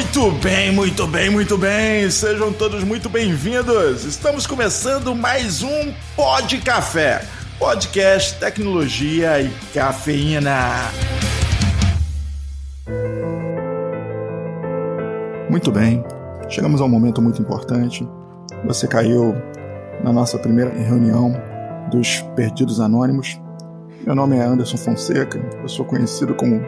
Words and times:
Muito 0.00 0.30
bem, 0.30 0.72
muito 0.72 1.06
bem, 1.06 1.28
muito 1.28 1.58
bem. 1.58 2.10
Sejam 2.10 2.50
todos 2.54 2.82
muito 2.84 3.06
bem-vindos. 3.10 4.02
Estamos 4.02 4.46
começando 4.46 5.14
mais 5.14 5.62
um 5.62 5.92
Pod 6.16 6.56
Café, 6.62 7.22
podcast 7.58 8.40
tecnologia 8.40 9.42
e 9.42 9.50
cafeína. 9.74 10.90
Muito 15.50 15.70
bem. 15.70 16.02
Chegamos 16.48 16.80
a 16.80 16.84
um 16.84 16.88
momento 16.88 17.20
muito 17.20 17.42
importante. 17.42 18.08
Você 18.64 18.88
caiu 18.88 19.34
na 20.02 20.14
nossa 20.14 20.38
primeira 20.38 20.70
reunião 20.70 21.34
dos 21.90 22.22
Perdidos 22.34 22.80
Anônimos. 22.80 23.38
Meu 24.06 24.14
nome 24.14 24.38
é 24.38 24.42
Anderson 24.42 24.78
Fonseca, 24.78 25.38
eu 25.60 25.68
sou 25.68 25.84
conhecido 25.84 26.34
como 26.34 26.58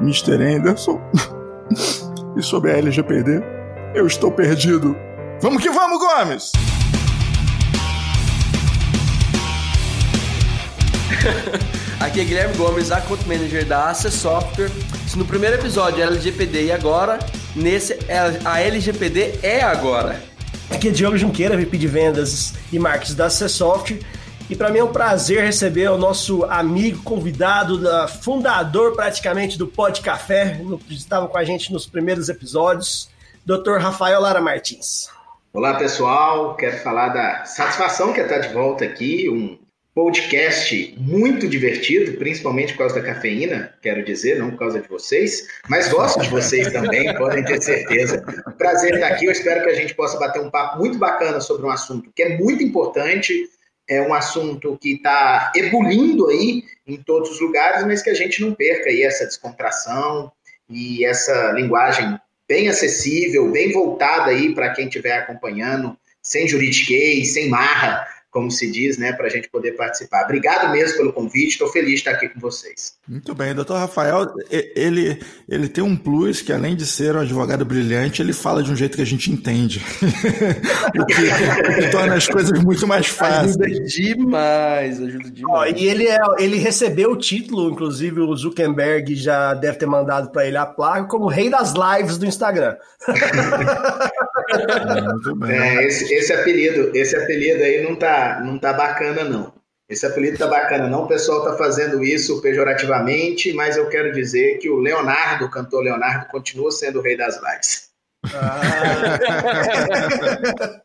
Mr. 0.00 0.42
Anderson. 0.42 1.00
e 2.36 2.42
sobre 2.42 2.72
a 2.72 2.78
LGPD, 2.78 3.42
eu 3.94 4.06
estou 4.06 4.30
perdido. 4.30 4.96
Vamos 5.40 5.62
que 5.62 5.70
vamos, 5.70 5.98
Gomes! 5.98 6.52
Aqui 12.00 12.20
é 12.20 12.24
Guilherme 12.24 12.56
Gomes, 12.56 12.90
Account 12.90 13.26
Manager 13.28 13.64
da 13.66 13.90
Access 13.90 14.16
Software. 14.16 14.70
Se 15.06 15.18
no 15.18 15.24
primeiro 15.24 15.56
episódio 15.56 16.02
era 16.02 16.10
LGPD 16.10 16.66
e 16.66 16.72
agora, 16.72 17.18
nesse 17.54 17.98
é 18.08 18.18
a 18.44 18.60
LGPD 18.60 19.40
é 19.42 19.62
agora. 19.62 20.22
Aqui 20.70 20.88
é 20.88 20.90
Diogo 20.90 21.18
Junqueira, 21.18 21.56
VP 21.56 21.76
de 21.76 21.88
Vendas 21.88 22.54
e 22.72 22.78
Marketing 22.78 23.14
da 23.14 23.26
Access 23.26 23.54
Software. 23.54 23.98
E 24.50 24.56
para 24.56 24.68
mim 24.68 24.80
é 24.80 24.84
um 24.84 24.92
prazer 24.92 25.44
receber 25.44 25.88
o 25.92 25.96
nosso 25.96 26.44
amigo, 26.46 27.04
convidado, 27.04 27.80
fundador 28.20 28.96
praticamente 28.96 29.56
do 29.56 29.68
Pod 29.68 30.00
Café, 30.00 30.60
que 30.88 30.92
estava 30.92 31.28
com 31.28 31.38
a 31.38 31.44
gente 31.44 31.72
nos 31.72 31.86
primeiros 31.86 32.28
episódios, 32.28 33.08
Dr. 33.46 33.76
Rafael 33.78 34.20
Lara 34.20 34.40
Martins. 34.40 35.08
Olá 35.52 35.74
pessoal, 35.74 36.56
quero 36.56 36.78
falar 36.78 37.10
da 37.10 37.44
satisfação 37.44 38.12
que 38.12 38.20
é 38.20 38.24
estar 38.24 38.40
de 38.40 38.52
volta 38.52 38.84
aqui, 38.84 39.28
um 39.30 39.56
podcast 39.94 40.96
muito 40.98 41.46
divertido, 41.46 42.18
principalmente 42.18 42.72
por 42.72 42.80
causa 42.80 42.96
da 42.96 43.02
cafeína, 43.02 43.72
quero 43.80 44.04
dizer, 44.04 44.40
não 44.40 44.50
por 44.50 44.58
causa 44.58 44.80
de 44.80 44.88
vocês, 44.88 45.46
mas 45.68 45.88
gosto 45.92 46.20
de 46.22 46.28
vocês 46.28 46.72
também, 46.72 47.14
podem 47.16 47.44
ter 47.44 47.62
certeza. 47.62 48.20
Prazer 48.58 48.94
estar 48.94 49.12
aqui, 49.12 49.26
eu 49.26 49.32
espero 49.32 49.62
que 49.62 49.70
a 49.70 49.74
gente 49.74 49.94
possa 49.94 50.18
bater 50.18 50.42
um 50.42 50.50
papo 50.50 50.78
muito 50.78 50.98
bacana 50.98 51.40
sobre 51.40 51.66
um 51.66 51.70
assunto 51.70 52.10
que 52.12 52.22
é 52.22 52.36
muito 52.36 52.64
importante, 52.64 53.48
é 53.90 54.00
um 54.00 54.14
assunto 54.14 54.78
que 54.80 54.92
está 54.92 55.50
ebulindo 55.56 56.28
aí 56.28 56.62
em 56.86 56.96
todos 56.96 57.28
os 57.28 57.40
lugares, 57.40 57.84
mas 57.84 58.00
que 58.00 58.08
a 58.08 58.14
gente 58.14 58.40
não 58.40 58.54
perca 58.54 58.88
aí 58.88 59.02
essa 59.02 59.26
descontração 59.26 60.30
e 60.68 61.04
essa 61.04 61.50
linguagem 61.50 62.16
bem 62.48 62.68
acessível, 62.68 63.50
bem 63.50 63.72
voltada 63.72 64.30
aí 64.30 64.54
para 64.54 64.70
quem 64.70 64.86
estiver 64.86 65.18
acompanhando, 65.18 65.98
sem 66.22 66.46
juridiquês, 66.46 67.32
sem 67.32 67.48
marra, 67.48 68.06
como 68.30 68.50
se 68.50 68.70
diz, 68.70 68.96
né, 68.96 69.12
para 69.12 69.26
a 69.26 69.30
gente 69.30 69.48
poder 69.48 69.72
participar. 69.72 70.24
Obrigado 70.24 70.70
mesmo 70.70 70.98
pelo 70.98 71.12
convite, 71.12 71.52
estou 71.52 71.68
feliz 71.68 71.90
de 71.90 71.96
estar 71.96 72.12
aqui 72.12 72.28
com 72.28 72.38
vocês. 72.38 72.94
Muito 73.08 73.34
bem, 73.34 73.54
doutor 73.54 73.78
Rafael, 73.78 74.32
ele, 74.50 75.20
ele 75.48 75.68
tem 75.68 75.82
um 75.82 75.96
plus 75.96 76.40
que, 76.40 76.52
além 76.52 76.76
de 76.76 76.86
ser 76.86 77.16
um 77.16 77.20
advogado 77.20 77.64
brilhante, 77.64 78.22
ele 78.22 78.32
fala 78.32 78.62
de 78.62 78.70
um 78.70 78.76
jeito 78.76 78.96
que 78.96 79.02
a 79.02 79.06
gente 79.06 79.32
entende, 79.32 79.84
o, 80.96 81.06
que, 81.06 81.12
o, 81.12 81.74
que, 81.74 81.90
torna 81.90 82.14
as 82.14 82.28
coisas 82.28 82.62
muito 82.62 82.86
mais 82.86 83.06
fáceis. 83.08 83.56
Ajuda 83.60 83.84
demais, 83.84 85.02
ajuda 85.02 85.30
demais. 85.30 85.72
Oh, 85.74 85.78
e 85.78 85.88
ele, 85.88 86.06
é, 86.06 86.18
ele 86.38 86.58
recebeu 86.58 87.10
o 87.10 87.16
título, 87.16 87.70
inclusive 87.70 88.20
o 88.20 88.36
Zuckerberg 88.36 89.16
já 89.16 89.54
deve 89.54 89.78
ter 89.78 89.86
mandado 89.86 90.30
para 90.30 90.46
ele 90.46 90.56
a 90.56 90.66
placa, 90.66 91.04
como 91.04 91.26
rei 91.26 91.50
das 91.50 91.74
lives 91.74 92.16
do 92.16 92.26
Instagram. 92.26 92.76
é, 95.48 95.84
esse, 95.84 96.12
esse 96.14 96.32
apelido, 96.32 96.90
esse 96.94 97.16
apelido 97.16 97.62
aí 97.62 97.82
não 97.82 97.94
tá 97.94 98.40
não 98.44 98.58
tá 98.58 98.72
bacana, 98.72 99.24
não. 99.24 99.52
Esse 99.88 100.06
apelido 100.06 100.38
tá 100.38 100.46
bacana, 100.46 100.88
não. 100.88 101.02
O 101.02 101.08
pessoal 101.08 101.44
tá 101.44 101.56
fazendo 101.56 102.04
isso 102.04 102.40
pejorativamente, 102.40 103.52
mas 103.52 103.76
eu 103.76 103.88
quero 103.88 104.12
dizer 104.12 104.58
que 104.58 104.70
o 104.70 104.76
Leonardo, 104.76 105.46
o 105.46 105.50
cantor 105.50 105.82
Leonardo, 105.82 106.26
continua 106.30 106.70
sendo 106.70 107.00
o 107.00 107.02
rei 107.02 107.16
das 107.16 107.40
lives. 107.42 107.89
Ah. 108.22 108.60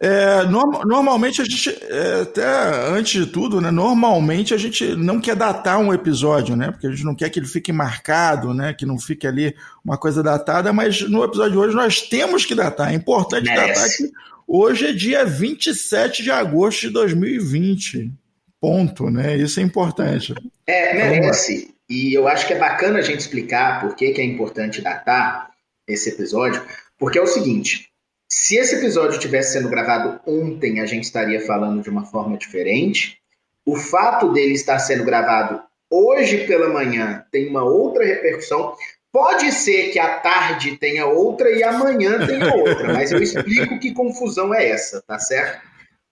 é, 0.00 0.42
norm, 0.44 0.82
normalmente 0.84 1.40
a 1.40 1.44
gente, 1.44 1.70
é, 1.70 2.20
até 2.22 2.44
antes 2.88 3.24
de 3.24 3.32
tudo, 3.32 3.60
né, 3.60 3.70
normalmente 3.70 4.52
a 4.52 4.58
gente 4.58 4.94
não 4.94 5.20
quer 5.20 5.36
datar 5.36 5.78
um 5.78 5.92
episódio, 5.92 6.54
né, 6.54 6.70
porque 6.70 6.86
a 6.86 6.90
gente 6.90 7.04
não 7.04 7.14
quer 7.14 7.30
que 7.30 7.38
ele 7.38 7.46
fique 7.46 7.72
marcado, 7.72 8.52
né, 8.52 8.74
que 8.74 8.84
não 8.84 8.98
fique 8.98 9.26
ali 9.26 9.54
uma 9.84 9.96
coisa 9.96 10.22
datada, 10.22 10.72
mas 10.72 11.00
no 11.02 11.24
episódio 11.24 11.52
de 11.52 11.58
hoje 11.58 11.74
nós 11.74 12.02
temos 12.02 12.44
que 12.44 12.54
datar. 12.54 12.92
É 12.92 12.94
importante 12.94 13.46
Merece. 13.46 13.72
datar 13.72 13.96
que 13.96 14.12
Hoje 14.48 14.86
é 14.86 14.92
dia 14.92 15.24
27 15.24 16.22
de 16.22 16.30
agosto 16.30 16.82
de 16.82 16.90
2020. 16.90 18.12
Ponto, 18.60 19.10
né? 19.10 19.36
Isso 19.36 19.58
é 19.58 19.62
importante. 19.62 20.32
É, 20.66 20.94
merece. 20.94 21.74
E 21.90 22.14
eu 22.14 22.28
acho 22.28 22.46
que 22.46 22.52
é 22.52 22.58
bacana 22.58 23.00
a 23.00 23.02
gente 23.02 23.18
explicar 23.18 23.80
por 23.80 23.96
que, 23.96 24.12
que 24.12 24.20
é 24.20 24.24
importante 24.24 24.80
datar 24.80 25.50
esse 25.86 26.10
episódio, 26.10 26.62
porque 26.98 27.18
é 27.18 27.22
o 27.22 27.26
seguinte: 27.26 27.88
se 28.30 28.56
esse 28.56 28.76
episódio 28.76 29.18
tivesse 29.18 29.52
sendo 29.52 29.68
gravado 29.68 30.20
ontem, 30.26 30.80
a 30.80 30.86
gente 30.86 31.04
estaria 31.04 31.40
falando 31.46 31.82
de 31.82 31.90
uma 31.90 32.04
forma 32.04 32.36
diferente. 32.36 33.18
O 33.64 33.76
fato 33.76 34.32
dele 34.32 34.54
estar 34.54 34.78
sendo 34.78 35.04
gravado 35.04 35.60
hoje 35.90 36.46
pela 36.46 36.68
manhã 36.68 37.24
tem 37.32 37.48
uma 37.48 37.64
outra 37.64 38.04
repercussão, 38.04 38.76
Pode 39.16 39.50
ser 39.50 39.92
que 39.92 39.98
à 39.98 40.20
tarde 40.20 40.76
tenha 40.76 41.06
outra 41.06 41.50
e 41.50 41.62
amanhã 41.62 42.26
tenha 42.26 42.54
outra, 42.54 42.92
mas 42.92 43.10
eu 43.10 43.22
explico 43.22 43.78
que 43.78 43.94
confusão 43.94 44.52
é 44.52 44.68
essa, 44.68 45.00
tá 45.00 45.18
certo? 45.18 45.66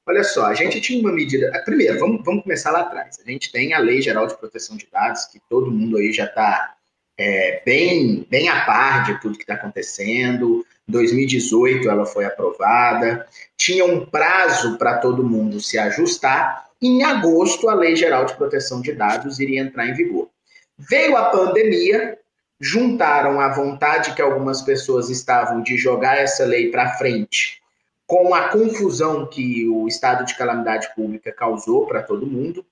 Olha 0.08 0.24
só, 0.24 0.46
a 0.46 0.54
gente 0.54 0.80
tinha 0.80 1.00
uma 1.00 1.12
medida. 1.12 1.52
Primeiro, 1.66 1.98
vamos, 1.98 2.24
vamos 2.24 2.44
começar 2.44 2.70
lá 2.70 2.80
atrás. 2.80 3.18
A 3.22 3.30
gente 3.30 3.52
tem 3.52 3.74
a 3.74 3.78
Lei 3.78 4.00
Geral 4.00 4.26
de 4.26 4.38
Proteção 4.38 4.74
de 4.78 4.88
Dados, 4.90 5.26
que 5.26 5.38
todo 5.50 5.70
mundo 5.70 5.98
aí 5.98 6.12
já 6.12 6.24
está 6.24 6.74
é, 7.18 7.62
bem, 7.64 8.26
bem 8.30 8.48
a 8.48 8.64
par 8.64 9.04
de 9.04 9.20
tudo 9.20 9.36
que 9.36 9.42
está 9.42 9.54
acontecendo. 9.54 10.64
Em 10.88 10.92
2018 10.92 11.88
ela 11.88 12.04
foi 12.04 12.24
aprovada, 12.24 13.26
tinha 13.56 13.84
um 13.84 14.04
prazo 14.04 14.76
para 14.76 14.98
todo 14.98 15.24
mundo 15.24 15.60
se 15.60 15.78
ajustar. 15.78 16.66
Em 16.82 17.02
agosto, 17.02 17.68
a 17.68 17.74
Lei 17.74 17.96
Geral 17.96 18.26
de 18.26 18.34
Proteção 18.34 18.80
de 18.80 18.92
Dados 18.92 19.40
iria 19.40 19.62
entrar 19.62 19.86
em 19.86 19.94
vigor. 19.94 20.28
Veio 20.76 21.16
a 21.16 21.26
pandemia, 21.26 22.18
juntaram 22.60 23.40
a 23.40 23.48
vontade 23.48 24.14
que 24.14 24.20
algumas 24.20 24.60
pessoas 24.60 25.08
estavam 25.08 25.62
de 25.62 25.76
jogar 25.76 26.18
essa 26.18 26.44
lei 26.44 26.70
para 26.70 26.98
frente 26.98 27.62
com 28.06 28.34
a 28.34 28.48
confusão 28.48 29.26
que 29.26 29.66
o 29.68 29.88
estado 29.88 30.24
de 30.24 30.36
calamidade 30.36 30.88
pública 30.94 31.32
causou 31.32 31.86
para 31.86 32.02
todo 32.02 32.26
mundo, 32.26 32.64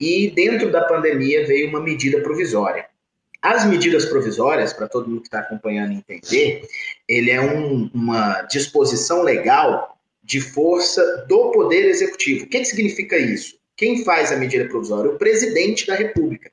e 0.00 0.30
dentro 0.30 0.70
da 0.70 0.84
pandemia 0.84 1.46
veio 1.46 1.68
uma 1.68 1.80
medida 1.80 2.20
provisória. 2.20 2.86
As 3.40 3.64
medidas 3.64 4.04
provisórias, 4.04 4.72
para 4.72 4.88
todo 4.88 5.08
mundo 5.08 5.20
que 5.20 5.28
está 5.28 5.40
acompanhando 5.40 5.92
entender, 5.92 6.62
ele 7.08 7.30
é 7.30 7.40
um, 7.40 7.88
uma 7.94 8.42
disposição 8.42 9.22
legal 9.22 9.96
de 10.22 10.40
força 10.40 11.24
do 11.28 11.52
Poder 11.52 11.86
Executivo. 11.86 12.44
O 12.44 12.48
que, 12.48 12.58
que 12.58 12.64
significa 12.64 13.16
isso? 13.16 13.56
Quem 13.76 14.04
faz 14.04 14.32
a 14.32 14.36
medida 14.36 14.68
provisória? 14.68 15.10
O 15.10 15.18
presidente 15.18 15.86
da 15.86 15.94
República. 15.94 16.50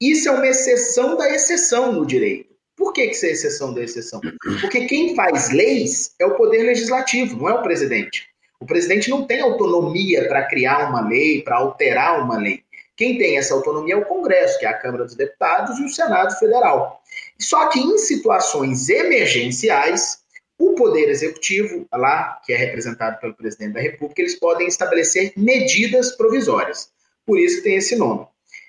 Isso 0.00 0.28
é 0.28 0.32
uma 0.32 0.46
exceção 0.46 1.16
da 1.16 1.30
exceção 1.30 1.92
no 1.92 2.04
direito. 2.04 2.54
Por 2.76 2.92
que, 2.92 3.06
que 3.06 3.14
isso 3.14 3.24
é 3.24 3.30
exceção 3.30 3.72
da 3.72 3.82
exceção? 3.82 4.20
Porque 4.60 4.84
quem 4.86 5.14
faz 5.14 5.50
leis 5.50 6.14
é 6.20 6.26
o 6.26 6.34
poder 6.34 6.64
legislativo, 6.64 7.36
não 7.38 7.48
é 7.48 7.54
o 7.54 7.62
presidente. 7.62 8.26
O 8.60 8.66
presidente 8.66 9.08
não 9.08 9.26
tem 9.26 9.40
autonomia 9.40 10.28
para 10.28 10.44
criar 10.44 10.90
uma 10.90 11.06
lei, 11.06 11.40
para 11.40 11.56
alterar 11.56 12.22
uma 12.22 12.36
lei. 12.36 12.62
Quem 12.96 13.18
tem 13.18 13.36
essa 13.36 13.52
autonomia 13.52 13.94
é 13.94 13.98
o 13.98 14.06
Congresso, 14.06 14.58
que 14.58 14.64
é 14.64 14.68
a 14.68 14.78
Câmara 14.78 15.04
dos 15.04 15.14
Deputados 15.14 15.78
e 15.78 15.84
o 15.84 15.88
Senado 15.88 16.38
Federal. 16.38 17.02
Só 17.38 17.68
que 17.68 17.78
em 17.78 17.98
situações 17.98 18.88
emergenciais, 18.88 20.20
o 20.58 20.74
Poder 20.74 21.10
Executivo, 21.10 21.86
lá, 21.92 22.40
que 22.44 22.52
é 22.52 22.56
representado 22.56 23.20
pelo 23.20 23.34
presidente 23.34 23.74
da 23.74 23.80
República, 23.80 24.22
eles 24.22 24.38
podem 24.38 24.66
estabelecer 24.66 25.32
medidas 25.36 26.16
provisórias. 26.16 26.90
Por 27.26 27.38
isso 27.38 27.62
tem 27.62 27.76
esse 27.76 27.96
nome. 27.96 28.26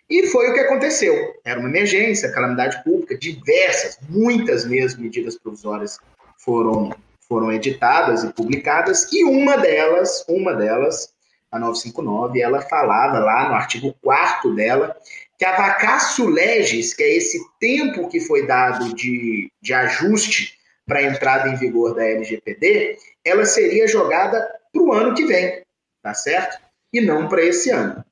E 0.10 0.28
foi 0.28 0.50
o 0.50 0.54
que 0.54 0.60
aconteceu. 0.60 1.34
Era 1.46 1.60
uma 1.60 1.70
emergência, 1.70 2.32
calamidade 2.32 2.84
pública, 2.84 3.18
diversas, 3.18 3.98
muitas 4.10 4.66
mesmo 4.66 5.04
medidas 5.04 5.38
provisórias 5.38 6.00
foram, 6.38 6.94
foram 7.28 7.52
editadas 7.52 8.24
e 8.24 8.34
publicadas, 8.34 9.12
e 9.12 9.24
uma 9.24 9.58
delas, 9.58 10.26
uma 10.28 10.54
delas, 10.54 11.14
a 11.52 11.60
959, 11.60 12.42
ela 12.42 12.62
falava 12.62 13.20
lá 13.20 13.50
no 13.50 13.56
artigo 13.56 13.96
4 14.02 14.54
dela 14.56 14.96
que 15.38 15.46
a 15.46 15.56
vacácio 15.56 16.28
legis, 16.28 16.94
que 16.94 17.04
é 17.04 17.16
esse 17.16 17.40
tempo 17.60 18.10
que 18.10 18.20
foi 18.20 18.46
dado 18.48 18.94
de, 18.96 19.52
de 19.62 19.74
ajuste 19.74 20.58
para 20.86 21.00
a 21.00 21.04
entrada 21.04 21.50
em 21.50 21.56
vigor 21.56 21.94
da 21.94 22.04
LGPD, 22.04 22.98
ela 23.24 23.46
seria 23.46 23.88
jogada 23.88 24.48
para 24.74 24.82
o 24.82 24.92
ano 24.92 25.14
que 25.14 25.26
vem, 25.26 25.62
tá 26.02 26.14
certo? 26.14 26.60
E 26.92 27.02
não 27.02 27.28
para 27.28 27.44
esse 27.44 27.70
ano. 27.70 28.04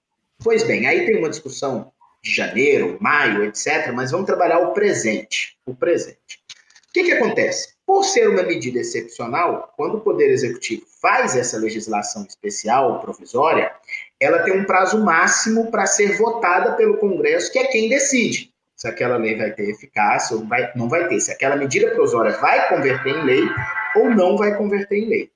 Pois 0.43 0.63
bem, 0.63 0.85
aí 0.85 1.05
tem 1.05 1.17
uma 1.17 1.29
discussão 1.29 1.91
de 2.21 2.31
janeiro, 2.31 2.97
maio, 2.99 3.45
etc., 3.45 3.91
mas 3.93 4.11
vamos 4.11 4.25
trabalhar 4.25 4.59
o 4.59 4.73
presente. 4.73 5.57
O 5.65 5.73
presente. 5.73 6.43
O 6.89 6.93
que, 6.93 7.03
que 7.05 7.11
acontece? 7.13 7.74
Por 7.85 8.03
ser 8.03 8.29
uma 8.29 8.43
medida 8.43 8.79
excepcional, 8.79 9.73
quando 9.77 9.97
o 9.97 10.01
Poder 10.01 10.31
Executivo 10.31 10.85
faz 11.01 11.35
essa 11.35 11.57
legislação 11.57 12.25
especial, 12.27 12.99
provisória, 12.99 13.71
ela 14.19 14.39
tem 14.39 14.59
um 14.59 14.65
prazo 14.65 15.03
máximo 15.03 15.69
para 15.69 15.85
ser 15.85 16.17
votada 16.17 16.73
pelo 16.73 16.97
Congresso, 16.97 17.51
que 17.51 17.59
é 17.59 17.65
quem 17.65 17.87
decide 17.87 18.55
se 18.75 18.87
aquela 18.87 19.17
lei 19.17 19.35
vai 19.35 19.51
ter 19.51 19.69
eficácia 19.69 20.35
ou 20.35 20.45
vai, 20.45 20.71
não 20.75 20.89
vai 20.89 21.07
ter, 21.07 21.19
se 21.19 21.31
aquela 21.31 21.55
medida 21.55 21.91
provisória 21.91 22.33
vai 22.33 22.67
converter 22.67 23.15
em 23.15 23.23
lei 23.23 23.43
ou 23.95 24.09
não 24.09 24.37
vai 24.37 24.57
converter 24.57 24.97
em 24.97 25.07
lei. 25.07 25.31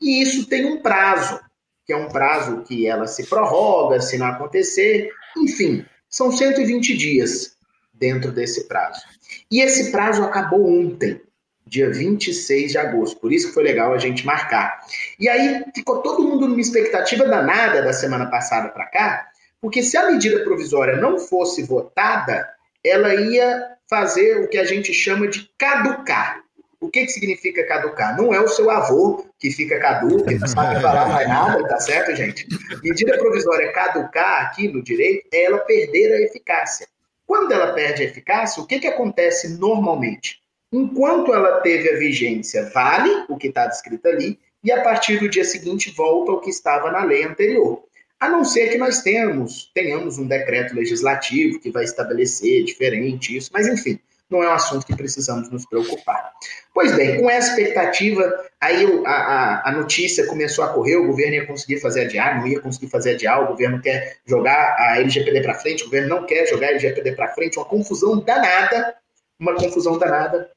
E 0.00 0.22
isso 0.22 0.46
tem 0.48 0.64
um 0.66 0.80
prazo, 0.80 1.40
que 1.84 1.92
é 1.92 1.96
um 1.96 2.08
prazo 2.08 2.62
que 2.62 2.86
ela 2.86 3.06
se 3.06 3.26
prorroga 3.26 4.00
se 4.00 4.16
não 4.16 4.26
acontecer, 4.26 5.10
enfim, 5.36 5.84
são 6.08 6.30
120 6.30 6.96
dias 6.96 7.56
dentro 7.92 8.30
desse 8.30 8.68
prazo. 8.68 9.02
E 9.50 9.60
esse 9.60 9.90
prazo 9.90 10.22
acabou 10.22 10.66
ontem, 10.66 11.20
dia 11.66 11.90
26 11.90 12.72
de 12.72 12.78
agosto, 12.78 13.18
por 13.18 13.32
isso 13.32 13.48
que 13.48 13.54
foi 13.54 13.64
legal 13.64 13.92
a 13.92 13.98
gente 13.98 14.24
marcar. 14.24 14.80
E 15.18 15.28
aí 15.28 15.64
ficou 15.74 16.00
todo 16.00 16.22
mundo 16.22 16.46
numa 16.46 16.60
expectativa 16.60 17.26
danada 17.26 17.82
da 17.82 17.92
semana 17.92 18.26
passada 18.26 18.68
para 18.68 18.86
cá, 18.86 19.26
porque 19.60 19.82
se 19.82 19.96
a 19.96 20.10
medida 20.10 20.44
provisória 20.44 20.96
não 20.96 21.18
fosse 21.18 21.62
votada, 21.62 22.48
ela 22.84 23.14
ia 23.14 23.76
fazer 23.90 24.44
o 24.44 24.48
que 24.48 24.58
a 24.58 24.64
gente 24.64 24.92
chama 24.94 25.26
de 25.26 25.50
caducar. 25.58 26.40
O 26.78 26.88
que, 26.88 27.06
que 27.06 27.12
significa 27.12 27.66
caducar? 27.66 28.16
Não 28.16 28.32
é 28.32 28.40
o 28.40 28.48
seu 28.48 28.70
avô 28.70 29.26
que 29.38 29.50
fica 29.50 29.78
caduco, 29.80 30.24
que 30.24 30.38
não 30.38 30.46
sabe 30.46 30.80
falar 30.80 31.08
mais 31.08 31.26
nada, 31.26 31.66
tá 31.66 31.80
certo, 31.80 32.14
gente? 32.14 32.46
Medida 32.82 33.18
provisória 33.18 33.72
caducar 33.72 34.46
aqui 34.46 34.68
no 34.68 34.82
direito 34.82 35.26
é 35.32 35.44
ela 35.44 35.58
perder 35.58 36.12
a 36.12 36.20
eficácia. 36.20 36.86
Quando 37.26 37.50
ela 37.50 37.72
perde 37.72 38.02
a 38.02 38.06
eficácia, 38.06 38.62
o 38.62 38.66
que, 38.66 38.78
que 38.78 38.86
acontece 38.86 39.58
normalmente? 39.58 40.40
Enquanto 40.72 41.32
ela 41.32 41.60
teve 41.60 41.90
a 41.90 41.98
vigência, 41.98 42.70
vale 42.74 43.24
o 43.28 43.36
que 43.36 43.48
está 43.48 43.66
descrito 43.66 44.08
ali, 44.08 44.38
e 44.62 44.72
a 44.72 44.82
partir 44.82 45.18
do 45.18 45.28
dia 45.28 45.44
seguinte 45.44 45.92
volta 45.96 46.32
ao 46.32 46.40
que 46.40 46.50
estava 46.50 46.90
na 46.90 47.04
lei 47.04 47.24
anterior. 47.24 47.84
A 48.18 48.28
não 48.28 48.44
ser 48.44 48.70
que 48.70 48.78
nós 48.78 49.02
tenhamos, 49.02 49.70
tenhamos 49.74 50.18
um 50.18 50.26
decreto 50.26 50.74
legislativo 50.74 51.60
que 51.60 51.70
vai 51.70 51.84
estabelecer 51.84 52.64
diferente 52.64 53.36
isso, 53.36 53.50
mas 53.52 53.68
enfim, 53.68 54.00
não 54.28 54.42
é 54.42 54.48
um 54.48 54.52
assunto 54.52 54.86
que 54.86 54.96
precisamos 54.96 55.50
nos 55.50 55.66
preocupar. 55.66 56.32
Pois 56.74 56.96
bem, 56.96 57.20
com 57.20 57.30
essa 57.30 57.50
expectativa, 57.50 58.44
aí 58.60 59.02
a, 59.04 59.10
a, 59.10 59.68
a, 59.68 59.72
notícia 59.72 60.26
começou 60.26 60.64
a 60.64 60.68
correr, 60.68 60.96
o 60.96 61.06
governo 61.06 61.34
ia 61.34 61.46
conseguir 61.46 61.78
fazer 61.78 62.06
adiar, 62.06 62.40
não 62.40 62.46
ia 62.46 62.60
conseguir 62.60 62.88
fazer 62.88 63.14
adiar, 63.14 63.44
o 63.44 63.48
governo 63.48 63.80
quer 63.80 64.16
jogar 64.26 64.76
a 64.78 64.98
LGPD 64.98 65.42
para 65.42 65.54
frente, 65.54 65.82
o 65.82 65.86
governo 65.86 66.08
não 66.08 66.26
quer 66.26 66.46
jogar 66.46 66.68
a 66.68 66.70
LGPD 66.70 67.12
para 67.12 67.34
frente, 67.34 67.58
uma 67.58 67.66
confusão 67.66 68.18
danada, 68.18 68.96
uma 69.38 69.54
confusão 69.54 69.98
danada. 69.98 70.50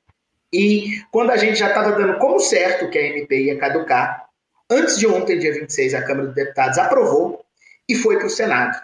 E 0.51 1.01
quando 1.11 1.31
a 1.31 1.37
gente 1.37 1.59
já 1.59 1.67
estava 1.67 1.91
dando 1.91 2.17
como 2.17 2.39
certo 2.39 2.89
que 2.89 2.97
a 2.97 3.03
MP 3.03 3.43
ia 3.43 3.57
caducar, 3.57 4.27
antes 4.69 4.97
de 4.97 5.07
ontem, 5.07 5.37
dia 5.37 5.53
26, 5.53 5.93
a 5.93 6.01
Câmara 6.01 6.27
dos 6.27 6.35
Deputados 6.35 6.77
aprovou 6.77 7.43
e 7.87 7.95
foi 7.95 8.17
para 8.17 8.27
o 8.27 8.29
Senado. 8.29 8.77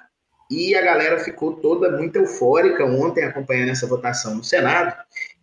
E 0.49 0.75
a 0.75 0.81
galera 0.81 1.19
ficou 1.19 1.53
toda 1.53 1.91
muito 1.91 2.17
eufórica 2.17 2.85
ontem 2.85 3.23
acompanhando 3.23 3.71
essa 3.71 3.87
votação 3.87 4.35
no 4.35 4.43
Senado. 4.43 4.95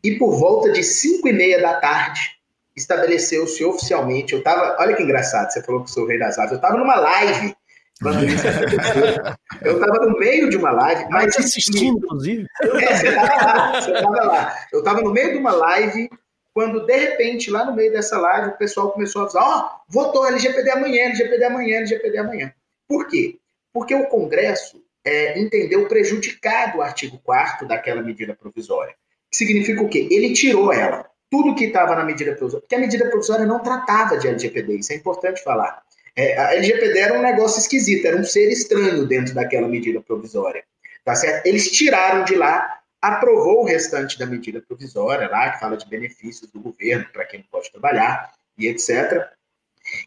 E 0.03 0.17
por 0.17 0.39
volta 0.39 0.71
de 0.71 0.83
5 0.85 1.27
e 1.27 1.33
meia 1.33 1.61
da 1.61 1.75
tarde, 1.75 2.39
estabeleceu-se 2.77 3.65
oficialmente. 3.65 4.33
Eu 4.33 4.43
tava, 4.43 4.77
olha 4.79 4.95
que 4.95 5.03
engraçado, 5.03 5.51
você 5.51 5.63
falou 5.63 5.83
que 5.83 5.91
sou 5.91 6.05
o 6.05 6.07
rei 6.07 6.19
das 6.19 6.39
aves. 6.39 6.53
Eu 6.53 6.57
estava 6.57 6.77
numa 6.77 6.97
live. 6.97 7.55
Eu 9.63 9.75
estava 9.81 10.07
no 10.07 10.19
meio 10.19 10.51
de 10.51 10.57
uma 10.57 10.71
live, 10.73 11.07
mas 11.09 11.37
assistindo, 11.37 11.99
inclusive. 11.99 12.47
É, 12.63 12.97
você 12.97 13.09
estava 13.09 13.35
lá, 13.35 13.81
você 13.81 13.93
estava 13.93 14.25
lá. 14.25 14.57
Eu 14.73 14.79
estava 14.81 15.01
no 15.01 15.13
meio 15.13 15.33
de 15.33 15.39
uma 15.39 15.53
live 15.53 16.11
quando 16.55 16.85
de 16.85 16.97
repente 16.97 17.51
lá 17.51 17.65
no 17.65 17.75
meio 17.75 17.93
dessa 17.93 18.19
live 18.19 18.51
o 18.51 18.59
pessoal 18.59 18.93
começou 18.93 19.23
a 19.23 19.27
dizer: 19.27 19.39
ó, 19.39 19.59
oh, 19.59 19.71
votou 19.89 20.27
LGPD 20.27 20.71
amanhã, 20.71 21.05
LGPD 21.05 21.45
amanhã, 21.45 21.77
LGPD 21.79 22.19
amanhã. 22.19 22.53
Por 22.89 23.07
quê? 23.07 23.39
Porque 23.73 23.95
o 23.95 24.07
Congresso 24.09 24.83
é, 25.05 25.39
entendeu 25.39 25.89
prejudicado 25.89 26.79
o 26.79 26.83
artigo 26.83 27.19
4 27.23 27.67
daquela 27.67 28.03
medida 28.03 28.35
provisória. 28.35 28.95
Que 29.31 29.37
significa 29.37 29.83
o 29.83 29.89
quê? 29.89 30.09
Ele 30.11 30.33
tirou 30.33 30.73
ela. 30.73 31.09
Tudo 31.31 31.55
que 31.55 31.65
estava 31.65 31.95
na 31.95 32.05
medida 32.05 32.35
provisória. 32.35 32.61
Porque 32.61 32.75
a 32.75 32.79
medida 32.79 33.09
provisória 33.09 33.47
não 33.47 33.61
tratava 33.61 34.19
de 34.19 34.29
LGPD, 34.29 34.75
isso 34.77 34.93
é 34.93 34.97
importante 34.97 35.43
falar. 35.43 35.83
É, 36.17 36.39
a 36.39 36.55
LGPD 36.55 36.99
era 36.99 37.19
um 37.19 37.23
negócio 37.23 37.59
esquisito, 37.61 38.07
era 38.07 38.17
um 38.17 38.25
ser 38.25 38.51
estranho 38.51 39.07
dentro 39.07 39.35
daquela 39.35 39.69
medida 39.69 40.01
provisória. 40.01 40.65
Tá 41.05 41.15
certo? 41.15 41.47
Eles 41.47 41.71
tiraram 41.71 42.25
de 42.25 42.35
lá, 42.35 42.81
aprovou 43.01 43.63
o 43.63 43.65
restante 43.65 44.19
da 44.19 44.27
medida 44.27 44.61
provisória 44.61 45.29
lá, 45.29 45.51
que 45.51 45.61
fala 45.61 45.77
de 45.77 45.89
benefícios 45.89 46.51
do 46.51 46.61
governo 46.61 47.07
para 47.13 47.25
quem 47.25 47.41
não 47.41 47.47
pode 47.51 47.73
trabalhar 47.73 48.33
e 48.57 48.69
etc. 48.69 49.29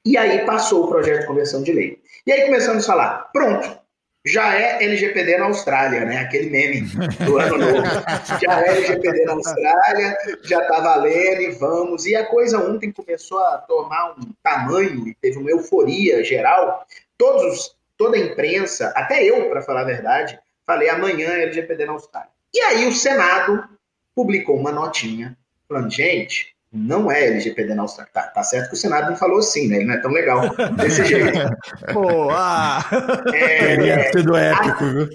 E 0.05 0.17
aí 0.17 0.45
passou 0.45 0.85
o 0.85 0.87
projeto 0.87 1.21
de 1.21 1.27
conversão 1.27 1.61
de 1.61 1.73
lei. 1.73 2.01
E 2.25 2.31
aí 2.31 2.45
começamos 2.45 2.83
a 2.83 2.87
falar, 2.87 3.29
pronto, 3.33 3.84
já 4.25 4.55
é 4.55 4.83
LGPD 4.83 5.37
na 5.37 5.45
Austrália, 5.45 6.03
né? 6.03 6.17
Aquele 6.17 6.49
meme 6.49 6.81
do 7.25 7.37
ano 7.37 7.57
novo. 7.57 7.83
Já 8.41 8.59
é 8.59 8.77
LGPD 8.77 9.25
na 9.25 9.33
Austrália, 9.33 10.17
já 10.43 10.61
está 10.61 10.79
valendo 10.79 11.41
e 11.41 11.51
vamos. 11.51 12.05
E 12.05 12.15
a 12.15 12.25
coisa 12.25 12.57
ontem 12.59 12.91
começou 12.91 13.39
a 13.39 13.57
tomar 13.59 14.15
um 14.17 14.33
tamanho 14.41 15.07
e 15.07 15.13
teve 15.15 15.37
uma 15.37 15.51
euforia 15.51 16.23
geral. 16.23 16.85
Todos, 17.17 17.75
toda 17.95 18.17
a 18.17 18.19
imprensa, 18.19 18.91
até 18.95 19.23
eu, 19.23 19.47
para 19.49 19.61
falar 19.61 19.81
a 19.81 19.85
verdade, 19.85 20.39
falei 20.65 20.89
amanhã 20.89 21.29
é 21.29 21.43
LGPD 21.43 21.85
na 21.85 21.93
Austrália. 21.93 22.29
E 22.53 22.59
aí 22.61 22.87
o 22.87 22.93
Senado 22.93 23.63
publicou 24.15 24.57
uma 24.57 24.71
notinha 24.71 25.37
falando, 25.67 25.91
gente, 25.91 26.54
não 26.75 27.09
é 27.09 27.27
LGPD 27.27 27.73
na 27.73 27.83
Austrália. 27.83 28.11
Tá, 28.13 28.23
tá, 28.23 28.43
certo 28.43 28.69
que 28.69 28.73
o 28.75 28.77
Senado 28.77 29.09
não 29.09 29.17
falou 29.17 29.39
assim, 29.39 29.67
né? 29.67 29.77
Ele 29.77 29.85
não 29.85 29.93
é 29.93 30.01
tão 30.01 30.11
legal 30.11 30.41
desse 30.75 31.03
jeito. 31.05 31.39
Pô, 31.93 32.29
ah! 32.31 32.83
É, 33.33 33.75
Teria 33.75 34.11
sido 34.11 34.35
épico, 34.35 34.83
a, 34.83 34.89
viu? 34.89 35.09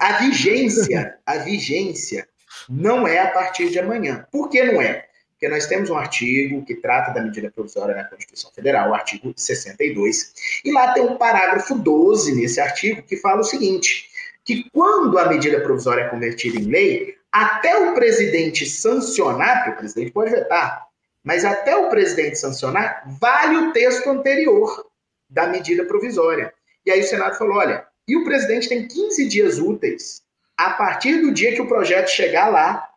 A 0.00 0.12
vigência, 0.18 1.14
a 1.24 1.38
vigência 1.38 2.26
não 2.68 3.06
é 3.06 3.20
a 3.20 3.30
partir 3.30 3.70
de 3.70 3.78
amanhã. 3.78 4.26
Por 4.32 4.48
que 4.48 4.62
não 4.64 4.82
é? 4.82 5.06
Porque 5.32 5.48
nós 5.48 5.66
temos 5.66 5.88
um 5.88 5.96
artigo 5.96 6.64
que 6.64 6.74
trata 6.74 7.12
da 7.12 7.22
medida 7.22 7.48
provisória 7.48 7.94
na 7.94 8.04
Constituição 8.04 8.50
Federal, 8.50 8.90
o 8.90 8.94
artigo 8.94 9.32
62, 9.36 10.32
e 10.64 10.72
lá 10.72 10.92
tem 10.92 11.04
um 11.04 11.16
parágrafo 11.16 11.78
12 11.78 12.34
nesse 12.34 12.60
artigo 12.60 13.02
que 13.02 13.16
fala 13.16 13.40
o 13.40 13.44
seguinte: 13.44 14.08
que 14.44 14.68
quando 14.72 15.16
a 15.16 15.28
medida 15.28 15.60
provisória 15.60 16.02
é 16.02 16.08
convertida 16.08 16.58
em 16.58 16.64
lei, 16.64 17.14
até 17.30 17.76
o 17.78 17.94
presidente 17.94 18.66
sancionar, 18.66 19.58
porque 19.58 19.70
o 19.70 19.76
presidente 19.76 20.10
pode 20.10 20.30
vetar, 20.30 20.87
mas 21.24 21.44
até 21.44 21.76
o 21.76 21.88
presidente 21.88 22.38
sancionar, 22.38 23.02
vale 23.20 23.56
o 23.56 23.72
texto 23.72 24.08
anterior 24.08 24.86
da 25.28 25.46
medida 25.46 25.84
provisória. 25.84 26.52
E 26.84 26.90
aí 26.90 27.00
o 27.00 27.06
Senado 27.06 27.36
falou: 27.36 27.56
olha, 27.56 27.86
e 28.06 28.16
o 28.16 28.24
presidente 28.24 28.68
tem 28.68 28.88
15 28.88 29.28
dias 29.28 29.58
úteis 29.58 30.22
a 30.56 30.70
partir 30.70 31.20
do 31.20 31.30
dia 31.30 31.54
que 31.54 31.62
o 31.62 31.68
projeto 31.68 32.08
chegar 32.08 32.48
lá 32.48 32.88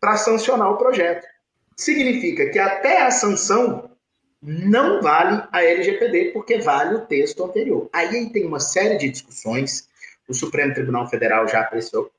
para 0.00 0.16
sancionar 0.16 0.70
o 0.70 0.76
projeto. 0.76 1.26
Significa 1.76 2.50
que 2.50 2.58
até 2.58 3.02
a 3.02 3.10
sanção 3.10 3.90
não 4.42 5.00
vale 5.00 5.42
a 5.50 5.62
LGPD, 5.62 6.30
porque 6.32 6.58
vale 6.58 6.94
o 6.94 7.06
texto 7.06 7.44
anterior. 7.44 7.88
Aí 7.92 8.30
tem 8.30 8.46
uma 8.46 8.60
série 8.60 8.96
de 8.96 9.08
discussões. 9.08 9.88
O 10.28 10.34
Supremo 10.34 10.74
Tribunal 10.74 11.08
Federal 11.08 11.48
já 11.48 11.60
apreciou 11.60 12.10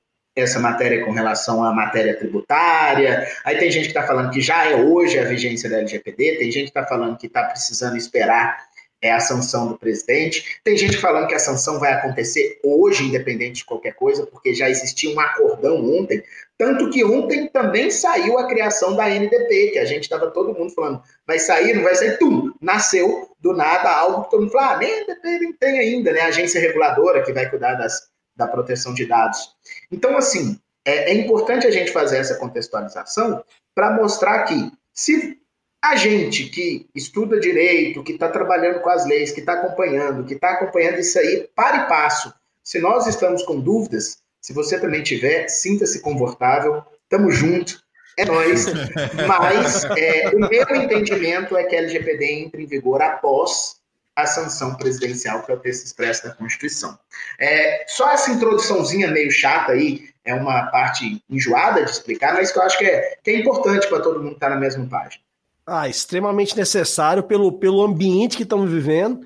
essa 0.41 0.59
matéria 0.59 1.03
com 1.03 1.11
relação 1.11 1.63
à 1.63 1.73
matéria 1.73 2.15
tributária. 2.17 3.27
Aí 3.43 3.57
tem 3.57 3.71
gente 3.71 3.83
que 3.83 3.89
está 3.89 4.05
falando 4.05 4.31
que 4.31 4.41
já 4.41 4.65
é 4.65 4.75
hoje 4.75 5.19
a 5.19 5.23
vigência 5.23 5.69
da 5.69 5.77
LGPD, 5.77 6.37
tem 6.37 6.51
gente 6.51 6.71
que 6.71 6.79
está 6.79 6.85
falando 6.85 7.17
que 7.17 7.27
está 7.27 7.43
precisando 7.43 7.97
esperar 7.97 8.67
é, 9.01 9.11
a 9.11 9.19
sanção 9.19 9.67
do 9.67 9.77
presidente, 9.77 10.59
tem 10.63 10.75
gente 10.75 10.97
falando 10.97 11.27
que 11.27 11.35
a 11.35 11.39
sanção 11.39 11.79
vai 11.79 11.93
acontecer 11.93 12.59
hoje, 12.63 13.03
independente 13.03 13.57
de 13.57 13.65
qualquer 13.65 13.93
coisa, 13.93 14.25
porque 14.25 14.53
já 14.53 14.69
existia 14.69 15.13
um 15.13 15.19
acordão 15.19 15.77
ontem. 15.97 16.23
Tanto 16.57 16.89
que 16.89 17.03
ontem 17.05 17.47
também 17.47 17.91
saiu 17.91 18.39
a 18.39 18.47
criação 18.47 18.95
da 18.95 19.07
NDP, 19.07 19.71
que 19.73 19.79
a 19.79 19.85
gente 19.85 20.03
estava 20.03 20.31
todo 20.31 20.57
mundo 20.57 20.73
falando, 20.73 21.01
vai 21.25 21.37
sair, 21.37 21.75
não 21.75 21.83
vai 21.83 21.93
sair, 21.93 22.17
tum, 22.17 22.51
nasceu 22.59 23.29
do 23.39 23.53
nada 23.53 23.91
algo 23.91 24.23
que 24.23 24.31
todo 24.31 24.41
mundo 24.41 24.51
falou, 24.51 24.69
ah, 24.71 24.77
nem 24.77 24.91
a 24.91 24.97
NDP 25.01 25.39
nem 25.39 25.53
tem 25.53 25.79
ainda, 25.79 26.11
né? 26.11 26.21
A 26.21 26.27
agência 26.27 26.59
reguladora 26.59 27.23
que 27.23 27.31
vai 27.31 27.47
cuidar 27.47 27.75
das, 27.75 28.09
da 28.37 28.47
proteção 28.47 28.93
de 28.93 29.05
dados. 29.05 29.55
Então, 29.91 30.15
assim, 30.15 30.59
é, 30.85 31.11
é 31.11 31.13
importante 31.15 31.67
a 31.67 31.71
gente 31.71 31.91
fazer 31.91 32.17
essa 32.17 32.35
contextualização 32.35 33.43
para 33.75 33.91
mostrar 33.91 34.43
que 34.43 34.71
se 34.93 35.37
a 35.81 35.95
gente 35.95 36.45
que 36.45 36.87
estuda 36.95 37.39
direito, 37.39 38.03
que 38.03 38.13
está 38.13 38.29
trabalhando 38.29 38.79
com 38.81 38.89
as 38.89 39.05
leis, 39.05 39.31
que 39.31 39.39
está 39.39 39.53
acompanhando, 39.53 40.25
que 40.25 40.33
está 40.33 40.51
acompanhando 40.51 40.99
isso 40.99 41.17
aí 41.19 41.49
para 41.55 41.85
e 41.85 41.87
passo, 41.87 42.33
se 42.63 42.79
nós 42.79 43.07
estamos 43.07 43.43
com 43.43 43.59
dúvidas, 43.59 44.19
se 44.41 44.53
você 44.53 44.79
também 44.79 45.03
tiver, 45.03 45.47
sinta-se 45.47 46.01
confortável, 46.01 46.83
estamos 47.03 47.35
juntos, 47.35 47.83
é 48.17 48.25
nós. 48.25 48.65
Mas 49.27 49.85
é, 49.85 50.29
o 50.29 50.39
meu 50.39 50.75
entendimento 50.75 51.55
é 51.55 51.63
que 51.63 51.75
a 51.75 51.79
LGPD 51.79 52.25
entre 52.25 52.63
em 52.63 52.65
vigor 52.65 53.01
após 53.01 53.76
a 54.17 54.25
sanção 54.25 54.75
presidencial 54.75 55.43
que 55.43 55.51
é 55.51 55.55
o 55.55 55.59
texto 55.59 55.85
expresso 55.85 56.25
da 56.25 56.33
Constituição. 56.33 56.97
É, 57.39 57.85
só 57.87 58.09
essa 58.09 58.31
introduçãozinha 58.31 59.11
meio 59.11 59.29
chata 59.29 59.73
aí, 59.73 60.09
é 60.25 60.33
uma 60.33 60.65
parte 60.71 61.23
enjoada 61.29 61.85
de 61.85 61.91
explicar, 61.91 62.33
mas 62.33 62.51
que 62.51 62.57
eu 62.57 62.63
acho 62.63 62.77
que 62.79 62.85
é, 62.85 63.17
que 63.23 63.29
é 63.29 63.39
importante 63.39 63.87
para 63.87 64.01
todo 64.01 64.21
mundo 64.21 64.33
estar 64.33 64.49
na 64.49 64.55
mesma 64.55 64.87
página. 64.87 65.21
Ah, 65.65 65.87
extremamente 65.87 66.57
necessário 66.57 67.21
pelo, 67.21 67.59
pelo 67.59 67.83
ambiente 67.83 68.35
que 68.35 68.43
estamos 68.43 68.71
vivendo. 68.71 69.21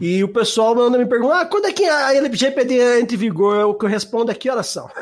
E 0.00 0.24
o 0.24 0.28
pessoal 0.28 0.74
manda 0.74 0.96
me 0.96 1.04
perguntar: 1.04 1.42
ah, 1.42 1.46
quando 1.46 1.66
é 1.66 1.72
que 1.72 1.84
a 1.84 2.14
LGPD 2.14 3.00
entra 3.00 3.14
em 3.14 3.18
vigor? 3.18 3.66
O 3.66 3.74
que 3.74 3.84
eu 3.84 3.88
respondo 3.88 4.30
aqui, 4.30 4.48
oração. 4.48 4.88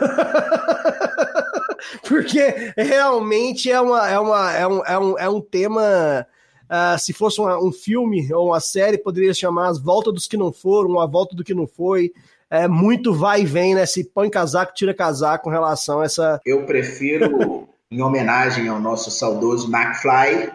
Porque 2.08 2.72
realmente 2.76 3.70
é, 3.70 3.80
uma, 3.80 4.08
é, 4.08 4.18
uma, 4.18 4.52
é, 4.52 4.66
um, 4.66 4.84
é, 4.84 4.98
um, 4.98 5.18
é 5.18 5.28
um 5.28 5.40
tema. 5.40 6.26
Uh, 6.68 6.98
se 6.98 7.12
fosse 7.12 7.40
uma, 7.40 7.58
um 7.62 7.72
filme 7.72 8.32
ou 8.32 8.48
uma 8.48 8.60
série, 8.60 8.98
poderia 8.98 9.32
chamar 9.32 9.68
As 9.68 9.78
Voltas 9.78 10.12
dos 10.12 10.26
que 10.26 10.36
não 10.36 10.52
foram, 10.52 11.00
A 11.00 11.06
Volta 11.06 11.34
do 11.34 11.42
que 11.42 11.54
não 11.54 11.66
foi. 11.66 12.12
É 12.50 12.68
muito 12.68 13.14
vai 13.14 13.42
e 13.42 13.46
vem, 13.46 13.74
né? 13.74 13.84
Se 13.86 14.04
põe 14.04 14.30
casaco, 14.30 14.74
tira 14.74 14.94
casaco 14.94 15.44
com 15.44 15.50
relação 15.50 16.00
a 16.00 16.04
essa. 16.04 16.40
Eu 16.44 16.64
prefiro, 16.64 17.68
em 17.90 18.02
homenagem 18.02 18.68
ao 18.68 18.80
nosso 18.80 19.10
saudoso 19.10 19.70
McFly, 19.70 20.50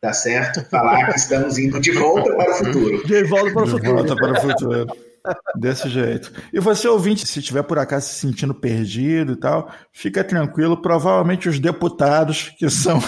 tá 0.00 0.12
certo? 0.12 0.64
Falar 0.68 1.12
que 1.12 1.18
estamos 1.18 1.58
indo 1.58 1.80
de 1.80 1.92
volta 1.92 2.34
para 2.34 2.50
o 2.50 2.54
futuro. 2.54 3.06
De 3.06 3.24
volta 3.24 3.52
para 3.52 3.62
o 3.62 3.66
futuro. 3.66 3.82
De 3.82 3.92
volta 3.92 4.16
para 4.16 4.32
o 4.32 4.40
futuro. 4.40 4.86
Desse 5.56 5.88
jeito. 5.88 6.32
E 6.52 6.60
você, 6.60 6.86
ouvinte, 6.86 7.26
se 7.26 7.40
estiver 7.40 7.62
por 7.62 7.78
acaso 7.78 8.06
se 8.06 8.14
sentindo 8.14 8.54
perdido 8.54 9.32
e 9.32 9.36
tal, 9.36 9.68
fica 9.92 10.22
tranquilo. 10.22 10.80
Provavelmente 10.80 11.48
os 11.48 11.58
deputados 11.58 12.54
que 12.56 12.70
são 12.70 13.00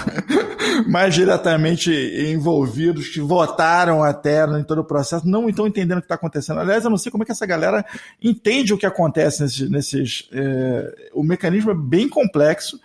mais 0.86 1.14
diretamente 1.14 1.90
envolvidos, 2.30 3.08
que 3.08 3.20
votaram 3.20 4.02
até 4.02 4.44
em 4.44 4.64
todo 4.64 4.80
o 4.80 4.84
processo, 4.84 5.28
não 5.28 5.48
estão 5.48 5.66
entendendo 5.66 5.98
o 5.98 6.00
que 6.00 6.06
está 6.06 6.14
acontecendo. 6.14 6.60
Aliás, 6.60 6.84
eu 6.84 6.90
não 6.90 6.98
sei 6.98 7.10
como 7.10 7.22
é 7.22 7.26
que 7.26 7.32
essa 7.32 7.46
galera 7.46 7.84
entende 8.22 8.72
o 8.72 8.78
que 8.78 8.86
acontece 8.86 9.42
nesses. 9.42 9.70
nesses 9.70 10.28
é, 10.32 11.10
o 11.12 11.22
mecanismo 11.22 11.70
é 11.70 11.74
bem 11.74 12.08
complexo. 12.08 12.78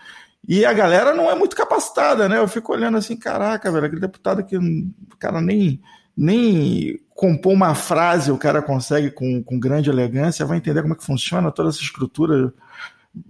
E 0.47 0.65
a 0.65 0.73
galera 0.73 1.13
não 1.13 1.31
é 1.31 1.35
muito 1.35 1.55
capacitada, 1.55 2.27
né? 2.27 2.37
Eu 2.37 2.47
fico 2.47 2.73
olhando 2.73 2.97
assim, 2.97 3.15
caraca, 3.15 3.71
velho, 3.71 3.85
aquele 3.85 4.01
deputado 4.01 4.43
que 4.43 4.57
o 4.57 5.17
cara 5.17 5.39
nem, 5.39 5.81
nem 6.17 6.99
compor 7.15 7.53
uma 7.53 7.73
frase 7.73 8.29
o 8.31 8.37
cara 8.37 8.61
consegue 8.61 9.09
com, 9.09 9.41
com 9.41 9.59
grande 9.59 9.89
elegância, 9.89 10.45
vai 10.45 10.57
entender 10.57 10.81
como 10.81 10.93
é 10.93 10.97
que 10.97 11.05
funciona 11.05 11.51
toda 11.51 11.69
essa 11.69 11.81
estrutura 11.81 12.53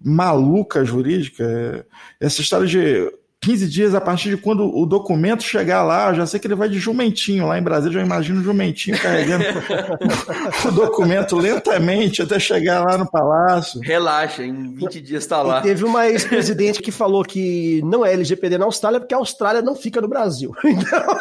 maluca 0.03 0.83
jurídica. 0.83 1.85
Essa 2.19 2.41
história 2.41 2.65
de 2.65 3.11
15 3.43 3.67
dias 3.67 3.93
a 3.93 3.99
partir 3.99 4.29
de 4.29 4.37
quando 4.37 4.65
o 4.65 4.85
documento 4.85 5.43
chegar 5.43 5.83
lá, 5.83 6.13
já 6.13 6.25
sei 6.25 6.39
que 6.39 6.47
ele 6.47 6.55
vai 6.55 6.69
de 6.69 6.79
jumentinho 6.79 7.45
lá 7.45 7.59
em 7.59 7.61
Brasília, 7.61 7.99
já 7.99 8.05
imagino 8.05 8.39
o 8.39 8.43
jumentinho 8.43 8.97
carregando 8.97 9.43
o 10.65 10.71
documento 10.71 11.35
lentamente 11.37 12.21
até 12.21 12.39
chegar 12.39 12.85
lá 12.85 12.97
no 12.97 13.09
palácio. 13.09 13.81
Relaxa, 13.83 14.43
em 14.43 14.73
20 14.73 15.01
dias 15.01 15.23
está 15.23 15.41
lá. 15.41 15.59
E 15.59 15.63
teve 15.63 15.83
uma 15.83 16.07
ex-presidente 16.07 16.81
que 16.81 16.91
falou 16.91 17.23
que 17.23 17.81
não 17.83 18.05
é 18.05 18.13
LGPD 18.13 18.57
na 18.57 18.65
Austrália 18.65 19.01
porque 19.01 19.13
a 19.13 19.17
Austrália 19.17 19.61
não 19.61 19.75
fica 19.75 19.99
no 19.99 20.07
Brasil. 20.07 20.55
Então, 20.73 21.17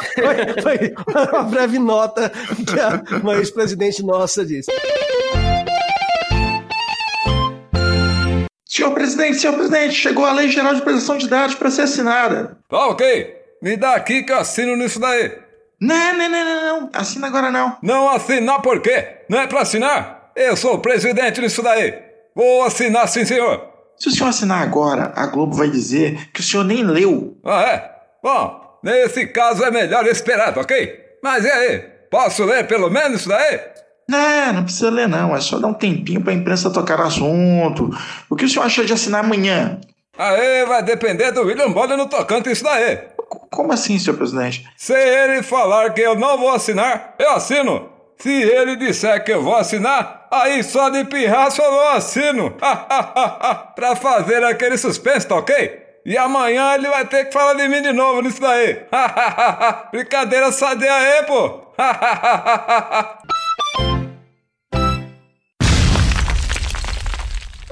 foi, 0.62 0.94
foi 1.12 1.26
uma 1.30 1.42
breve 1.44 1.78
nota 1.78 2.30
que 2.30 3.14
uma 3.16 3.34
ex-presidente 3.36 4.02
nossa 4.02 4.44
disse. 4.44 4.70
Senhor 8.72 8.90
presidente, 8.92 9.36
senhor 9.36 9.52
presidente, 9.52 9.92
chegou 9.92 10.24
a 10.24 10.32
Lei 10.32 10.48
Geral 10.48 10.74
de 10.74 10.80
Proteção 10.80 11.18
de 11.18 11.28
Dados 11.28 11.54
para 11.54 11.70
ser 11.70 11.82
assinada. 11.82 12.56
Tá 12.70 12.86
ok. 12.86 13.36
Me 13.60 13.76
dá 13.76 13.92
aqui 13.92 14.22
que 14.22 14.32
eu 14.32 14.38
assino 14.38 14.74
nisso 14.76 14.98
daí. 14.98 15.30
Não, 15.78 16.16
não, 16.16 16.30
não, 16.30 16.44
não, 16.44 16.80
não. 16.80 16.90
Assina 16.94 17.26
agora 17.26 17.50
não. 17.50 17.76
Não 17.82 18.08
assinar 18.08 18.62
por 18.62 18.80
quê? 18.80 19.24
Não 19.28 19.40
é 19.40 19.46
pra 19.46 19.60
assinar? 19.60 20.32
Eu 20.34 20.56
sou 20.56 20.76
o 20.76 20.78
presidente 20.78 21.38
nisso 21.42 21.62
daí. 21.62 21.92
Vou 22.34 22.64
assinar 22.64 23.06
sim, 23.08 23.26
senhor. 23.26 23.62
Se 23.98 24.08
o 24.08 24.10
senhor 24.10 24.30
assinar 24.30 24.62
agora, 24.62 25.12
a 25.14 25.26
Globo 25.26 25.54
vai 25.54 25.68
dizer 25.68 26.30
que 26.32 26.40
o 26.40 26.42
senhor 26.42 26.64
nem 26.64 26.82
leu. 26.82 27.36
Ah, 27.44 27.62
é? 27.64 27.90
Bom, 28.22 28.78
nesse 28.82 29.26
caso 29.26 29.62
é 29.64 29.70
melhor 29.70 30.06
esperar, 30.06 30.56
ok? 30.56 30.98
Mas 31.22 31.44
e 31.44 31.50
aí? 31.50 31.78
Posso 32.10 32.42
ler 32.46 32.66
pelo 32.66 32.88
menos 32.88 33.20
isso 33.20 33.28
daí? 33.28 33.71
Não, 34.12 34.52
não 34.52 34.64
precisa 34.64 34.90
ler, 34.90 35.08
não. 35.08 35.34
É 35.34 35.40
só 35.40 35.58
dar 35.58 35.68
um 35.68 35.74
tempinho 35.74 36.20
para 36.20 36.34
a 36.34 36.36
imprensa 36.36 36.70
tocar 36.70 37.00
assunto. 37.00 37.88
O 38.28 38.36
que 38.36 38.44
o 38.44 38.48
senhor 38.48 38.66
acha 38.66 38.84
de 38.84 38.92
assinar 38.92 39.24
amanhã? 39.24 39.80
Aí 40.18 40.66
vai 40.66 40.82
depender 40.82 41.32
do 41.32 41.40
William 41.40 41.72
Bonner 41.72 41.96
no 41.96 42.06
tocante 42.06 42.50
isso 42.50 42.62
daí. 42.62 42.98
Como 43.50 43.72
assim, 43.72 43.98
senhor 43.98 44.18
presidente? 44.18 44.68
Se 44.76 44.92
ele 44.92 45.42
falar 45.42 45.94
que 45.94 46.02
eu 46.02 46.14
não 46.14 46.36
vou 46.36 46.50
assinar, 46.50 47.14
eu 47.18 47.30
assino. 47.30 47.88
Se 48.18 48.30
ele 48.30 48.76
disser 48.76 49.24
que 49.24 49.32
eu 49.32 49.42
vou 49.42 49.56
assinar, 49.56 50.28
aí 50.30 50.62
só 50.62 50.90
de 50.90 51.04
pirraço 51.04 51.62
eu 51.62 51.70
não 51.70 51.88
assino. 51.92 52.50
pra 53.74 53.96
fazer 53.96 54.44
aquele 54.44 54.76
suspense, 54.76 55.26
tá 55.26 55.36
ok? 55.36 55.80
E 56.04 56.18
amanhã 56.18 56.74
ele 56.74 56.88
vai 56.88 57.06
ter 57.06 57.24
que 57.24 57.32
falar 57.32 57.54
de 57.54 57.66
mim 57.66 57.80
de 57.80 57.94
novo 57.94 58.20
nisso 58.20 58.42
daí. 58.42 58.84
Brincadeira 59.90 60.52
sadia 60.52 60.92
aí, 60.92 61.22
pô. 61.22 61.62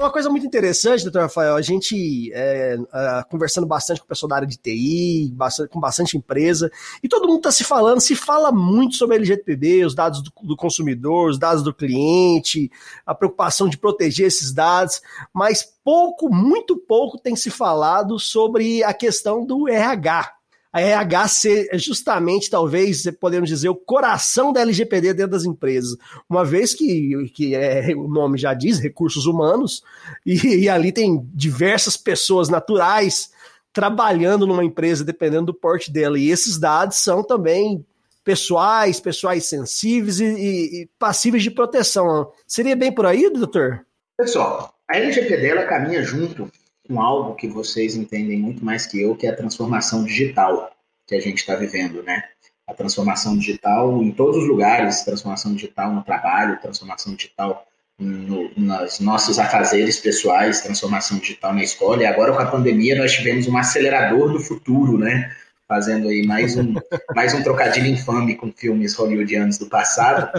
Uma 0.01 0.11
coisa 0.11 0.31
muito 0.31 0.47
interessante, 0.47 1.03
doutor 1.03 1.21
Rafael, 1.21 1.55
a 1.55 1.61
gente 1.61 2.33
é, 2.33 2.75
é, 2.91 3.23
conversando 3.29 3.67
bastante 3.67 3.99
com 3.99 4.05
o 4.05 4.07
pessoal 4.07 4.29
da 4.29 4.37
área 4.37 4.47
de 4.47 4.57
TI, 4.57 5.31
bastante, 5.31 5.69
com 5.69 5.79
bastante 5.79 6.17
empresa, 6.17 6.71
e 7.03 7.07
todo 7.07 7.27
mundo 7.27 7.37
está 7.37 7.51
se 7.51 7.63
falando, 7.63 8.01
se 8.01 8.15
fala 8.15 8.51
muito 8.51 8.95
sobre 8.95 9.17
a 9.17 9.85
os 9.85 9.93
dados 9.93 10.23
do, 10.23 10.31
do, 10.41 10.55
consumidor, 10.55 11.29
os 11.29 11.37
dados 11.37 11.61
do 11.61 11.71
cliente, 11.71 12.71
a 13.05 13.13
preocupação 13.13 13.69
de 13.69 13.77
proteger 13.77 14.25
esses 14.25 14.51
dados, 14.51 15.03
mas 15.31 15.61
pouco, 15.83 16.33
muito 16.33 16.75
pouco 16.75 17.19
tem 17.19 17.35
se 17.35 17.51
falado 17.51 18.17
sobre 18.17 18.83
a 18.83 18.95
questão 18.95 19.45
do 19.45 19.69
RH, 19.69 20.33
a 20.73 20.79
RH 20.79 21.27
ser 21.27 21.69
justamente, 21.73 22.49
talvez, 22.49 23.03
podemos 23.19 23.49
dizer, 23.49 23.69
o 23.69 23.75
coração 23.75 24.53
da 24.53 24.61
LGPD 24.61 25.13
dentro 25.13 25.31
das 25.31 25.43
empresas. 25.43 25.97
Uma 26.29 26.45
vez 26.45 26.73
que, 26.73 27.29
que 27.33 27.53
é, 27.53 27.93
o 27.95 28.07
nome 28.07 28.37
já 28.37 28.53
diz, 28.53 28.79
recursos 28.79 29.25
humanos, 29.25 29.83
e, 30.25 30.63
e 30.63 30.69
ali 30.69 30.91
tem 30.91 31.21
diversas 31.33 31.97
pessoas 31.97 32.47
naturais 32.47 33.31
trabalhando 33.73 34.47
numa 34.47 34.63
empresa, 34.63 35.03
dependendo 35.03 35.47
do 35.47 35.53
porte 35.53 35.91
dela. 35.91 36.17
E 36.17 36.29
esses 36.29 36.57
dados 36.57 36.97
são 36.97 37.23
também 37.23 37.85
pessoais, 38.23 38.99
pessoais 38.99 39.45
sensíveis 39.45 40.19
e, 40.19 40.25
e, 40.25 40.81
e 40.81 40.89
passíveis 40.97 41.43
de 41.43 41.51
proteção. 41.51 42.31
Seria 42.47 42.75
bem 42.75 42.93
por 42.93 43.05
aí, 43.05 43.29
doutor? 43.29 43.85
Pessoal, 44.17 44.73
a 44.87 44.97
LGPD 44.97 45.65
caminha 45.65 46.03
junto 46.03 46.49
com 46.91 47.01
algo 47.01 47.35
que 47.35 47.47
vocês 47.47 47.95
entendem 47.95 48.37
muito 48.37 48.63
mais 48.63 48.85
que 48.85 49.01
eu, 49.01 49.15
que 49.15 49.25
é 49.25 49.29
a 49.29 49.35
transformação 49.35 50.03
digital 50.03 50.69
que 51.07 51.15
a 51.15 51.21
gente 51.21 51.37
está 51.37 51.55
vivendo, 51.55 52.03
né? 52.03 52.23
A 52.67 52.73
transformação 52.73 53.37
digital 53.37 54.01
em 54.03 54.11
todos 54.11 54.43
os 54.43 54.47
lugares, 54.47 55.03
transformação 55.03 55.53
digital 55.53 55.93
no 55.93 56.03
trabalho, 56.03 56.59
transformação 56.61 57.15
digital 57.15 57.65
no, 57.97 58.51
nos 58.57 58.99
nossos 58.99 59.39
afazeres 59.39 59.99
pessoais, 59.99 60.61
transformação 60.61 61.17
digital 61.17 61.53
na 61.53 61.63
escola. 61.63 62.03
E 62.03 62.05
agora 62.05 62.33
com 62.33 62.41
a 62.41 62.45
pandemia 62.45 62.95
nós 62.95 63.13
tivemos 63.13 63.47
um 63.47 63.57
acelerador 63.57 64.31
do 64.31 64.39
futuro, 64.39 64.97
né? 64.97 65.33
Fazendo 65.67 66.09
aí 66.09 66.25
mais 66.27 66.57
um, 66.57 66.75
mais 67.15 67.33
um 67.33 67.41
trocadilho 67.41 67.87
infame 67.87 68.35
com 68.35 68.51
filmes 68.51 68.93
hollywoodianos 68.95 69.57
do 69.57 69.67
passado. 69.67 70.29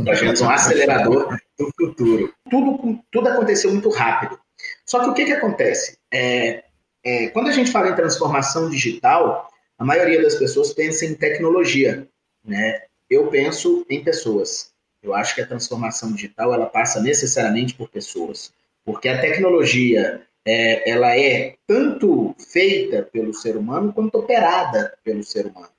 Nós 0.00 0.18
tivemos 0.18 0.40
um 0.40 0.48
acelerador 0.48 1.36
do 1.58 1.70
futuro. 1.78 2.32
Tudo, 2.50 2.98
tudo 3.10 3.28
aconteceu 3.28 3.70
muito 3.70 3.90
rápido. 3.90 4.41
Só 4.84 5.00
que 5.00 5.10
o 5.10 5.14
que, 5.14 5.24
que 5.24 5.32
acontece? 5.32 5.98
É, 6.12 6.64
é, 7.04 7.28
quando 7.28 7.48
a 7.48 7.52
gente 7.52 7.70
fala 7.70 7.90
em 7.90 7.96
transformação 7.96 8.68
digital, 8.68 9.50
a 9.78 9.84
maioria 9.84 10.22
das 10.22 10.34
pessoas 10.34 10.72
pensa 10.72 11.04
em 11.04 11.14
tecnologia, 11.14 12.06
né? 12.44 12.82
Eu 13.10 13.26
penso 13.28 13.84
em 13.90 14.02
pessoas. 14.02 14.72
Eu 15.02 15.14
acho 15.14 15.34
que 15.34 15.40
a 15.40 15.46
transformação 15.46 16.12
digital 16.12 16.54
ela 16.54 16.66
passa 16.66 17.00
necessariamente 17.00 17.74
por 17.74 17.88
pessoas, 17.88 18.52
porque 18.84 19.08
a 19.08 19.20
tecnologia 19.20 20.22
é, 20.44 20.88
ela 20.88 21.16
é 21.16 21.56
tanto 21.66 22.34
feita 22.38 23.02
pelo 23.02 23.34
ser 23.34 23.56
humano 23.56 23.92
quanto 23.92 24.18
operada 24.18 24.96
pelo 25.02 25.24
ser 25.24 25.46
humano. 25.46 25.70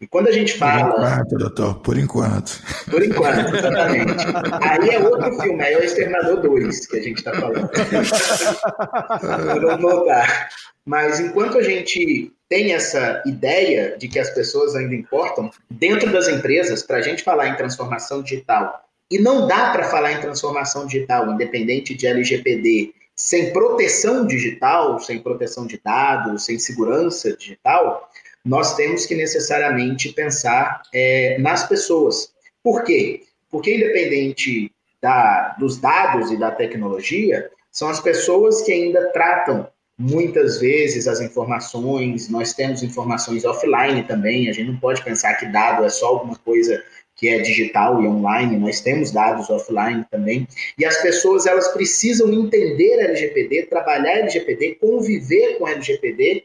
E 0.00 0.06
quando 0.06 0.28
a 0.28 0.32
gente 0.32 0.56
fala. 0.56 0.92
Por 0.92 1.00
enquanto, 1.00 1.38
doutor, 1.38 1.74
por 1.80 1.98
enquanto. 1.98 2.62
Por 2.88 3.02
enquanto, 3.02 3.56
exatamente. 3.56 4.24
Aí 4.62 4.90
é 4.90 5.00
outro 5.00 5.40
filme, 5.40 5.60
aí 5.60 5.74
é 5.74 5.78
o 5.78 5.84
Exterminador 5.84 6.40
2 6.40 6.86
que 6.86 6.96
a 6.96 7.02
gente 7.02 7.18
está 7.18 7.32
falando. 7.34 7.68
Vamos 9.60 9.82
voltar. 9.82 10.50
Mas 10.86 11.18
enquanto 11.18 11.58
a 11.58 11.62
gente 11.62 12.32
tem 12.48 12.72
essa 12.74 13.22
ideia 13.26 13.96
de 13.98 14.06
que 14.08 14.20
as 14.20 14.30
pessoas 14.30 14.76
ainda 14.76 14.94
importam, 14.94 15.50
dentro 15.68 16.10
das 16.12 16.28
empresas, 16.28 16.82
para 16.82 16.98
a 16.98 17.02
gente 17.02 17.24
falar 17.24 17.48
em 17.48 17.56
transformação 17.56 18.22
digital, 18.22 18.84
e 19.10 19.18
não 19.18 19.48
dá 19.48 19.70
para 19.70 19.84
falar 19.84 20.12
em 20.12 20.20
transformação 20.20 20.86
digital, 20.86 21.30
independente 21.30 21.94
de 21.94 22.06
LGPD, 22.06 22.94
sem 23.16 23.52
proteção 23.52 24.26
digital, 24.26 25.00
sem 25.00 25.18
proteção 25.18 25.66
de 25.66 25.80
dados, 25.82 26.44
sem 26.44 26.58
segurança 26.58 27.36
digital, 27.36 28.08
nós 28.48 28.74
temos 28.74 29.04
que 29.04 29.14
necessariamente 29.14 30.10
pensar 30.14 30.80
é, 30.94 31.36
nas 31.38 31.68
pessoas. 31.68 32.32
Por 32.64 32.82
quê? 32.82 33.24
Porque, 33.50 33.74
independente 33.74 34.72
da, 35.02 35.54
dos 35.58 35.76
dados 35.76 36.32
e 36.32 36.36
da 36.38 36.50
tecnologia, 36.50 37.50
são 37.70 37.90
as 37.90 38.00
pessoas 38.00 38.62
que 38.62 38.72
ainda 38.72 39.12
tratam 39.12 39.68
muitas 39.98 40.58
vezes 40.58 41.06
as 41.06 41.20
informações, 41.20 42.30
nós 42.30 42.54
temos 42.54 42.82
informações 42.82 43.44
offline 43.44 44.02
também, 44.04 44.48
a 44.48 44.52
gente 44.52 44.70
não 44.70 44.78
pode 44.78 45.04
pensar 45.04 45.34
que 45.34 45.46
dado 45.46 45.84
é 45.84 45.90
só 45.90 46.06
alguma 46.06 46.36
coisa 46.36 46.82
que 47.16 47.28
é 47.28 47.40
digital 47.40 48.00
e 48.00 48.06
online, 48.06 48.56
nós 48.56 48.80
temos 48.80 49.10
dados 49.10 49.50
offline 49.50 50.06
também, 50.10 50.48
e 50.78 50.86
as 50.86 51.02
pessoas 51.02 51.46
elas 51.46 51.68
precisam 51.68 52.32
entender 52.32 53.00
LGPD, 53.00 53.64
trabalhar 53.64 54.20
LGPD, 54.20 54.76
conviver 54.80 55.58
com 55.58 55.68
LGPD 55.68 56.44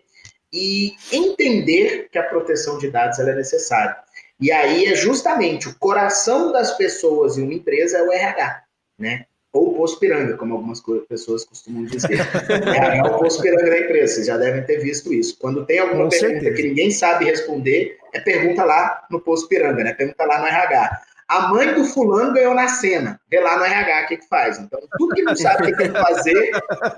e 0.53 0.93
entender 1.12 2.07
que 2.12 2.19
a 2.19 2.24
proteção 2.24 2.77
de 2.77 2.89
dados 2.89 3.17
é 3.19 3.36
necessária. 3.36 3.98
E 4.39 4.51
aí 4.51 4.86
é 4.86 4.95
justamente 4.95 5.67
o 5.67 5.75
coração 5.79 6.51
das 6.51 6.77
pessoas 6.77 7.38
em 7.38 7.43
uma 7.43 7.53
empresa 7.53 7.98
é 7.98 8.03
o 8.03 8.12
RH, 8.12 8.63
né? 8.98 9.25
ou 9.53 9.69
o 9.69 9.74
posto 9.75 10.00
piranga, 10.00 10.36
como 10.36 10.55
algumas 10.55 10.81
pessoas 11.07 11.45
costumam 11.45 11.86
dizer. 11.86 12.10
é, 12.50 12.98
é, 12.98 13.03
o 13.03 13.19
posto 13.19 13.41
piranga 13.43 13.69
da 13.69 13.79
empresa, 13.79 14.15
vocês 14.15 14.27
já 14.27 14.36
devem 14.36 14.63
ter 14.63 14.79
visto 14.79 15.13
isso. 15.13 15.38
Quando 15.39 15.63
tem 15.63 15.77
alguma 15.77 16.05
Com 16.05 16.10
pergunta 16.10 16.39
certeza. 16.39 16.55
que 16.55 16.67
ninguém 16.67 16.89
sabe 16.89 17.25
responder, 17.25 17.98
é 18.12 18.19
pergunta 18.19 18.65
lá 18.65 19.05
no 19.12 19.22
posto 19.22 19.48
piranga, 19.48 19.83
né? 19.83 19.93
Pergunta 19.93 20.25
lá 20.25 20.39
no 20.39 20.48
RH. 20.48 21.01
A 21.27 21.48
mãe 21.48 21.74
do 21.74 21.86
fulano 21.86 22.34
ganhou 22.34 22.53
na 22.53 22.68
cena, 22.68 23.20
vê 23.30 23.39
lá 23.39 23.58
no 23.58 23.63
RH 23.63 24.01
o 24.01 24.08
que, 24.08 24.18
que 24.18 24.27
faz. 24.27 24.60
Então, 24.60 24.80
tudo 24.98 25.15
que 25.15 25.24
não 25.24 25.36
sabe 25.36 25.63
o 25.63 25.65
que 25.68 25.77
tem 25.77 25.92
que 25.92 26.00
fazer, 26.00 26.51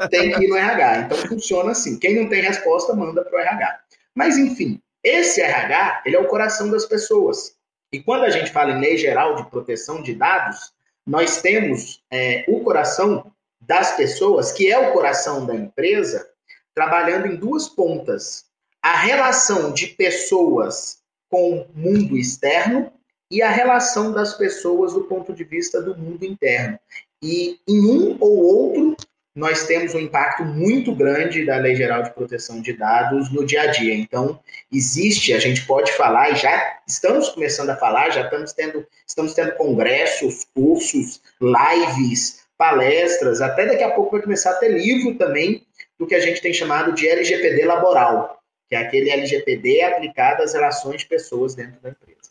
tem 0.09 0.31
que 0.31 0.43
ir 0.43 0.47
no 0.47 0.57
RH. 0.57 0.97
Então, 0.97 1.17
funciona 1.29 1.71
assim. 1.71 1.99
Quem 1.99 2.21
não 2.21 2.29
tem 2.29 2.41
resposta, 2.41 2.93
manda 2.93 3.23
para 3.23 3.35
o 3.35 3.39
RH. 3.39 3.79
Mas, 4.15 4.37
enfim, 4.37 4.81
esse 5.03 5.41
RH, 5.41 6.03
ele 6.05 6.15
é 6.15 6.19
o 6.19 6.27
coração 6.27 6.69
das 6.69 6.85
pessoas. 6.85 7.55
E 7.91 8.01
quando 8.01 8.23
a 8.23 8.29
gente 8.29 8.51
fala 8.51 8.71
em 8.71 8.79
lei 8.79 8.97
geral 8.97 9.35
de 9.35 9.49
proteção 9.49 10.01
de 10.01 10.15
dados, 10.15 10.73
nós 11.05 11.41
temos 11.41 12.03
é, 12.11 12.43
o 12.47 12.61
coração 12.61 13.31
das 13.61 13.95
pessoas, 13.95 14.51
que 14.51 14.71
é 14.71 14.77
o 14.77 14.91
coração 14.91 15.45
da 15.45 15.55
empresa, 15.55 16.27
trabalhando 16.73 17.27
em 17.27 17.35
duas 17.35 17.69
pontas: 17.69 18.45
a 18.81 18.97
relação 18.97 19.71
de 19.71 19.87
pessoas 19.87 20.99
com 21.29 21.59
o 21.59 21.67
mundo 21.73 22.17
externo 22.17 22.91
e 23.31 23.41
a 23.41 23.49
relação 23.49 24.11
das 24.11 24.33
pessoas 24.35 24.93
do 24.93 25.03
ponto 25.03 25.33
de 25.33 25.43
vista 25.43 25.81
do 25.81 25.97
mundo 25.97 26.23
interno. 26.23 26.79
E 27.21 27.59
em 27.67 27.85
um 27.85 28.17
ou 28.19 28.37
outro, 28.37 28.95
nós 29.35 29.65
temos 29.65 29.93
um 29.93 29.99
impacto 29.99 30.45
muito 30.45 30.95
grande 30.95 31.45
da 31.45 31.57
Lei 31.57 31.75
Geral 31.75 32.03
de 32.03 32.11
Proteção 32.11 32.61
de 32.61 32.71
Dados 32.71 33.31
no 33.33 33.45
dia 33.45 33.63
a 33.63 33.67
dia. 33.67 33.93
Então, 33.93 34.39
existe, 34.71 35.33
a 35.33 35.39
gente 35.39 35.65
pode 35.65 35.91
falar, 35.91 36.31
e 36.31 36.35
já 36.35 36.79
estamos 36.87 37.29
começando 37.29 37.69
a 37.69 37.75
falar, 37.75 38.11
já 38.11 38.21
estamos 38.21 38.53
tendo, 38.53 38.87
estamos 39.05 39.33
tendo 39.33 39.51
congressos, 39.53 40.45
cursos, 40.55 41.21
lives, 41.41 42.45
palestras, 42.57 43.41
até 43.41 43.65
daqui 43.65 43.83
a 43.83 43.91
pouco 43.91 44.11
vai 44.11 44.21
começar 44.21 44.51
a 44.51 44.55
ter 44.55 44.69
livro 44.69 45.17
também 45.17 45.65
do 45.99 46.07
que 46.07 46.15
a 46.15 46.19
gente 46.21 46.41
tem 46.41 46.53
chamado 46.53 46.93
de 46.93 47.07
LGPD 47.07 47.65
laboral, 47.65 48.39
que 48.69 48.75
é 48.75 48.79
aquele 48.79 49.09
LGPD 49.09 49.81
aplicado 49.81 50.43
às 50.43 50.53
relações 50.53 51.01
de 51.01 51.07
pessoas 51.07 51.55
dentro 51.55 51.81
da 51.81 51.89
empresa. 51.89 52.24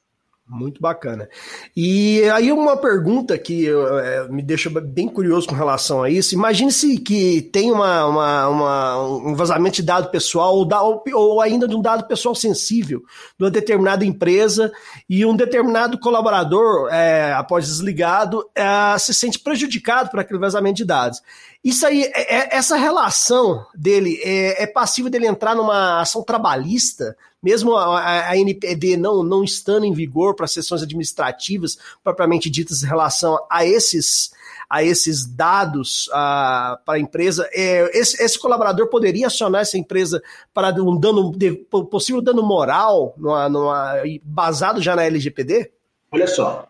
Muito 0.47 0.79
bacana. 0.79 1.27
E 1.75 2.23
aí 2.29 2.53
uma 2.53 2.77
pergunta 2.77 3.37
que 3.39 3.67
é, 3.67 4.29
me 4.29 4.43
deixa 4.43 4.69
bem 4.69 5.09
curioso 5.09 5.49
com 5.49 5.55
relação 5.55 6.03
a 6.03 6.11
isso. 6.11 6.35
Imagine-se 6.35 6.99
que 6.99 7.41
tem 7.51 7.73
uma, 7.73 8.05
uma, 8.05 8.49
uma, 8.49 9.07
um 9.17 9.35
vazamento 9.35 9.77
de 9.77 9.83
dado 9.83 10.11
pessoal 10.11 10.55
ou, 10.55 10.67
da, 10.67 10.83
ou, 10.83 11.41
ainda 11.41 11.67
de 11.67 11.75
um 11.75 11.81
dado 11.81 12.07
pessoal 12.07 12.35
sensível 12.35 13.01
de 13.39 13.45
uma 13.45 13.51
determinada 13.51 14.05
empresa 14.05 14.71
e 15.09 15.25
um 15.25 15.35
determinado 15.35 15.99
colaborador, 15.99 16.91
é, 16.93 17.33
após 17.33 17.67
desligado, 17.67 18.47
é, 18.55 18.99
se 18.99 19.15
sente 19.15 19.39
prejudicado 19.39 20.11
por 20.11 20.21
aquele 20.21 20.39
vazamento 20.39 20.77
de 20.77 20.85
dados. 20.85 21.23
Isso 21.65 21.87
aí, 21.87 22.02
é, 22.15 22.37
é, 22.37 22.57
essa 22.57 22.76
relação 22.76 23.65
dele 23.75 24.21
é, 24.23 24.65
é 24.65 24.67
passível 24.67 25.11
dele 25.11 25.26
entrar 25.26 25.54
numa 25.54 26.02
ação 26.02 26.23
trabalhista, 26.23 27.17
mesmo 27.45 27.76
a, 27.76 28.30
a 28.30 28.37
NPD 28.39 28.97
não, 28.97 29.23
não 29.23 29.45
estando 29.45 29.85
em 29.85 29.93
vigor 29.93 30.35
para 30.35 30.47
sessões 30.47 30.83
administrativas 30.83 31.78
propriamente 32.02 32.49
ditas 32.49 32.83
em 32.83 32.87
relação 32.87 33.39
a 33.50 33.67
esses 33.67 34.33
a 34.69 34.83
esses 34.83 35.26
dados 35.26 36.09
para 36.11 36.80
a 36.89 36.99
empresa, 36.99 37.49
é, 37.52 37.97
esse, 37.97 38.21
esse, 38.21 38.39
colaborador 38.39 38.89
poderia 38.89 39.26
acionar 39.26 39.61
essa 39.61 39.76
empresa 39.76 40.23
para 40.54 40.71
um 40.83 40.99
dano, 40.99 41.33
possível 41.91 42.23
dano 42.23 42.43
moral, 42.43 43.15
numa, 43.17 43.49
numa, 43.49 43.95
basado 44.25 44.80
já 44.80 44.97
na 44.97 45.04
LGPD? 45.04 45.71
Olha 46.11 46.26
só, 46.26 46.67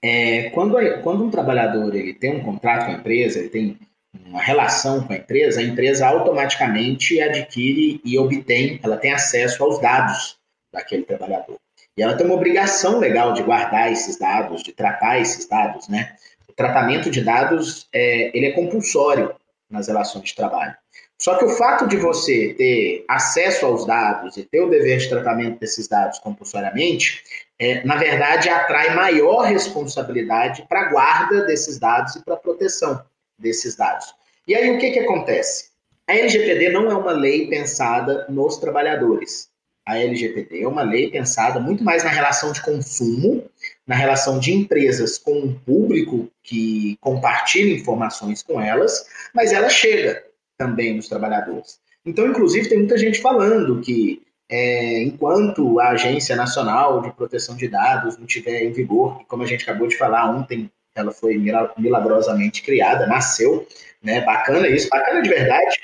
é, 0.00 0.50
quando, 0.50 0.76
quando 1.02 1.24
um 1.24 1.30
trabalhador 1.30 1.94
ele 1.94 2.14
tem 2.14 2.36
um 2.36 2.44
contrato 2.44 2.86
com 2.86 2.92
a 2.92 2.94
empresa, 2.94 3.40
ele 3.40 3.48
tem 3.48 3.78
uma 4.26 4.40
relação 4.40 5.02
com 5.02 5.12
a 5.12 5.16
empresa, 5.16 5.60
a 5.60 5.64
empresa 5.64 6.06
automaticamente 6.06 7.20
adquire 7.20 8.00
e 8.04 8.18
obtém, 8.18 8.80
ela 8.82 8.96
tem 8.96 9.12
acesso 9.12 9.62
aos 9.62 9.80
dados 9.80 10.36
daquele 10.72 11.02
trabalhador. 11.02 11.56
E 11.96 12.02
ela 12.02 12.16
tem 12.16 12.26
uma 12.26 12.34
obrigação 12.34 12.98
legal 12.98 13.32
de 13.32 13.42
guardar 13.42 13.90
esses 13.92 14.18
dados, 14.18 14.62
de 14.62 14.72
tratar 14.72 15.20
esses 15.20 15.46
dados, 15.46 15.88
né? 15.88 16.16
O 16.48 16.52
tratamento 16.52 17.10
de 17.10 17.22
dados, 17.22 17.88
é, 17.92 18.36
ele 18.36 18.46
é 18.46 18.52
compulsório 18.52 19.34
nas 19.70 19.88
relações 19.88 20.24
de 20.24 20.34
trabalho. 20.34 20.74
Só 21.16 21.38
que 21.38 21.44
o 21.44 21.50
fato 21.50 21.86
de 21.86 21.96
você 21.96 22.54
ter 22.54 23.04
acesso 23.08 23.64
aos 23.64 23.86
dados 23.86 24.36
e 24.36 24.42
ter 24.42 24.60
o 24.60 24.68
dever 24.68 24.98
de 24.98 25.08
tratamento 25.08 25.60
desses 25.60 25.86
dados 25.86 26.18
compulsoriamente, 26.18 27.22
é, 27.58 27.84
na 27.84 27.96
verdade, 27.96 28.48
atrai 28.48 28.94
maior 28.94 29.42
responsabilidade 29.42 30.66
para 30.68 30.80
a 30.82 30.90
guarda 30.90 31.44
desses 31.46 31.78
dados 31.78 32.16
e 32.16 32.24
para 32.24 32.34
a 32.34 32.38
proteção 32.38 33.00
desses 33.38 33.76
dados. 33.76 34.14
E 34.46 34.54
aí 34.54 34.70
o 34.74 34.78
que, 34.78 34.90
que 34.90 35.00
acontece? 35.00 35.70
A 36.06 36.14
LGPD 36.14 36.70
não 36.70 36.90
é 36.90 36.94
uma 36.94 37.12
lei 37.12 37.48
pensada 37.48 38.26
nos 38.28 38.58
trabalhadores. 38.58 39.48
A 39.86 39.98
LGPD 39.98 40.62
é 40.62 40.68
uma 40.68 40.82
lei 40.82 41.10
pensada 41.10 41.60
muito 41.60 41.84
mais 41.84 42.04
na 42.04 42.10
relação 42.10 42.52
de 42.52 42.62
consumo, 42.62 43.44
na 43.86 43.94
relação 43.94 44.38
de 44.38 44.52
empresas 44.52 45.18
com 45.18 45.32
o 45.40 45.54
público 45.60 46.30
que 46.42 46.96
compartilha 47.00 47.74
informações 47.74 48.42
com 48.42 48.60
elas, 48.60 49.06
mas 49.34 49.52
ela 49.52 49.68
chega 49.68 50.24
também 50.56 50.94
nos 50.94 51.08
trabalhadores. 51.08 51.78
Então, 52.04 52.26
inclusive, 52.26 52.68
tem 52.68 52.78
muita 52.78 52.98
gente 52.98 53.20
falando 53.20 53.80
que 53.80 54.22
é, 54.48 55.02
enquanto 55.02 55.80
a 55.80 55.90
Agência 55.90 56.36
Nacional 56.36 57.00
de 57.00 57.12
Proteção 57.12 57.56
de 57.56 57.66
Dados 57.66 58.18
não 58.18 58.26
estiver 58.26 58.62
em 58.62 58.72
vigor, 58.72 59.24
como 59.26 59.42
a 59.42 59.46
gente 59.46 59.62
acabou 59.62 59.88
de 59.88 59.96
falar 59.96 60.30
ontem, 60.30 60.70
ela 60.94 61.12
foi 61.12 61.36
milagrosamente 61.36 62.62
criada, 62.62 63.06
nasceu, 63.06 63.66
né? 64.02 64.20
Bacana 64.20 64.68
isso, 64.68 64.88
bacana 64.88 65.22
de 65.22 65.28
verdade, 65.28 65.80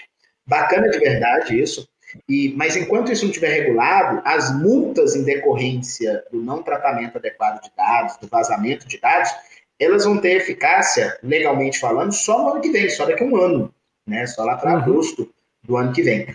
bacana 0.47 0.89
de 0.89 0.99
verdade 0.99 1.61
isso. 1.61 1.89
E, 2.29 2.53
mas 2.57 2.77
enquanto 2.77 3.13
isso 3.13 3.25
não 3.25 3.31
estiver 3.31 3.53
regulado, 3.53 4.21
as 4.25 4.57
multas 4.57 5.15
em 5.15 5.25
decorrência 5.25 6.25
do 6.31 6.43
não 6.43 6.63
tratamento 6.63 7.19
adequado 7.19 7.63
de 7.63 7.71
dados, 7.77 8.17
do 8.19 8.29
vazamento 8.29 8.87
de 8.87 9.01
dados, 9.01 9.31
elas 9.79 10.05
vão 10.05 10.19
ter 10.19 10.37
eficácia, 10.37 11.19
legalmente 11.23 11.79
falando, 11.79 12.13
só 12.13 12.43
no 12.43 12.51
ano 12.51 12.61
que 12.61 12.71
vem, 12.71 12.91
só 12.91 13.07
daqui 13.07 13.23
a 13.23 13.27
um 13.27 13.37
ano, 13.37 13.75
né? 14.07 14.27
Só 14.27 14.45
lá 14.45 14.57
para 14.57 14.73
uhum. 14.73 14.79
agosto 14.79 15.33
do 15.63 15.77
ano 15.77 15.93
que 15.93 16.03
vem. 16.03 16.27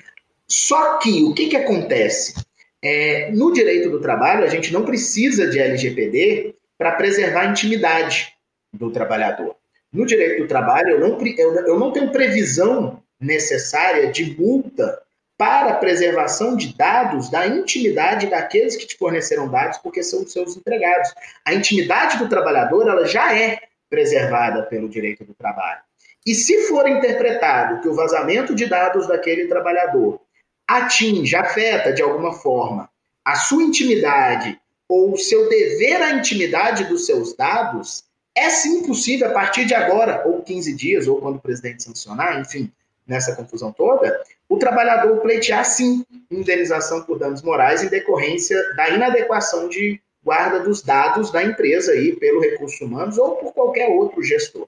Só 0.48 0.98
que 0.98 1.24
o 1.24 1.34
que, 1.34 1.48
que 1.48 1.58
acontece? 1.58 2.34
É, 2.82 3.32
no 3.32 3.52
direito 3.52 3.90
do 3.90 4.02
trabalho, 4.02 4.44
a 4.44 4.50
gente 4.50 4.72
não 4.72 4.84
precisa 4.84 5.48
de 5.48 5.60
LGPD 5.60 6.56
para 6.78 6.92
preservar 6.92 7.42
a 7.42 7.46
intimidade 7.48 8.35
do 8.76 8.92
trabalhador. 8.92 9.56
No 9.92 10.06
direito 10.06 10.42
do 10.42 10.48
trabalho, 10.48 10.92
eu 10.92 11.00
não, 11.00 11.18
eu 11.66 11.80
não 11.80 11.92
tenho 11.92 12.12
previsão 12.12 13.02
necessária 13.20 14.12
de 14.12 14.36
multa 14.40 15.02
para 15.38 15.72
a 15.72 15.76
preservação 15.76 16.56
de 16.56 16.76
dados 16.76 17.30
da 17.30 17.46
intimidade 17.46 18.28
daqueles 18.28 18.76
que 18.76 18.86
te 18.86 18.98
forneceram 18.98 19.50
dados, 19.50 19.78
porque 19.80 20.02
são 20.04 20.26
seus 20.26 20.56
empregados. 20.56 21.14
A 21.46 21.54
intimidade 21.54 22.18
do 22.18 22.30
trabalhador 22.30 22.88
ela 22.88 23.06
já 23.06 23.38
é 23.38 23.60
preservada 23.90 24.64
pelo 24.64 24.90
direito 24.90 25.24
do 25.24 25.34
trabalho. 25.34 25.82
E 26.26 26.34
se 26.34 26.68
for 26.68 26.88
interpretado 26.90 27.82
que 27.82 27.88
o 27.88 27.94
vazamento 27.94 28.56
de 28.56 28.66
dados 28.66 29.08
daquele 29.08 29.48
trabalhador 29.48 30.20
atinge, 30.68 31.36
afeta 31.36 31.94
de 31.94 32.02
alguma 32.02 32.34
forma 32.34 32.90
a 33.24 33.36
sua 33.36 33.64
intimidade 33.64 34.60
ou 34.88 35.14
o 35.14 35.18
seu 35.18 35.50
dever 35.50 36.02
à 36.02 36.12
intimidade 36.12 36.86
dos 36.86 37.06
seus 37.06 37.36
dados, 37.36 38.04
é 38.36 38.50
sim 38.50 38.86
possível, 38.86 39.30
a 39.30 39.34
partir 39.34 39.66
de 39.66 39.74
agora, 39.74 40.28
ou 40.28 40.42
15 40.42 40.74
dias, 40.76 41.08
ou 41.08 41.22
quando 41.22 41.38
o 41.38 41.42
presidente 41.42 41.84
sancionar, 41.84 42.40
enfim, 42.40 42.70
nessa 43.08 43.36
confusão 43.36 43.72
toda, 43.72 44.22
o 44.50 44.58
trabalhador 44.58 45.18
pleitear 45.22 45.64
sim 45.64 46.06
indenização 46.30 47.04
por 47.04 47.18
danos 47.18 47.42
morais 47.42 47.82
em 47.82 47.88
decorrência 47.88 48.62
da 48.76 48.90
inadequação 48.90 49.70
de 49.70 50.02
guarda 50.24 50.60
dos 50.60 50.82
dados 50.82 51.32
da 51.32 51.44
empresa 51.44 51.92
aí 51.92 52.16
pelo 52.16 52.42
recursos 52.42 52.82
humanos 52.82 53.18
ou 53.18 53.36
por 53.36 53.54
qualquer 53.54 53.90
outro 53.90 54.24
gestor. 54.24 54.68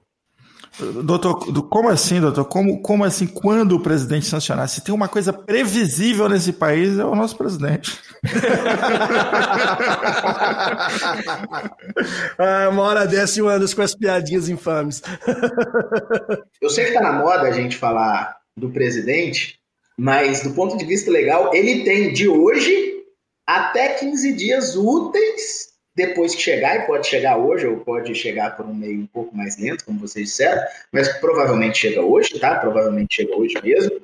Doutor, 0.78 1.52
como 1.68 1.88
assim, 1.88 2.20
doutor? 2.20 2.44
Como, 2.44 2.80
como 2.80 3.04
assim, 3.04 3.26
quando 3.26 3.72
o 3.72 3.80
presidente 3.80 4.26
sancionar? 4.26 4.68
Se 4.68 4.80
tem 4.80 4.94
uma 4.94 5.08
coisa 5.08 5.32
previsível 5.32 6.28
nesse 6.28 6.52
país, 6.52 6.96
é 6.98 7.04
o 7.04 7.16
nosso 7.16 7.36
presidente. 7.36 7.98
ah, 12.38 12.68
uma 12.70 12.82
hora 12.82 13.06
dessa 13.06 13.38
e 13.38 13.42
uma 13.42 13.58
das 13.58 13.74
com 13.74 13.82
as 13.82 13.94
piadinhas 13.94 14.48
infames. 14.48 15.02
Eu 16.62 16.70
sei 16.70 16.84
que 16.84 16.90
está 16.90 17.02
na 17.02 17.12
moda 17.12 17.42
a 17.42 17.52
gente 17.52 17.76
falar 17.76 18.36
do 18.56 18.70
presidente, 18.70 19.58
Mas 19.98 20.42
do 20.42 20.50
ponto 20.50 20.76
de 20.76 20.84
vista 20.84 21.10
legal, 21.10 21.52
ele 21.52 21.84
tem 21.84 22.12
de 22.12 22.28
hoje 22.28 23.02
até 23.44 23.94
15 23.94 24.32
dias 24.34 24.76
úteis 24.76 25.68
depois 25.98 26.32
que 26.32 26.40
chegar, 26.40 26.76
e 26.76 26.86
pode 26.86 27.08
chegar 27.08 27.36
hoje, 27.36 27.66
ou 27.66 27.78
pode 27.78 28.14
chegar 28.14 28.56
por 28.56 28.64
um 28.64 28.72
meio 28.72 29.00
um 29.00 29.06
pouco 29.06 29.36
mais 29.36 29.58
lento, 29.58 29.84
como 29.84 29.98
vocês 29.98 30.28
disseram, 30.28 30.62
mas 30.92 31.08
provavelmente 31.18 31.78
chega 31.78 32.00
hoje, 32.00 32.38
tá? 32.38 32.54
Provavelmente 32.54 33.16
chega 33.16 33.36
hoje 33.36 33.54
mesmo. 33.60 34.00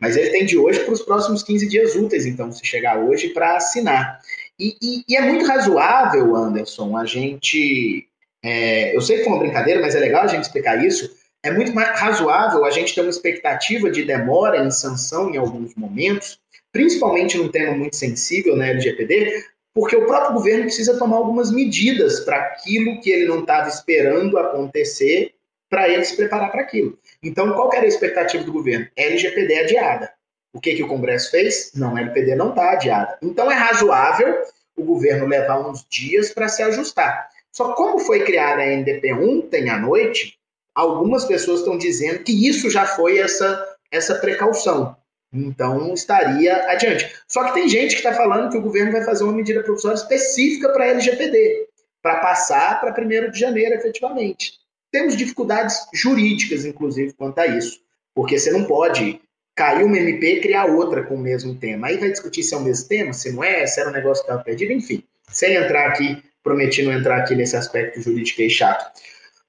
Mas 0.00 0.16
ele 0.16 0.30
tem 0.30 0.44
de 0.44 0.58
hoje 0.58 0.80
para 0.80 0.92
os 0.92 1.02
próximos 1.02 1.44
15 1.44 1.68
dias 1.68 1.94
úteis, 1.94 2.26
então, 2.26 2.50
se 2.50 2.66
chegar 2.66 2.98
hoje, 2.98 3.28
para 3.28 3.56
assinar. 3.56 4.18
E, 4.58 4.76
e, 4.82 5.04
e, 5.08 5.16
é 5.16 5.20
muito 5.20 5.46
razoável, 5.46 6.34
Anderson, 6.34 6.96
a 6.96 7.04
gente. 7.04 8.08
É, 8.42 8.94
eu 8.94 9.00
sei 9.00 9.18
que 9.18 9.24
foi 9.24 9.32
uma 9.32 9.38
brincadeira, 9.38 9.80
mas 9.80 9.94
é 9.94 10.00
legal 10.00 10.24
a 10.24 10.26
gente 10.26 10.42
explicar 10.42 10.84
isso. 10.84 11.08
É 11.44 11.50
muito 11.52 11.72
razoável 11.72 12.64
a 12.64 12.70
gente 12.72 12.92
ter 12.92 13.02
uma 13.02 13.10
expectativa 13.10 13.88
de 13.88 14.02
demora 14.02 14.64
em 14.64 14.70
sanção 14.70 15.32
em 15.32 15.36
alguns 15.36 15.76
momentos, 15.76 16.40
principalmente 16.72 17.38
num 17.38 17.48
tema 17.48 17.72
muito 17.76 17.94
sensível 17.94 18.56
na 18.56 18.64
né, 18.64 18.70
LGPD, 18.70 19.44
porque 19.76 19.94
o 19.94 20.06
próprio 20.06 20.32
governo 20.32 20.62
precisa 20.62 20.98
tomar 20.98 21.18
algumas 21.18 21.52
medidas 21.52 22.20
para 22.20 22.38
aquilo 22.38 22.98
que 22.98 23.10
ele 23.10 23.26
não 23.26 23.40
estava 23.40 23.68
esperando 23.68 24.38
acontecer, 24.38 25.34
para 25.68 25.86
ele 25.86 26.02
se 26.02 26.16
preparar 26.16 26.50
para 26.50 26.62
aquilo. 26.62 26.98
Então, 27.22 27.52
qual 27.52 27.70
era 27.74 27.84
a 27.84 27.88
expectativa 27.88 28.42
do 28.42 28.54
governo? 28.54 28.86
LGPD 28.96 29.58
adiada. 29.58 30.10
O 30.50 30.58
que, 30.58 30.76
que 30.76 30.82
o 30.82 30.88
Congresso 30.88 31.30
fez? 31.30 31.72
Não, 31.74 31.94
a 31.94 32.00
LGPD 32.00 32.36
não 32.36 32.50
está 32.50 32.70
adiada. 32.70 33.18
Então, 33.20 33.52
é 33.52 33.54
razoável 33.54 34.44
o 34.74 34.82
governo 34.82 35.26
levar 35.26 35.68
uns 35.68 35.86
dias 35.90 36.32
para 36.32 36.48
se 36.48 36.62
ajustar. 36.62 37.28
Só 37.52 37.74
como 37.74 37.98
foi 37.98 38.24
criada 38.24 38.62
a 38.62 38.66
NDP 38.66 39.12
ontem 39.12 39.68
à 39.68 39.78
noite, 39.78 40.38
algumas 40.74 41.26
pessoas 41.26 41.60
estão 41.60 41.76
dizendo 41.76 42.20
que 42.20 42.48
isso 42.48 42.70
já 42.70 42.86
foi 42.86 43.18
essa, 43.18 43.76
essa 43.90 44.14
precaução. 44.14 44.96
Então, 45.44 45.92
estaria 45.92 46.70
adiante. 46.70 47.12
Só 47.28 47.44
que 47.44 47.54
tem 47.54 47.68
gente 47.68 47.90
que 47.90 47.98
está 47.98 48.12
falando 48.12 48.50
que 48.50 48.56
o 48.56 48.62
governo 48.62 48.92
vai 48.92 49.04
fazer 49.04 49.24
uma 49.24 49.32
medida 49.32 49.62
provisória 49.62 49.96
específica 49.96 50.68
para 50.70 50.84
a 50.84 50.88
LGPD, 50.88 51.68
para 52.02 52.20
passar 52.20 52.80
para 52.80 52.94
1 53.00 53.30
de 53.30 53.38
janeiro, 53.38 53.74
efetivamente. 53.74 54.54
Temos 54.90 55.16
dificuldades 55.16 55.86
jurídicas, 55.92 56.64
inclusive, 56.64 57.12
quanto 57.12 57.38
a 57.38 57.46
isso, 57.46 57.80
porque 58.14 58.38
você 58.38 58.50
não 58.50 58.64
pode 58.64 59.20
cair 59.54 59.84
uma 59.84 59.98
MP 59.98 60.34
e 60.34 60.40
criar 60.40 60.66
outra 60.66 61.02
com 61.02 61.14
o 61.14 61.18
mesmo 61.18 61.54
tema. 61.54 61.88
Aí 61.88 61.96
vai 61.96 62.10
discutir 62.10 62.42
se 62.42 62.54
é 62.54 62.58
o 62.58 62.60
mesmo 62.60 62.88
tema, 62.88 63.12
se 63.12 63.32
não 63.32 63.42
é, 63.42 63.66
se 63.66 63.80
era 63.80 63.88
um 63.88 63.92
negócio 63.92 64.22
que 64.22 64.30
estava 64.30 64.44
perdido, 64.44 64.72
enfim. 64.72 65.02
Sem 65.28 65.54
entrar 65.54 65.88
aqui, 65.88 66.22
prometi 66.42 66.82
não 66.82 66.92
entrar 66.92 67.18
aqui 67.18 67.34
nesse 67.34 67.56
aspecto 67.56 68.00
jurídico 68.00 68.42
aí 68.42 68.50
chato. 68.50 68.92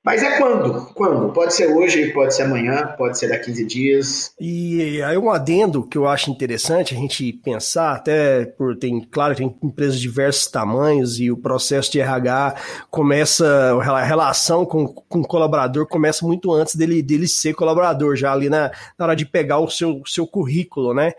Mas 0.08 0.24
é 0.24 0.38
quando? 0.38 0.86
Quando? 0.94 1.34
Pode 1.34 1.54
ser 1.54 1.68
hoje, 1.68 2.14
pode 2.14 2.34
ser 2.34 2.44
amanhã, 2.44 2.96
pode 2.98 3.20
ser 3.20 3.28
daqui 3.28 3.48
15 3.48 3.66
dias. 3.66 4.32
E 4.40 5.04
aí 5.04 5.18
um 5.18 5.30
adendo 5.30 5.84
que 5.84 5.98
eu 5.98 6.08
acho 6.08 6.32
interessante 6.32 6.96
a 6.96 6.98
gente 6.98 7.34
pensar, 7.34 7.92
até 7.92 8.46
por 8.46 8.78
tem, 8.78 9.02
claro, 9.02 9.36
tem 9.36 9.54
empresas 9.62 9.96
de 9.96 10.04
diversos 10.04 10.48
tamanhos 10.48 11.20
e 11.20 11.30
o 11.30 11.36
processo 11.36 11.92
de 11.92 12.00
RH 12.00 12.56
começa, 12.90 13.46
a 13.84 14.02
relação 14.02 14.66
com, 14.66 14.88
com 14.88 15.20
o 15.20 15.28
colaborador 15.28 15.86
começa 15.86 16.26
muito 16.26 16.54
antes 16.54 16.76
dele, 16.76 17.04
dele 17.04 17.28
ser 17.28 17.54
colaborador, 17.54 18.16
já 18.16 18.32
ali 18.32 18.50
na, 18.50 18.72
na 18.98 19.08
hora 19.08 19.16
de 19.16 19.26
pegar 19.26 19.60
o 19.60 19.70
seu, 19.70 20.02
seu 20.06 20.26
currículo, 20.26 20.94
né? 20.94 21.12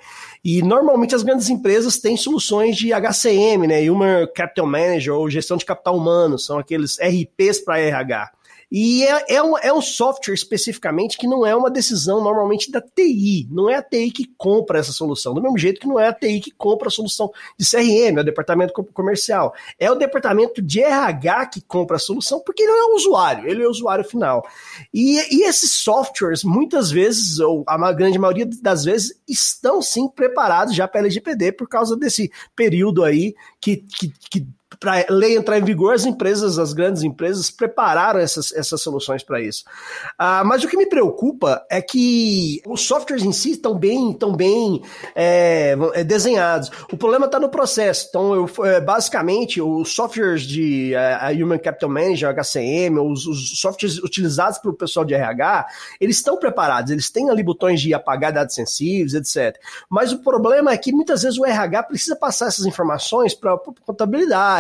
E 0.43 0.63
normalmente 0.63 1.15
as 1.15 1.23
grandes 1.23 1.51
empresas 1.51 1.99
têm 1.99 2.17
soluções 2.17 2.75
de 2.75 2.95
HCM, 2.95 3.67
né? 3.67 3.91
Human 3.91 4.27
Capital 4.35 4.67
Manager 4.67 5.13
ou 5.13 5.29
gestão 5.29 5.59
de 5.59 5.67
capital 5.67 5.95
humano, 5.95 6.39
são 6.39 6.59
aqueles 6.59 6.97
RPs 6.99 7.61
para 7.63 7.81
RH. 7.81 8.31
E 8.71 9.05
é, 9.05 9.37
é, 9.37 9.43
um, 9.43 9.57
é 9.59 9.73
um 9.73 9.81
software 9.81 10.35
especificamente 10.35 11.17
que 11.17 11.27
não 11.27 11.45
é 11.47 11.57
uma 11.57 11.71
decisão 11.71 12.23
normalmente 12.23 12.71
da 12.71 12.81
TI. 12.81 13.49
Não 13.51 13.69
é 13.69 13.77
a 13.77 13.83
TI 13.83 14.11
que 14.11 14.27
compra 14.37 14.79
essa 14.79 14.93
solução. 14.93 15.33
Do 15.33 15.41
mesmo 15.41 15.57
jeito 15.57 15.81
que 15.81 15.87
não 15.87 15.99
é 15.99 16.09
a 16.09 16.13
TI 16.13 16.41
que 16.41 16.51
compra 16.51 16.89
a 16.89 16.91
solução 16.91 17.31
de 17.59 17.69
CRM, 17.69 18.19
é 18.19 18.21
o 18.21 18.25
departamento 18.25 18.75
comercial. 18.93 19.55
É 19.79 19.91
o 19.91 19.95
departamento 19.95 20.61
de 20.61 20.81
RH 20.81 21.47
que 21.47 21.61
compra 21.63 21.97
a 21.97 22.01
solução, 22.01 22.41
porque 22.41 22.63
ele 22.63 22.73
não 22.73 22.79
é 22.79 22.93
o 22.93 22.97
usuário, 22.97 23.49
ele 23.49 23.63
é 23.63 23.67
o 23.67 23.71
usuário 23.71 24.05
final. 24.05 24.47
E, 24.93 25.17
e 25.35 25.45
esses 25.45 25.73
softwares, 25.73 26.45
muitas 26.45 26.91
vezes, 26.91 27.39
ou 27.41 27.65
a 27.67 27.93
grande 27.93 28.19
maioria 28.19 28.49
das 28.61 28.85
vezes, 28.85 29.19
estão 29.27 29.81
sim 29.81 30.09
preparados 30.09 30.75
já 30.75 30.87
para 30.87 31.01
LGPD 31.01 31.53
por 31.53 31.69
causa 31.69 31.97
desse 31.97 32.31
período 32.55 33.03
aí 33.03 33.35
que, 33.61 33.77
que, 33.77 34.13
que 34.31 34.47
para 34.79 35.01
a 35.09 35.13
lei 35.13 35.37
entrar 35.37 35.59
em 35.59 35.65
vigor, 35.65 35.95
as 35.95 36.05
empresas, 36.05 36.59
as 36.59 36.73
grandes 36.73 37.03
empresas, 37.03 37.51
prepararam 37.51 38.21
essas, 38.21 38.53
essas 38.53 38.81
soluções 38.81 39.23
para 39.23 39.41
isso. 39.41 39.65
Ah, 40.19 40.45
mas 40.45 40.63
o 40.63 40.69
que 40.69 40.77
me 40.77 40.87
preocupa 40.87 41.65
é 41.71 41.81
que 41.81 42.61
os 42.67 42.83
softwares 42.83 43.25
em 43.25 43.33
si 43.33 43.53
estão 43.53 43.77
bem, 43.77 44.11
estão 44.11 44.33
bem 44.33 44.83
é, 45.15 45.77
é 45.95 46.05
desenhados. 46.05 46.71
O 46.93 46.97
problema 46.97 47.27
está 47.27 47.41
no 47.41 47.49
processo. 47.49 48.07
Então, 48.09 48.35
eu, 48.35 48.67
é, 48.67 48.81
basicamente, 48.81 49.61
os 49.61 49.93
softwares 49.93 50.43
de 50.43 50.95
a 50.95 51.31
Human 51.33 51.59
Capital 51.59 51.89
Manager, 51.89 52.35
HCM, 52.35 52.99
os, 52.99 53.27
os 53.27 53.61
softwares 53.61 53.99
utilizados 53.99 54.59
pelo 54.59 54.75
pessoal 54.75 55.05
de 55.05 55.15
RH, 55.15 55.67
eles 56.01 56.17
estão 56.17 56.39
preparados, 56.39 56.93
eles 56.93 57.11
têm 57.11 57.31
ali 57.31 57.43
botões 57.43 57.81
de 57.81 57.95
apagar 57.95 58.33
dados 58.33 58.55
sensíveis, 58.55 59.15
etc. 59.15 59.59
Mas 59.89 60.13
o 60.13 60.19
problema 60.19 60.73
é 60.73 60.77
que 60.77 60.93
muitas 60.93 61.23
vezes 61.23 61.39
o 61.39 61.47
RH 61.47 61.85
precisa 61.85 62.17
passar 62.17 62.49
essas 62.49 62.67
informações 62.67 63.35
para 63.35 63.55
a 63.55 63.59
contabilidade 63.85 64.58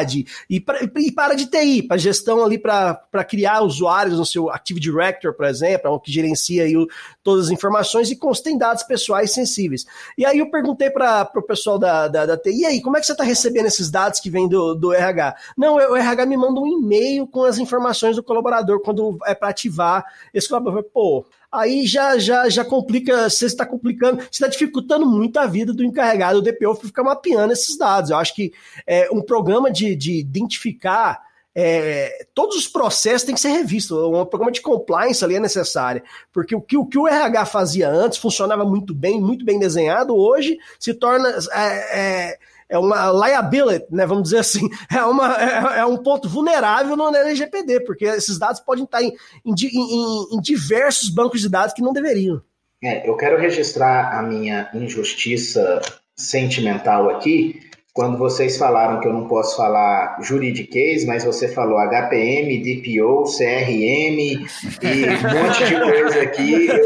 e, 0.49 0.61
pra, 0.61 0.81
e 0.83 1.13
para 1.13 1.35
de 1.35 1.47
TI, 1.47 1.83
para 1.83 1.97
gestão 1.97 2.45
ali 2.45 2.59
para 2.59 3.25
criar 3.29 3.63
usuários 3.63 4.19
no 4.19 4.27
seu 4.27 4.51
Active 4.51 4.81
Director, 4.81 5.35
por 5.35 5.47
exemplo, 5.47 5.99
que 6.01 6.13
gerencia 6.13 6.65
aí 6.65 6.77
o, 6.77 6.87
todas 7.23 7.47
as 7.47 7.51
informações 7.51 8.11
e 8.11 8.17
contém 8.17 8.59
dados 8.59 8.83
pessoais 8.83 9.33
sensíveis. 9.33 9.85
E 10.17 10.25
aí 10.25 10.39
eu 10.39 10.51
perguntei 10.51 10.91
para 10.91 11.31
o 11.35 11.43
pessoal 11.43 11.79
da, 11.79 12.09
da, 12.09 12.27
da 12.27 12.37
TI, 12.37 12.59
e 12.59 12.67
aí, 12.67 12.83
como 12.83 12.97
é 12.97 13.01
que 13.01 13.07
você 13.07 13.13
está 13.13 13.25
recebendo 13.25 13.67
esses 13.67 13.91
dados 13.91 14.21
que 14.21 14.31
vêm 14.31 14.49
do, 14.49 14.75
do 14.75 14.93
RH? 14.93 15.37
Não, 15.57 15.75
o 15.75 15.97
RH 15.97 16.27
me 16.27 16.37
manda 16.37 16.61
um 16.61 16.67
e-mail 16.67 17.27
com 17.27 17.45
as 17.45 17.59
informações 17.59 18.17
do 18.17 18.23
colaborador 18.23 18.81
quando 18.81 19.17
é 19.25 19.35
para 19.35 19.49
ativar 19.49 20.05
esse 20.33 20.49
colaborador. 20.49 20.85
Pô, 20.93 21.25
aí 21.51 21.87
já 21.87 22.19
já 22.19 22.49
já 22.49 22.65
complica, 22.65 23.29
você 23.29 23.47
está 23.47 23.65
complicando, 23.65 24.19
você 24.19 24.29
está 24.33 24.49
dificultando 24.49 25.07
muito 25.07 25.39
a 25.39 25.47
vida 25.47 25.73
do 25.73 25.85
encarregado 25.85 26.41
do 26.41 26.51
DPO 26.51 26.75
ficar 26.77 27.03
mapeando 27.03 27.53
esses 27.53 27.77
dados. 27.77 28.11
Eu 28.11 28.17
acho 28.17 28.35
que 28.35 28.53
é, 28.87 29.09
um 29.11 29.23
programa 29.23 29.71
de, 29.71 29.95
de 29.97 30.21
identificar 30.21 31.21
é, 31.61 32.25
todos 32.35 32.57
os 32.57 32.69
processos 32.69 33.25
têm 33.25 33.35
que 33.35 33.41
ser 33.41 33.49
revistos. 33.49 33.99
Um 33.99 34.25
programa 34.25 34.53
de 34.53 34.61
compliance 34.61 35.25
ali 35.25 35.35
é 35.35 35.41
necessário. 35.41 36.03
Porque 36.33 36.55
o 36.55 36.61
que, 36.61 36.77
o 36.77 36.87
que 36.87 36.97
o 36.97 37.09
RH 37.09 37.47
fazia 37.47 37.89
antes 37.89 38.17
funcionava 38.17 38.65
muito 38.65 38.95
bem, 38.95 39.21
muito 39.21 39.45
bem 39.45 39.59
desenhado, 39.59 40.15
hoje 40.15 40.57
se 40.79 40.95
torna. 40.95 41.29
É, 41.53 42.39
é, 42.69 42.79
uma 42.79 43.11
liability, 43.11 43.87
né, 43.91 44.07
vamos 44.07 44.25
dizer 44.25 44.39
assim, 44.39 44.69
é, 44.95 45.03
uma, 45.05 45.37
é, 45.37 45.79
é, 45.81 45.87
um 45.87 45.97
ponto 45.97 46.29
vulnerável 46.29 46.97
no 46.97 47.15
LGPD, 47.15 47.81
porque 47.81 48.05
esses 48.05 48.39
dados 48.39 48.61
podem 48.61 48.85
estar 48.85 49.03
em, 49.03 49.13
em, 49.45 49.55
em, 49.55 50.37
em 50.37 50.41
diversos 50.41 51.09
bancos 51.09 51.41
de 51.41 51.49
dados 51.49 51.75
que 51.75 51.83
não 51.83 51.93
deveriam. 51.93 52.41
É, 52.83 53.09
eu 53.09 53.17
quero 53.17 53.39
registrar 53.39 54.17
a 54.17 54.23
minha 54.23 54.71
injustiça 54.73 55.81
sentimental 56.15 57.11
aqui, 57.11 57.61
quando 57.99 58.17
vocês 58.17 58.57
falaram 58.57 59.01
que 59.01 59.09
eu 59.09 59.13
não 59.13 59.27
posso 59.27 59.57
falar 59.57 60.19
juridiquês, 60.23 61.05
mas 61.05 61.25
você 61.25 61.49
falou 61.49 61.81
HPM, 61.81 62.63
DPO, 62.63 63.25
CRM 63.25 64.21
e 64.21 64.37
um 64.37 65.43
monte 65.43 65.65
de 65.65 65.81
coisa 65.81 66.23
aqui, 66.23 66.69
eu, 66.69 66.77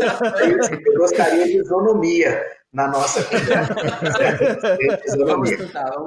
eu 0.87 0.99
gostaria 0.99 1.45
de 1.45 1.59
isonomia 1.59 2.43
na 2.73 2.89
nossa 2.89 3.23
conversa. 3.29 4.79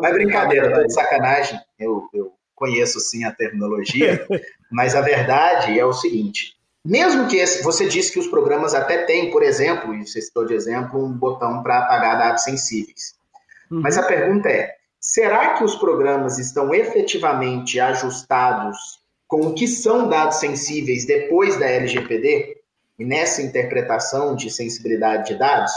Mas 0.01 0.13
brincadeira, 0.13 0.73
tô 0.73 0.83
de 0.83 0.93
sacanagem, 0.93 1.59
eu, 1.79 2.09
eu 2.13 2.33
conheço 2.55 2.99
sim 2.99 3.23
a 3.23 3.31
terminologia, 3.31 4.25
mas 4.71 4.95
a 4.95 5.01
verdade 5.01 5.77
é 5.79 5.85
o 5.85 5.93
seguinte: 5.93 6.55
mesmo 6.85 7.27
que 7.27 7.37
esse, 7.37 7.63
você 7.63 7.87
disse 7.87 8.11
que 8.11 8.19
os 8.19 8.27
programas 8.27 8.73
até 8.73 9.03
têm, 9.05 9.31
por 9.31 9.43
exemplo, 9.43 9.93
e 9.93 10.05
você 10.05 10.21
citou 10.21 10.45
de 10.45 10.53
exemplo, 10.53 11.03
um 11.03 11.11
botão 11.11 11.61
para 11.61 11.79
apagar 11.79 12.17
dados 12.17 12.43
sensíveis. 12.43 13.15
Uhum. 13.71 13.81
Mas 13.81 13.97
a 13.97 14.03
pergunta 14.03 14.49
é: 14.49 14.75
será 14.99 15.55
que 15.55 15.63
os 15.63 15.75
programas 15.75 16.39
estão 16.39 16.73
efetivamente 16.73 17.79
ajustados 17.79 19.03
com 19.27 19.47
o 19.47 19.53
que 19.53 19.67
são 19.67 20.07
dados 20.07 20.37
sensíveis 20.37 21.05
depois 21.05 21.57
da 21.57 21.67
LGPD? 21.67 22.57
E 22.97 23.03
nessa 23.03 23.41
interpretação 23.41 24.35
de 24.35 24.49
sensibilidade 24.49 25.27
de 25.27 25.39
dados? 25.39 25.73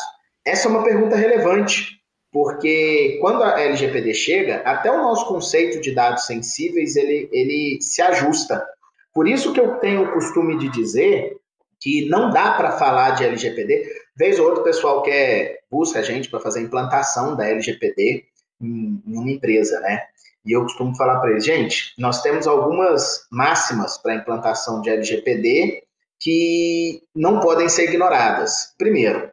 Essa 0.49 0.67
é 0.67 0.71
uma 0.71 0.83
pergunta 0.83 1.15
relevante, 1.15 2.01
porque 2.33 3.19
quando 3.21 3.43
a 3.43 3.61
LGPD 3.61 4.15
chega, 4.15 4.63
até 4.65 4.91
o 4.91 4.97
nosso 4.97 5.27
conceito 5.27 5.79
de 5.79 5.95
dados 5.95 6.25
sensíveis 6.25 6.97
ele, 6.97 7.29
ele 7.31 7.79
se 7.83 8.01
ajusta. 8.01 8.67
Por 9.13 9.29
isso 9.29 9.53
que 9.53 9.61
eu 9.61 9.77
tenho 9.77 10.05
o 10.05 10.13
costume 10.13 10.59
de 10.59 10.71
dizer 10.71 11.37
que 11.79 12.09
não 12.09 12.31
dá 12.31 12.53
para 12.53 12.73
falar 12.73 13.11
de 13.11 13.25
LGPD. 13.25 13.89
Vez 14.17 14.39
ou 14.39 14.47
outro, 14.47 14.63
o 14.63 14.65
pessoal 14.65 15.03
quer 15.03 15.59
busca 15.71 15.99
a 15.99 16.03
gente 16.03 16.31
para 16.31 16.41
fazer 16.41 16.61
a 16.61 16.63
implantação 16.63 17.37
da 17.37 17.47
LGPD 17.47 18.25
em, 18.63 19.03
em 19.07 19.19
uma 19.19 19.31
empresa, 19.31 19.79
né? 19.81 20.01
E 20.47 20.57
eu 20.57 20.63
costumo 20.63 20.97
falar 20.97 21.21
para 21.21 21.33
eles, 21.33 21.45
gente, 21.45 21.93
nós 21.99 22.23
temos 22.23 22.47
algumas 22.47 23.27
máximas 23.31 23.99
para 23.99 24.15
implantação 24.15 24.81
de 24.81 24.89
LGPD 24.89 25.83
que 26.19 27.03
não 27.15 27.39
podem 27.39 27.69
ser 27.69 27.85
ignoradas. 27.91 28.75
Primeiro, 28.79 29.31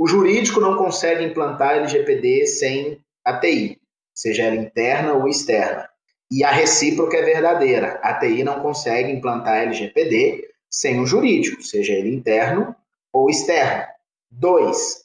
O 0.00 0.06
jurídico 0.06 0.62
não 0.62 0.78
consegue 0.78 1.22
implantar 1.22 1.76
LGPD 1.76 2.46
sem 2.46 3.04
a 3.22 3.38
TI, 3.38 3.78
seja 4.14 4.44
ela 4.44 4.56
interna 4.56 5.12
ou 5.12 5.28
externa. 5.28 5.90
E 6.30 6.42
a 6.42 6.50
recíproca 6.50 7.18
é 7.18 7.22
verdadeira. 7.22 8.00
A 8.02 8.14
TI 8.14 8.42
não 8.42 8.60
consegue 8.60 9.12
implantar 9.12 9.58
LGPD 9.58 10.48
sem 10.70 11.00
o 11.00 11.06
jurídico, 11.06 11.62
seja 11.62 11.92
ele 11.92 12.14
interno 12.14 12.74
ou 13.12 13.28
externo. 13.28 13.84
Dois, 14.30 15.04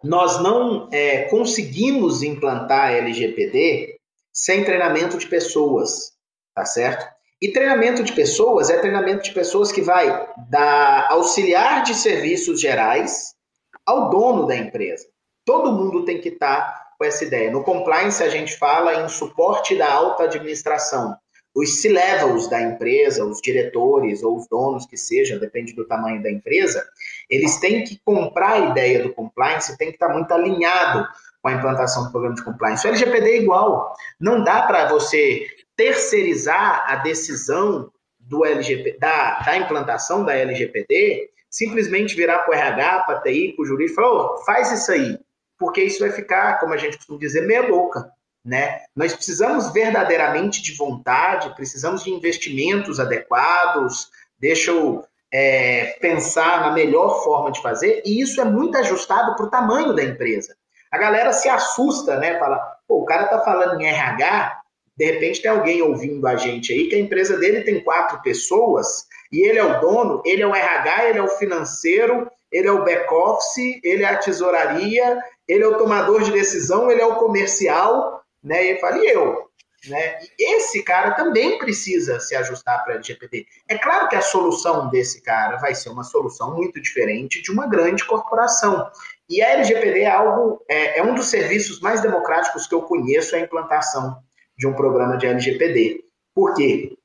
nós 0.00 0.40
não 0.40 0.88
é, 0.92 1.22
conseguimos 1.22 2.22
implantar 2.22 2.92
LGPD 2.92 3.98
sem 4.32 4.62
treinamento 4.62 5.18
de 5.18 5.26
pessoas, 5.26 6.12
tá 6.54 6.64
certo? 6.64 7.04
E 7.42 7.50
treinamento 7.50 8.04
de 8.04 8.12
pessoas 8.12 8.70
é 8.70 8.78
treinamento 8.78 9.24
de 9.24 9.32
pessoas 9.32 9.72
que 9.72 9.82
vai 9.82 10.06
da 10.48 11.08
auxiliar 11.10 11.82
de 11.82 11.96
serviços 11.96 12.60
gerais 12.60 13.34
ao 13.86 14.10
dono 14.10 14.46
da 14.46 14.56
empresa. 14.56 15.06
Todo 15.44 15.72
mundo 15.72 16.04
tem 16.04 16.20
que 16.20 16.30
estar 16.30 16.60
tá 16.60 16.86
com 16.98 17.04
essa 17.04 17.24
ideia. 17.24 17.50
No 17.50 17.62
compliance, 17.62 18.22
a 18.22 18.28
gente 18.28 18.56
fala 18.58 19.04
em 19.04 19.08
suporte 19.08 19.76
da 19.76 19.92
alta 19.92 20.24
administração. 20.24 21.16
Os 21.54 21.80
C-levels 21.80 22.48
da 22.48 22.60
empresa, 22.60 23.24
os 23.24 23.40
diretores 23.40 24.22
ou 24.22 24.36
os 24.36 24.46
donos 24.46 24.84
que 24.84 24.96
seja, 24.96 25.38
depende 25.38 25.72
do 25.72 25.86
tamanho 25.86 26.22
da 26.22 26.30
empresa, 26.30 26.84
eles 27.30 27.58
têm 27.58 27.82
que 27.82 27.98
comprar 28.04 28.52
a 28.52 28.70
ideia 28.70 29.02
do 29.02 29.14
compliance, 29.14 29.76
tem 29.78 29.88
que 29.88 29.94
estar 29.94 30.08
tá 30.08 30.12
muito 30.12 30.30
alinhado 30.32 31.08
com 31.40 31.48
a 31.48 31.52
implantação 31.54 32.04
do 32.04 32.10
programa 32.10 32.34
de 32.34 32.44
compliance. 32.44 32.86
O 32.86 32.90
LGPD 32.90 33.30
é 33.30 33.36
igual. 33.38 33.94
Não 34.20 34.44
dá 34.44 34.62
para 34.62 34.88
você 34.88 35.46
terceirizar 35.74 36.84
a 36.90 36.96
decisão 36.96 37.90
do 38.18 38.44
LGP, 38.44 38.98
da, 38.98 39.38
da 39.40 39.56
implantação 39.56 40.24
da 40.24 40.34
LGPD, 40.34 41.30
simplesmente 41.56 42.14
virar 42.14 42.40
para 42.40 42.50
o 42.50 42.54
RH, 42.54 43.00
para 43.04 43.18
a 43.18 43.22
TI, 43.22 43.54
para 43.56 43.62
o 43.62 43.66
jurídico 43.66 43.92
e 43.98 44.02
falar, 44.02 44.12
oh, 44.12 44.44
faz 44.44 44.70
isso 44.70 44.92
aí, 44.92 45.18
porque 45.58 45.82
isso 45.82 46.00
vai 46.00 46.10
ficar, 46.10 46.60
como 46.60 46.74
a 46.74 46.76
gente 46.76 46.98
costuma 46.98 47.18
dizer, 47.18 47.46
meia 47.46 47.62
boca. 47.62 48.10
Né? 48.44 48.80
Nós 48.94 49.14
precisamos 49.14 49.72
verdadeiramente 49.72 50.62
de 50.62 50.76
vontade, 50.76 51.54
precisamos 51.56 52.04
de 52.04 52.10
investimentos 52.10 53.00
adequados, 53.00 54.10
deixa 54.38 54.70
eu 54.70 55.02
é, 55.32 55.96
pensar 55.98 56.60
na 56.60 56.72
melhor 56.72 57.24
forma 57.24 57.50
de 57.50 57.62
fazer, 57.62 58.02
e 58.04 58.20
isso 58.20 58.38
é 58.38 58.44
muito 58.44 58.76
ajustado 58.76 59.34
para 59.34 59.46
o 59.46 59.50
tamanho 59.50 59.94
da 59.94 60.04
empresa. 60.04 60.54
A 60.92 60.98
galera 60.98 61.32
se 61.32 61.48
assusta, 61.48 62.18
né? 62.18 62.38
Fala, 62.38 62.60
o 62.86 63.04
cara 63.04 63.24
está 63.24 63.40
falando 63.40 63.80
em 63.80 63.86
RH, 63.86 64.60
de 64.94 65.04
repente 65.06 65.42
tem 65.42 65.50
alguém 65.50 65.80
ouvindo 65.80 66.26
a 66.26 66.36
gente 66.36 66.72
aí 66.72 66.88
que 66.88 66.94
a 66.94 67.00
empresa 67.00 67.38
dele 67.38 67.62
tem 67.62 67.82
quatro 67.82 68.20
pessoas 68.22 69.05
e 69.32 69.46
ele 69.46 69.58
é 69.58 69.64
o 69.64 69.80
dono, 69.80 70.22
ele 70.24 70.42
é 70.42 70.46
o 70.46 70.54
RH, 70.54 71.08
ele 71.08 71.18
é 71.18 71.22
o 71.22 71.28
financeiro, 71.28 72.30
ele 72.50 72.68
é 72.68 72.72
o 72.72 72.84
back-office, 72.84 73.80
ele 73.82 74.04
é 74.04 74.08
a 74.08 74.16
tesouraria, 74.16 75.18
ele 75.48 75.64
é 75.64 75.66
o 75.66 75.78
tomador 75.78 76.22
de 76.22 76.32
decisão, 76.32 76.90
ele 76.90 77.00
é 77.00 77.06
o 77.06 77.16
comercial, 77.16 78.22
né? 78.42 78.64
E 78.64 78.78
e 78.78 79.10
eu? 79.10 79.46
Né? 79.88 80.18
E 80.38 80.56
esse 80.56 80.82
cara 80.82 81.12
também 81.12 81.58
precisa 81.58 82.18
se 82.18 82.34
ajustar 82.34 82.82
para 82.82 82.94
a 82.94 82.96
LGPD. 82.96 83.46
É 83.68 83.78
claro 83.78 84.08
que 84.08 84.16
a 84.16 84.20
solução 84.20 84.88
desse 84.88 85.22
cara 85.22 85.56
vai 85.56 85.74
ser 85.74 85.90
uma 85.90 86.02
solução 86.02 86.54
muito 86.54 86.80
diferente 86.80 87.42
de 87.42 87.52
uma 87.52 87.66
grande 87.66 88.04
corporação. 88.04 88.90
E 89.28 89.42
a 89.42 89.50
LGPD 89.50 90.00
é 90.00 90.10
algo, 90.10 90.64
é, 90.68 90.98
é 90.98 91.02
um 91.02 91.14
dos 91.14 91.26
serviços 91.26 91.80
mais 91.80 92.00
democráticos 92.00 92.66
que 92.66 92.74
eu 92.74 92.82
conheço 92.82 93.36
a 93.36 93.40
implantação 93.40 94.16
de 94.56 94.66
um 94.66 94.74
programa 94.74 95.16
de 95.16 95.26
LGPD. 95.26 96.04
Por 96.34 96.54
quê? 96.54 96.95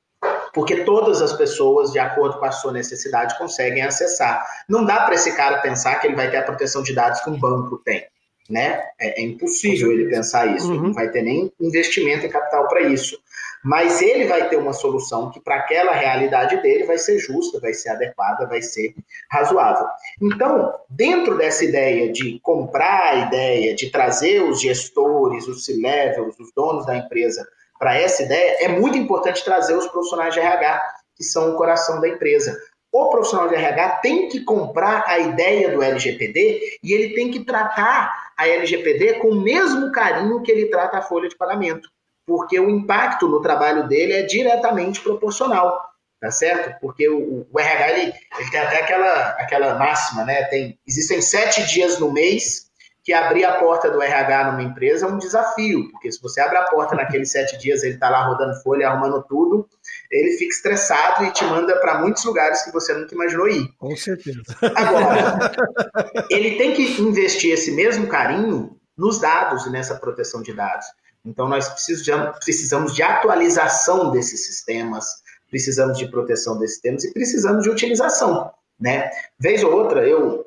Porque 0.54 0.84
todas 0.84 1.22
as 1.22 1.34
pessoas, 1.34 1.92
de 1.92 2.00
acordo 2.00 2.38
com 2.38 2.46
a 2.46 2.52
sua 2.52 2.72
necessidade, 2.72 3.38
conseguem 3.38 3.84
acessar. 3.84 4.46
Não 4.68 4.84
dá 4.86 5.02
para 5.02 5.16
esse 5.16 5.36
cara 5.36 5.60
pensar 5.60 5.96
que 5.96 6.08
ele 6.08 6.16
vai 6.16 6.30
ter 6.30 6.38
a 6.38 6.44
proteção 6.44 6.84
de 6.84 6.94
dados 6.94 7.22
que 7.22 7.30
um 7.30 7.40
banco 7.40 7.78
tem. 7.78 8.06
Né? 8.50 8.84
É, 9.00 9.22
é 9.22 9.24
impossível 9.24 9.92
ele 9.92 10.10
pensar 10.10 10.54
isso. 10.56 10.68
Uhum. 10.68 10.74
Ele 10.74 10.84
não 10.84 10.94
vai 10.94 11.10
ter 11.10 11.22
nem 11.22 11.52
investimento 11.60 12.26
em 12.26 12.30
capital 12.30 12.68
para 12.68 12.82
isso. 12.82 13.18
Mas 13.64 14.02
ele 14.02 14.26
vai 14.26 14.50
ter 14.50 14.58
uma 14.58 14.74
solução 14.74 15.30
que, 15.30 15.40
para 15.40 15.56
aquela 15.56 15.92
realidade 15.92 16.60
dele, 16.62 16.84
vai 16.84 16.98
ser 16.98 17.20
justa, 17.20 17.60
vai 17.60 17.74
ser 17.74 17.90
adequada, 17.90 18.48
vai 18.48 18.62
ser 18.62 18.96
razoável. 19.30 19.86
Então, 20.20 20.74
dentro 20.90 21.38
dessa 21.38 21.64
ideia 21.64 22.12
de 22.12 22.40
comprar 22.42 23.14
a 23.14 23.16
ideia, 23.28 23.76
de 23.76 23.92
trazer 23.92 24.42
os 24.42 24.60
gestores, 24.60 25.48
os 25.48 25.64
C-levels, 25.64 26.40
os 26.40 26.52
donos 26.56 26.86
da 26.88 26.98
empresa 26.98 27.48
para 27.82 27.98
essa 27.98 28.22
ideia, 28.22 28.64
é 28.64 28.68
muito 28.68 28.96
importante 28.96 29.44
trazer 29.44 29.76
os 29.76 29.88
profissionais 29.88 30.36
de 30.36 30.40
RH, 30.40 30.82
que 31.18 31.24
são 31.24 31.52
o 31.52 31.58
coração 31.58 32.00
da 32.00 32.08
empresa. 32.08 32.56
O 32.94 33.10
profissional 33.10 33.50
de 33.50 33.56
RH 33.56 33.90
tem 34.04 34.30
que 34.30 34.44
comprar 34.44 35.04
a 35.08 35.18
ideia 35.18 35.72
do 35.72 35.82
LGPD 35.82 36.78
e 36.84 36.94
ele 36.94 37.16
tem 37.16 37.32
que 37.32 37.44
tratar 37.44 38.32
a 38.38 38.48
LGPD 38.48 39.16
com 39.16 39.30
o 39.30 39.42
mesmo 39.42 39.92
carinho 39.92 40.44
que 40.44 40.52
ele 40.52 40.68
trata 40.68 41.00
a 41.00 41.02
folha 41.02 41.28
de 41.28 41.36
pagamento 41.36 41.90
porque 42.32 42.60
o 42.60 42.70
impacto 42.70 43.28
no 43.28 43.42
trabalho 43.42 43.88
dele 43.88 44.14
é 44.14 44.22
diretamente 44.24 45.02
proporcional, 45.02 45.82
tá 46.20 46.32
certo? 46.32 46.80
Porque 46.80 47.10
o, 47.10 47.46
o 47.52 47.60
RH 47.60 47.90
ele, 47.90 48.14
ele, 48.40 48.52
tem 48.52 48.60
até 48.60 48.82
aquela, 48.82 49.30
aquela 49.32 49.76
máxima, 49.76 50.24
né? 50.24 50.44
Tem, 50.46 50.80
existem 50.88 51.22
sete 51.22 51.66
dias 51.68 52.00
no 52.00 52.12
mês 52.12 52.71
que 53.04 53.14
abrir 53.14 53.44
a 53.44 53.58
porta 53.58 53.90
do 53.90 54.02
RH 54.02 54.52
numa 54.52 54.64
empresa 54.64 55.06
é 55.06 55.10
um 55.10 55.18
desafio, 55.18 55.90
porque 55.92 56.12
se 56.12 56.22
você 56.22 56.40
abre 56.40 56.58
a 56.58 56.66
porta 56.66 56.96
naqueles 56.96 57.32
sete 57.32 57.58
dias, 57.58 57.84
ele 57.84 57.96
está 57.96 58.10
lá 58.10 58.28
rodando 58.28 58.62
folha, 58.62 58.88
arrumando 58.88 59.24
tudo, 59.28 59.68
ele 60.12 60.38
fica 60.38 60.54
estressado 60.54 61.26
e 61.26 61.32
te 61.32 61.44
manda 61.46 61.76
para 61.80 62.00
muitos 62.00 62.24
lugares 62.24 62.62
que 62.64 62.72
você 62.72 62.94
nunca 62.94 63.16
imaginou 63.16 63.48
ir. 63.48 63.68
Com 63.78 63.96
certeza. 63.96 64.42
Agora, 64.76 65.52
ele 66.30 66.58
tem 66.58 66.74
que 66.74 67.02
investir 67.02 67.54
esse 67.54 67.72
mesmo 67.72 68.08
carinho 68.08 68.78
nos 68.96 69.20
dados 69.20 69.66
e 69.66 69.72
nessa 69.72 69.96
proteção 69.96 70.44
de 70.44 70.54
dados. 70.54 70.86
Então, 71.26 71.48
nós 71.48 71.70
precisamos 71.70 72.94
de 72.94 73.02
atualização 73.02 74.12
desses 74.12 74.46
sistemas, 74.46 75.06
precisamos 75.50 75.98
de 75.98 76.10
proteção 76.10 76.58
desses 76.58 76.76
sistemas 76.76 77.04
e 77.04 77.14
precisamos 77.14 77.64
de 77.64 77.70
utilização. 77.70 78.52
Né? 78.80 79.10
Vez 79.40 79.64
ou 79.64 79.72
outra, 79.72 80.08
eu, 80.08 80.46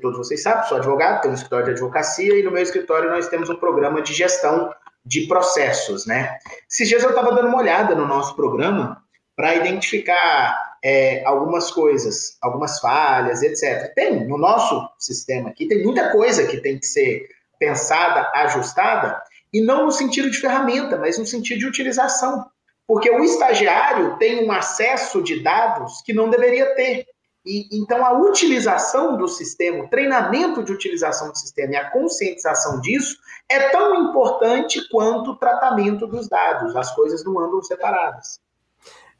todos 0.00 0.18
vocês 0.18 0.42
sabem, 0.42 0.68
sou 0.68 0.78
advogado, 0.78 1.22
tenho 1.22 1.32
um 1.32 1.36
escritório 1.36 1.66
de 1.66 1.72
advocacia 1.72 2.38
e 2.38 2.42
no 2.42 2.50
meu 2.50 2.62
escritório 2.62 3.10
nós 3.10 3.28
temos 3.28 3.48
um 3.48 3.56
programa 3.56 4.02
de 4.02 4.12
gestão 4.12 4.72
de 5.04 5.26
processos. 5.26 6.06
Né? 6.06 6.36
Esses 6.70 6.88
dias 6.88 7.02
eu 7.02 7.10
estava 7.10 7.34
dando 7.34 7.48
uma 7.48 7.58
olhada 7.58 7.94
no 7.94 8.06
nosso 8.06 8.34
programa 8.34 9.02
para 9.36 9.54
identificar 9.54 10.76
é, 10.82 11.24
algumas 11.24 11.70
coisas, 11.70 12.36
algumas 12.42 12.80
falhas, 12.80 13.42
etc. 13.42 13.92
Tem 13.94 14.26
no 14.26 14.38
nosso 14.38 14.88
sistema 14.98 15.50
aqui, 15.50 15.68
tem 15.68 15.84
muita 15.84 16.10
coisa 16.10 16.46
que 16.46 16.58
tem 16.58 16.78
que 16.78 16.86
ser 16.86 17.28
pensada, 17.58 18.30
ajustada, 18.34 19.22
e 19.52 19.60
não 19.60 19.86
no 19.86 19.92
sentido 19.92 20.30
de 20.30 20.38
ferramenta, 20.38 20.96
mas 20.96 21.18
no 21.18 21.26
sentido 21.26 21.60
de 21.60 21.66
utilização. 21.66 22.46
Porque 22.86 23.10
o 23.10 23.24
estagiário 23.24 24.16
tem 24.18 24.46
um 24.46 24.52
acesso 24.52 25.22
de 25.22 25.42
dados 25.42 26.02
que 26.04 26.12
não 26.12 26.30
deveria 26.30 26.74
ter. 26.74 27.06
E, 27.46 27.68
então, 27.80 28.04
a 28.04 28.12
utilização 28.12 29.16
do 29.16 29.28
sistema, 29.28 29.84
o 29.84 29.88
treinamento 29.88 30.64
de 30.64 30.72
utilização 30.72 31.30
do 31.30 31.38
sistema 31.38 31.74
e 31.74 31.76
a 31.76 31.90
conscientização 31.90 32.80
disso 32.80 33.16
é 33.48 33.68
tão 33.70 33.94
importante 33.94 34.86
quanto 34.90 35.30
o 35.30 35.36
tratamento 35.36 36.08
dos 36.08 36.28
dados. 36.28 36.74
As 36.74 36.92
coisas 36.92 37.24
não 37.24 37.38
andam 37.38 37.62
separadas. 37.62 38.40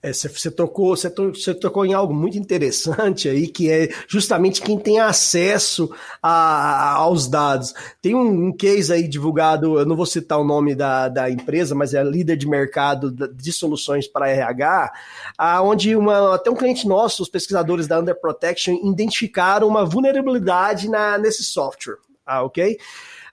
É, 0.02 0.12
você, 0.12 0.28
você, 0.28 0.50
tocou, 0.50 0.94
você, 0.94 1.10
to, 1.10 1.32
você, 1.32 1.54
tocou 1.54 1.84
em 1.84 1.94
algo 1.94 2.14
muito 2.14 2.38
interessante 2.38 3.28
aí, 3.28 3.48
que 3.48 3.70
é 3.70 3.88
justamente 4.06 4.60
quem 4.60 4.78
tem 4.78 5.00
acesso 5.00 5.90
a, 6.22 6.92
aos 6.92 7.26
dados. 7.26 7.74
Tem 8.00 8.14
um, 8.14 8.48
um, 8.48 8.52
case 8.52 8.92
aí 8.92 9.08
divulgado, 9.08 9.78
eu 9.78 9.86
não 9.86 9.96
vou 9.96 10.06
citar 10.06 10.38
o 10.38 10.44
nome 10.44 10.74
da, 10.74 11.08
da 11.08 11.30
empresa, 11.30 11.74
mas 11.74 11.94
é 11.94 12.04
líder 12.04 12.36
de 12.36 12.46
mercado 12.46 13.10
de 13.10 13.52
soluções 13.52 14.06
para 14.06 14.28
RH, 14.28 14.92
onde 15.62 15.96
uma, 15.96 16.34
até 16.34 16.50
um 16.50 16.56
cliente 16.56 16.86
nosso, 16.86 17.22
os 17.22 17.28
pesquisadores 17.28 17.86
da 17.86 17.98
Under 17.98 18.18
Protection, 18.20 18.74
identificaram 18.84 19.66
uma 19.66 19.84
vulnerabilidade 19.84 20.88
na, 20.88 21.18
nesse 21.18 21.42
software. 21.42 21.96
Ah, 22.24 22.42
ok? 22.42 22.78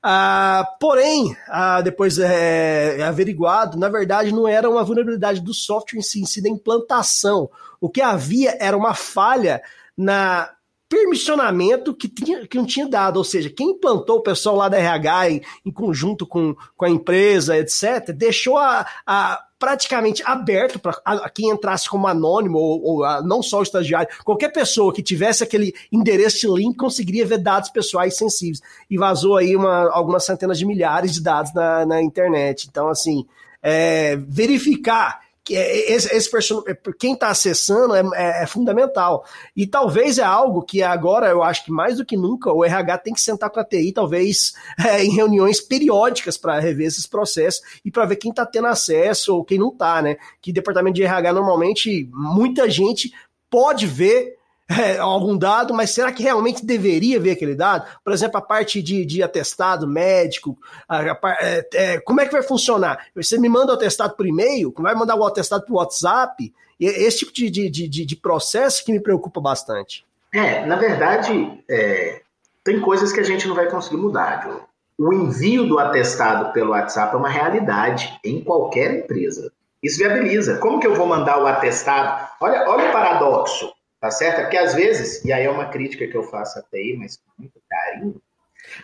Ah, 0.05 0.67
porém, 0.81 1.33
ah, 1.47 1.79
depois 1.79 2.19
é, 2.19 2.97
é, 2.99 3.03
averiguado, 3.03 3.77
na 3.77 3.87
verdade 3.87 4.33
não 4.33 4.45
era 4.45 4.69
uma 4.69 4.83
vulnerabilidade 4.83 5.39
do 5.39 5.53
software 5.53 5.97
em 5.97 6.01
si, 6.01 6.19
em 6.19 6.25
si 6.25 6.43
da 6.43 6.49
implantação. 6.49 7.49
O 7.79 7.89
que 7.89 8.01
havia 8.01 8.57
era 8.59 8.75
uma 8.75 8.93
falha 8.93 9.61
na 9.97 10.49
permissionamento 10.93 11.91
que, 11.91 12.07
tinha, 12.07 12.45
que 12.45 12.55
não 12.55 12.67
tinha 12.67 12.87
dado, 12.87 13.17
ou 13.17 13.23
seja, 13.23 13.49
quem 13.49 13.71
implantou 13.71 14.17
o 14.17 14.21
pessoal 14.21 14.55
lá 14.55 14.69
da 14.69 14.77
RH 14.77 15.31
em, 15.31 15.41
em 15.65 15.71
conjunto 15.71 16.27
com, 16.27 16.55
com 16.77 16.85
a 16.85 16.89
empresa, 16.89 17.57
etc., 17.57 18.11
deixou 18.15 18.59
a, 18.59 18.85
a 19.03 19.43
praticamente 19.57 20.21
aberto 20.23 20.77
para 20.77 20.93
quem 21.33 21.49
entrasse 21.49 21.89
como 21.89 22.05
anônimo 22.05 22.59
ou, 22.59 22.83
ou 22.83 23.03
a, 23.03 23.23
não 23.23 23.41
só 23.41 23.59
o 23.59 23.63
estagiário, 23.63 24.07
qualquer 24.23 24.49
pessoa 24.49 24.93
que 24.93 25.01
tivesse 25.01 25.43
aquele 25.43 25.73
endereço 25.91 26.41
de 26.41 26.61
link 26.61 26.77
conseguiria 26.77 27.25
ver 27.25 27.39
dados 27.39 27.71
pessoais 27.71 28.15
sensíveis 28.15 28.61
e 28.87 28.95
vazou 28.95 29.35
aí 29.35 29.55
uma, 29.55 29.89
algumas 29.89 30.25
centenas 30.25 30.59
de 30.59 30.65
milhares 30.65 31.13
de 31.13 31.23
dados 31.23 31.51
na, 31.55 31.87
na 31.87 32.03
internet. 32.03 32.67
Então, 32.69 32.87
assim, 32.87 33.25
é, 33.63 34.15
verificar 34.15 35.21
que 35.43 35.55
é, 35.55 35.91
esse, 35.91 36.13
esse 36.15 36.29
é, 36.67 36.77
quem 36.97 37.13
está 37.13 37.27
acessando 37.27 37.93
é, 37.93 38.01
é, 38.15 38.43
é, 38.43 38.47
fundamental. 38.47 39.25
E 39.55 39.67
talvez 39.67 40.17
é 40.17 40.23
algo 40.23 40.61
que 40.61 40.81
agora 40.81 41.27
eu 41.27 41.43
acho 41.43 41.65
que 41.65 41.71
mais 41.71 41.97
do 41.97 42.05
que 42.05 42.15
nunca 42.15 42.51
o 42.51 42.63
RH 42.63 42.97
tem 42.99 43.13
que 43.13 43.21
sentar 43.21 43.49
com 43.49 43.59
a 43.59 43.63
TI, 43.63 43.91
talvez 43.91 44.53
é, 44.85 45.03
em 45.03 45.11
reuniões 45.11 45.59
periódicas 45.59 46.37
para 46.37 46.59
rever 46.59 46.87
esses 46.87 47.05
processos 47.05 47.61
e 47.83 47.91
para 47.91 48.05
ver 48.05 48.15
quem 48.15 48.31
está 48.31 48.45
tendo 48.45 48.67
acesso 48.67 49.35
ou 49.35 49.43
quem 49.43 49.59
não 49.59 49.69
está, 49.69 50.01
né? 50.01 50.17
Que 50.41 50.53
departamento 50.53 50.95
de 50.95 51.03
RH 51.03 51.33
normalmente 51.33 52.09
muita 52.13 52.69
gente 52.69 53.11
pode 53.49 53.85
ver 53.85 54.37
é, 54.81 54.97
algum 54.97 55.37
dado, 55.37 55.73
mas 55.73 55.91
será 55.91 56.11
que 56.11 56.23
realmente 56.23 56.65
deveria 56.65 57.19
ver 57.19 57.31
aquele 57.31 57.55
dado? 57.55 57.85
Por 58.03 58.13
exemplo, 58.13 58.37
a 58.37 58.41
parte 58.41 58.81
de, 58.81 59.05
de 59.05 59.21
atestado 59.21 59.87
médico, 59.87 60.57
a, 60.87 60.99
a, 60.99 61.37
é, 61.41 61.69
é, 61.73 61.99
como 61.99 62.21
é 62.21 62.25
que 62.25 62.31
vai 62.31 62.43
funcionar? 62.43 63.07
Você 63.15 63.37
me 63.37 63.49
manda 63.49 63.71
o 63.71 63.75
atestado 63.75 64.15
por 64.15 64.25
e-mail, 64.25 64.73
vai 64.77 64.95
mandar 64.95 65.15
o 65.15 65.25
atestado 65.25 65.65
por 65.65 65.75
WhatsApp? 65.75 66.53
Esse 66.79 67.19
tipo 67.19 67.33
de, 67.33 67.49
de, 67.49 67.69
de, 67.69 68.05
de 68.05 68.15
processo 68.15 68.83
que 68.83 68.91
me 68.91 68.99
preocupa 68.99 69.39
bastante. 69.39 70.05
É, 70.33 70.65
na 70.65 70.75
verdade, 70.75 71.63
é, 71.69 72.21
tem 72.63 72.79
coisas 72.79 73.13
que 73.13 73.19
a 73.19 73.23
gente 73.23 73.47
não 73.47 73.55
vai 73.55 73.69
conseguir 73.69 73.97
mudar. 73.97 74.49
O 74.97 75.13
envio 75.13 75.67
do 75.67 75.79
atestado 75.79 76.51
pelo 76.53 76.71
WhatsApp 76.71 77.13
é 77.13 77.17
uma 77.17 77.29
realidade 77.29 78.17
em 78.23 78.43
qualquer 78.43 78.93
empresa. 78.93 79.51
Isso 79.83 79.97
viabiliza. 79.97 80.57
Como 80.59 80.79
que 80.79 80.87
eu 80.87 80.95
vou 80.95 81.05
mandar 81.05 81.43
o 81.43 81.45
atestado? 81.47 82.29
Olha, 82.39 82.69
olha 82.69 82.89
o 82.89 82.91
paradoxo. 82.93 83.72
Tá 84.03 84.11
certo? 84.11 84.39
É 84.39 84.41
porque 84.41 84.57
às 84.57 84.73
vezes, 84.73 85.23
e 85.23 85.31
aí 85.31 85.45
é 85.45 85.49
uma 85.49 85.69
crítica 85.69 86.05
que 86.05 86.17
eu 86.17 86.23
faço 86.23 86.59
à 86.59 86.61
TI, 86.61 86.97
mas 86.99 87.15
com 87.15 87.23
muito 87.39 87.57
carinho, 87.69 88.21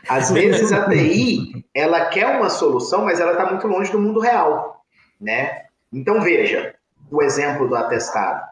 às 0.07 0.31
vezes 0.31 0.71
a 0.71 0.87
TI, 0.87 1.65
ela 1.75 2.05
quer 2.05 2.37
uma 2.37 2.49
solução, 2.49 3.03
mas 3.03 3.19
ela 3.19 3.33
está 3.33 3.45
muito 3.45 3.67
longe 3.67 3.91
do 3.91 3.99
mundo 3.99 4.21
real, 4.21 4.81
né? 5.19 5.65
Então 5.91 6.21
veja, 6.21 6.73
o 7.11 7.21
exemplo 7.21 7.67
do 7.67 7.75
atestado. 7.75 8.47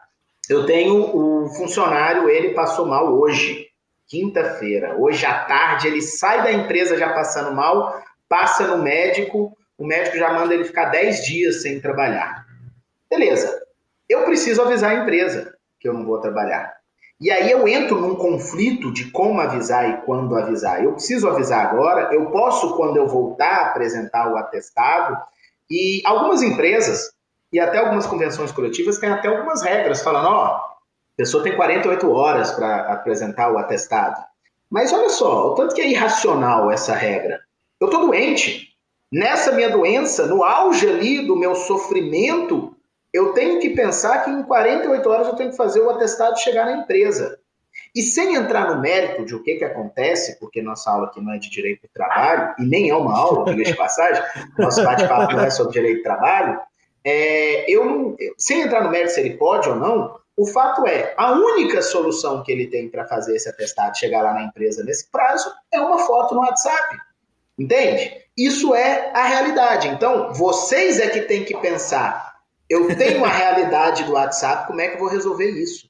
Eu 0.46 0.66
tenho 0.66 1.16
o 1.16 1.48
funcionário, 1.54 2.28
ele 2.28 2.52
passou 2.52 2.84
mal 2.84 3.14
hoje, 3.18 3.68
quinta-feira. 4.06 4.94
Hoje 4.98 5.24
à 5.24 5.44
tarde 5.44 5.88
ele 5.88 6.02
sai 6.02 6.42
da 6.42 6.52
empresa 6.52 6.98
já 6.98 7.14
passando 7.14 7.50
mal, 7.50 7.98
passa 8.28 8.66
no 8.66 8.82
médico, 8.82 9.56
o 9.78 9.86
médico 9.86 10.18
já 10.18 10.34
manda 10.34 10.52
ele 10.52 10.66
ficar 10.66 10.90
10 10.90 11.24
dias 11.24 11.62
sem 11.62 11.80
trabalhar. 11.80 12.44
Beleza. 13.08 13.58
Eu 14.06 14.24
preciso 14.24 14.60
avisar 14.60 14.90
a 14.90 15.02
empresa 15.02 15.56
que 15.78 15.88
eu 15.88 15.94
não 15.94 16.04
vou 16.04 16.20
trabalhar. 16.20 16.78
E 17.20 17.32
aí 17.32 17.50
eu 17.50 17.66
entro 17.66 18.00
num 18.00 18.14
conflito 18.14 18.92
de 18.92 19.10
como 19.10 19.40
avisar 19.40 19.90
e 19.90 20.02
quando 20.02 20.36
avisar. 20.36 20.84
Eu 20.84 20.92
preciso 20.92 21.28
avisar 21.28 21.66
agora, 21.66 22.14
eu 22.14 22.30
posso, 22.30 22.76
quando 22.76 22.96
eu 22.96 23.08
voltar, 23.08 23.66
apresentar 23.66 24.32
o 24.32 24.36
atestado. 24.36 25.16
E 25.68 26.00
algumas 26.04 26.42
empresas, 26.42 27.12
e 27.52 27.58
até 27.58 27.78
algumas 27.78 28.06
convenções 28.06 28.52
coletivas, 28.52 28.98
têm 28.98 29.10
até 29.10 29.28
algumas 29.28 29.62
regras, 29.62 30.00
falando, 30.00 30.28
ó, 30.28 30.44
a 30.44 30.76
pessoa 31.16 31.42
tem 31.42 31.56
48 31.56 32.08
horas 32.08 32.52
para 32.52 32.92
apresentar 32.92 33.52
o 33.52 33.58
atestado. 33.58 34.24
Mas 34.70 34.92
olha 34.92 35.08
só, 35.10 35.48
o 35.48 35.54
tanto 35.54 35.74
que 35.74 35.80
é 35.80 35.90
irracional 35.90 36.70
essa 36.70 36.94
regra. 36.94 37.40
Eu 37.80 37.88
estou 37.88 38.06
doente. 38.06 38.68
Nessa 39.10 39.50
minha 39.52 39.70
doença, 39.70 40.26
no 40.26 40.44
auge 40.44 40.86
ali 40.86 41.26
do 41.26 41.34
meu 41.34 41.54
sofrimento, 41.56 42.76
eu 43.12 43.32
tenho 43.32 43.60
que 43.60 43.70
pensar 43.70 44.24
que 44.24 44.30
em 44.30 44.42
48 44.42 45.08
horas 45.08 45.26
eu 45.28 45.34
tenho 45.34 45.50
que 45.50 45.56
fazer 45.56 45.80
o 45.80 45.90
atestado 45.90 46.38
chegar 46.38 46.66
na 46.66 46.78
empresa. 46.78 47.38
E 47.94 48.02
sem 48.02 48.34
entrar 48.34 48.74
no 48.74 48.80
mérito 48.80 49.24
de 49.24 49.34
o 49.34 49.42
que, 49.42 49.56
que 49.56 49.64
acontece, 49.64 50.38
porque 50.38 50.60
nossa 50.60 50.90
aula 50.90 51.06
aqui 51.06 51.20
não 51.20 51.32
é 51.32 51.38
de 51.38 51.48
direito 51.48 51.82
do 51.82 51.88
trabalho, 51.92 52.54
e 52.58 52.64
nem 52.64 52.90
é 52.90 52.94
uma 52.94 53.16
aula, 53.16 53.44
diga 53.46 53.64
de 53.64 53.76
passagem, 53.76 54.22
nosso 54.58 54.82
bate-papo 54.84 55.32
não 55.32 55.44
é 55.44 55.50
sobre 55.50 55.72
direito 55.72 55.98
do 55.98 56.02
trabalho, 56.02 56.60
é, 57.04 57.64
eu 57.70 58.16
sem 58.36 58.62
entrar 58.62 58.82
no 58.82 58.90
mérito 58.90 59.12
se 59.12 59.20
ele 59.20 59.36
pode 59.36 59.68
ou 59.68 59.76
não, 59.76 60.18
o 60.36 60.46
fato 60.46 60.86
é, 60.86 61.14
a 61.16 61.32
única 61.32 61.82
solução 61.82 62.42
que 62.42 62.52
ele 62.52 62.66
tem 62.66 62.88
para 62.88 63.06
fazer 63.06 63.34
esse 63.34 63.48
atestado 63.48 63.98
chegar 63.98 64.22
lá 64.22 64.34
na 64.34 64.44
empresa 64.44 64.84
nesse 64.84 65.10
prazo 65.10 65.50
é 65.72 65.80
uma 65.80 65.98
foto 65.98 66.34
no 66.34 66.42
WhatsApp. 66.42 66.96
Entende? 67.58 68.24
Isso 68.36 68.72
é 68.72 69.10
a 69.12 69.26
realidade. 69.26 69.88
Então, 69.88 70.32
vocês 70.32 71.00
é 71.00 71.08
que 71.08 71.22
têm 71.22 71.44
que 71.44 71.56
pensar 71.56 72.27
eu 72.68 72.94
tenho 72.96 73.24
a 73.24 73.28
realidade 73.28 74.04
do 74.04 74.12
WhatsApp, 74.12 74.66
como 74.66 74.80
é 74.80 74.88
que 74.88 74.94
eu 74.94 75.00
vou 75.00 75.08
resolver 75.08 75.50
isso? 75.50 75.87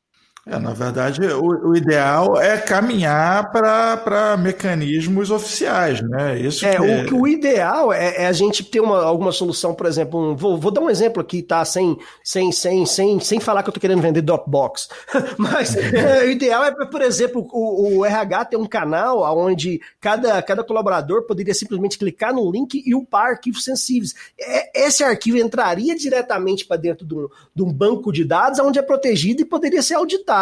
É, 0.50 0.58
na 0.58 0.72
verdade, 0.72 1.20
o, 1.26 1.68
o 1.68 1.76
ideal 1.76 2.40
é 2.40 2.56
caminhar 2.56 3.52
para 3.52 4.34
mecanismos 4.38 5.30
oficiais, 5.30 6.00
né? 6.00 6.40
Isso 6.40 6.64
é, 6.64 6.76
é... 6.76 6.80
O, 7.12 7.20
o 7.20 7.28
ideal 7.28 7.92
é, 7.92 8.22
é, 8.22 8.26
a 8.26 8.32
gente 8.32 8.64
ter 8.64 8.80
uma, 8.80 9.02
alguma 9.02 9.30
solução, 9.30 9.74
por 9.74 9.86
exemplo, 9.86 10.18
um, 10.18 10.34
vou, 10.34 10.56
vou 10.56 10.70
dar 10.70 10.80
um 10.80 10.88
exemplo 10.88 11.20
aqui, 11.20 11.42
tá? 11.42 11.62
Sem, 11.66 11.98
sem, 12.24 12.50
sem, 12.50 12.86
sem, 12.86 13.20
sem 13.20 13.40
falar 13.40 13.62
que 13.62 13.68
eu 13.68 13.74
tô 13.74 13.78
querendo 13.78 14.00
vender 14.00 14.22
Dropbox. 14.22 14.88
Mas 15.36 15.76
é, 15.76 16.24
o 16.24 16.30
ideal 16.30 16.64
é, 16.64 16.72
por 16.86 17.02
exemplo, 17.02 17.46
o, 17.52 17.98
o 17.98 18.06
RH 18.06 18.46
ter 18.46 18.56
um 18.56 18.66
canal 18.66 19.20
onde 19.36 19.82
cada, 20.00 20.40
cada 20.40 20.64
colaborador 20.64 21.26
poderia 21.26 21.52
simplesmente 21.52 21.98
clicar 21.98 22.32
no 22.32 22.50
link 22.50 22.82
e 22.86 22.94
upar 22.94 23.32
arquivos 23.32 23.64
sensíveis. 23.64 24.14
É, 24.40 24.86
esse 24.86 25.04
arquivo 25.04 25.36
entraria 25.36 25.94
diretamente 25.94 26.64
para 26.64 26.78
dentro 26.78 27.06
de 27.06 27.14
um, 27.14 27.28
de 27.54 27.62
um 27.62 27.70
banco 27.70 28.10
de 28.10 28.24
dados 28.24 28.58
onde 28.60 28.78
é 28.78 28.82
protegido 28.82 29.42
e 29.42 29.44
poderia 29.44 29.82
ser 29.82 29.96
auditado. 29.96 30.37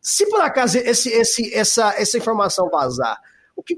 Se 0.00 0.28
por 0.28 0.40
acaso 0.40 0.78
esse, 0.78 1.10
esse, 1.10 1.54
essa, 1.54 1.94
essa 1.96 2.18
informação 2.18 2.68
vazar, 2.68 3.20
o 3.56 3.62
que, 3.62 3.76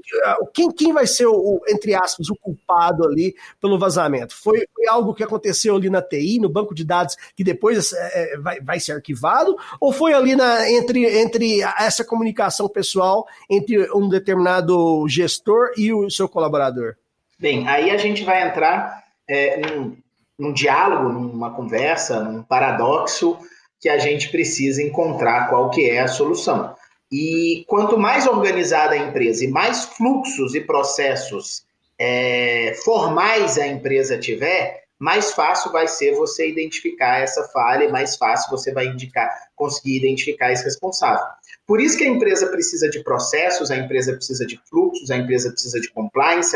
quem, 0.53 0.71
quem 0.71 0.93
vai 0.93 1.05
ser, 1.05 1.27
o, 1.27 1.61
entre 1.69 1.93
aspas, 1.93 2.29
o 2.29 2.35
culpado 2.35 3.05
ali 3.05 3.35
pelo 3.61 3.77
vazamento? 3.77 4.35
Foi, 4.35 4.65
foi, 4.73 4.87
algo 4.87 5.13
que 5.13 5.23
aconteceu 5.23 5.75
ali 5.75 5.89
na 5.89 6.01
TI, 6.01 6.39
no 6.39 6.49
banco 6.49 6.73
de 6.73 6.83
dados, 6.83 7.15
que 7.35 7.43
depois 7.43 7.93
é, 7.93 8.33
é, 8.33 8.37
vai, 8.37 8.59
vai 8.59 8.79
ser 8.79 8.93
arquivado? 8.93 9.55
Ou 9.79 9.91
foi 9.91 10.13
ali 10.13 10.35
na, 10.35 10.69
entre, 10.71 11.05
entre 11.19 11.61
essa 11.61 12.03
comunicação 12.03 12.67
pessoal 12.67 13.27
entre 13.49 13.91
um 13.93 14.09
determinado 14.09 15.07
gestor 15.07 15.71
e 15.77 15.93
o 15.93 16.09
seu 16.09 16.27
colaborador? 16.27 16.95
Bem, 17.39 17.67
aí 17.67 17.91
a 17.91 17.97
gente 17.97 18.23
vai 18.23 18.47
entrar 18.47 19.03
é, 19.29 19.61
num, 19.61 19.95
num 20.39 20.51
diálogo, 20.51 21.09
numa 21.09 21.53
conversa, 21.53 22.23
num 22.23 22.41
paradoxo 22.41 23.37
que 23.79 23.89
a 23.89 23.97
gente 23.97 24.29
precisa 24.29 24.81
encontrar 24.81 25.49
qual 25.49 25.69
que 25.69 25.89
é 25.89 25.99
a 25.99 26.07
solução. 26.07 26.75
E 27.11 27.63
quanto 27.67 27.97
mais 27.97 28.27
organizada 28.27 28.93
a 28.93 28.97
empresa 28.97 29.45
e 29.45 29.47
mais 29.47 29.85
fluxos 29.85 30.55
e 30.55 30.61
processos 30.61 31.65
é, 31.97 32.73
formais 32.83 33.57
a 33.57 33.65
empresa 33.65 34.17
tiver, 34.17 34.83
mais 34.99 35.31
fácil 35.31 35.71
vai 35.71 35.87
ser 35.87 36.15
você 36.15 36.49
identificar 36.49 37.21
essa 37.21 37.43
falha 37.49 37.85
e 37.85 37.91
mais 37.91 38.17
fácil 38.17 38.49
você 38.49 38.73
vai 38.73 38.87
indicar, 38.87 39.29
conseguir 39.55 39.97
identificar 39.97 40.51
esse 40.51 40.63
responsável. 40.63 41.23
Por 41.67 41.79
isso 41.79 41.97
que 41.97 42.03
a 42.03 42.09
empresa 42.09 42.47
precisa 42.47 42.89
de 42.89 43.03
processos, 43.03 43.69
a 43.69 43.77
empresa 43.77 44.13
precisa 44.13 44.45
de 44.45 44.59
fluxos, 44.69 45.11
a 45.11 45.17
empresa 45.17 45.51
precisa 45.51 45.79
de 45.79 45.89
compliance, 45.91 46.55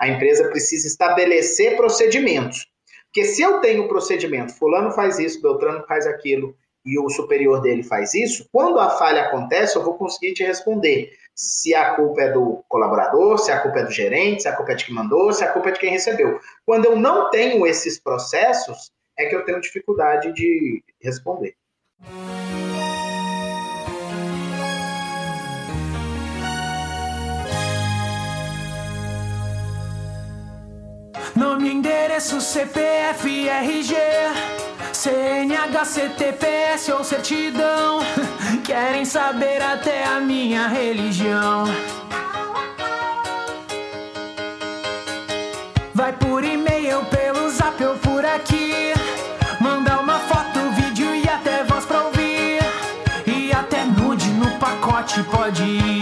a 0.00 0.08
empresa 0.08 0.48
precisa 0.48 0.86
estabelecer 0.86 1.76
procedimentos. 1.76 2.66
Porque 3.16 3.30
se 3.30 3.40
eu 3.40 3.62
tenho 3.62 3.84
o 3.84 3.88
procedimento, 3.88 4.52
fulano 4.58 4.90
faz 4.90 5.18
isso, 5.18 5.40
Beltrano 5.40 5.82
faz 5.86 6.06
aquilo, 6.06 6.54
e 6.84 6.98
o 6.98 7.08
superior 7.08 7.62
dele 7.62 7.82
faz 7.82 8.12
isso, 8.12 8.46
quando 8.52 8.78
a 8.78 8.90
falha 8.90 9.22
acontece, 9.22 9.74
eu 9.74 9.82
vou 9.82 9.94
conseguir 9.94 10.34
te 10.34 10.44
responder 10.44 11.10
se 11.34 11.74
a 11.74 11.94
culpa 11.94 12.20
é 12.20 12.32
do 12.32 12.62
colaborador, 12.68 13.38
se 13.38 13.50
a 13.50 13.58
culpa 13.58 13.78
é 13.78 13.84
do 13.84 13.90
gerente, 13.90 14.42
se 14.42 14.48
a 14.48 14.54
culpa 14.54 14.72
é 14.72 14.74
de 14.74 14.84
quem 14.84 14.94
mandou, 14.94 15.32
se 15.32 15.42
a 15.42 15.50
culpa 15.50 15.70
é 15.70 15.72
de 15.72 15.80
quem 15.80 15.92
recebeu. 15.92 16.38
Quando 16.66 16.84
eu 16.84 16.94
não 16.94 17.30
tenho 17.30 17.66
esses 17.66 17.98
processos, 17.98 18.90
é 19.18 19.24
que 19.24 19.34
eu 19.34 19.46
tenho 19.46 19.62
dificuldade 19.62 20.30
de 20.34 20.84
responder. 21.00 21.54
Nome, 31.36 31.70
endereço, 31.70 32.40
CPF, 32.40 33.46
RG, 33.46 33.94
CNH, 34.90 35.84
CTPS 35.84 36.90
ou 36.92 37.04
certidão. 37.04 37.98
Querem 38.64 39.04
saber 39.04 39.60
até 39.60 40.06
a 40.06 40.18
minha 40.18 40.66
religião. 40.66 41.64
Vai 45.92 46.14
por 46.14 46.42
e-mail, 46.42 47.04
pelo 47.04 47.50
zap 47.50 47.84
ou 47.84 47.96
por 47.96 48.24
aqui. 48.24 48.94
Manda 49.60 50.00
uma 50.00 50.18
foto, 50.20 50.58
vídeo 50.74 51.14
e 51.14 51.28
até 51.28 51.64
voz 51.64 51.84
pra 51.84 52.04
ouvir. 52.04 52.60
E 53.26 53.52
até 53.52 53.84
nude 53.84 54.28
no 54.30 54.50
pacote 54.58 55.22
pode 55.24 55.62
ir. 55.62 55.95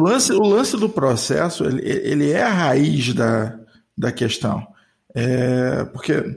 Lance, 0.00 0.32
o 0.32 0.42
lance 0.42 0.76
do 0.76 0.88
processo, 0.88 1.64
ele, 1.64 1.82
ele 1.84 2.30
é 2.30 2.42
a 2.42 2.50
raiz 2.50 3.14
da, 3.14 3.58
da 3.96 4.10
questão. 4.12 4.66
É, 5.14 5.84
porque, 5.84 6.34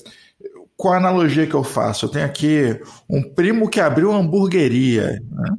qual 0.76 0.94
a 0.94 0.98
analogia 0.98 1.48
que 1.48 1.54
eu 1.54 1.64
faço? 1.64 2.06
Eu 2.06 2.10
tenho 2.10 2.26
aqui 2.26 2.80
um 3.10 3.24
primo 3.24 3.70
que 3.70 3.80
abriu 3.80 4.10
uma 4.10 4.20
hamburgueria. 4.20 5.22
Né? 5.32 5.50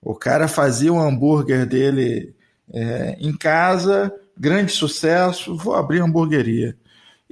O 0.00 0.14
cara 0.14 0.48
fazia 0.48 0.92
um 0.92 1.00
hambúrguer 1.00 1.66
dele 1.66 2.34
é, 2.72 3.16
em 3.20 3.36
casa, 3.36 4.12
grande 4.36 4.72
sucesso, 4.72 5.56
vou 5.56 5.74
abrir 5.74 6.00
uma 6.00 6.08
hamburgueria. 6.08 6.76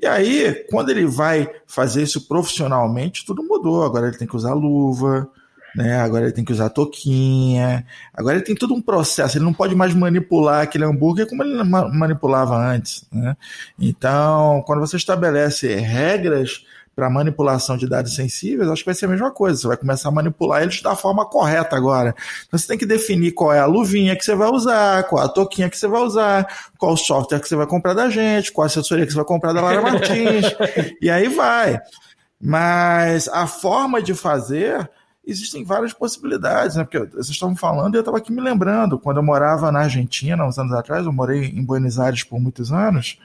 E 0.01 0.07
aí, 0.07 0.65
quando 0.71 0.91
ele 0.91 1.07
vai 1.07 1.51
fazer 1.67 2.03
isso 2.03 2.29
profissionalmente, 2.29 3.25
tudo 3.27 3.43
mudou. 3.43 3.83
Agora 3.83 4.09
ele 4.09 4.17
tem 4.17 4.29
que 4.29 4.37
usar 4.37 4.55
luva, 4.55 5.29
né? 5.75 6.01
Agora 6.01 6.25
ele 6.25 6.33
tem 6.33 6.45
que 6.45 6.53
usar 6.53 6.71
toquinha. 6.71 7.85
Agora 8.13 8.37
ele 8.37 8.45
tem 8.45 8.55
todo 8.55 8.75
um 8.75 8.81
processo. 8.81 9.37
Ele 9.37 9.45
não 9.45 9.53
pode 9.53 9.75
mais 9.75 9.95
manipular 9.95 10.63
aquele 10.63 10.85
hambúrguer 10.85 11.29
como 11.29 11.43
ele 11.43 11.63
manipulava 11.65 12.57
antes. 12.57 13.07
Né? 13.13 13.37
Então, 13.79 14.63
quando 14.67 14.81
você 14.81 14.97
estabelece 14.97 15.75
regras 15.77 16.65
para 16.97 17.09
manipulação 17.09 17.77
de 17.77 17.89
dados 17.89 18.17
sensíveis, 18.17 18.69
acho 18.69 18.83
que 18.83 18.87
vai 18.87 18.95
ser 18.95 19.05
a 19.05 19.09
mesma 19.09 19.31
coisa. 19.31 19.61
Você 19.61 19.69
vai 19.69 19.77
começar 19.77 20.09
a 20.09 20.13
manipular 20.13 20.63
eles 20.63 20.83
da 20.83 20.97
forma 20.97 21.25
correta 21.25 21.77
agora. 21.77 22.13
Então, 22.47 22.59
você 22.59 22.67
tem 22.67 22.79
que 22.79 22.87
definir 22.87 23.33
qual 23.33 23.53
é 23.53 23.61
a 23.61 23.67
luvinha 23.67 24.17
que 24.17 24.25
você 24.25 24.35
vai 24.35 24.49
usar, 24.49 25.05
qual 25.05 25.25
a 25.25 25.29
toquinha 25.29 25.71
que 25.71 25.79
você 25.79 25.87
vai 25.87 26.03
usar, 26.03 26.73
qual 26.77 26.95
o 26.95 26.97
software 26.97 27.39
que 27.39 27.49
você 27.49 27.55
vai 27.55 27.67
comprar 27.67 27.95
da 27.95 28.11
gente, 28.11 28.51
qual 28.51 28.65
a 28.65 28.67
assessoria 28.67 29.07
que 29.07 29.13
você 29.13 29.17
vai 29.17 29.25
comprar 29.25 29.53
da 29.53 29.61
Lara 29.61 29.81
Martins, 29.81 30.47
e 31.01 31.09
aí 31.09 31.29
vai. 31.29 31.81
Mas 32.41 33.29
a 33.29 33.47
forma 33.47 34.03
de 34.03 34.15
fazer 34.15 34.89
existem 35.31 35.63
várias 35.63 35.93
possibilidades, 35.93 36.77
né? 36.77 36.85
Porque 36.85 36.99
vocês 36.99 37.29
estavam 37.29 37.55
falando 37.55 37.95
e 37.95 37.99
eu 37.99 38.01
estava 38.01 38.19
aqui 38.19 38.33
me 38.33 38.41
lembrando, 38.41 38.99
quando 38.99 39.19
eu 39.19 39.23
morava 39.23 39.71
na 39.71 39.81
Argentina, 39.81 40.47
uns 40.47 40.59
anos 40.59 40.73
atrás, 40.73 41.05
eu 41.05 41.13
morei 41.13 41.45
em 41.45 41.63
Buenos 41.63 41.99
Aires 41.99 42.25
por 42.25 42.41
muitos 42.41 42.73
anos, 42.73 43.19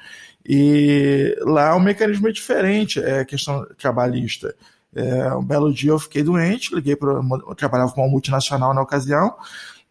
e 0.46 1.38
lá 1.42 1.76
o 1.76 1.80
mecanismo 1.80 2.28
é 2.28 2.32
diferente, 2.32 3.00
é 3.00 3.24
questão 3.24 3.66
trabalhista. 3.78 4.54
É, 4.96 5.34
um 5.34 5.44
belo 5.44 5.74
dia 5.74 5.92
eu 5.92 6.00
fiquei 6.00 6.22
doente, 6.22 6.76
liguei 6.76 6.96
para. 6.96 7.12
Eu 7.12 7.56
trabalhava 7.56 7.92
com 7.92 8.02
uma 8.02 8.10
multinacional 8.10 8.74
na 8.74 8.82
ocasião, 8.82 9.36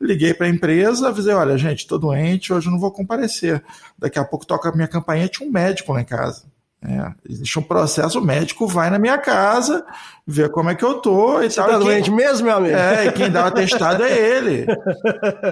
liguei 0.00 0.34
para 0.34 0.46
a 0.46 0.50
empresa, 0.50 1.08
avisei: 1.08 1.34
olha, 1.34 1.56
gente, 1.58 1.80
estou 1.80 1.98
doente, 1.98 2.52
hoje 2.52 2.70
não 2.70 2.78
vou 2.78 2.92
comparecer. 2.92 3.64
Daqui 3.98 4.18
a 4.18 4.24
pouco 4.24 4.46
toca 4.46 4.68
a 4.68 4.72
minha 4.72 4.86
campanha, 4.86 5.28
tinha 5.28 5.48
um 5.48 5.52
médico 5.52 5.92
lá 5.92 6.00
em 6.00 6.04
casa. 6.04 6.44
É, 6.84 7.12
existe 7.30 7.60
um 7.60 7.62
processo, 7.62 8.18
o 8.18 8.24
médico 8.24 8.66
vai 8.66 8.90
na 8.90 8.98
minha 8.98 9.16
casa, 9.16 9.86
vê 10.26 10.48
como 10.48 10.68
é 10.68 10.74
que 10.74 10.84
eu 10.84 10.94
tô 10.94 11.40
e 11.40 11.48
Você 11.48 11.60
tal. 11.60 11.68
Tá 11.68 11.76
e 11.76 11.78
doente 11.78 12.10
mesmo, 12.10 12.46
meu 12.46 12.56
amigo? 12.56 12.76
É, 12.76 13.06
e 13.06 13.12
quem 13.12 13.30
dá 13.30 13.44
o 13.44 13.46
atestado 13.54 14.02
é 14.02 14.10
ele. 14.12 14.66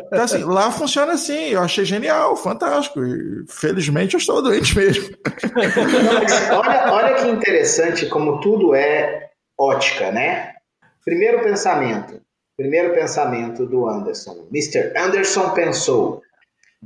Então, 0.07 0.24
assim, 0.24 0.43
lá 0.43 0.72
funciona 0.72 1.12
assim, 1.12 1.51
eu 1.51 1.61
achei 1.61 1.85
genial, 1.85 2.35
fantástico. 2.35 3.05
E, 3.05 3.45
felizmente 3.49 4.14
eu 4.14 4.18
estou 4.18 4.43
doente 4.43 4.76
mesmo. 4.76 5.09
olha, 6.53 6.93
olha 6.93 7.14
que 7.14 7.28
interessante 7.28 8.07
como 8.07 8.41
tudo 8.41 8.74
é 8.74 9.31
ótica, 9.57 10.11
né? 10.11 10.55
Primeiro 11.05 11.45
pensamento, 11.45 12.20
primeiro 12.57 12.93
pensamento 12.93 13.66
do 13.66 13.89
Anderson. 13.89 14.49
Mr. 14.53 14.93
Anderson 14.97 15.51
pensou, 15.51 16.22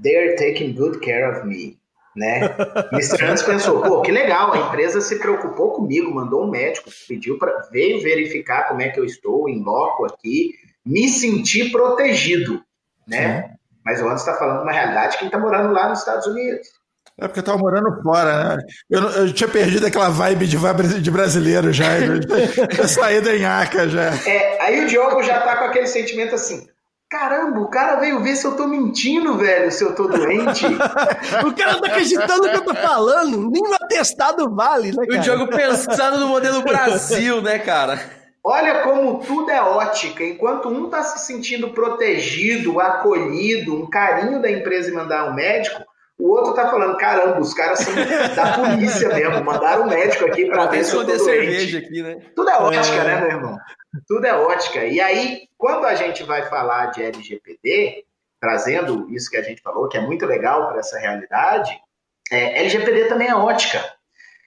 they're 0.01 0.37
taking 0.37 0.75
good 0.75 1.01
care 1.01 1.31
of 1.31 1.47
me 1.47 1.79
né? 2.17 2.55
Mr. 2.93 3.25
Anderson 3.25 3.47
pensou, 3.47 3.83
pô, 3.83 4.03
que 4.03 4.13
legal, 4.13 4.53
a 4.53 4.59
empresa 4.59 5.01
se 5.01 5.19
preocupou 5.19 5.73
comigo, 5.73 6.15
mandou 6.15 6.45
um 6.45 6.51
médico, 6.51 6.91
pediu 7.09 7.39
para 7.39 7.69
veio 7.71 8.03
verificar 8.03 8.69
como 8.69 8.83
é 8.83 8.89
que 8.89 9.01
eu 9.01 9.05
estou 9.05 9.49
em 9.49 9.63
loco 9.63 10.07
aqui, 10.07 10.53
me 10.85 11.09
sentir 11.09 11.71
protegido, 11.71 12.63
né? 13.07 13.43
Sim. 13.43 13.55
Mas 13.85 14.01
o 14.01 14.05
Anderson 14.05 14.31
está 14.31 14.39
falando 14.39 14.63
uma 14.63 14.73
realidade 14.73 15.19
quem 15.19 15.27
está 15.27 15.39
morando 15.39 15.73
lá 15.73 15.89
nos 15.89 15.99
Estados 15.99 16.27
Unidos. 16.27 16.69
É 17.17 17.29
porque 17.29 17.41
eu 17.41 17.45
tava 17.45 17.59
morando 17.59 18.03
fora, 18.03 18.57
né? 18.57 18.63
Eu, 18.91 19.03
eu 19.11 19.33
tinha 19.33 19.49
perdido 19.49 19.87
aquela 19.87 20.09
vibe 20.09 20.49
de, 20.49 21.01
de 21.01 21.11
brasileiro 21.11 21.73
já. 21.73 21.97
Eu, 21.99 22.15
eu 22.77 22.89
saí 22.89 23.21
da 23.21 23.37
já. 23.87 24.11
É, 24.29 24.61
aí 24.61 24.85
o 24.85 24.89
Diogo 24.89 25.23
já 25.23 25.41
tá 25.41 25.57
com 25.57 25.65
aquele 25.65 25.87
sentimento 25.87 26.35
assim: 26.35 26.67
Caramba, 27.15 27.61
o 27.61 27.69
cara 27.69 27.95
veio 27.95 28.21
ver 28.21 28.35
se 28.35 28.45
eu 28.45 28.57
tô 28.57 28.67
mentindo, 28.67 29.39
velho, 29.39 29.71
se 29.71 29.85
eu 29.85 29.95
tô 29.95 30.09
doente. 30.09 30.67
o 31.47 31.55
cara 31.55 31.81
tá 31.81 31.87
acreditando 31.87 32.43
no 32.43 32.51
que 32.51 32.57
eu 32.57 32.65
tô 32.65 32.75
falando. 32.75 33.51
Nem 33.53 33.63
um 33.63 33.73
atestado 33.73 34.53
vale, 34.53 34.89
né, 34.89 35.07
cara? 35.07 35.21
O 35.21 35.23
Diogo 35.23 35.47
pensando 35.47 36.19
no 36.19 36.27
modelo 36.27 36.61
Brasil, 36.63 37.41
né, 37.41 37.61
cara? 37.61 38.01
Olha 38.43 38.81
como 38.81 39.21
tudo 39.21 39.49
é 39.49 39.63
ótica. 39.63 40.25
Enquanto 40.25 40.69
um 40.69 40.91
tá 40.91 41.05
se 41.05 41.25
sentindo 41.25 41.71
protegido, 41.71 42.81
acolhido, 42.81 43.81
um 43.81 43.89
carinho 43.89 44.43
da 44.43 44.51
empresa 44.51 44.91
e 44.91 44.93
mandar 44.93 45.31
um 45.31 45.35
médico, 45.35 45.85
o 46.19 46.31
outro 46.31 46.55
tá 46.55 46.71
falando, 46.71 46.97
caramba, 46.97 47.41
os 47.41 47.53
caras 47.53 47.81
são 47.81 47.93
da 48.35 48.53
polícia 48.59 49.09
mesmo, 49.09 49.45
mandaram 49.45 49.85
um 49.85 49.89
médico 49.89 50.25
aqui 50.27 50.47
para 50.47 50.67
ver 50.67 50.85
se 50.85 50.95
eu 50.95 51.05
tô 51.05 51.17
doente. 51.17 51.77
Aqui, 51.77 52.03
né? 52.03 52.19
Tudo 52.37 52.51
é 52.51 52.57
ótica, 52.57 52.97
é... 52.97 53.05
né, 53.05 53.21
meu 53.21 53.31
irmão? 53.31 53.59
Tudo 54.07 54.27
é 54.27 54.35
ótica. 54.35 54.85
E 54.85 55.01
aí, 55.01 55.49
quando 55.59 55.85
a 55.85 55.95
gente 55.95 56.23
vai 56.23 56.43
falar 56.49 56.87
de 56.87 57.03
LGPD, 57.03 58.05
trazendo 58.41 59.09
isso 59.11 59.31
que 59.31 59.37
a 59.37 59.43
gente 59.43 59.61
falou, 59.63 59.89
que 59.89 59.97
é 59.97 60.01
muito 60.01 60.25
legal 60.27 60.69
para 60.69 60.79
essa 60.79 60.99
realidade, 60.99 61.77
é, 62.31 62.61
LGPD 62.61 63.07
também 63.07 63.29
é 63.29 63.35
ótica. 63.35 63.83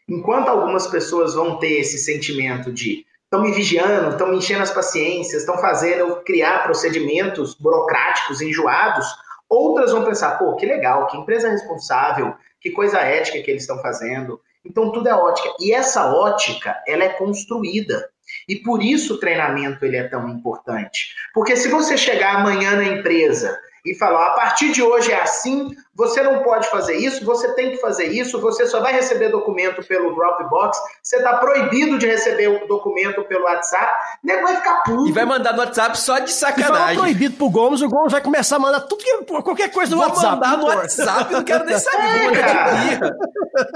Enquanto 0.08 0.48
algumas 0.48 0.88
pessoas 0.88 1.36
vão 1.36 1.60
ter 1.60 1.80
esse 1.80 1.98
sentimento 1.98 2.72
de 2.72 3.06
estão 3.24 3.42
me 3.42 3.52
vigiando, 3.52 4.12
estão 4.12 4.30
me 4.30 4.38
enchendo 4.38 4.64
as 4.64 4.72
paciências, 4.72 5.42
estão 5.42 5.58
fazendo 5.58 6.00
eu 6.00 6.16
criar 6.24 6.64
procedimentos 6.64 7.54
burocráticos 7.56 8.42
enjoados, 8.42 9.06
outras 9.50 9.92
vão 9.92 10.04
pensar, 10.04 10.38
pô, 10.38 10.56
que 10.56 10.66
legal, 10.66 11.08
que 11.08 11.18
empresa 11.18 11.50
responsável, 11.50 12.36
que 12.60 12.72
coisa 12.72 13.00
ética 13.00 13.42
que 13.42 13.52
eles 13.52 13.64
estão 13.64 13.82
fazendo. 13.82 14.40
Então 14.66 14.92
tudo 14.92 15.08
é 15.08 15.14
ótica. 15.14 15.50
E 15.60 15.72
essa 15.72 16.14
ótica, 16.14 16.82
ela 16.88 17.04
é 17.04 17.10
construída. 17.10 18.10
E 18.48 18.58
por 18.58 18.84
isso 18.84 19.16
o 19.16 19.20
treinamento 19.20 19.86
ele 19.86 19.98
é 19.98 20.08
tão 20.08 20.28
importante. 20.28 21.16
Porque 21.34 21.56
se 21.56 21.70
você 21.70 21.98
chegar 21.98 22.36
amanhã 22.36 22.76
na 22.76 22.84
empresa 22.84 23.58
e 23.92 23.96
falar, 23.96 24.28
a 24.28 24.32
partir 24.32 24.72
de 24.72 24.82
hoje 24.84 25.12
é 25.12 25.22
assim, 25.22 25.70
você 25.96 26.22
não 26.22 26.44
pode 26.44 26.70
fazer 26.70 26.96
isso, 26.96 27.26
você 27.26 27.54
tem 27.56 27.72
que 27.72 27.78
fazer 27.78 28.06
isso, 28.06 28.40
você 28.40 28.68
só 28.68 28.80
vai 28.80 28.94
receber 28.94 29.30
documento 29.30 29.82
pelo 29.88 30.14
Dropbox, 30.14 30.78
você 31.02 31.18
está 31.18 31.38
proibido 31.38 31.98
de 31.98 32.06
receber 32.06 32.48
o 32.50 32.68
documento 32.68 33.24
pelo 33.24 33.46
WhatsApp, 33.46 33.92
o 34.24 34.28
nego 34.28 34.44
vai 34.44 34.56
ficar 34.58 34.84
puto. 34.84 35.08
E 35.08 35.12
vai 35.12 35.26
mandar 35.26 35.54
no 35.54 35.60
WhatsApp 35.60 35.98
só 35.98 36.20
de 36.20 36.32
sacanagem. 36.32 36.96
Se 36.96 37.02
proibido 37.02 37.36
pro 37.36 37.50
Gomes, 37.50 37.82
o 37.82 37.90
Gomes 37.90 38.12
vai 38.12 38.22
começar 38.22 38.58
a 38.58 38.60
mandar 38.60 38.82
tudo 38.82 39.04
que, 39.04 39.42
qualquer 39.42 39.72
coisa 39.72 39.96
no 39.96 40.02
Vou 40.02 40.10
WhatsApp. 40.10 40.28
Vou 40.28 40.50
mandar 40.50 40.58
no 40.58 40.66
WhatsApp, 40.68 41.34
não 41.34 41.44
quero 41.44 41.66
nem 41.66 41.80
saber, 41.80 42.06
é, 42.06 42.20
vou 42.20 42.32
mandar 42.32 43.18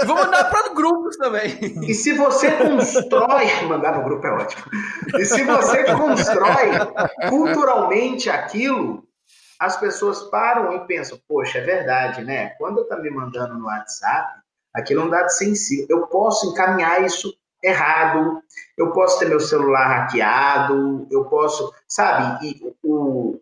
Vou 0.05 0.16
mandar 0.16 0.43
para 0.45 0.74
grupos 0.74 1.18
também. 1.18 1.57
E 1.88 1.93
se 1.93 2.14
você 2.14 2.51
constrói, 2.51 3.45
mandar 3.68 3.97
no 3.97 4.03
grupo 4.03 4.26
é 4.28 4.32
ótimo. 4.32 4.64
E 5.18 5.26
se 5.26 5.43
você 5.43 5.84
constrói 5.86 6.72
culturalmente 7.30 8.30
aquilo, 8.30 9.03
as 9.62 9.80
pessoas 9.80 10.24
param 10.24 10.74
e 10.74 10.88
pensam, 10.88 11.20
poxa, 11.28 11.59
é 11.59 11.62
verdade, 11.62 12.24
né? 12.24 12.49
Quando 12.57 12.82
está 12.82 12.97
me 12.97 13.12
mandando 13.12 13.53
no 13.59 13.66
WhatsApp, 13.66 14.41
aquilo 14.74 15.01
é 15.01 15.05
um 15.05 15.09
dado 15.09 15.30
sensível. 15.30 15.86
Eu 15.88 16.07
posso 16.07 16.47
encaminhar 16.47 17.03
isso 17.05 17.32
errado, 17.64 18.41
eu 18.76 18.91
posso 18.91 19.20
ter 19.20 19.30
meu 19.30 19.39
celular 19.39 19.86
hackeado, 19.86 21.07
eu 21.12 21.26
posso, 21.26 21.72
sabe? 21.88 22.47
E 22.47 22.76
o, 22.84 23.39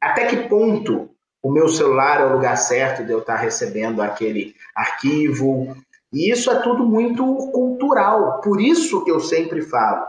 até 0.00 0.26
que 0.26 0.48
ponto 0.48 1.10
o 1.42 1.50
meu 1.50 1.68
celular 1.68 2.20
é 2.20 2.26
o 2.26 2.34
lugar 2.34 2.56
certo 2.56 3.04
de 3.04 3.10
eu 3.10 3.18
estar 3.18 3.34
recebendo 3.34 4.00
aquele 4.00 4.54
arquivo? 4.72 5.76
E 6.12 6.30
isso 6.30 6.48
é 6.48 6.62
tudo 6.62 6.86
muito 6.86 7.24
cultural. 7.50 8.40
Por 8.40 8.60
isso 8.60 9.04
que 9.04 9.10
eu 9.10 9.18
sempre 9.18 9.62
falo, 9.62 10.06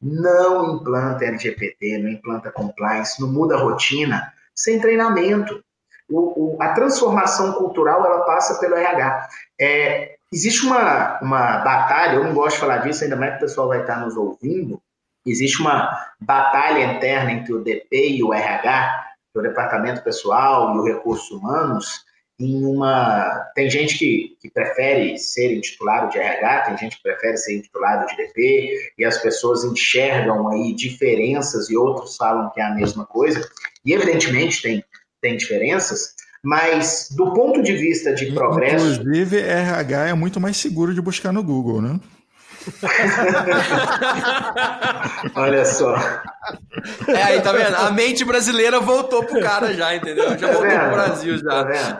não 0.00 0.76
implanta 0.76 1.24
LGPD, 1.24 1.98
não 1.98 2.10
implanta 2.10 2.52
compliance, 2.52 3.20
não 3.20 3.28
muda 3.28 3.56
a 3.56 3.60
rotina, 3.60 4.32
sem 4.60 4.78
treinamento. 4.78 5.62
O, 6.08 6.56
o, 6.56 6.62
a 6.62 6.72
transformação 6.72 7.52
cultural 7.52 8.04
ela 8.04 8.24
passa 8.24 8.58
pelo 8.58 8.76
RH. 8.76 9.28
É, 9.60 10.16
existe 10.32 10.66
uma, 10.66 11.18
uma 11.22 11.58
batalha, 11.58 12.16
eu 12.16 12.24
não 12.24 12.34
gosto 12.34 12.56
de 12.56 12.60
falar 12.60 12.78
disso, 12.78 13.04
ainda 13.04 13.16
mais 13.16 13.32
que 13.32 13.38
o 13.38 13.46
pessoal 13.46 13.68
vai 13.68 13.80
estar 13.80 14.00
nos 14.00 14.16
ouvindo. 14.16 14.80
Existe 15.24 15.60
uma 15.60 15.90
batalha 16.20 16.94
interna 16.94 17.32
entre 17.32 17.52
o 17.52 17.62
DP 17.62 18.16
e 18.16 18.22
o 18.22 18.34
RH, 18.34 19.06
o 19.34 19.40
Departamento 19.40 20.02
Pessoal 20.02 20.74
e 20.74 20.78
o 20.78 20.84
Recursos 20.84 21.30
Humanos, 21.30 22.04
em 22.38 22.64
uma. 22.64 23.50
Tem 23.54 23.68
gente 23.70 23.98
que, 23.98 24.36
que 24.40 24.50
prefere 24.50 25.18
ser 25.18 25.54
intitulado 25.54 26.10
de 26.10 26.18
RH, 26.18 26.60
tem 26.62 26.78
gente 26.78 26.96
que 26.96 27.02
prefere 27.02 27.36
ser 27.36 27.58
intitulado 27.58 28.06
de 28.06 28.16
DP, 28.16 28.92
e 28.98 29.04
as 29.04 29.18
pessoas 29.18 29.62
enxergam 29.62 30.48
aí 30.48 30.74
diferenças 30.74 31.68
e 31.68 31.76
outros 31.76 32.16
falam 32.16 32.50
que 32.50 32.60
é 32.60 32.64
a 32.64 32.74
mesma 32.74 33.04
coisa, 33.04 33.46
e 33.84 33.92
evidentemente 33.92 34.62
tem, 34.62 34.84
tem 35.20 35.36
diferenças, 35.36 36.14
mas 36.42 37.08
do 37.16 37.32
ponto 37.32 37.62
de 37.62 37.74
vista 37.76 38.14
de 38.14 38.32
progresso. 38.32 39.00
Inclusive, 39.00 39.38
RH 39.40 40.08
é 40.08 40.14
muito 40.14 40.40
mais 40.40 40.56
seguro 40.56 40.94
de 40.94 41.00
buscar 41.02 41.32
no 41.32 41.42
Google, 41.42 41.82
né? 41.82 41.98
Olha 45.34 45.64
só. 45.64 45.94
É 47.08 47.22
aí, 47.22 47.40
tá 47.40 47.52
vendo? 47.52 47.74
A 47.74 47.90
mente 47.90 48.24
brasileira 48.24 48.80
voltou 48.80 49.24
pro 49.24 49.40
cara 49.40 49.72
já, 49.74 49.94
entendeu? 49.94 50.30
Já 50.30 50.36
Tá 50.36 50.46
voltou 50.52 50.62
vendo? 50.68 50.80
pro 50.80 50.90
Brasil 50.90 51.38
já. 51.38 51.48
Tá 51.48 51.62
vendo? 51.64 51.96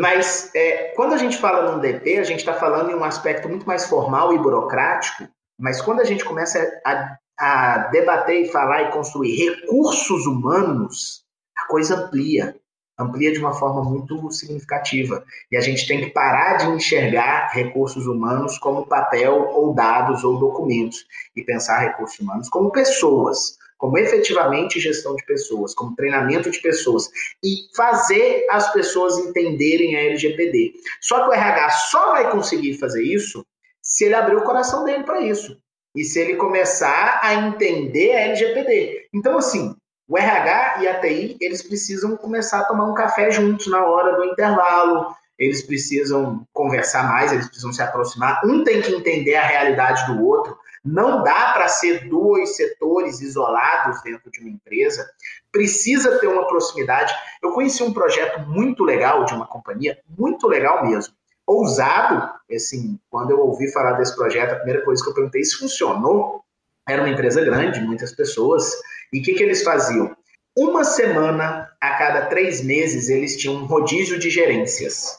Mas 0.00 0.50
é, 0.54 0.92
quando 0.96 1.14
a 1.14 1.18
gente 1.18 1.36
fala 1.38 1.70
num 1.70 1.78
DP, 1.80 2.18
a 2.18 2.24
gente 2.24 2.40
está 2.40 2.54
falando 2.54 2.90
em 2.90 2.94
um 2.94 3.04
aspecto 3.04 3.48
muito 3.48 3.66
mais 3.66 3.86
formal 3.86 4.32
e 4.34 4.38
burocrático, 4.38 5.28
mas 5.58 5.80
quando 5.80 6.00
a 6.00 6.04
gente 6.04 6.24
começa 6.24 6.58
a, 6.84 7.16
a 7.42 7.88
debater 7.90 8.42
e 8.42 8.48
falar 8.52 8.82
e 8.82 8.92
construir 8.92 9.34
recursos 9.34 10.26
humanos, 10.26 11.24
a 11.58 11.66
coisa 11.66 11.96
amplia. 11.96 12.54
Amplia 12.96 13.32
de 13.32 13.40
uma 13.40 13.52
forma 13.52 13.82
muito 13.82 14.30
significativa. 14.30 15.24
E 15.50 15.56
a 15.56 15.60
gente 15.60 15.88
tem 15.88 16.02
que 16.02 16.10
parar 16.10 16.58
de 16.58 16.68
enxergar 16.68 17.50
recursos 17.52 18.06
humanos 18.06 18.58
como 18.58 18.86
papel 18.86 19.48
ou 19.54 19.74
dados 19.74 20.22
ou 20.22 20.38
documentos 20.38 21.04
e 21.34 21.42
pensar 21.42 21.80
recursos 21.80 22.20
humanos 22.20 22.48
como 22.48 22.70
pessoas, 22.70 23.58
como 23.76 23.98
efetivamente 23.98 24.78
gestão 24.78 25.16
de 25.16 25.24
pessoas, 25.24 25.74
como 25.74 25.96
treinamento 25.96 26.48
de 26.48 26.60
pessoas 26.60 27.10
e 27.42 27.74
fazer 27.74 28.46
as 28.50 28.72
pessoas 28.72 29.18
entenderem 29.18 29.96
a 29.96 30.04
LGPD. 30.04 30.74
Só 31.00 31.24
que 31.24 31.30
o 31.30 31.32
RH 31.32 31.70
só 31.90 32.12
vai 32.12 32.30
conseguir 32.30 32.78
fazer 32.78 33.02
isso 33.02 33.44
se 33.82 34.04
ele 34.04 34.14
abrir 34.14 34.36
o 34.36 34.44
coração 34.44 34.84
dele 34.84 35.02
para 35.02 35.22
isso 35.22 35.60
e 35.94 36.04
se 36.04 36.20
ele 36.20 36.36
começar 36.36 37.20
a 37.22 37.34
entender 37.34 38.12
a 38.12 38.20
LGPD. 38.20 39.08
Então, 39.14 39.36
assim, 39.38 39.74
o 40.08 40.18
RH 40.18 40.82
e 40.82 40.88
a 40.88 41.00
TI, 41.00 41.36
eles 41.40 41.62
precisam 41.62 42.16
começar 42.16 42.60
a 42.60 42.64
tomar 42.64 42.86
um 42.86 42.94
café 42.94 43.30
juntos 43.30 43.66
na 43.66 43.84
hora 43.84 44.16
do 44.16 44.24
intervalo, 44.24 45.14
eles 45.38 45.62
precisam 45.62 46.46
conversar 46.52 47.04
mais, 47.04 47.32
eles 47.32 47.46
precisam 47.46 47.72
se 47.72 47.82
aproximar. 47.82 48.40
Um 48.44 48.62
tem 48.62 48.80
que 48.80 48.94
entender 48.94 49.34
a 49.34 49.46
realidade 49.46 50.06
do 50.06 50.24
outro. 50.24 50.56
Não 50.84 51.22
dá 51.22 51.52
para 51.52 51.68
ser 51.68 52.08
dois 52.08 52.56
setores 52.56 53.20
isolados 53.20 54.02
dentro 54.02 54.30
de 54.30 54.40
uma 54.40 54.50
empresa. 54.50 55.08
Precisa 55.50 56.18
ter 56.18 56.26
uma 56.26 56.46
proximidade. 56.46 57.14
Eu 57.42 57.52
conheci 57.52 57.82
um 57.82 57.92
projeto 57.92 58.40
muito 58.48 58.84
legal 58.84 59.24
de 59.24 59.34
uma 59.34 59.46
companhia, 59.46 59.98
muito 60.18 60.46
legal 60.46 60.86
mesmo. 60.86 61.14
Ousado, 61.46 62.30
assim, 62.54 62.98
quando 63.10 63.30
eu 63.30 63.40
ouvi 63.40 63.70
falar 63.72 63.92
desse 63.92 64.14
projeto, 64.14 64.52
a 64.52 64.56
primeira 64.56 64.84
coisa 64.84 65.02
que 65.02 65.10
eu 65.10 65.14
perguntei 65.14 65.42
se 65.44 65.58
funcionou. 65.58 66.42
Era 66.88 67.02
uma 67.02 67.10
empresa 67.10 67.44
grande, 67.44 67.80
muitas 67.80 68.12
pessoas. 68.12 68.72
E 69.12 69.20
o 69.20 69.22
que, 69.22 69.34
que 69.34 69.42
eles 69.42 69.62
faziam? 69.62 70.16
Uma 70.56 70.84
semana 70.84 71.70
a 71.80 71.94
cada 71.94 72.26
três 72.26 72.62
meses 72.62 73.08
eles 73.08 73.36
tinham 73.36 73.56
um 73.56 73.66
rodízio 73.66 74.18
de 74.18 74.28
gerências. 74.28 75.18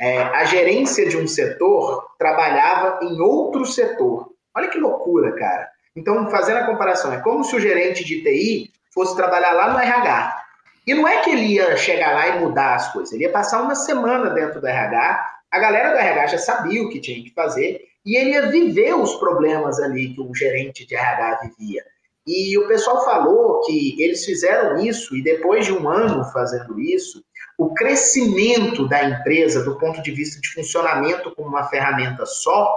É, 0.00 0.22
a 0.22 0.44
gerência 0.44 1.08
de 1.08 1.16
um 1.16 1.26
setor 1.26 2.06
trabalhava 2.18 3.00
em 3.02 3.20
outro 3.20 3.64
setor. 3.64 4.30
Olha 4.54 4.68
que 4.68 4.78
loucura, 4.78 5.32
cara. 5.32 5.68
Então, 5.96 6.30
fazendo 6.30 6.58
a 6.58 6.66
comparação, 6.66 7.12
é 7.12 7.18
como 7.20 7.42
se 7.42 7.56
o 7.56 7.60
gerente 7.60 8.04
de 8.04 8.22
TI 8.22 8.70
fosse 8.94 9.16
trabalhar 9.16 9.52
lá 9.52 9.72
no 9.72 9.78
RH. 9.78 10.44
E 10.86 10.94
não 10.94 11.06
é 11.06 11.22
que 11.22 11.30
ele 11.30 11.54
ia 11.54 11.76
chegar 11.76 12.14
lá 12.14 12.28
e 12.28 12.40
mudar 12.40 12.74
as 12.74 12.92
coisas, 12.92 13.12
ele 13.12 13.24
ia 13.24 13.32
passar 13.32 13.60
uma 13.60 13.74
semana 13.74 14.30
dentro 14.30 14.60
do 14.60 14.66
RH. 14.66 15.37
A 15.50 15.58
galera 15.58 15.92
do 15.92 15.98
RH 15.98 16.26
já 16.28 16.38
sabia 16.38 16.82
o 16.82 16.90
que 16.90 17.00
tinha 17.00 17.22
que 17.22 17.32
fazer 17.32 17.80
e 18.04 18.16
ele 18.16 18.30
ia 18.30 18.50
viver 18.50 18.94
os 18.94 19.14
problemas 19.16 19.80
ali 19.80 20.14
que 20.14 20.20
o 20.20 20.34
gerente 20.34 20.86
de 20.86 20.94
RH 20.94 21.40
vivia. 21.42 21.82
E 22.26 22.58
o 22.58 22.68
pessoal 22.68 23.04
falou 23.04 23.62
que 23.62 23.96
eles 24.02 24.24
fizeram 24.24 24.78
isso 24.78 25.16
e 25.16 25.22
depois 25.22 25.64
de 25.64 25.72
um 25.72 25.88
ano 25.88 26.24
fazendo 26.30 26.78
isso, 26.78 27.24
o 27.56 27.72
crescimento 27.72 28.86
da 28.86 29.02
empresa 29.02 29.64
do 29.64 29.78
ponto 29.78 30.02
de 30.02 30.10
vista 30.10 30.38
de 30.40 30.52
funcionamento 30.52 31.34
como 31.34 31.48
uma 31.48 31.68
ferramenta 31.68 32.26
só 32.26 32.68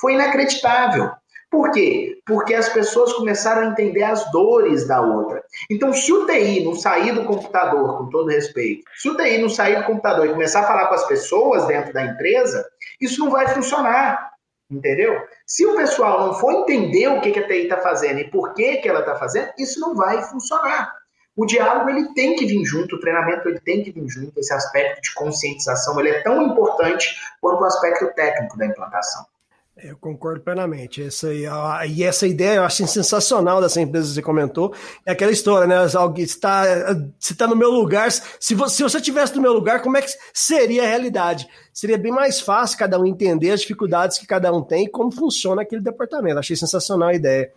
foi 0.00 0.14
inacreditável. 0.14 1.10
Por 1.52 1.70
quê? 1.70 2.18
Porque 2.24 2.54
as 2.54 2.70
pessoas 2.70 3.12
começaram 3.12 3.68
a 3.68 3.70
entender 3.72 4.02
as 4.02 4.32
dores 4.32 4.88
da 4.88 5.02
outra. 5.02 5.44
Então, 5.70 5.92
se 5.92 6.10
o 6.10 6.24
TI 6.24 6.64
não 6.64 6.74
sair 6.74 7.12
do 7.12 7.26
computador, 7.26 7.98
com 7.98 8.08
todo 8.08 8.30
respeito, 8.30 8.82
se 8.96 9.10
o 9.10 9.16
TI 9.18 9.36
não 9.36 9.50
sair 9.50 9.76
do 9.76 9.84
computador 9.84 10.24
e 10.24 10.32
começar 10.32 10.60
a 10.60 10.66
falar 10.66 10.86
com 10.86 10.94
as 10.94 11.06
pessoas 11.06 11.66
dentro 11.66 11.92
da 11.92 12.06
empresa, 12.06 12.66
isso 12.98 13.22
não 13.22 13.30
vai 13.30 13.46
funcionar. 13.48 14.30
Entendeu? 14.70 15.20
Se 15.46 15.66
o 15.66 15.76
pessoal 15.76 16.26
não 16.26 16.32
for 16.32 16.54
entender 16.54 17.08
o 17.08 17.20
que, 17.20 17.30
que 17.30 17.40
a 17.40 17.46
TI 17.46 17.64
está 17.64 17.76
fazendo 17.76 18.20
e 18.20 18.30
por 18.30 18.54
que, 18.54 18.78
que 18.78 18.88
ela 18.88 19.00
está 19.00 19.16
fazendo, 19.16 19.52
isso 19.58 19.78
não 19.78 19.94
vai 19.94 20.22
funcionar. 20.22 20.90
O 21.36 21.44
diálogo 21.44 21.90
ele 21.90 22.14
tem 22.14 22.34
que 22.34 22.46
vir 22.46 22.64
junto, 22.64 22.96
o 22.96 23.00
treinamento 23.00 23.46
ele 23.46 23.60
tem 23.60 23.84
que 23.84 23.92
vir 23.92 24.08
junto, 24.08 24.40
esse 24.40 24.54
aspecto 24.54 25.02
de 25.02 25.12
conscientização 25.12 26.00
ele 26.00 26.10
é 26.10 26.22
tão 26.22 26.40
importante 26.42 27.14
quanto 27.42 27.60
o 27.60 27.66
aspecto 27.66 28.06
técnico 28.14 28.56
da 28.56 28.64
implantação. 28.64 29.26
Eu 29.76 29.96
concordo 29.96 30.42
plenamente. 30.42 31.02
Essa 31.02 31.28
a- 31.28 31.86
e 31.86 32.02
essa 32.04 32.26
ideia 32.26 32.56
eu 32.56 32.64
acho 32.64 32.86
sensacional 32.86 33.60
dessa 33.60 33.80
empresa 33.80 34.08
que 34.08 34.14
você 34.14 34.22
comentou. 34.22 34.74
É 35.04 35.12
aquela 35.12 35.32
história, 35.32 35.66
né? 35.66 35.76
Alguém 35.96 36.24
está, 36.24 36.64
se 37.18 37.32
está 37.32 37.46
no 37.46 37.56
meu 37.56 37.70
lugar, 37.70 38.10
se 38.12 38.54
você, 38.54 38.76
se 38.76 38.82
você 38.82 39.00
tivesse 39.00 39.34
no 39.34 39.40
meu 39.42 39.52
lugar, 39.52 39.80
como 39.82 39.96
é 39.96 40.02
que 40.02 40.12
seria 40.32 40.82
a 40.82 40.86
realidade? 40.86 41.48
Seria 41.72 41.96
bem 41.96 42.12
mais 42.12 42.38
fácil 42.40 42.78
cada 42.78 43.00
um 43.00 43.06
entender 43.06 43.50
as 43.50 43.62
dificuldades 43.62 44.18
que 44.18 44.26
cada 44.26 44.52
um 44.52 44.62
tem 44.62 44.84
e 44.84 44.90
como 44.90 45.10
funciona 45.10 45.62
aquele 45.62 45.80
departamento. 45.82 46.38
Achei 46.38 46.54
sensacional 46.54 47.08
a 47.08 47.14
ideia. 47.14 47.50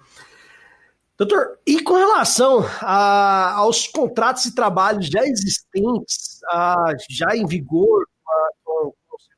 Doutor, 1.18 1.60
e 1.66 1.82
com 1.82 1.94
relação 1.96 2.66
a- 2.82 3.54
aos 3.58 3.88
contratos 3.88 4.44
de 4.44 4.56
trabalho 4.56 5.02
já 5.02 5.22
existentes, 5.26 6.40
ah, 6.50 6.94
já 7.10 7.36
em 7.36 7.46
vigor, 7.46 8.06
com 8.64 8.94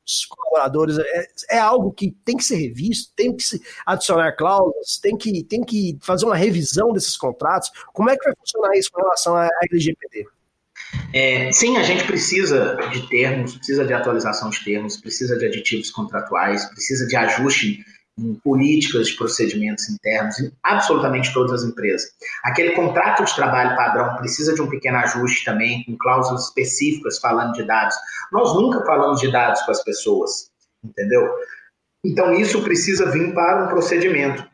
os 0.08 0.24
colaboradores, 0.24 0.98
é, 0.98 1.26
é 1.50 1.58
algo 1.58 1.92
que 1.92 2.10
tem 2.24 2.36
que 2.36 2.44
ser 2.44 2.56
revisto, 2.56 3.12
tem 3.14 3.36
que 3.36 3.42
se 3.42 3.60
adicionar 3.84 4.32
cláusulas, 4.32 4.98
tem 5.00 5.16
que, 5.16 5.44
tem 5.44 5.62
que 5.62 5.98
fazer 6.00 6.24
uma 6.24 6.36
revisão 6.36 6.92
desses 6.92 7.16
contratos. 7.16 7.70
Como 7.92 8.08
é 8.08 8.16
que 8.16 8.24
vai 8.24 8.34
funcionar 8.36 8.76
isso 8.76 8.90
com 8.90 9.02
relação 9.02 9.36
à 9.36 9.48
LGPD? 9.70 10.26
É, 11.12 11.52
sim, 11.52 11.76
a 11.76 11.82
gente 11.82 12.04
precisa 12.04 12.76
de 12.90 13.08
termos, 13.08 13.56
precisa 13.56 13.84
de 13.84 13.92
atualização 13.92 14.48
de 14.48 14.64
termos, 14.64 14.96
precisa 14.96 15.36
de 15.36 15.46
aditivos 15.46 15.90
contratuais, 15.90 16.64
precisa 16.66 17.06
de 17.06 17.16
ajuste 17.16 17.84
em 18.18 18.34
políticas 18.34 19.08
de 19.08 19.16
procedimentos 19.16 19.88
internos 19.88 20.38
em 20.40 20.52
absolutamente 20.62 21.32
todas 21.32 21.62
as 21.62 21.68
empresas. 21.68 22.10
Aquele 22.44 22.72
contrato 22.72 23.24
de 23.24 23.34
trabalho 23.34 23.76
padrão 23.76 24.16
precisa 24.16 24.54
de 24.54 24.60
um 24.60 24.68
pequeno 24.68 24.98
ajuste 24.98 25.44
também, 25.44 25.84
com 25.84 25.96
cláusulas 25.96 26.46
específicas 26.46 27.18
falando 27.18 27.52
de 27.52 27.62
dados. 27.62 27.94
Nós 28.32 28.54
nunca 28.54 28.84
falamos 28.84 29.20
de 29.20 29.30
dados 29.30 29.62
com 29.62 29.70
as 29.70 29.82
pessoas, 29.84 30.50
entendeu? 30.84 31.28
Então 32.04 32.32
isso 32.34 32.62
precisa 32.62 33.10
vir 33.10 33.32
para 33.34 33.64
um 33.64 33.68
procedimento. 33.68 34.46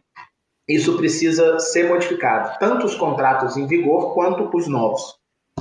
Isso 0.68 0.96
precisa 0.96 1.58
ser 1.58 1.88
modificado, 1.88 2.58
tanto 2.58 2.86
os 2.86 2.94
contratos 2.94 3.56
em 3.56 3.66
vigor 3.66 4.14
quanto 4.14 4.48
os 4.56 4.66
novos. 4.66 5.18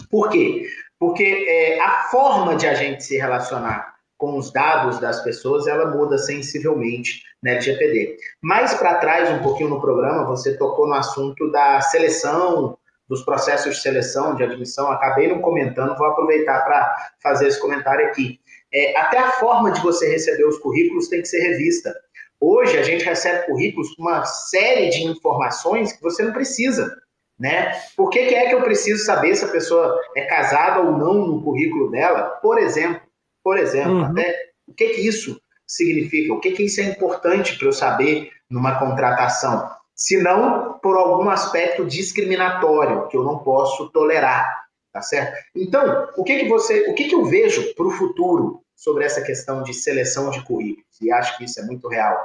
Por 0.10 0.30
quê? 0.30 0.66
Porque 0.98 1.24
é, 1.24 1.82
a 1.82 2.04
forma 2.10 2.56
de 2.56 2.66
a 2.66 2.74
gente 2.74 3.04
se 3.04 3.18
relacionar 3.18 3.93
com 4.24 4.38
os 4.38 4.54
dados 4.54 5.02
das 5.02 5.22
pessoas, 5.22 5.68
ela 5.68 5.86
muda 5.86 6.18
sensivelmente 6.18 7.24
na 7.44 7.52
LGPD. 7.52 8.16
Mais 8.42 8.74
para 8.74 8.96
trás, 8.96 9.30
um 9.30 9.44
pouquinho 9.44 9.72
no 9.72 9.82
programa, 9.82 10.26
você 10.26 10.56
tocou 10.56 10.88
no 10.88 10.94
assunto 10.94 11.52
da 11.52 11.82
seleção, 11.82 12.78
dos 13.10 13.22
processos 13.26 13.76
de 13.76 13.82
seleção, 13.82 14.34
de 14.34 14.44
admissão, 14.46 14.90
acabei 14.90 15.28
não 15.28 15.42
comentando, 15.42 15.98
vou 15.98 16.08
aproveitar 16.08 16.64
para 16.64 16.96
fazer 17.22 17.50
esse 17.50 17.60
comentário 17.60 18.06
aqui. 18.06 18.40
É, 18.74 18.98
até 18.98 19.18
a 19.18 19.32
forma 19.32 19.74
de 19.74 19.82
você 19.82 20.10
receber 20.10 20.46
os 20.46 20.58
currículos 20.58 21.10
tem 21.10 21.22
que 21.22 21.28
ser 21.28 21.42
revista. 21.42 21.94
Hoje, 22.40 22.78
a 22.78 22.82
gente 22.82 23.04
recebe 23.04 23.46
currículos 23.46 23.94
com 23.94 24.04
uma 24.04 24.24
série 24.24 24.88
de 24.88 25.04
informações 25.04 25.92
que 25.92 26.02
você 26.02 26.24
não 26.24 26.32
precisa. 26.32 26.96
Né? 27.38 27.74
Por 27.98 28.10
que, 28.10 28.28
que 28.28 28.36
é 28.36 28.48
que 28.48 28.56
eu 28.56 28.62
preciso 28.62 29.04
saber 29.04 29.36
se 29.36 29.44
a 29.44 29.50
pessoa 29.50 30.00
é 30.16 30.22
casada 30.28 30.80
ou 30.80 30.98
não 30.98 31.28
no 31.28 31.44
currículo 31.44 31.92
dela? 31.92 32.40
Por 32.42 32.58
exemplo, 32.58 33.02
por 33.44 33.58
exemplo, 33.58 33.94
Uhum. 33.94 34.06
até 34.06 34.52
o 34.68 34.74
que 34.74 34.90
que 34.90 35.08
isso 35.08 35.40
significa? 35.68 36.34
O 36.34 36.40
que 36.40 36.52
que 36.52 36.64
isso 36.64 36.82
é 36.82 36.86
importante 36.86 37.58
para 37.58 37.68
eu 37.68 37.74
saber 37.74 38.32
numa 38.50 38.80
contratação? 38.80 39.70
Se 39.96 40.22
não 40.22 40.80
por 40.80 40.98
algum 40.98 41.30
aspecto 41.30 41.86
discriminatório 41.86 43.08
que 43.08 43.18
eu 43.18 43.24
não 43.24 43.40
posso 43.40 43.90
tolerar, 43.92 44.66
tá 44.92 45.02
certo? 45.02 45.38
Então, 45.56 46.10
o 46.18 46.24
que 46.24 46.40
que 46.40 46.48
você, 46.48 46.90
o 46.90 46.94
que 46.94 47.06
que 47.06 47.16
eu 47.16 47.26
vejo 47.26 47.74
para 47.76 47.86
o 47.86 47.92
futuro 47.92 48.62
sobre 48.76 49.06
essa 49.06 49.22
questão 49.22 49.64
de 49.64 49.74
seleção 49.74 50.30
de 50.30 50.44
currículos? 50.44 51.00
E 51.02 51.12
acho 51.12 51.38
que 51.38 51.46
isso 51.46 51.60
é 51.60 51.64
muito 51.64 51.88
real. 51.88 52.18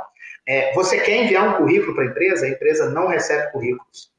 É, 0.46 0.72
você 0.74 0.98
quer 0.98 1.24
enviar 1.24 1.48
um 1.48 1.58
currículo 1.58 1.94
para 1.94 2.04
a 2.04 2.06
empresa? 2.08 2.46
A 2.46 2.50
empresa 2.50 2.90
não 2.90 3.08
recebe 3.08 3.50
currículos 3.52 4.10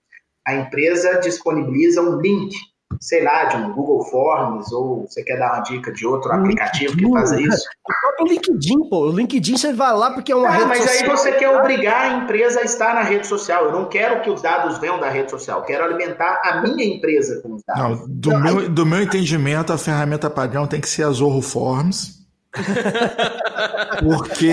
a 0.49 0.55
empresa 0.55 1.19
disponibiliza 1.19 2.01
um 2.01 2.19
link, 2.19 2.55
sei 2.99 3.23
lá, 3.23 3.45
de 3.45 3.57
um 3.57 3.71
Google 3.73 4.03
Forms, 4.05 4.71
ou 4.73 5.07
você 5.07 5.23
quer 5.23 5.37
dar 5.37 5.53
uma 5.53 5.61
dica 5.61 5.91
de 5.91 6.05
outro 6.05 6.31
aplicativo 6.31 6.97
que 6.97 7.09
faz 7.11 7.31
isso? 7.31 7.63
O 7.87 7.93
próprio 8.01 8.35
LinkedIn, 8.35 8.89
pô. 8.89 9.07
O 9.07 9.11
LinkedIn 9.11 9.57
você 9.57 9.73
vai 9.73 9.93
lá 9.93 10.11
porque 10.11 10.31
é 10.31 10.35
uma 10.35 10.47
Ah, 10.47 10.51
rede 10.51 10.65
mas 10.65 10.81
aí 10.81 10.87
social. 10.99 11.17
você 11.17 11.31
quer 11.33 11.49
obrigar 11.57 12.11
a 12.11 12.17
empresa 12.17 12.59
a 12.61 12.63
estar 12.63 12.93
na 12.93 13.01
rede 13.03 13.27
social. 13.27 13.65
Eu 13.65 13.71
não 13.71 13.85
quero 13.85 14.21
que 14.21 14.29
os 14.29 14.41
dados 14.41 14.77
venham 14.79 14.99
da 14.99 15.09
rede 15.09 15.31
social, 15.31 15.59
eu 15.59 15.65
quero 15.65 15.85
alimentar 15.85 16.41
a 16.43 16.61
minha 16.61 16.85
empresa 16.85 17.41
com 17.41 17.53
os 17.53 17.63
dados. 17.65 17.99
Não, 17.99 18.07
do, 18.07 18.39
meu, 18.39 18.69
do 18.69 18.85
meu 18.85 19.01
entendimento, 19.01 19.71
a 19.71 19.77
ferramenta 19.77 20.29
padrão 20.29 20.67
tem 20.67 20.81
que 20.81 20.89
ser 20.89 21.03
a 21.03 21.11
Zorro 21.11 21.41
Forms. 21.41 22.18
porque 24.01 24.51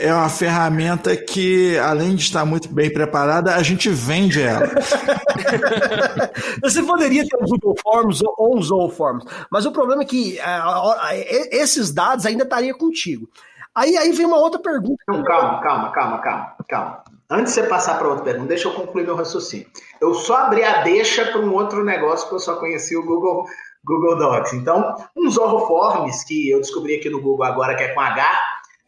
é 0.00 0.12
uma 0.12 0.28
ferramenta 0.28 1.16
que, 1.16 1.78
além 1.78 2.16
de 2.16 2.22
estar 2.22 2.44
muito 2.44 2.68
bem 2.72 2.92
preparada, 2.92 3.54
a 3.54 3.62
gente 3.62 3.88
vende 3.88 4.42
ela. 4.42 4.66
Você 6.62 6.82
poderia 6.82 7.26
ter 7.26 7.36
um 7.36 7.46
Google 7.46 7.76
Forms 7.82 8.20
ou 8.22 8.56
um 8.56 8.62
Zooforms, 8.62 9.24
mas 9.50 9.64
o 9.64 9.72
problema 9.72 10.02
é 10.02 10.06
que 10.06 10.38
é, 10.38 11.56
esses 11.56 11.92
dados 11.92 12.26
ainda 12.26 12.42
estariam 12.44 12.76
contigo. 12.76 13.28
Aí, 13.74 13.96
aí 13.96 14.10
vem 14.12 14.26
uma 14.26 14.38
outra 14.38 14.60
pergunta. 14.60 15.02
Não, 15.06 15.22
calma, 15.22 15.60
calma, 15.60 15.92
calma, 15.92 16.18
calma, 16.18 16.56
calma. 16.68 17.04
Antes 17.30 17.54
de 17.54 17.60
você 17.60 17.68
passar 17.68 17.96
para 17.96 18.08
outra 18.08 18.24
pergunta, 18.24 18.48
deixa 18.48 18.66
eu 18.66 18.74
concluir 18.74 19.04
meu 19.04 19.14
raciocínio. 19.14 19.68
Eu 20.00 20.14
só 20.14 20.38
abri 20.38 20.64
a 20.64 20.82
deixa 20.82 21.26
para 21.26 21.40
um 21.40 21.54
outro 21.54 21.84
negócio 21.84 22.28
que 22.28 22.34
eu 22.34 22.40
só 22.40 22.56
conheci 22.56 22.96
o 22.96 23.06
Google, 23.06 23.46
Google 23.84 24.16
Docs. 24.16 24.52
Então, 24.52 24.94
um 25.16 25.30
Zorro 25.30 25.66
Forms, 25.66 26.24
que 26.24 26.50
eu 26.50 26.60
descobri 26.60 26.96
aqui 26.96 27.08
no 27.08 27.20
Google 27.20 27.44
agora, 27.44 27.74
que 27.74 27.82
é 27.82 27.88
com 27.88 28.00
H, 28.00 28.40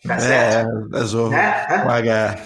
tá 0.06 0.18
certo? 0.18 0.88
É, 0.94 0.98
é 0.98 1.04
Zorro, 1.04 1.30
né? 1.30 1.82
com 1.82 1.90
H. 1.90 2.38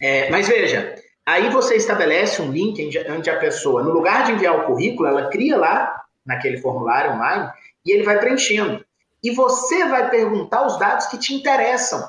É, 0.00 0.30
mas 0.30 0.48
veja, 0.48 0.94
aí 1.26 1.50
você 1.50 1.76
estabelece 1.76 2.40
um 2.42 2.50
link 2.50 2.90
onde 3.10 3.30
a 3.30 3.38
pessoa, 3.38 3.82
no 3.82 3.90
lugar 3.90 4.24
de 4.24 4.32
enviar 4.32 4.56
o 4.56 4.66
currículo, 4.66 5.08
ela 5.08 5.28
cria 5.28 5.56
lá, 5.56 6.02
naquele 6.24 6.58
formulário 6.58 7.12
online, 7.12 7.50
e 7.84 7.92
ele 7.92 8.04
vai 8.04 8.18
preenchendo. 8.18 8.84
E 9.22 9.30
você 9.30 9.86
vai 9.88 10.10
perguntar 10.10 10.66
os 10.66 10.78
dados 10.78 11.06
que 11.06 11.18
te 11.18 11.34
interessam. 11.34 12.08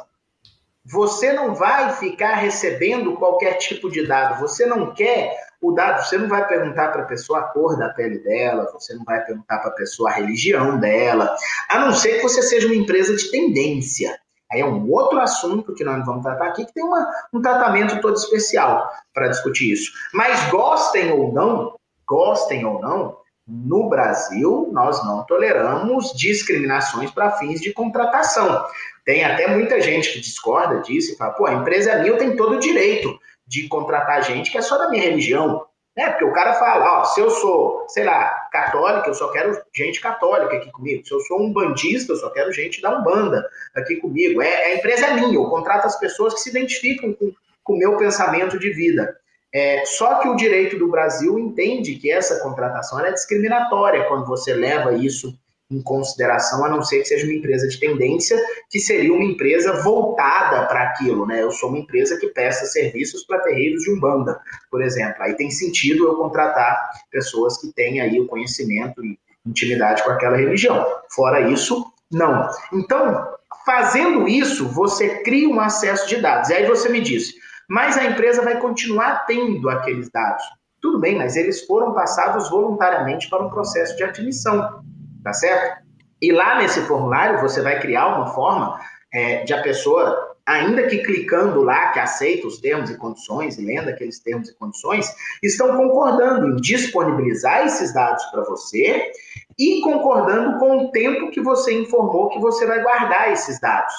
Você 0.86 1.34
não 1.34 1.55
vai 1.55 1.93
ficar 1.93 2.36
recebendo 2.36 3.15
qualquer 3.15 3.53
tipo 3.53 3.89
de 3.89 4.05
dado. 4.05 4.39
Você 4.39 4.65
não 4.65 4.93
quer 4.93 5.36
o 5.62 5.72
dado. 5.72 6.03
Você 6.03 6.18
não 6.18 6.28
vai 6.28 6.47
perguntar 6.47 6.89
para 6.89 7.03
a 7.03 7.05
pessoa 7.05 7.39
a 7.39 7.43
cor 7.43 7.78
da 7.78 7.89
pele 7.89 8.20
dela. 8.20 8.70
Você 8.74 8.93
não 8.93 9.03
vai 9.03 9.24
perguntar 9.24 9.60
para 9.60 9.70
a 9.70 9.76
pessoa 9.76 10.10
a 10.10 10.14
religião 10.14 10.80
dela. 10.80 11.36
A 11.70 11.80
não 11.80 11.93
ser 11.93 12.18
que 12.18 12.24
você 12.24 12.41
seja 12.41 12.68
uma 12.68 12.76
empresa 12.76 13.16
de 13.16 13.30
tendência. 13.30 14.18
Aí 14.51 14.62
é 14.62 14.66
um 14.66 14.89
outro 14.89 15.20
assunto 15.20 15.76
que 15.76 15.84
nós 15.84 16.03
vamos 16.05 16.24
tratar 16.24 16.47
aqui, 16.47 16.66
que 16.66 16.74
tem 16.74 16.84
uma, 16.84 17.07
um 17.32 17.39
tratamento 17.39 18.01
todo 18.01 18.16
especial 18.16 18.89
para 19.14 19.28
discutir 19.28 19.72
isso. 19.72 19.91
Mas 20.12 20.49
gostem 20.49 21.12
ou 21.12 21.32
não, 21.32 21.76
gostem 22.07 22.66
ou 22.66 22.82
não, 22.82 23.18
no 23.47 23.89
Brasil 23.89 24.70
nós 24.72 25.03
não 25.05 25.24
toleramos 25.24 26.14
discriminações 26.16 27.12
para 27.12 27.32
fins 27.32 27.62
de 27.62 27.72
contratação. 27.74 28.66
Tem 29.05 29.24
até 29.24 29.47
muita 29.47 29.82
gente 29.82 30.14
que 30.14 30.20
discorda 30.20 30.82
disso 30.82 31.14
e 31.14 31.16
fala, 31.16 31.34
pô, 31.34 31.45
a 31.45 31.53
empresa 31.53 31.91
é 31.91 31.99
minha, 31.99 32.12
eu 32.12 32.18
tenho 32.18 32.36
todo 32.36 32.55
o 32.55 32.60
direito 32.60 33.20
de 33.50 33.68
contratar 33.68 34.24
gente 34.24 34.52
que 34.52 34.58
é 34.60 34.62
só 34.62 34.78
da 34.78 34.89
minha 34.89 35.02
religião. 35.04 35.66
É, 35.97 36.08
porque 36.12 36.24
o 36.24 36.32
cara 36.32 36.54
fala, 36.54 37.02
ó, 37.02 37.04
se 37.04 37.20
eu 37.20 37.30
sou, 37.30 37.86
sei 37.89 38.06
lá, 38.06 38.47
católica, 38.52 39.10
eu 39.10 39.14
só 39.14 39.30
quero 39.32 39.60
gente 39.76 40.00
católica 40.00 40.56
aqui 40.56 40.72
comigo. 40.72 41.06
Se 41.06 41.14
eu 41.14 41.20
sou 41.22 41.41
um 41.41 41.52
bandista, 41.52 42.14
eu 42.14 42.18
só 42.18 42.30
quero 42.30 42.54
gente 42.54 42.80
da 42.80 42.97
Umbanda 42.97 43.43
aqui 43.76 43.97
comigo. 43.97 44.41
É, 44.41 44.66
a 44.66 44.76
empresa 44.76 45.08
é 45.08 45.14
minha, 45.16 45.36
eu 45.36 45.50
contrato 45.50 45.88
as 45.88 46.00
pessoas 46.00 46.36
que 46.36 46.41
se 46.41 46.52
identificam 46.52 47.14
com 47.14 47.74
o 47.74 47.78
meu 47.78 47.97
pensamento 47.97 48.58
de 48.58 48.70
vida. 48.70 49.18
É, 49.54 49.84
só 49.86 50.20
que 50.20 50.30
o 50.30 50.36
direito 50.36 50.78
do 50.78 50.89
Brasil 50.89 51.38
entende 51.39 51.95
que 51.95 52.12
essa 52.12 52.39
contratação 52.39 53.04
é 53.04 53.12
discriminatória 53.12 54.06
quando 54.06 54.26
você 54.26 54.54
leva 54.54 54.93
isso 54.93 55.38
em 55.72 55.82
consideração, 55.84 56.65
a 56.65 56.70
não 56.70 56.82
ser 56.82 56.99
que 56.99 57.05
seja 57.05 57.26
uma 57.26 57.34
empresa 57.34 57.67
de 57.67 57.80
tendência, 57.80 58.38
que 58.70 58.80
seria 58.80 59.13
uma 59.13 59.24
empresa 59.24 59.84
voltada 59.84 60.65
para 60.65 60.84
aquilo, 60.84 61.28
né? 61.28 61.43
Eu 61.43 61.51
sou 61.51 61.70
uma 61.70 61.78
empresa 61.78 62.17
que 62.17 62.28
presta 62.28 62.65
serviços 62.65 63.24
para 63.24 63.39
terreiros 63.39 63.84
de 63.84 63.91
Umbanda, 63.91 64.39
por 64.72 64.82
exemplo. 64.82 65.22
Aí 65.22 65.36
tem 65.36 65.51
sentido 65.51 66.07
eu 66.07 66.15
contratar 66.15 66.89
pessoas 67.11 67.59
que 67.61 67.72
têm 67.72 68.01
aí 68.01 68.20
o 68.20 68.26
conhecimento 68.26 69.03
e 69.05 69.17
intimidade 69.45 70.03
com 70.03 70.09
aquela 70.09 70.38
religião. 70.38 70.86
Fora 71.13 71.41
isso, 71.41 71.86
não. 72.11 72.49
Então, 72.74 73.28
fazendo 73.63 74.28
isso, 74.28 74.67
você 74.70 75.22
cria 75.22 75.47
um 75.47 75.59
acesso 75.59 76.07
de 76.07 76.17
dados. 76.17 76.49
E 76.49 76.55
aí 76.55 76.65
você 76.65 76.89
me 76.89 76.99
diz, 76.99 77.32
mas 77.70 77.95
a 77.95 78.05
empresa 78.05 78.41
vai 78.41 78.59
continuar 78.59 79.28
tendo 79.28 79.70
aqueles 79.70 80.09
dados. 80.09 80.43
Tudo 80.82 80.99
bem, 80.99 81.15
mas 81.15 81.36
eles 81.36 81.63
foram 81.65 81.93
passados 81.93 82.49
voluntariamente 82.49 83.30
para 83.30 83.45
um 83.45 83.49
processo 83.49 83.95
de 83.95 84.03
admissão 84.03 84.82
tá 85.24 85.34
certo? 85.34 85.84
E 86.22 86.32
lá 86.32 86.57
nesse 86.57 86.82
formulário 86.82 87.39
você 87.39 87.61
vai 87.61 87.80
criar 87.80 88.17
uma 88.17 88.28
forma 88.28 88.80
é, 89.13 89.43
de 89.43 89.53
a 89.53 89.61
pessoa, 89.61 90.36
ainda 90.45 90.88
que 90.88 90.99
clicando 90.99 91.61
lá 91.61 91.91
que 91.91 91.99
aceita 91.99 92.47
os 92.47 92.59
termos 92.59 92.89
e 92.89 92.97
condições, 92.97 93.57
e 93.57 93.65
lendo 93.65 93.89
aqueles 93.89 94.20
termos 94.20 94.49
e 94.49 94.55
condições, 94.55 95.13
estão 95.41 95.76
concordando 95.78 96.47
em 96.47 96.55
disponibilizar 96.57 97.65
esses 97.65 97.93
dados 97.93 98.24
para 98.26 98.43
você 98.43 99.11
e 99.57 99.82
concordando 99.82 100.59
com 100.59 100.78
o 100.78 100.91
tempo 100.91 101.32
que 101.32 101.41
você 101.41 101.74
informou 101.74 102.30
que 102.30 102.39
você 102.39 102.65
vai 102.65 102.82
guardar 102.82 103.32
esses 103.32 103.59
dados 103.59 103.93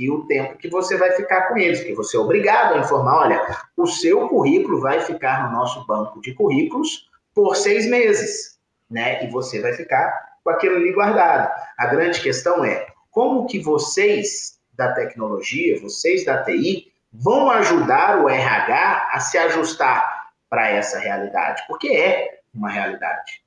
e 0.00 0.10
o 0.10 0.26
tempo 0.26 0.56
que 0.56 0.68
você 0.68 0.96
vai 0.96 1.12
ficar 1.12 1.48
com 1.48 1.58
eles, 1.58 1.84
que 1.84 1.94
você 1.94 2.16
é 2.16 2.20
obrigado 2.20 2.74
a 2.74 2.78
informar, 2.78 3.18
olha, 3.18 3.56
o 3.76 3.86
seu 3.86 4.28
currículo 4.28 4.80
vai 4.80 5.00
ficar 5.00 5.46
no 5.46 5.58
nosso 5.58 5.86
banco 5.86 6.20
de 6.22 6.32
currículos 6.32 7.10
por 7.34 7.54
seis 7.54 7.86
meses, 7.88 8.58
né? 8.90 9.22
E 9.22 9.30
você 9.30 9.60
vai 9.60 9.74
ficar 9.74 10.29
com 10.50 10.56
aquilo 10.56 10.76
ali 10.76 10.92
guardado. 10.92 11.50
A 11.78 11.86
grande 11.86 12.20
questão 12.20 12.64
é 12.64 12.86
como 13.10 13.46
que 13.46 13.58
vocês 13.58 14.58
da 14.74 14.92
tecnologia, 14.92 15.80
vocês 15.80 16.24
da 16.24 16.42
TI, 16.42 16.92
vão 17.12 17.50
ajudar 17.50 18.22
o 18.22 18.28
RH 18.28 19.10
a 19.12 19.20
se 19.20 19.36
ajustar 19.36 20.30
para 20.48 20.68
essa 20.70 20.98
realidade, 20.98 21.62
porque 21.68 21.88
é 21.88 22.40
uma 22.52 22.70
realidade. 22.70 23.42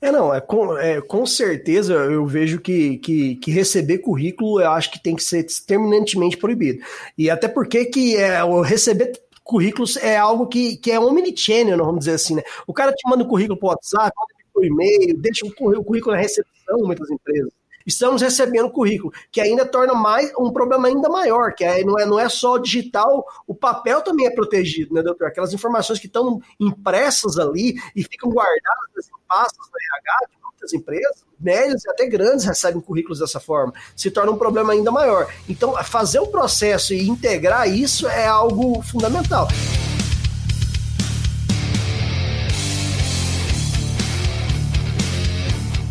É, 0.00 0.10
não, 0.10 0.34
é 0.34 0.40
com, 0.40 0.76
é, 0.76 1.00
com 1.00 1.24
certeza 1.24 1.94
eu 1.94 2.26
vejo 2.26 2.60
que, 2.60 2.98
que, 2.98 3.36
que, 3.36 3.50
receber 3.50 3.98
currículo 3.98 4.60
eu 4.60 4.70
acho 4.72 4.90
que 4.90 5.00
tem 5.00 5.14
que 5.14 5.22
ser 5.22 5.46
terminantemente 5.66 6.36
proibido. 6.36 6.84
E 7.16 7.30
até 7.30 7.46
porque 7.46 7.84
que 7.84 8.16
é, 8.16 8.42
o 8.42 8.60
receber 8.60 9.12
currículos 9.44 9.96
é 9.96 10.16
algo 10.16 10.46
que, 10.46 10.76
que 10.76 10.90
é 10.90 10.98
omnichannel, 10.98 11.78
vamos 11.78 12.00
dizer 12.00 12.14
assim, 12.14 12.34
né? 12.34 12.42
O 12.66 12.74
cara 12.74 12.92
te 12.92 13.08
manda 13.08 13.22
o 13.22 13.26
um 13.26 13.28
currículo 13.28 13.58
para 13.58 13.68
WhatsApp, 13.70 14.12
por 14.58 14.64
e-mail, 14.64 15.16
deixa 15.16 15.46
o 15.46 15.54
currículo 15.54 16.16
na 16.16 16.20
recepção, 16.20 16.78
muitas 16.78 17.08
empresas. 17.10 17.52
Estamos 17.86 18.20
recebendo 18.20 18.70
currículo, 18.70 19.12
que 19.32 19.40
ainda 19.40 19.64
torna 19.64 19.94
mais 19.94 20.30
um 20.38 20.52
problema 20.52 20.88
ainda 20.88 21.08
maior, 21.08 21.54
que 21.54 21.64
é, 21.64 21.82
não, 21.84 21.98
é, 21.98 22.04
não 22.04 22.18
é 22.18 22.28
só 22.28 22.58
digital, 22.58 23.24
o 23.46 23.54
papel 23.54 24.02
também 24.02 24.26
é 24.26 24.30
protegido, 24.30 24.92
né, 24.92 25.02
doutor? 25.02 25.28
Aquelas 25.28 25.54
informações 25.54 25.98
que 25.98 26.06
estão 26.06 26.38
impressas 26.60 27.38
ali 27.38 27.76
e 27.96 28.02
ficam 28.02 28.28
guardadas 28.30 29.08
em 29.08 29.26
pastas 29.26 29.66
no 29.72 29.78
RH 29.96 30.38
muitas 30.58 30.72
empresas, 30.72 31.24
médias 31.38 31.84
e 31.84 31.90
até 31.90 32.06
grandes 32.06 32.44
recebem 32.44 32.80
currículos 32.80 33.20
dessa 33.20 33.38
forma, 33.38 33.72
se 33.94 34.10
torna 34.10 34.32
um 34.32 34.36
problema 34.36 34.72
ainda 34.72 34.90
maior. 34.90 35.32
Então, 35.48 35.72
fazer 35.84 36.18
o 36.18 36.26
processo 36.26 36.92
e 36.92 37.08
integrar 37.08 37.68
isso 37.68 38.08
é 38.08 38.26
algo 38.26 38.82
fundamental. 38.82 39.46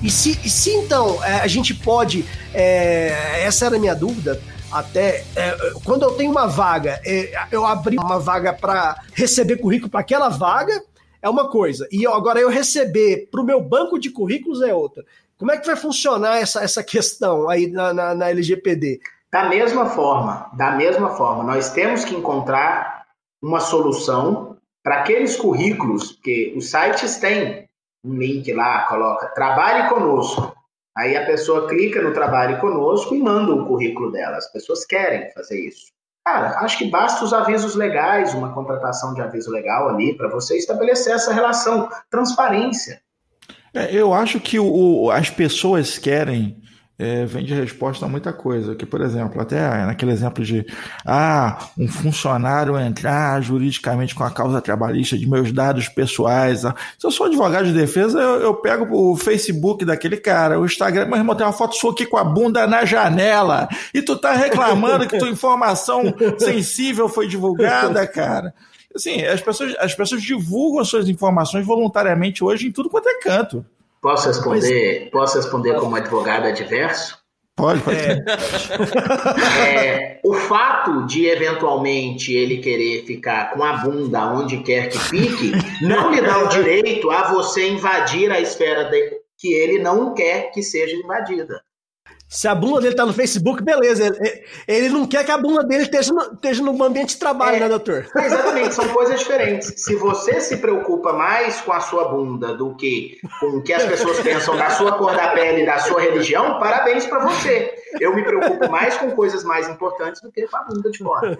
E 0.03 0.11
se, 0.11 0.39
e 0.43 0.49
se 0.49 0.71
então 0.71 1.23
é, 1.23 1.41
a 1.41 1.47
gente 1.47 1.73
pode, 1.73 2.23
é, 2.53 3.43
essa 3.43 3.65
era 3.65 3.77
a 3.77 3.79
minha 3.79 3.95
dúvida, 3.95 4.39
até 4.71 5.23
é, 5.35 5.57
quando 5.83 6.03
eu 6.03 6.11
tenho 6.11 6.31
uma 6.31 6.45
vaga, 6.45 7.01
é, 7.05 7.31
eu 7.51 7.65
abri 7.65 7.97
uma 7.97 8.19
vaga 8.19 8.53
para 8.53 9.01
receber 9.13 9.57
currículo 9.57 9.89
para 9.89 10.01
aquela 10.01 10.29
vaga, 10.29 10.83
é 11.21 11.27
uma 11.29 11.49
coisa, 11.49 11.87
e 11.91 12.05
agora 12.05 12.39
eu 12.39 12.49
receber 12.49 13.27
para 13.31 13.41
o 13.41 13.45
meu 13.45 13.59
banco 13.59 13.97
de 13.97 14.11
currículos 14.11 14.61
é 14.61 14.73
outra. 14.73 15.03
Como 15.37 15.51
é 15.51 15.57
que 15.57 15.65
vai 15.65 15.75
funcionar 15.75 16.37
essa, 16.37 16.63
essa 16.63 16.83
questão 16.83 17.49
aí 17.49 17.67
na, 17.67 17.93
na, 17.93 18.15
na 18.15 18.29
LGPD? 18.29 18.99
Da 19.31 19.49
mesma 19.49 19.87
forma, 19.87 20.49
da 20.53 20.71
mesma 20.71 21.09
forma, 21.15 21.43
nós 21.43 21.71
temos 21.71 22.05
que 22.05 22.15
encontrar 22.15 23.05
uma 23.41 23.59
solução 23.59 24.57
para 24.83 24.99
aqueles 24.99 25.35
currículos 25.35 26.17
que 26.23 26.53
os 26.55 26.69
sites 26.69 27.17
têm 27.17 27.66
um 28.07 28.17
link 28.17 28.51
lá, 28.53 28.83
coloca 28.87 29.27
trabalhe 29.27 29.89
conosco. 29.89 30.55
Aí 30.95 31.15
a 31.15 31.25
pessoa 31.25 31.67
clica 31.67 32.01
no 32.01 32.13
trabalhe 32.13 32.59
conosco 32.59 33.13
e 33.13 33.19
manda 33.19 33.53
o 33.53 33.67
currículo 33.67 34.11
dela. 34.11 34.37
As 34.37 34.51
pessoas 34.51 34.83
querem 34.85 35.31
fazer 35.31 35.59
isso. 35.67 35.91
Cara, 36.25 36.59
acho 36.59 36.77
que 36.77 36.89
basta 36.89 37.23
os 37.23 37.33
avisos 37.33 37.75
legais, 37.75 38.33
uma 38.33 38.53
contratação 38.53 39.13
de 39.13 39.21
aviso 39.21 39.51
legal 39.51 39.87
ali, 39.89 40.17
para 40.17 40.27
você 40.27 40.57
estabelecer 40.57 41.13
essa 41.13 41.31
relação, 41.31 41.87
transparência. 42.09 42.99
É, 43.73 43.93
eu 43.93 44.13
acho 44.13 44.39
que 44.39 44.59
o, 44.59 45.11
as 45.11 45.29
pessoas 45.29 45.97
querem 45.97 46.61
é, 46.99 47.25
vem 47.25 47.45
de 47.45 47.53
resposta 47.53 48.05
a 48.05 48.09
muita 48.09 48.33
coisa. 48.33 48.75
Que, 48.75 48.85
por 48.85 49.01
exemplo, 49.01 49.39
até 49.39 49.85
naquele 49.85 50.11
exemplo 50.11 50.43
de 50.43 50.65
ah, 51.05 51.69
um 51.77 51.87
funcionário 51.87 52.77
entrar 52.79 53.39
juridicamente 53.41 54.15
com 54.15 54.23
a 54.23 54.31
causa 54.31 54.59
trabalhista 54.61 55.17
de 55.17 55.29
meus 55.29 55.51
dados 55.51 55.87
pessoais. 55.87 56.65
Ah. 56.65 56.75
Se 56.97 57.05
eu 57.05 57.11
sou 57.11 57.27
advogado 57.27 57.65
de 57.65 57.73
defesa, 57.73 58.19
eu, 58.19 58.41
eu, 58.41 58.53
pego 58.55 58.87
o 58.91 59.15
Facebook 59.15 59.85
daquele 59.85 60.17
cara, 60.17 60.59
o 60.59 60.65
Instagram, 60.65 61.05
meu 61.05 61.17
irmão, 61.17 61.35
tem 61.35 61.45
uma 61.45 61.53
foto 61.53 61.75
sua 61.75 61.91
aqui 61.91 62.05
com 62.05 62.17
a 62.17 62.23
bunda 62.23 62.65
na 62.65 62.83
janela. 62.83 63.67
E 63.93 64.01
tu 64.01 64.15
tá 64.17 64.33
reclamando 64.33 65.07
que 65.07 65.19
tua 65.19 65.29
informação 65.29 66.01
sensível 66.39 67.07
foi 67.07 67.27
divulgada, 67.27 68.05
cara. 68.07 68.53
Assim, 68.95 69.23
as 69.23 69.41
pessoas, 69.41 69.75
as 69.77 69.93
pessoas 69.93 70.23
divulgam 70.23 70.83
suas 70.83 71.07
informações 71.07 71.63
voluntariamente 71.63 72.43
hoje 72.43 72.67
em 72.67 72.71
tudo 72.71 72.89
quanto 72.89 73.07
é 73.07 73.19
canto. 73.19 73.63
Posso 74.07 74.27
responder, 74.29 75.09
posso 75.11 75.35
responder 75.35 75.73
como 75.75 75.95
advogado 75.97 76.47
adverso? 76.47 77.17
Pode, 77.57 77.81
pode. 77.81 77.97
É. 77.97 78.23
É, 79.67 80.21
o 80.23 80.33
fato 80.33 81.05
de 81.07 81.25
eventualmente 81.25 82.33
ele 82.33 82.57
querer 82.59 83.03
ficar 83.05 83.51
com 83.51 83.63
a 83.63 83.73
bunda 83.73 84.27
onde 84.31 84.59
quer 84.59 84.87
que 84.89 84.97
fique, 84.99 85.51
não 85.81 86.11
lhe 86.11 86.21
dá 86.21 86.37
o 86.43 86.47
direito 86.47 87.09
a 87.11 87.23
você 87.33 87.67
invadir 87.69 88.31
a 88.31 88.39
esfera 88.39 88.85
de- 88.85 89.17
que 89.37 89.51
ele 89.53 89.79
não 89.79 90.13
quer 90.13 90.51
que 90.51 90.63
seja 90.63 90.95
invadida. 90.95 91.61
Se 92.29 92.45
a 92.47 92.53
bunda 92.53 92.81
dele 92.81 92.95
tá 92.95 93.05
no 93.05 93.13
Facebook, 93.13 93.63
beleza. 93.63 94.05
Ele, 94.05 94.43
ele 94.67 94.89
não 94.89 95.07
quer 95.07 95.23
que 95.23 95.31
a 95.31 95.37
bunda 95.37 95.63
dele 95.63 95.83
esteja 95.83 96.11
no, 96.13 96.33
esteja 96.33 96.61
no 96.61 96.83
ambiente 96.83 97.09
de 97.11 97.17
trabalho, 97.19 97.55
É. 97.55 97.59
né, 97.61 97.69
doutor? 97.69 98.05
Exatamente, 98.17 98.73
são 98.75 98.87
coisas 98.89 99.19
diferentes. 99.19 99.73
Se 99.77 99.95
você 99.95 100.41
se 100.41 100.57
preocupa 100.57 101.13
mais 101.13 101.61
com 101.61 101.71
a 101.71 101.79
sua 101.79 102.09
bunda 102.09 102.53
do 102.55 102.75
que 102.75 103.17
com 103.39 103.45
o 103.57 103.63
que 103.63 103.71
as 103.71 103.83
pessoas 103.83 104.19
pensam 104.19 104.57
da 104.57 104.69
sua 104.71 104.97
cor 104.97 105.15
da 105.15 105.29
pele 105.29 105.63
e 105.63 105.65
da 105.65 105.79
sua 105.79 106.01
religião, 106.01 106.59
parabéns 106.59 107.05
pra 107.05 107.19
você. 107.19 107.73
Eu 107.99 108.15
me 108.15 108.23
preocupo 108.23 108.69
mais 108.69 108.97
com 108.97 109.11
coisas 109.11 109.43
mais 109.43 109.67
importantes 109.69 110.21
do 110.21 110.31
que 110.31 110.45
com 110.47 110.57
a 110.57 110.63
bunda 110.63 110.91
de 110.91 110.97
fora. 110.99 111.37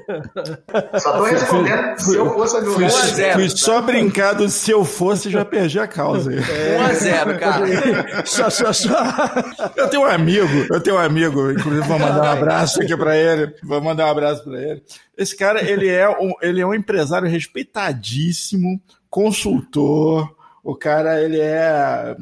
Só 0.99 1.17
tô 1.17 1.23
respondendo 1.23 1.97
se 1.99 2.15
eu 2.15 2.29
fosse 2.33 2.57
a 2.57 2.61
Fui, 2.61 2.83
Um 2.83 2.87
a 2.87 2.89
zero. 2.89 3.33
fui 3.33 3.49
só 3.49 3.81
brincado, 3.81 4.47
se 4.49 4.71
eu 4.71 4.85
fosse, 4.85 5.29
já 5.29 5.43
perdi 5.43 5.79
a 5.79 5.87
causa. 5.87 6.31
1x0, 6.31 7.39
cara. 7.39 8.25
Só, 8.25 8.49
só, 8.49 8.71
só. 8.73 8.89
Eu 9.75 9.89
tenho 9.89 10.03
um 10.03 10.05
amigo, 10.05 10.65
eu 10.69 10.81
tenho 10.81 10.95
um 10.95 10.99
amigo, 10.99 11.51
inclusive 11.51 11.87
vou 11.87 11.99
mandar 11.99 12.23
um 12.23 12.37
abraço 12.37 12.81
aqui 12.81 12.95
pra 12.95 13.15
ele. 13.17 13.53
Vou 13.63 13.81
mandar 13.81 14.05
um 14.07 14.11
abraço 14.11 14.43
pra 14.43 14.59
ele. 14.61 14.83
Esse 15.17 15.35
cara, 15.35 15.61
ele 15.69 15.87
é 15.89 16.09
um, 16.09 16.33
ele 16.41 16.61
é 16.61 16.65
um 16.65 16.73
empresário 16.73 17.27
respeitadíssimo, 17.27 18.79
consultor. 19.09 20.36
O 20.67 20.75
cara, 20.75 21.21
ele 21.23 21.39
é 21.39 22.13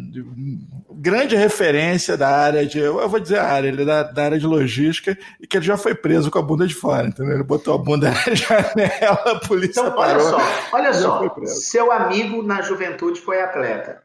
grande 0.91 1.35
referência 1.35 2.15
da 2.15 2.29
área 2.29 2.63
de. 2.63 2.77
Eu 2.77 3.09
vou 3.09 3.19
dizer 3.19 3.39
a 3.39 3.47
área, 3.47 3.69
ele 3.69 3.81
é 3.81 3.85
da, 3.85 4.03
da 4.03 4.23
área 4.23 4.37
de 4.37 4.45
logística 4.45 5.17
e 5.41 5.47
que 5.47 5.57
ele 5.57 5.65
já 5.65 5.75
foi 5.75 5.95
preso 5.95 6.29
com 6.29 6.37
a 6.37 6.43
bunda 6.43 6.67
de 6.67 6.75
fora, 6.75 7.07
entendeu? 7.07 7.33
Ele 7.33 7.43
botou 7.43 7.73
a 7.73 7.77
bunda 7.79 8.11
na 8.13 8.35
janela, 8.35 9.23
a 9.25 9.39
polícia 9.39 9.81
Então, 9.81 9.97
olha 9.97 10.15
parou. 10.15 10.29
só, 10.29 10.37
olha 10.73 10.93
só. 10.93 11.17
foi 11.17 11.29
preso. 11.31 11.59
Seu 11.61 11.91
amigo 11.91 12.43
na 12.43 12.61
juventude 12.61 13.19
foi 13.19 13.41
atleta. 13.41 14.03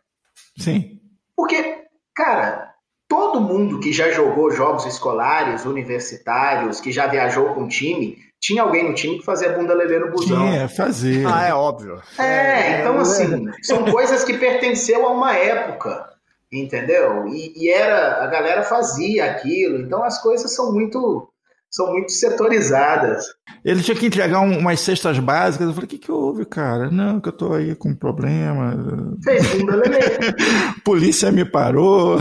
Sim. 0.56 0.98
Porque, 1.36 1.84
cara, 2.14 2.72
todo 3.06 3.42
mundo 3.42 3.78
que 3.78 3.92
já 3.92 4.10
jogou 4.10 4.50
jogos 4.50 4.86
escolares, 4.86 5.66
universitários, 5.66 6.80
que 6.80 6.90
já 6.90 7.06
viajou 7.06 7.52
com 7.52 7.68
time, 7.68 8.16
tinha 8.40 8.62
alguém 8.62 8.88
no 8.88 8.94
time 8.94 9.18
que 9.18 9.24
fazia 9.24 9.50
bunda 9.52 9.74
lelê 9.74 9.98
no 9.98 10.10
busão. 10.10 10.36
Tinha, 10.50 10.68
fazia. 10.68 11.28
Ah, 11.28 11.46
é 11.48 11.54
óbvio. 11.54 12.00
É, 12.18 12.80
então 12.80 12.98
assim, 12.98 13.44
são 13.62 13.84
coisas 13.84 14.24
que 14.24 14.38
pertenceu 14.38 15.06
a 15.06 15.12
uma 15.12 15.36
época, 15.36 16.08
entendeu? 16.52 17.26
E, 17.28 17.52
e 17.56 17.70
era 17.70 18.24
a 18.24 18.26
galera 18.26 18.62
fazia 18.62 19.26
aquilo, 19.30 19.78
então 19.78 20.02
as 20.02 20.20
coisas 20.22 20.54
são 20.54 20.72
muito 20.72 21.28
são 21.72 21.92
muito 21.92 22.10
setorizadas. 22.10 23.26
Ele 23.64 23.80
tinha 23.80 23.96
que 23.96 24.06
entregar 24.06 24.40
um- 24.40 24.58
umas 24.58 24.80
cestas 24.80 25.20
básicas. 25.20 25.68
Eu 25.68 25.72
falei, 25.72 25.86
o 25.86 25.88
que, 25.88 25.98
que 25.98 26.10
houve, 26.10 26.44
cara? 26.44 26.90
Não, 26.90 27.20
que 27.20 27.28
eu 27.28 27.32
tô 27.32 27.52
aí 27.54 27.76
com 27.76 27.90
um 27.90 27.94
problema. 27.94 28.74
Fez 29.22 29.46
bunda 29.54 29.76
lelê. 29.76 30.00
Polícia 30.84 31.30
me 31.30 31.44
parou. 31.44 32.18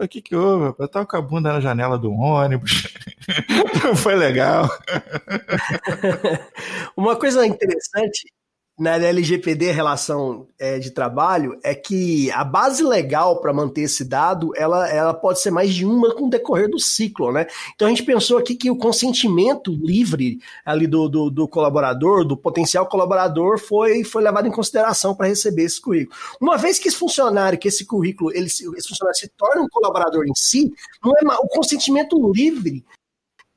O 0.00 0.06
que, 0.06 0.22
que 0.22 0.36
houve? 0.36 0.74
Eu 0.78 0.88
tava 0.88 1.04
com 1.04 1.16
a 1.16 1.20
bunda 1.20 1.52
na 1.52 1.60
janela 1.60 1.98
do 1.98 2.12
ônibus. 2.12 2.86
Não 3.84 3.96
foi 3.96 4.14
legal. 4.14 4.68
Uma 6.96 7.16
coisa 7.16 7.44
interessante 7.44 8.32
na 8.78 8.94
LGPD, 8.94 9.72
relação 9.72 10.46
é, 10.56 10.78
de 10.78 10.92
trabalho, 10.92 11.58
é 11.64 11.74
que 11.74 12.30
a 12.30 12.44
base 12.44 12.84
legal 12.84 13.40
para 13.40 13.52
manter 13.52 13.82
esse 13.82 14.04
dado, 14.04 14.52
ela, 14.54 14.88
ela 14.88 15.12
pode 15.12 15.40
ser 15.40 15.50
mais 15.50 15.74
de 15.74 15.84
uma 15.84 16.14
com 16.14 16.26
o 16.26 16.30
decorrer 16.30 16.70
do 16.70 16.78
ciclo, 16.78 17.32
né? 17.32 17.46
Então 17.74 17.86
a 17.86 17.90
gente 17.90 18.04
pensou 18.04 18.38
aqui 18.38 18.54
que 18.54 18.70
o 18.70 18.76
consentimento 18.76 19.72
livre 19.72 20.38
ali 20.64 20.86
do, 20.86 21.08
do, 21.08 21.28
do 21.28 21.48
colaborador, 21.48 22.24
do 22.24 22.36
potencial 22.36 22.86
colaborador, 22.86 23.58
foi, 23.58 24.04
foi 24.04 24.22
levado 24.22 24.46
em 24.46 24.52
consideração 24.52 25.14
para 25.14 25.26
receber 25.26 25.64
esse 25.64 25.80
currículo. 25.80 26.16
Uma 26.40 26.56
vez 26.56 26.78
que 26.78 26.86
esse 26.86 26.96
funcionário, 26.96 27.58
que 27.58 27.66
esse 27.66 27.84
currículo, 27.84 28.30
ele, 28.32 28.48
se- 28.48 28.64
esse 28.76 28.88
funcionário 28.88 29.18
se 29.18 29.28
torna 29.36 29.62
um 29.62 29.68
colaborador 29.68 30.24
em 30.24 30.34
si, 30.36 30.72
não 31.04 31.12
é 31.12 31.36
o 31.40 31.48
consentimento 31.48 32.16
livre 32.32 32.84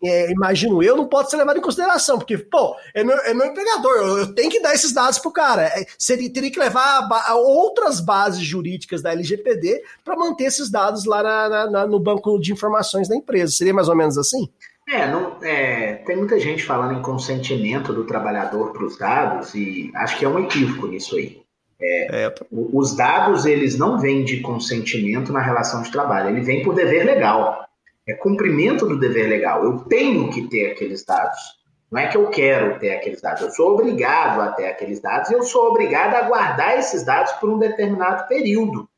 é, 0.04 0.32
imagino 0.32 0.82
eu, 0.82 0.96
não 0.96 1.08
pode 1.08 1.30
ser 1.30 1.38
levado 1.38 1.58
em 1.58 1.62
consideração, 1.62 2.18
porque, 2.18 2.38
pô, 2.38 2.76
é 2.94 3.04
meu, 3.04 3.18
é 3.20 3.34
meu 3.34 3.48
empregador, 3.48 3.92
eu, 3.98 4.18
eu 4.20 4.36
tenho 4.36 4.50
que 4.50 4.60
dar 4.62 4.74
esses 4.74 4.92
dados 4.94 5.20
pro 5.20 5.32
cara. 5.32 5.64
É, 5.64 5.86
seria, 5.98 6.32
teria 6.32 6.52
que 6.52 6.60
levar 6.60 6.82
a 7.12 7.32
a 7.32 7.36
outras 7.36 8.00
bases 8.00 8.42
jurídicas 8.42 9.02
da 9.02 9.12
LGPD 9.12 9.84
para 10.04 10.16
manter 10.16 10.46
esses 10.46 10.70
dados 10.72 11.06
lá 11.06 11.22
na- 11.22 11.50
na- 11.50 11.70
na- 11.72 11.88
no 11.88 12.00
banco 12.00 12.40
de 12.40 12.52
informações 12.52 13.08
da 13.08 13.16
empresa. 13.16 13.52
Seria 13.52 13.74
mais 13.74 13.88
ou 13.90 13.96
menos 13.96 14.18
assim? 14.18 14.50
É, 14.90 15.10
não, 15.10 15.38
é, 15.42 15.96
tem 16.06 16.18
muita 16.18 16.40
gente 16.40 16.64
falando 16.66 16.98
em 16.98 17.02
consentimento 17.02 17.94
do 17.94 18.04
trabalhador 18.06 18.74
para 18.74 18.84
os 18.84 18.98
dados 18.98 19.54
e 19.54 19.92
acho 19.96 20.18
que 20.18 20.26
é 20.26 20.28
um 20.28 20.40
equívoco 20.40 20.88
nisso 20.88 21.16
aí. 21.16 21.40
É, 21.84 22.34
O- 22.52 22.78
Os 22.80 22.96
dados 22.96 23.46
eles 23.46 23.78
não 23.78 24.00
vêm 24.00 24.24
de 24.26 24.40
consentimento 24.42 25.32
na 25.32 25.42
relação 25.42 25.82
de 25.82 25.92
trabalho, 25.92 26.30
ele 26.30 26.42
vem 26.42 26.64
por 26.64 26.74
dever 26.76 27.04
legal. 27.06 27.66
É 28.08 28.14
cumprimento 28.14 28.86
do 28.86 29.00
dever 29.00 29.28
legal. 29.30 29.64
Eu 29.64 29.80
tenho 29.86 30.30
que 30.32 30.48
ter 30.48 30.72
aqueles 30.72 31.06
dados. 31.06 31.62
Não 31.92 32.00
é 32.00 32.08
que 32.08 32.16
eu 32.16 32.30
quero 32.30 32.80
ter 32.80 32.96
aqueles 32.96 33.22
dados, 33.22 33.42
eu 33.42 33.52
sou 33.52 33.74
obrigado 33.74 34.40
a 34.40 34.54
ter 34.54 34.66
aqueles 34.68 35.02
dados 35.02 35.30
e 35.30 35.34
eu 35.34 35.44
sou 35.44 35.68
obrigado 35.68 36.16
a 36.16 36.22
guardar 36.22 36.80
esses 36.80 37.04
dados 37.04 37.34
por 37.34 37.50
um 37.50 37.60
determinado 37.60 38.30
período. 38.30 38.90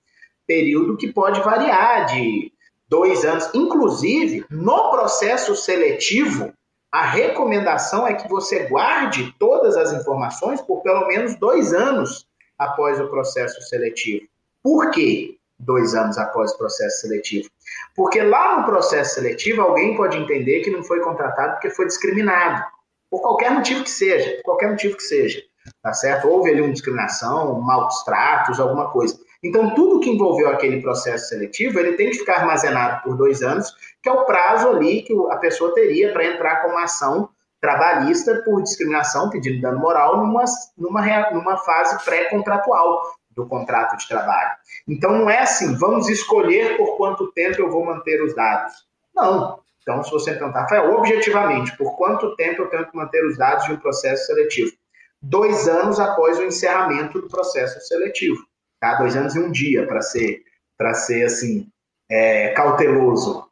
Período 0.45 0.95
que 0.95 1.12
pode 1.12 1.41
variar 1.41 2.06
de 2.06 2.51
dois 2.88 3.26
anos. 3.26 3.49
Inclusive, 3.56 4.45
no 4.51 4.91
processo 4.91 5.56
seletivo, 5.56 6.54
a 6.91 7.04
recomendação 7.04 8.06
é 8.06 8.14
que 8.14 8.30
você 8.30 8.68
guarde 8.68 9.34
todas 9.39 9.76
as 9.76 9.91
informações 9.91 10.62
por 10.62 10.84
pelo 10.84 11.08
menos 11.08 11.36
dois 11.39 11.74
anos 11.74 12.28
após 12.60 12.99
o 12.99 13.10
processo 13.10 13.60
seletivo. 13.64 14.28
Por 14.62 14.91
quê? 14.91 15.39
Dois 15.58 15.95
anos 15.95 16.20
após 16.20 16.51
o 16.51 16.58
processo 16.60 17.01
seletivo. 17.01 17.49
Porque 17.95 18.21
lá 18.21 18.59
no 18.59 18.65
processo 18.65 19.15
seletivo, 19.15 19.61
alguém 19.61 19.95
pode 19.95 20.17
entender 20.17 20.61
que 20.61 20.71
não 20.71 20.84
foi 20.84 20.99
contratado 21.01 21.53
porque 21.53 21.69
foi 21.69 21.86
discriminado. 21.86 22.63
Por 23.09 23.21
qualquer 23.21 23.51
motivo 23.51 23.84
que 23.84 23.89
seja. 23.89 24.38
Por 24.38 24.43
qualquer 24.43 24.71
motivo 24.71 24.97
que 24.97 25.03
seja. 25.03 25.41
Tá 25.82 25.93
certo? 25.93 26.28
Houve 26.28 26.51
ali 26.51 26.61
uma 26.61 26.74
discriminação, 26.74 27.59
maus 27.61 28.03
tratos, 28.03 28.59
alguma 28.59 28.91
coisa. 28.91 29.17
Então, 29.43 29.76
tudo 29.76 29.99
que 29.99 30.09
envolveu 30.09 30.49
aquele 30.49 30.82
processo 30.82 31.30
seletivo, 31.30 31.78
ele 31.78 31.93
tem 31.93 32.09
que 32.09 32.19
ficar 32.19 32.39
armazenado 32.39 33.03
por 33.03 33.17
dois 33.17 33.41
anos, 33.41 33.74
que 34.01 34.09
é 34.09 34.11
o 34.11 34.26
prazo 34.26 34.69
ali 34.69 35.03
que 35.03 35.13
a 35.30 35.38
pessoa 35.38 35.74
teria 35.74 36.13
para 36.13 36.26
entrar 36.26 36.61
com 36.61 36.69
uma 36.69 36.84
ação 36.84 37.30
trabalhista 37.59 38.41
por 38.43 38.61
discriminação, 38.61 39.30
pedindo 39.30 39.61
dano 39.61 39.80
moral, 39.80 40.17
numa, 40.17 40.43
numa, 40.78 41.32
numa 41.32 41.57
fase 41.57 42.03
pré-contratual 42.03 43.01
do 43.36 43.47
contrato 43.47 43.97
de 43.97 44.07
trabalho. 44.07 44.51
Então 44.88 45.11
não 45.11 45.29
é 45.29 45.39
assim, 45.39 45.75
vamos 45.77 46.09
escolher 46.09 46.77
por 46.77 46.97
quanto 46.97 47.31
tempo 47.31 47.61
eu 47.61 47.69
vou 47.69 47.86
manter 47.86 48.21
os 48.23 48.36
dados. 48.36 48.73
Não. 49.13 49.61
Então, 49.81 50.01
se 50.01 50.11
você 50.11 50.31
perguntar, 50.34 50.61
Rafael, 50.61 50.93
objetivamente, 50.93 51.75
por 51.77 51.97
quanto 51.97 52.36
tempo 52.36 52.61
eu 52.61 52.69
tenho 52.69 52.89
que 52.89 52.95
manter 52.95 53.25
os 53.25 53.38
dados 53.38 53.65
de 53.65 53.73
um 53.73 53.77
processo 53.77 54.27
seletivo? 54.27 54.71
Dois 55.21 55.67
anos 55.67 55.99
após 55.99 56.39
o 56.39 56.43
encerramento 56.43 57.21
do 57.21 57.27
processo 57.27 57.79
seletivo. 57.81 58.41
Tá? 58.79 58.95
Dois 58.95 59.15
anos 59.15 59.36
e 59.36 59.39
um 59.39 59.51
dia, 59.51 59.86
para 59.86 60.01
ser, 60.01 60.41
ser 61.05 61.25
assim, 61.25 61.67
é, 62.09 62.49
cauteloso. 62.49 63.45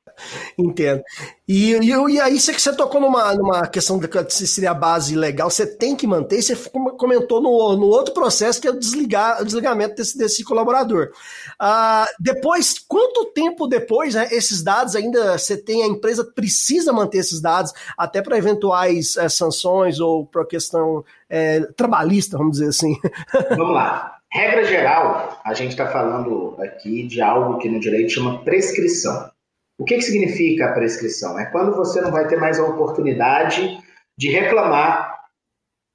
Entendo. 0.58 1.04
E, 1.48 1.74
e, 1.74 1.90
e 1.90 2.20
aí 2.20 2.40
você, 2.40 2.54
você 2.54 2.76
tocou 2.76 3.02
numa, 3.02 3.34
numa 3.34 3.68
questão 3.68 4.00
de 4.00 4.08
se 4.34 4.48
seria 4.48 4.72
a 4.72 4.76
base 4.76 5.16
legal, 5.16 5.50
você 5.50 5.66
tem 5.66 5.96
que 5.96 6.08
manter, 6.08 6.42
você 6.42 6.56
com- 6.56 6.92
comentou 6.98 7.42
no, 7.42 7.76
no 7.76 7.88
outro 7.88 8.14
processo 8.14 8.62
que 8.62 8.68
é 8.68 8.72
o, 8.72 8.80
desligar, 8.80 9.42
o 9.42 9.46
desligamento 9.46 9.96
desse, 9.96 10.18
desse 10.18 10.44
colaborador. 10.44 11.12
Ah, 11.60 12.08
depois, 12.20 12.80
quanto 12.80 13.26
tempo 13.34 13.68
depois 13.68 14.16
né, 14.16 14.28
esses 14.32 14.64
dados 14.64 14.96
ainda 14.96 15.38
você 15.38 15.58
tem, 15.58 15.84
a 15.84 15.88
empresa 15.88 16.24
precisa 16.24 16.94
manter 16.94 17.20
esses 17.20 17.42
dados 17.42 17.74
até 17.98 18.22
para 18.22 18.38
eventuais 18.38 19.18
eh, 19.18 19.30
sanções 19.30 20.00
ou 20.00 20.26
para 20.26 20.46
questão 20.46 21.04
eh, 21.30 21.62
trabalhista, 21.76 22.38
vamos 22.38 22.54
dizer 22.54 22.70
assim. 22.70 22.96
Vamos 23.58 23.74
lá. 23.74 24.18
Regra 24.34 24.64
geral, 24.64 25.42
a 25.44 25.54
gente 25.54 25.72
está 25.72 25.88
falando 25.88 26.56
aqui 26.62 27.04
de 27.06 27.22
algo 27.22 27.58
que 27.58 27.68
no 27.68 27.80
direito 27.82 28.14
chama 28.14 28.42
prescrição. 28.44 29.30
O 29.82 29.84
que, 29.84 29.96
que 29.96 30.04
significa 30.04 30.66
a 30.66 30.74
prescrição? 30.74 31.40
É 31.40 31.46
quando 31.48 31.76
você 31.76 32.00
não 32.02 32.12
vai 32.12 32.28
ter 32.28 32.40
mais 32.40 32.60
a 32.60 32.64
oportunidade 32.64 33.80
de 34.16 34.30
reclamar 34.30 35.12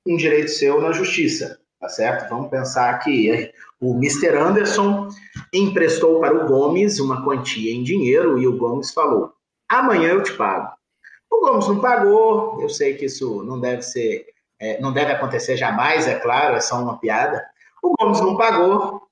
um 0.04 0.16
direito 0.16 0.50
seu 0.50 0.80
na 0.80 0.90
justiça, 0.90 1.60
tá 1.78 1.88
certo? 1.88 2.28
Vamos 2.28 2.50
pensar 2.50 2.98
que 2.98 3.52
o 3.80 3.94
Mr. 3.94 4.38
Anderson 4.38 5.06
emprestou 5.54 6.18
para 6.18 6.34
o 6.34 6.48
Gomes 6.48 6.98
uma 6.98 7.24
quantia 7.24 7.72
em 7.72 7.84
dinheiro 7.84 8.36
e 8.40 8.48
o 8.48 8.56
Gomes 8.56 8.90
falou: 8.90 9.32
amanhã 9.68 10.08
eu 10.08 10.22
te 10.24 10.32
pago. 10.32 10.68
O 11.30 11.46
Gomes 11.46 11.68
não 11.68 11.80
pagou, 11.80 12.60
eu 12.60 12.68
sei 12.68 12.94
que 12.94 13.04
isso 13.04 13.44
não 13.44 13.60
deve 13.60 13.82
ser, 13.82 14.26
é, 14.58 14.80
não 14.80 14.92
deve 14.92 15.12
acontecer 15.12 15.56
jamais, 15.56 16.08
é 16.08 16.18
claro, 16.18 16.56
é 16.56 16.60
só 16.60 16.82
uma 16.82 16.98
piada. 16.98 17.40
O 17.80 17.94
Gomes 17.96 18.20
não 18.20 18.36
pagou. 18.36 19.02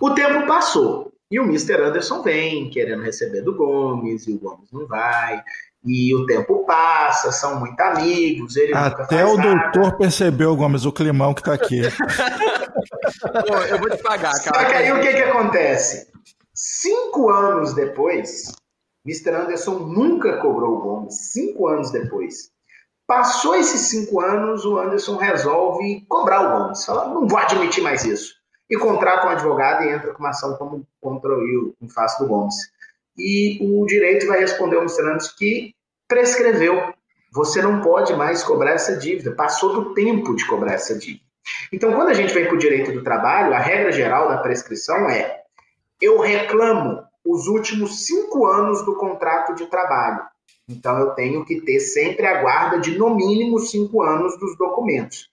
O 0.00 0.10
tempo 0.10 0.48
passou. 0.48 1.13
E 1.34 1.40
o 1.40 1.42
Mr. 1.42 1.82
Anderson 1.82 2.22
vem 2.22 2.70
querendo 2.70 3.02
receber 3.02 3.42
do 3.42 3.56
Gomes, 3.56 4.28
e 4.28 4.34
o 4.34 4.38
Gomes 4.38 4.70
não 4.70 4.86
vai. 4.86 5.42
E 5.84 6.14
o 6.14 6.26
tempo 6.26 6.64
passa, 6.64 7.32
são 7.32 7.58
muito 7.58 7.80
amigos. 7.80 8.54
Ele 8.54 8.72
Até 8.72 9.26
o 9.26 9.36
nada. 9.36 9.72
doutor 9.72 9.98
percebeu, 9.98 10.54
Gomes, 10.54 10.84
o 10.84 10.92
climão 10.92 11.34
que 11.34 11.42
tá 11.42 11.54
aqui. 11.54 11.82
Pô, 13.48 13.56
eu 13.68 13.78
vou 13.80 13.90
te 13.90 14.00
pagar, 14.00 14.32
cara. 14.44 14.60
Só 14.60 14.64
que 14.64 14.74
aí 14.76 14.92
o 14.92 15.00
que, 15.00 15.12
que 15.12 15.22
acontece? 15.22 16.06
Cinco 16.54 17.28
anos 17.28 17.74
depois, 17.74 18.52
Mr. 19.04 19.30
Anderson 19.30 19.80
nunca 19.80 20.36
cobrou 20.36 20.76
o 20.76 20.80
Gomes. 20.82 21.32
Cinco 21.32 21.66
anos 21.66 21.90
depois. 21.90 22.52
Passou 23.08 23.56
esses 23.56 23.88
cinco 23.88 24.20
anos, 24.20 24.64
o 24.64 24.78
Anderson 24.78 25.16
resolve 25.16 26.06
cobrar 26.08 26.42
o 26.42 26.58
Gomes. 26.60 26.84
Fala, 26.84 27.08
não 27.08 27.26
vou 27.26 27.38
admitir 27.40 27.82
mais 27.82 28.04
isso. 28.04 28.43
E 28.70 28.78
contrata 28.78 29.26
um 29.26 29.30
advogado 29.30 29.84
e 29.84 29.90
entra 29.90 30.12
com 30.12 30.20
uma 30.20 30.30
ação 30.30 30.56
como 30.56 30.86
contra 31.00 31.30
o 31.30 31.74
em 31.80 31.88
face 31.88 32.18
do 32.18 32.28
Gomes. 32.28 32.54
E 33.16 33.58
o 33.60 33.84
direito 33.86 34.26
vai 34.26 34.40
responder 34.40 34.76
ao. 34.76 34.82
Anderson 34.82 35.34
que 35.38 35.74
prescreveu. 36.08 36.92
Você 37.32 37.60
não 37.60 37.80
pode 37.80 38.14
mais 38.14 38.42
cobrar 38.42 38.72
essa 38.72 38.96
dívida. 38.96 39.32
Passou 39.32 39.72
do 39.72 39.94
tempo 39.94 40.34
de 40.34 40.46
cobrar 40.46 40.74
essa 40.74 40.96
dívida. 40.96 41.24
Então, 41.72 41.92
quando 41.92 42.08
a 42.08 42.14
gente 42.14 42.32
vem 42.32 42.46
para 42.46 42.54
o 42.54 42.58
direito 42.58 42.92
do 42.92 43.02
trabalho, 43.02 43.52
a 43.52 43.58
regra 43.58 43.92
geral 43.92 44.28
da 44.28 44.38
prescrição 44.38 45.08
é: 45.08 45.42
eu 46.00 46.18
reclamo 46.20 47.02
os 47.24 47.46
últimos 47.48 48.06
cinco 48.06 48.46
anos 48.46 48.84
do 48.84 48.96
contrato 48.96 49.54
de 49.54 49.66
trabalho. 49.66 50.22
Então, 50.68 50.98
eu 50.98 51.10
tenho 51.10 51.44
que 51.44 51.60
ter 51.60 51.80
sempre 51.80 52.26
a 52.26 52.40
guarda 52.40 52.78
de 52.78 52.96
no 52.96 53.14
mínimo 53.14 53.58
cinco 53.58 54.02
anos 54.02 54.38
dos 54.38 54.56
documentos. 54.56 55.28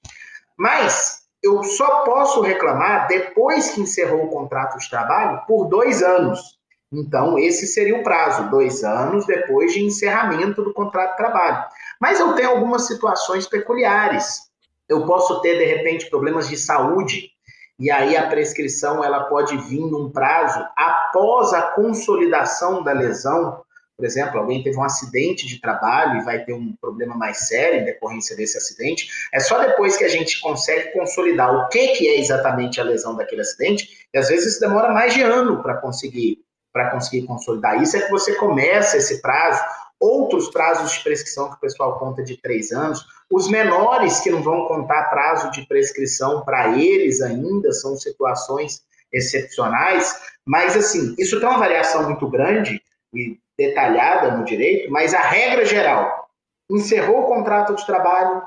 Mas 0.58 1.20
eu 1.44 1.64
só 1.64 2.04
posso 2.04 2.42
reclamar 2.42 3.08
depois 3.08 3.72
que 3.72 3.82
encerrou 3.82 4.26
o 4.26 4.30
contrato 4.30 4.78
de 4.78 4.89
trabalho 4.89 5.42
por 5.48 5.68
dois 5.68 6.04
anos. 6.04 6.60
Então, 6.94 7.39
esse 7.39 7.66
seria 7.68 7.98
o 7.98 8.04
prazo, 8.04 8.50
dois 8.50 8.84
anos 8.84 9.26
depois 9.26 9.74
de 9.74 9.82
encerramento 9.82 10.62
do 10.62 10.74
contrato 10.74 11.12
de 11.12 11.18
trabalho. 11.18 11.66
Mas 12.00 12.20
eu 12.20 12.34
tenho 12.34 12.50
algumas 12.50 12.86
situações 12.86 13.48
peculiares. 13.48 14.42
Eu 14.88 15.06
posso 15.06 15.42
ter, 15.42 15.58
de 15.58 15.66
repente, 15.66 16.10
problemas 16.10 16.50
de 16.50 16.58
saúde, 16.58 17.32
e 17.80 17.89
aí 17.89 18.16
a 18.16 18.28
prescrição 18.28 19.04
ela 19.04 19.24
pode 19.24 19.58
vir 19.58 19.80
num 19.80 20.12
prazo 20.12 20.64
após 20.76 21.54
a 21.54 21.62
consolidação 21.62 22.84
da 22.84 22.92
lesão 22.92 23.64
por 24.02 24.08
exemplo, 24.08 24.39
alguém 24.39 24.64
teve 24.64 24.76
um 24.76 24.84
acidente 24.84 25.45
de 25.45 25.62
trabalho 25.62 26.20
e 26.20 26.24
vai 26.24 26.43
ter 26.43 26.54
um 26.54 26.74
problema 26.82 27.16
mais 27.16 27.47
sério 27.47 27.82
em 27.82 27.86
decorrência 27.86 28.36
desse 28.36 28.58
acidente, 28.58 29.08
é 29.32 29.39
só 29.39 29.60
depois 29.60 29.95
que 29.95 30.04
a 30.04 30.08
gente 30.08 30.41
consegue 30.41 30.91
consolidar 30.91 31.54
o 31.54 31.70
que, 31.70 31.89
que 31.89 32.08
é 32.08 32.20
exatamente 32.20 32.82
a 32.82 32.84
lesão 32.84 33.16
daquele 33.16 33.41
acidente, 33.41 34.08
e 34.12 34.18
às 34.18 34.28
vezes 34.28 34.54
isso 34.54 34.60
demora 34.60 34.91
mais 34.91 35.14
de 35.14 35.22
ano 35.22 35.62
para 35.62 35.78
conseguir 35.78 36.39
para 36.74 36.89
conseguir 36.89 37.28
consolidar. 37.28 37.80
Isso 37.80 37.95
é 37.97 38.02
que 38.02 38.10
você 38.10 38.34
começa 38.36 38.97
esse 38.97 39.22
prazo, 39.22 39.62
outros 39.99 40.49
prazos 40.49 40.93
de 40.93 41.04
prescrição 41.04 41.49
que 41.49 41.58
o 41.58 41.60
pessoal 41.60 41.99
conta 41.99 42.24
de 42.24 42.38
três 42.38 42.72
anos, 42.72 43.06
os 43.32 43.47
menores 43.47 44.20
que 44.22 44.32
não 44.32 44.41
vão 44.41 44.66
contar 44.68 45.12
prazo 45.12 45.52
de 45.52 45.68
prescrição 45.68 46.43
para 46.43 46.76
eles 46.76 47.22
ainda 47.22 47.72
são 47.72 47.95
situações 47.97 48.82
excepcionais, 49.14 50.16
mas 50.43 50.76
assim, 50.76 51.14
isso 51.20 51.39
tem 51.39 51.47
uma 51.47 51.60
variação 51.60 52.04
muito 52.04 52.28
grande 52.28 52.82
e 53.14 53.39
detalhada 53.57 54.32
no 54.32 54.43
direito, 54.43 54.91
mas 54.91 55.14
a 55.14 55.22
regra 55.22 55.66
geral, 55.66 56.30
encerrou 56.70 57.22
o 57.22 57.28
contrato 57.28 57.76
de 57.76 57.86
trabalho, 57.86 58.41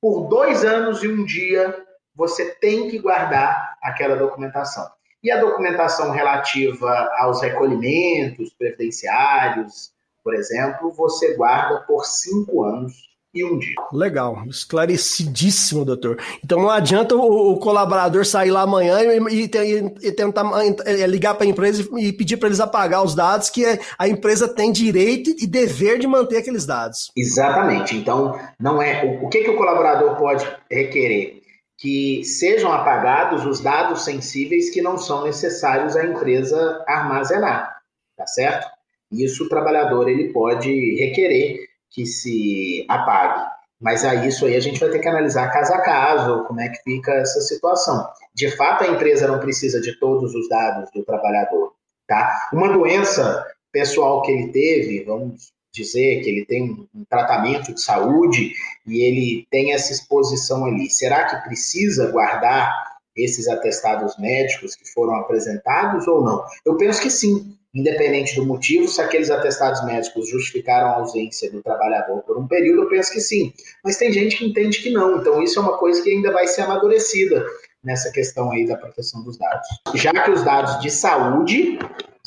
por 0.00 0.28
dois 0.28 0.64
anos 0.64 1.02
e 1.02 1.08
um 1.08 1.24
dia, 1.24 1.76
você 2.14 2.54
tem 2.54 2.88
que 2.88 2.98
guardar 2.98 3.76
aquela 3.82 4.16
documentação. 4.16 4.88
E 5.22 5.30
a 5.30 5.40
documentação 5.40 6.10
relativa 6.10 7.10
aos 7.18 7.42
recolhimentos 7.42 8.54
previdenciários, 8.54 9.92
por 10.24 10.34
exemplo, 10.34 10.92
você 10.92 11.34
guarda 11.34 11.80
por 11.82 12.04
cinco 12.06 12.64
anos 12.64 13.09
e 13.32 13.44
um 13.44 13.58
dia. 13.58 13.74
Legal, 13.92 14.42
esclarecidíssimo, 14.48 15.84
doutor. 15.84 16.18
Então 16.44 16.60
não 16.60 16.70
adianta 16.70 17.14
o, 17.14 17.52
o 17.52 17.58
colaborador 17.58 18.24
sair 18.24 18.50
lá 18.50 18.62
amanhã 18.62 18.98
e, 19.02 19.44
e, 19.44 20.08
e 20.08 20.12
tentar 20.12 20.44
é, 20.84 21.06
ligar 21.06 21.34
para 21.34 21.46
a 21.46 21.48
empresa 21.48 21.88
e 21.96 22.12
pedir 22.12 22.36
para 22.36 22.48
eles 22.48 22.60
apagar 22.60 23.04
os 23.04 23.14
dados, 23.14 23.48
que 23.48 23.64
a 23.98 24.08
empresa 24.08 24.48
tem 24.48 24.72
direito 24.72 25.30
e 25.38 25.46
dever 25.46 25.98
de 25.98 26.06
manter 26.06 26.38
aqueles 26.38 26.66
dados. 26.66 27.10
Exatamente. 27.16 27.96
Então, 27.96 28.38
não 28.58 28.82
é 28.82 29.04
o, 29.04 29.26
o 29.26 29.28
que, 29.28 29.44
que 29.44 29.50
o 29.50 29.56
colaborador 29.56 30.16
pode 30.16 30.46
requerer? 30.70 31.40
Que 31.78 32.22
sejam 32.24 32.70
apagados 32.72 33.46
os 33.46 33.60
dados 33.60 34.02
sensíveis 34.02 34.70
que 34.70 34.82
não 34.82 34.98
são 34.98 35.24
necessários 35.24 35.96
à 35.96 36.04
empresa 36.04 36.84
armazenar, 36.86 37.76
tá 38.16 38.26
certo? 38.26 38.66
Isso 39.10 39.44
o 39.44 39.48
trabalhador 39.48 40.08
ele 40.08 40.32
pode 40.32 40.70
requerer 40.96 41.69
que 41.90 42.06
se 42.06 42.84
apague. 42.88 43.50
Mas 43.80 44.04
aí 44.04 44.28
isso 44.28 44.44
aí 44.44 44.56
a 44.56 44.60
gente 44.60 44.78
vai 44.78 44.90
ter 44.90 44.98
que 44.98 45.08
analisar 45.08 45.50
caso 45.50 45.72
a 45.72 45.80
caso, 45.80 46.44
como 46.44 46.60
é 46.60 46.68
que 46.68 46.82
fica 46.82 47.12
essa 47.14 47.40
situação. 47.40 48.06
De 48.34 48.50
fato, 48.56 48.84
a 48.84 48.88
empresa 48.88 49.26
não 49.26 49.40
precisa 49.40 49.80
de 49.80 49.98
todos 49.98 50.34
os 50.34 50.48
dados 50.48 50.90
do 50.94 51.02
trabalhador. 51.02 51.72
Tá? 52.06 52.50
Uma 52.52 52.72
doença 52.72 53.46
pessoal 53.72 54.22
que 54.22 54.32
ele 54.32 54.52
teve, 54.52 55.04
vamos 55.04 55.52
dizer 55.72 56.22
que 56.22 56.28
ele 56.28 56.44
tem 56.44 56.88
um 56.94 57.04
tratamento 57.08 57.72
de 57.72 57.80
saúde 57.80 58.52
e 58.86 59.00
ele 59.00 59.46
tem 59.50 59.72
essa 59.72 59.92
exposição 59.92 60.64
ali. 60.64 60.90
Será 60.90 61.24
que 61.24 61.48
precisa 61.48 62.10
guardar 62.10 62.70
esses 63.16 63.48
atestados 63.48 64.18
médicos 64.18 64.74
que 64.74 64.90
foram 64.92 65.14
apresentados 65.16 66.06
ou 66.06 66.22
não? 66.22 66.44
Eu 66.66 66.76
penso 66.76 67.00
que 67.00 67.10
sim 67.10 67.56
independente 67.74 68.34
do 68.34 68.44
motivo, 68.44 68.88
se 68.88 69.00
aqueles 69.00 69.30
atestados 69.30 69.84
médicos 69.84 70.28
justificaram 70.28 70.88
a 70.88 70.94
ausência 70.96 71.50
do 71.50 71.62
trabalhador 71.62 72.22
por 72.22 72.36
um 72.36 72.46
período, 72.46 72.82
eu 72.82 72.88
penso 72.88 73.12
que 73.12 73.20
sim. 73.20 73.52
Mas 73.84 73.96
tem 73.96 74.12
gente 74.12 74.36
que 74.36 74.44
entende 74.44 74.82
que 74.82 74.90
não. 74.90 75.18
Então, 75.18 75.42
isso 75.42 75.58
é 75.58 75.62
uma 75.62 75.78
coisa 75.78 76.02
que 76.02 76.10
ainda 76.10 76.32
vai 76.32 76.46
ser 76.46 76.62
amadurecida 76.62 77.44
nessa 77.82 78.10
questão 78.10 78.50
aí 78.50 78.66
da 78.66 78.76
proteção 78.76 79.22
dos 79.22 79.38
dados. 79.38 79.68
Já 79.94 80.12
que 80.12 80.30
os 80.30 80.42
dados 80.42 80.80
de 80.80 80.90
saúde 80.90 81.78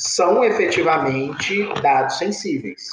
são 0.06 0.44
efetivamente 0.44 1.66
dados 1.82 2.18
sensíveis. 2.18 2.90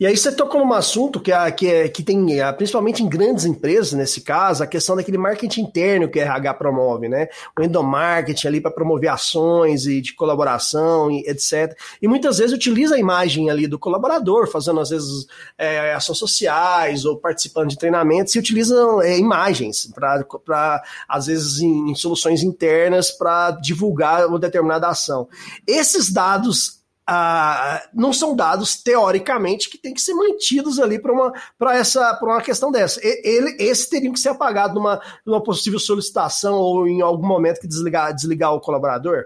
E 0.00 0.06
aí 0.06 0.16
você 0.16 0.32
tocou 0.32 0.64
num 0.64 0.72
assunto 0.72 1.20
que, 1.20 1.30
é, 1.30 1.50
que, 1.50 1.70
é, 1.70 1.88
que 1.88 2.02
tem, 2.02 2.40
é, 2.40 2.50
principalmente 2.52 3.02
em 3.02 3.08
grandes 3.08 3.44
empresas, 3.44 3.92
nesse 3.92 4.22
caso, 4.22 4.62
a 4.62 4.66
questão 4.66 4.96
daquele 4.96 5.18
marketing 5.18 5.60
interno 5.60 6.08
que 6.08 6.18
a 6.18 6.24
RH 6.24 6.54
promove, 6.54 7.06
né? 7.06 7.28
O 7.58 7.62
endomarketing 7.62 8.46
ali 8.46 8.60
para 8.62 8.70
promover 8.70 9.10
ações 9.10 9.86
e 9.86 10.00
de 10.00 10.14
colaboração, 10.14 11.10
e 11.10 11.28
etc. 11.28 11.76
E 12.00 12.08
muitas 12.08 12.38
vezes 12.38 12.54
utiliza 12.54 12.94
a 12.94 12.98
imagem 12.98 13.50
ali 13.50 13.66
do 13.66 13.78
colaborador, 13.78 14.50
fazendo 14.50 14.80
às 14.80 14.88
vezes 14.88 15.26
é, 15.58 15.92
ações 15.92 16.18
sociais 16.18 17.04
ou 17.04 17.18
participando 17.18 17.68
de 17.68 17.78
treinamentos, 17.78 18.34
e 18.34 18.38
utilizam 18.38 19.02
é, 19.02 19.18
imagens 19.18 19.92
para, 19.94 20.82
às 21.06 21.26
vezes, 21.26 21.60
em, 21.60 21.90
em 21.90 21.94
soluções 21.94 22.42
internas 22.42 23.10
para 23.10 23.50
divulgar 23.50 24.26
uma 24.26 24.38
determinada 24.38 24.88
ação. 24.88 25.28
Esses 25.66 26.10
dados 26.10 26.53
dados 26.54 26.84
ah, 27.06 27.86
não 27.92 28.14
são 28.14 28.34
dados 28.34 28.82
teoricamente 28.82 29.68
que 29.68 29.76
têm 29.76 29.92
que 29.92 30.00
ser 30.00 30.14
mantidos 30.14 30.78
ali 30.78 30.98
para 30.98 31.12
uma 31.12 31.32
para 31.58 31.76
essa 31.76 32.14
para 32.14 32.28
uma 32.28 32.40
questão 32.40 32.70
dessa. 32.72 32.98
Ele, 33.02 33.56
esses 33.58 33.88
teriam 33.88 34.12
que 34.12 34.20
ser 34.20 34.30
apagados 34.30 34.74
numa, 34.74 35.00
numa 35.26 35.42
possível 35.42 35.78
solicitação 35.78 36.54
ou 36.54 36.88
em 36.88 37.02
algum 37.02 37.26
momento 37.26 37.60
que 37.60 37.68
desligar 37.68 38.14
desligar 38.14 38.54
o 38.54 38.60
colaborador. 38.60 39.24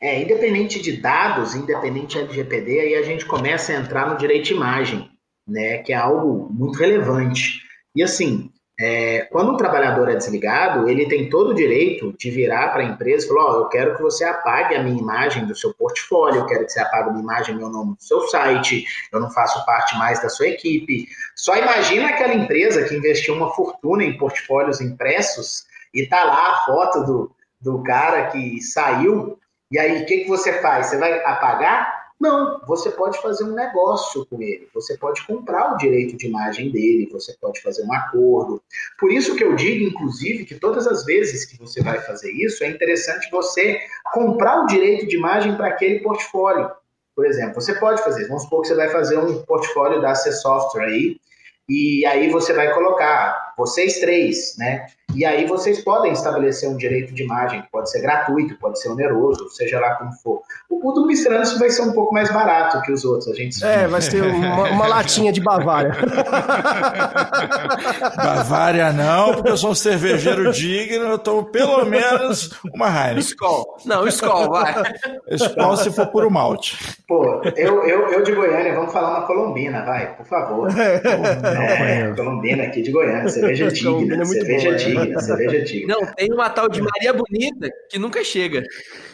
É, 0.00 0.22
independente 0.22 0.80
de 0.80 0.98
dados, 0.98 1.54
independente 1.54 2.18
de 2.18 2.24
LGPD, 2.24 2.80
aí 2.80 2.94
a 2.94 3.02
gente 3.02 3.26
começa 3.26 3.72
a 3.72 3.76
entrar 3.76 4.10
no 4.10 4.16
direito 4.16 4.46
de 4.46 4.54
imagem, 4.54 5.10
né, 5.46 5.78
que 5.78 5.92
é 5.92 5.96
algo 5.96 6.50
muito 6.50 6.78
relevante. 6.78 7.60
E 7.94 8.02
assim, 8.02 8.50
é, 8.78 9.20
quando 9.30 9.52
um 9.52 9.56
trabalhador 9.56 10.10
é 10.10 10.16
desligado, 10.16 10.86
ele 10.86 11.08
tem 11.08 11.30
todo 11.30 11.50
o 11.50 11.54
direito 11.54 12.14
de 12.18 12.30
virar 12.30 12.68
para 12.68 12.82
a 12.82 12.86
empresa 12.86 13.24
e 13.24 13.28
falar: 13.28 13.50
oh, 13.50 13.60
eu 13.60 13.68
quero 13.68 13.96
que 13.96 14.02
você 14.02 14.22
apague 14.22 14.74
a 14.74 14.82
minha 14.82 15.00
imagem 15.00 15.46
do 15.46 15.56
seu 15.56 15.72
portfólio, 15.72 16.40
eu 16.40 16.46
quero 16.46 16.66
que 16.66 16.72
você 16.72 16.80
apague 16.80 17.08
a 17.08 17.12
minha 17.12 17.22
imagem, 17.22 17.56
meu 17.56 17.70
nome 17.70 17.96
do 17.96 18.02
seu 18.02 18.20
site, 18.28 18.84
eu 19.10 19.18
não 19.18 19.30
faço 19.30 19.64
parte 19.64 19.96
mais 19.96 20.20
da 20.20 20.28
sua 20.28 20.48
equipe. 20.48 21.08
Só 21.34 21.56
imagina 21.56 22.10
aquela 22.10 22.34
empresa 22.34 22.84
que 22.84 22.94
investiu 22.94 23.34
uma 23.34 23.50
fortuna 23.54 24.04
em 24.04 24.18
portfólios 24.18 24.80
impressos 24.80 25.64
e 25.94 26.06
tá 26.06 26.22
lá 26.24 26.52
a 26.52 26.66
foto 26.66 27.04
do, 27.04 27.32
do 27.58 27.82
cara 27.82 28.26
que 28.26 28.60
saiu. 28.60 29.38
E 29.70 29.78
aí, 29.78 30.02
o 30.02 30.06
que, 30.06 30.18
que 30.18 30.28
você 30.28 30.60
faz? 30.60 30.88
Você 30.88 30.98
vai 30.98 31.18
apagar? 31.24 31.95
Não, 32.18 32.60
você 32.66 32.90
pode 32.90 33.20
fazer 33.20 33.44
um 33.44 33.52
negócio 33.52 34.24
com 34.26 34.40
ele, 34.40 34.66
você 34.72 34.96
pode 34.96 35.24
comprar 35.26 35.74
o 35.74 35.76
direito 35.76 36.16
de 36.16 36.26
imagem 36.26 36.70
dele, 36.72 37.10
você 37.12 37.36
pode 37.38 37.60
fazer 37.60 37.84
um 37.84 37.92
acordo. 37.92 38.62
Por 38.98 39.12
isso 39.12 39.36
que 39.36 39.44
eu 39.44 39.54
digo, 39.54 39.84
inclusive, 39.84 40.46
que 40.46 40.54
todas 40.54 40.86
as 40.86 41.04
vezes 41.04 41.44
que 41.44 41.58
você 41.58 41.82
vai 41.82 42.00
fazer 42.00 42.32
isso, 42.32 42.64
é 42.64 42.70
interessante 42.70 43.30
você 43.30 43.80
comprar 44.14 44.62
o 44.62 44.66
direito 44.66 45.06
de 45.06 45.16
imagem 45.16 45.56
para 45.56 45.68
aquele 45.68 46.00
portfólio. 46.00 46.70
Por 47.14 47.26
exemplo, 47.26 47.60
você 47.60 47.74
pode 47.74 48.02
fazer, 48.02 48.26
vamos 48.28 48.44
supor 48.44 48.62
que 48.62 48.68
você 48.68 48.74
vai 48.74 48.88
fazer 48.88 49.18
um 49.18 49.42
portfólio 49.42 50.00
da 50.00 50.14
C 50.14 50.32
Software 50.32 50.86
aí, 50.86 51.20
e 51.68 52.06
aí 52.06 52.30
você 52.30 52.52
vai 52.54 52.72
colocar 52.72 53.54
vocês 53.58 54.00
três, 54.00 54.56
né? 54.56 54.86
E 55.16 55.24
aí 55.24 55.46
vocês 55.46 55.82
podem 55.82 56.12
estabelecer 56.12 56.68
um 56.68 56.76
direito 56.76 57.14
de 57.14 57.22
imagem, 57.22 57.62
que 57.62 57.70
pode 57.70 57.90
ser 57.90 58.02
gratuito, 58.02 58.54
pode 58.58 58.78
ser 58.78 58.90
oneroso, 58.90 59.48
seja 59.48 59.80
lá 59.80 59.94
como 59.94 60.12
for. 60.12 60.42
O, 60.68 60.90
o 60.90 60.92
do 60.92 61.06
vai 61.58 61.70
ser 61.70 61.82
um 61.82 61.92
pouco 61.92 62.12
mais 62.12 62.30
barato 62.30 62.82
que 62.82 62.92
os 62.92 63.02
outros, 63.02 63.28
a 63.28 63.34
gente 63.34 63.64
É, 63.64 63.88
vai 63.88 64.02
ser 64.02 64.22
uma, 64.22 64.68
uma 64.68 64.86
latinha 64.86 65.32
de 65.32 65.40
Bavária. 65.40 65.96
Bavária 68.14 68.92
não, 68.92 69.34
porque 69.34 69.50
eu 69.50 69.56
sou 69.56 69.70
um 69.70 69.74
cervejeiro 69.74 70.52
digno, 70.52 71.06
eu 71.06 71.18
tomo 71.18 71.44
pelo 71.44 71.86
menos 71.86 72.50
uma 72.74 72.88
Heineken. 72.88 73.20
Skol. 73.20 73.78
Não, 73.86 74.06
Skol, 74.08 74.50
vai. 74.50 74.74
Skol 75.30 75.76
se 75.78 75.90
for 75.92 76.08
puro 76.08 76.30
malte. 76.30 76.76
Pô, 77.08 77.40
eu, 77.56 77.82
eu, 77.84 78.08
eu 78.08 78.22
de 78.22 78.32
Goiânia, 78.32 78.74
vamos 78.74 78.92
falar 78.92 79.18
uma 79.18 79.26
colombina, 79.26 79.82
vai, 79.84 80.14
por 80.14 80.26
favor. 80.26 80.68
É, 81.86 82.12
colombina 82.14 82.64
aqui 82.64 82.82
de 82.82 82.90
Goiânia, 82.90 83.28
cerveja 83.28 83.70
Colombina 83.82 84.16
digna, 84.16 84.22
é 84.22 84.26
muito 84.26 84.46
cerveja 84.46 84.70
bom, 84.70 84.74
é. 84.74 84.78
Cerveja 85.20 85.64
digna. 85.64 85.94
Não, 85.94 86.06
tem 86.14 86.32
uma 86.32 86.48
tal 86.50 86.68
de 86.68 86.80
Maria 86.82 87.12
Bonita 87.12 87.68
que 87.90 87.98
nunca 87.98 88.22
chega. 88.24 88.62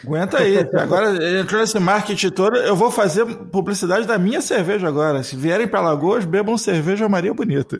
Aguenta 0.03 0.39
aí. 0.39 0.57
Agora 0.73 1.39
entrou 1.39 1.61
nesse 1.61 1.79
marketing 1.79 2.29
todo, 2.29 2.57
eu 2.57 2.75
vou 2.75 2.91
fazer 2.91 3.25
publicidade 3.51 4.05
da 4.07 4.17
minha 4.17 4.41
cerveja 4.41 4.87
agora. 4.87 5.23
Se 5.23 5.35
vierem 5.35 5.67
para 5.67 5.81
Lagoas, 5.81 6.25
bebam 6.25 6.57
cerveja 6.57 7.07
Maria 7.09 7.33
Bonita. 7.33 7.79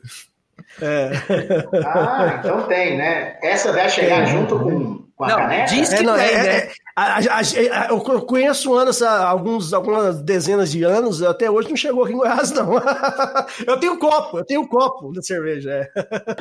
Ah, 0.82 2.38
então 2.40 2.64
tem, 2.68 2.98
né? 2.98 3.38
Essa 3.42 3.72
vai 3.72 3.90
chegar 3.90 4.26
junto 4.26 4.58
com, 4.60 5.04
com 5.16 5.24
a 5.24 5.28
Não, 5.30 5.36
caneca? 5.38 5.66
diz 5.66 5.90
que 5.90 5.96
É, 5.96 6.04
não, 6.04 6.16
tem, 6.16 6.26
é- 6.30 6.44
né? 6.44 6.68
É- 6.96 7.02
a- 7.02 7.18
a- 7.18 7.86
a- 7.86 7.88
eu 7.90 8.00
conheço 8.22 8.74
anos, 8.76 9.02
há 9.02 9.26
alguns, 9.28 9.74
algumas 9.74 10.22
dezenas 10.22 10.72
de 10.72 10.84
anos, 10.84 11.24
até 11.24 11.50
hoje 11.50 11.70
não 11.70 11.76
chegou 11.76 12.04
aqui 12.04 12.14
em 12.14 12.18
Goiás, 12.18 12.52
não. 12.52 12.74
Eu 13.66 13.78
tenho 13.80 13.98
copo, 13.98 14.40
eu 14.40 14.46
tenho 14.46 14.68
copo 14.68 15.12
de 15.12 15.26
cerveja, 15.26 15.72
é. 15.72 15.90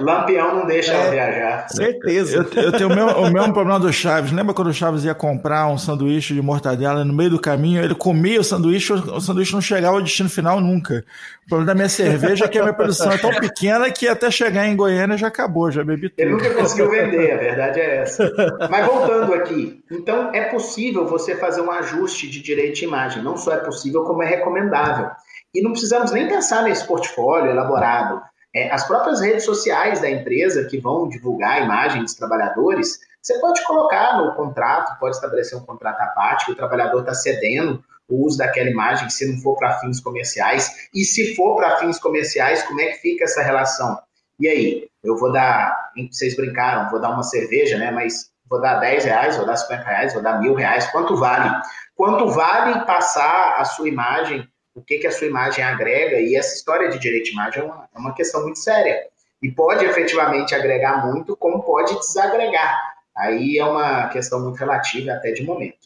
Lampião 0.01 0.57
não 0.57 0.67
deixa 0.67 0.93
ela 0.93 1.11
viajar. 1.11 1.69
Certeza. 1.69 2.37
Eu, 2.55 2.63
eu 2.63 2.73
tenho 2.73 2.91
o, 2.91 2.95
meu, 2.95 3.07
o 3.07 3.31
mesmo 3.31 3.53
problema 3.53 3.79
do 3.81 3.93
Chaves. 3.93 4.33
Lembra 4.33 4.55
quando 4.55 4.69
o 4.69 4.75
Chaves 4.75 5.05
ia 5.05 5.15
comprar 5.15 5.67
um 5.69 5.79
sanduíche 5.79 6.35
de 6.35 6.43
mortadela 6.43 7.05
no 7.05 7.13
meio 7.15 7.31
do 7.31 7.41
caminho 7.41 7.83
ele 7.83 7.95
comia 7.95 8.41
o 8.41 8.45
sanduíche, 8.45 8.93
o 8.93 9.21
sanduíche 9.21 9.53
não 9.53 9.61
chegava 9.61 9.97
ao 9.97 10.03
destino 10.03 10.29
final 10.29 10.61
nunca. 10.61 11.05
O 11.53 11.55
problema 11.55 11.67
da 11.67 11.75
minha 11.75 11.89
cerveja 11.91 12.47
é 12.47 12.49
que 12.49 12.59
a 12.59 12.63
minha 12.63 12.73
produção 12.73 13.13
é 13.13 13.19
tão 13.19 13.29
pequena 13.39 13.91
que 13.91 14.09
até 14.09 14.31
chegar 14.31 14.67
em 14.67 14.75
Goiânia 14.75 15.19
já 15.19 15.27
acabou, 15.27 15.71
já 15.71 15.85
bebi 15.85 16.11
Ele 16.17 16.31
tudo. 16.31 16.43
nunca 16.43 16.55
conseguiu 16.55 16.89
vender, 16.89 17.31
a 17.31 17.37
verdade 17.37 17.79
é 17.79 17.97
essa. 17.97 18.33
Mas 18.71 18.87
voltando 18.87 19.35
aqui, 19.35 19.85
então 19.91 20.31
é 20.33 20.45
possível 20.45 21.07
você 21.07 21.37
fazer 21.37 21.61
um 21.61 21.71
ajuste 21.71 22.27
de 22.31 22.41
direito 22.41 22.77
de 22.77 22.87
imagem. 22.87 23.23
Não 23.23 23.37
só 23.37 23.53
é 23.53 23.59
possível, 23.59 24.03
como 24.05 24.23
é 24.23 24.27
recomendável. 24.27 25.11
E 25.55 25.63
não 25.63 25.73
precisamos 25.73 26.11
nem 26.11 26.27
pensar 26.27 26.63
nesse 26.63 26.87
portfólio 26.87 27.51
elaborado. 27.51 28.23
É, 28.57 28.73
as 28.73 28.89
próprias 28.89 29.21
redes 29.21 29.45
sociais 29.45 30.01
da 30.01 30.11
empresa 30.11 30.65
que 30.65 30.81
vão 30.81 31.07
divulgar 31.07 31.61
a 31.61 31.61
imagem 31.61 32.01
dos 32.01 32.15
trabalhadores, 32.15 32.99
você 33.21 33.39
pode 33.39 33.63
colocar 33.67 34.17
no 34.17 34.35
contrato, 34.35 34.99
pode 34.99 35.17
estabelecer 35.17 35.59
um 35.59 35.67
contrato 35.67 36.01
à 36.01 36.07
parte, 36.07 36.47
que 36.47 36.53
o 36.53 36.57
trabalhador 36.57 37.01
está 37.01 37.13
cedendo 37.13 37.85
o 38.09 38.27
uso 38.27 38.39
daquela 38.39 38.69
imagem, 38.69 39.09
se 39.09 39.31
não 39.31 39.41
for 39.41 39.57
para 39.57 39.79
fins 39.81 40.01
comerciais. 40.01 40.89
E 40.95 41.05
se 41.05 41.35
for 41.35 41.57
para 41.57 41.79
fins 41.79 41.99
comerciais, 41.99 42.63
como 42.65 42.81
é 42.81 42.87
que 42.87 42.99
fica 42.99 43.25
essa 43.25 43.43
relação? 43.43 43.99
E 44.39 44.49
aí, 44.49 44.89
eu 45.03 45.17
vou 45.17 45.33
dar, 45.33 45.91
vocês 46.11 46.37
brincaram, 46.37 46.91
vou 46.91 47.01
dar 47.01 47.11
uma 47.11 47.23
cerveja, 47.23 47.79
né? 47.79 47.91
Mas 47.91 48.31
vou 48.49 48.61
dar 48.61 48.81
10 48.81 49.05
reais, 49.05 49.37
vou 49.37 49.47
dar 49.47 49.57
50 49.57 49.83
reais, 49.83 50.13
vou 50.13 50.23
dar 50.23 50.41
mil 50.41 50.55
reais, 50.55 50.87
quanto 50.91 51.17
vale? 51.17 51.51
Quanto 51.95 52.29
vale 52.29 52.85
passar 52.85 53.57
a 53.59 53.65
sua 53.65 53.89
imagem, 53.89 54.47
o 54.75 54.83
que, 54.83 54.99
que 54.99 55.07
a 55.07 55.11
sua 55.11 55.27
imagem 55.27 55.65
agrega? 55.65 56.21
E 56.21 56.37
essa 56.37 56.55
história 56.55 56.89
de 56.89 56.99
direito 56.99 57.27
de 57.27 57.33
imagem 57.33 57.63
é 57.63 57.65
uma, 57.65 57.89
é 57.95 57.99
uma 57.99 58.15
questão 58.15 58.43
muito 58.43 58.59
séria. 58.59 59.01
E 59.43 59.51
pode 59.51 59.85
efetivamente 59.85 60.55
agregar 60.55 61.07
muito, 61.07 61.37
como 61.37 61.63
pode 61.63 61.99
desagregar. 61.99 62.79
Aí 63.17 63.59
é 63.59 63.65
uma 63.65 64.09
questão 64.09 64.41
muito 64.41 64.57
relativa 64.57 65.13
até 65.13 65.33
de 65.33 65.45
momento. 65.45 65.82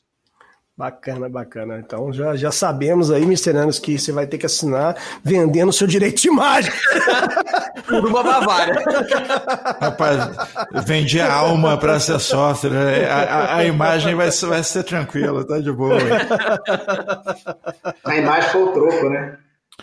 Bacana, 0.79 1.27
bacana. 1.27 1.79
Então 1.79 2.13
já, 2.13 2.37
já 2.37 2.51
sabemos 2.51 3.11
aí, 3.11 3.25
misterianos, 3.25 3.79
que 3.79 3.99
você 3.99 4.13
vai 4.13 4.27
ter 4.27 4.37
que 4.37 4.45
assinar 4.45 4.95
vendendo 5.25 5.73
seu 5.73 5.87
direito 5.87 6.21
de 6.21 6.29
imagem. 6.29 6.71
Por 7.89 8.05
uma 8.05 8.23
Bavária. 8.23 8.83
Rapaz, 9.81 10.19
vendi 10.85 11.19
a 11.19 11.33
alma 11.33 11.79
para 11.79 11.99
ser 11.99 12.19
sócio. 12.21 12.69
né? 12.69 13.07
A, 13.09 13.23
a- 13.23 13.57
a 13.57 13.65
imagem 13.65 14.15
vai, 14.15 14.31
vai 14.31 14.63
ser 14.63 14.83
tranquila, 14.83 15.47
tá 15.47 15.59
de 15.61 15.73
boa. 15.73 15.97
A 18.05 18.17
imagem 18.17 18.51
foi 18.51 18.63
o 18.63 18.73
troco, 18.73 19.09
né? 19.09 19.39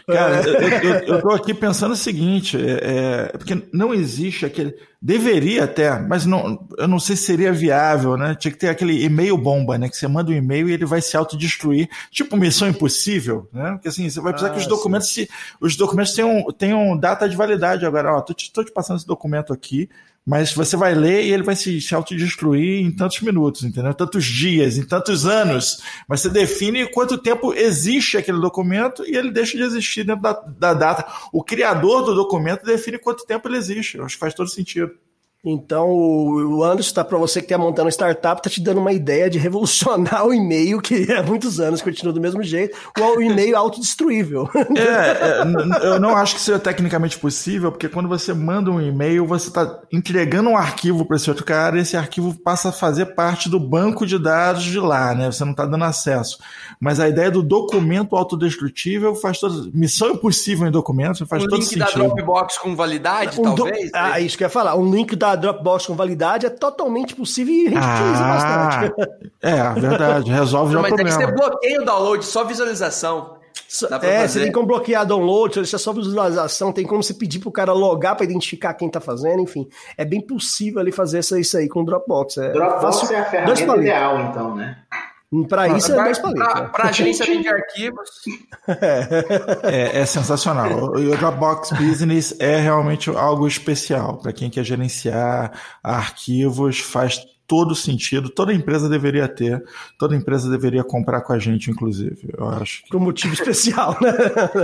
Cara, 0.06 0.42
eu, 0.46 1.16
eu, 1.16 1.22
tô 1.22 1.30
aqui 1.30 1.54
pensando 1.54 1.94
o 1.94 1.96
seguinte, 1.96 2.58
é, 2.58 3.30
é, 3.32 3.38
porque 3.38 3.64
não 3.72 3.94
existe 3.94 4.46
aquele. 4.46 4.76
Deveria 5.02 5.64
até, 5.66 5.98
mas 6.00 6.26
não, 6.26 6.68
eu 6.78 6.88
não 6.88 7.00
sei 7.00 7.16
se 7.16 7.24
seria 7.24 7.54
viável, 7.54 8.18
né? 8.18 8.36
Tinha 8.36 8.52
que 8.52 8.58
ter 8.58 8.70
aquele 8.70 9.04
e-mail 9.04 9.38
bomba, 9.38 9.78
né? 9.78 9.88
Que 9.88 9.96
você 9.96 10.08
manda 10.08 10.32
um 10.32 10.36
e-mail 10.36 10.70
e 10.70 10.74
ele 10.74 10.86
vai 10.86 11.02
se 11.02 11.16
autodestruir, 11.16 11.90
tipo 12.12 12.36
missão 12.36 12.68
impossível, 12.68 13.48
né? 13.54 13.72
Porque 13.74 13.88
assim, 13.88 14.10
você 14.10 14.20
vai 14.20 14.34
precisar 14.34 14.52
Ah, 14.52 14.56
que 14.56 14.62
os 14.62 14.68
documentos 14.68 15.14
se, 15.14 15.30
os 15.60 15.76
documentos 15.76 16.14
tenham, 16.14 16.46
tenham 16.52 16.98
data 16.98 17.28
de 17.28 17.36
validade 17.36 17.86
agora. 17.86 18.18
Ó, 18.18 18.22
tô 18.22 18.34
te, 18.34 18.52
tô 18.52 18.64
te 18.64 18.72
passando 18.72 18.98
esse 18.98 19.08
documento 19.08 19.54
aqui, 19.54 19.90
mas 20.26 20.54
você 20.54 20.78
vai 20.78 20.94
ler 20.94 21.26
e 21.26 21.34
ele 21.34 21.44
vai 21.44 21.56
se, 21.56 21.82
se 21.82 21.94
autodestruir 21.94 22.86
em 22.86 22.92
tantos 22.92 23.20
minutos, 23.22 23.64
entendeu? 23.64 23.94
Tantos 23.94 24.24
dias, 24.24 24.78
em 24.78 24.86
tantos 24.86 25.26
anos. 25.26 25.82
Mas 26.08 26.22
você 26.22 26.30
define 26.30 26.88
quanto 26.88 27.18
tempo 27.18 27.54
existe 27.54 28.18
aquele 28.18 28.40
documento 28.40 29.04
e 29.06 29.18
ele 29.18 29.32
deixa 29.32 29.58
de 29.58 29.64
existir 29.64 30.06
dentro 30.06 30.22
da, 30.22 30.34
da 30.34 30.74
data. 30.74 31.06
O 31.32 31.44
criador 31.44 32.04
do 32.04 32.16
documento 32.16 32.66
define 32.66 32.98
quanto 32.98 33.26
tempo 33.26 33.48
ele 33.50 33.58
existe. 33.58 33.98
Eu 33.98 34.06
acho 34.06 34.16
que 34.16 34.20
faz 34.22 34.34
todo 34.34 34.50
sentido. 34.50 34.92
Então, 35.46 35.90
o 35.90 36.64
Anderson, 36.64 36.94
tá 36.96 37.04
para 37.04 37.18
você 37.18 37.42
que 37.42 37.48
está 37.48 37.58
montando 37.58 37.84
uma 37.88 37.92
startup, 37.92 38.42
tá 38.42 38.50
te 38.50 38.62
dando 38.62 38.80
uma 38.80 38.94
ideia 38.94 39.30
de 39.30 39.38
revolucionar 39.38 40.24
o 40.28 40.34
e-mail, 40.34 40.80
que 40.82 41.12
há 41.12 41.22
muitos 41.22 41.60
anos 41.60 41.82
continua 41.82 42.14
do 42.14 42.22
mesmo 42.22 42.42
jeito, 42.42 42.78
o 42.98 43.22
e-mail 43.22 43.58
autodestruível. 43.58 44.50
É, 44.76 45.84
é, 45.84 45.88
eu 45.88 46.00
não 46.00 46.16
acho 46.16 46.36
que 46.36 46.42
seja 46.42 46.58
tecnicamente 46.60 47.18
possível, 47.20 47.72
porque 47.72 47.88
quando 47.90 48.08
você 48.08 48.34
manda 48.34 48.72
um 48.72 48.82
e-mail, 48.82 49.26
você 49.26 49.48
está 49.50 49.82
entregando 49.92 50.50
um 50.50 50.58
arquivo 50.58 51.06
para 51.06 51.18
esse 51.18 51.30
outro 51.30 51.46
cara 51.46 51.78
e 51.78 51.82
esse 51.82 51.96
arquivo 51.98 52.34
passa 52.44 52.70
a 52.70 52.72
fazer 52.72 53.08
parte 53.08 53.50
do 53.50 53.60
banco 53.60 54.06
de 54.06 54.18
dados 54.18 54.64
de 54.64 54.80
lá, 54.80 55.14
né? 55.14 55.32
Você 55.32 55.44
não 55.44 55.52
está 55.52 55.66
dando 55.66 55.84
acesso. 55.84 56.38
Mas 56.80 57.00
a 57.00 57.08
ideia 57.08 57.30
do 57.30 57.44
documento 57.44 58.16
autodestrutível 58.16 59.16
faz 59.16 59.40
todo. 59.40 59.70
Missão 59.74 60.12
impossível 60.12 60.68
em 60.68 60.72
documentos 60.72 61.28
faz 61.28 61.44
Um 61.44 61.48
todo 61.48 61.60
link 61.60 61.78
da 61.78 61.88
sentido. 61.88 62.08
Dropbox 62.16 62.58
com 62.58 62.76
validade, 62.76 63.40
Um 63.40 63.56
do- 63.56 63.64
talvez. 63.64 63.92
Ah, 63.94 64.20
isso 64.20 64.38
que 64.38 64.44
eu 64.44 64.48
ia 64.48 64.50
falar. 64.50 64.76
Um 64.76 64.90
link 64.92 65.16
da 65.16 65.33
Dropbox 65.36 65.86
com 65.88 65.96
validade 65.96 66.46
é 66.46 66.50
totalmente 66.50 67.16
possível 67.16 67.54
e 67.54 67.68
a 67.68 67.70
gente 67.70 68.02
utiliza 68.02 68.24
bastante. 68.24 68.94
é, 69.42 69.80
verdade. 69.80 70.32
Resolve 70.32 70.74
já 70.74 70.80
o 70.80 70.82
Mas 70.82 70.94
tem 70.94 71.06
que 71.06 71.12
problema. 71.12 71.32
ser 71.32 71.50
bloqueio 71.50 71.82
o 71.82 71.86
download, 71.86 72.26
só 72.26 72.44
visualização. 72.44 73.38
É, 73.84 73.88
fazer. 74.22 74.28
você 74.28 74.40
tem 74.42 74.52
como 74.52 74.68
bloquear 74.68 75.06
download, 75.06 75.56
deixar 75.56 75.78
só 75.80 75.92
visualização, 75.94 76.72
tem 76.72 76.86
como 76.86 77.02
você 77.02 77.14
pedir 77.14 77.40
pro 77.40 77.52
cara 77.52 77.74
logar 77.74 78.16
para 78.16 78.24
identificar 78.24 78.74
quem 78.76 78.90
tá 78.90 79.00
fazendo, 79.00 79.42
enfim. 79.42 79.68
É 79.98 80.06
bem 80.06 80.22
possível 80.22 80.80
ali 80.80 80.92
fazer 80.92 81.20
isso, 81.20 81.58
aí 81.58 81.68
com 81.68 81.82
o 81.82 81.86
Dropbox. 81.86 82.38
É 82.38 82.52
Dropbox 82.52 82.82
fácil- 83.00 83.16
é 83.16 83.20
a 83.20 83.26
ferramenta 83.26 83.78
ideal, 83.78 84.20
então, 84.22 84.56
né? 84.56 84.78
Pra 85.48 85.68
isso 85.70 85.92
é 85.92 85.96
Pra, 85.96 86.04
dois 86.06 86.20
palitos. 86.20 86.48
pra, 86.52 86.62
né? 86.62 86.70
pra 86.72 86.90
agência 86.90 87.26
de 87.26 87.48
arquivos. 87.48 88.10
É, 89.64 90.02
é 90.02 90.06
sensacional. 90.06 90.98
E 91.00 91.08
o 91.08 91.18
Dropbox 91.18 91.72
Business 91.72 92.36
é 92.40 92.58
realmente 92.60 93.10
algo 93.10 93.48
especial 93.48 94.18
para 94.18 94.32
quem 94.34 94.50
quer 94.50 94.64
gerenciar 94.64 95.52
arquivos, 95.84 96.80
faz 96.80 97.22
todo 97.48 97.76
sentido. 97.76 98.30
Toda 98.30 98.54
empresa 98.54 98.88
deveria 98.90 99.28
ter, 99.28 99.64
toda 99.98 100.16
empresa 100.16 100.50
deveria 100.50 100.84
comprar 100.84 101.22
com 101.22 101.34
a 101.34 101.40
gente, 101.40 101.70
inclusive. 101.70 102.34
Eu 102.38 102.50
acho. 102.50 102.84
Por 102.90 102.98
um 102.98 103.04
motivo 103.04 103.34
especial, 103.34 103.98
né? 104.02 104.12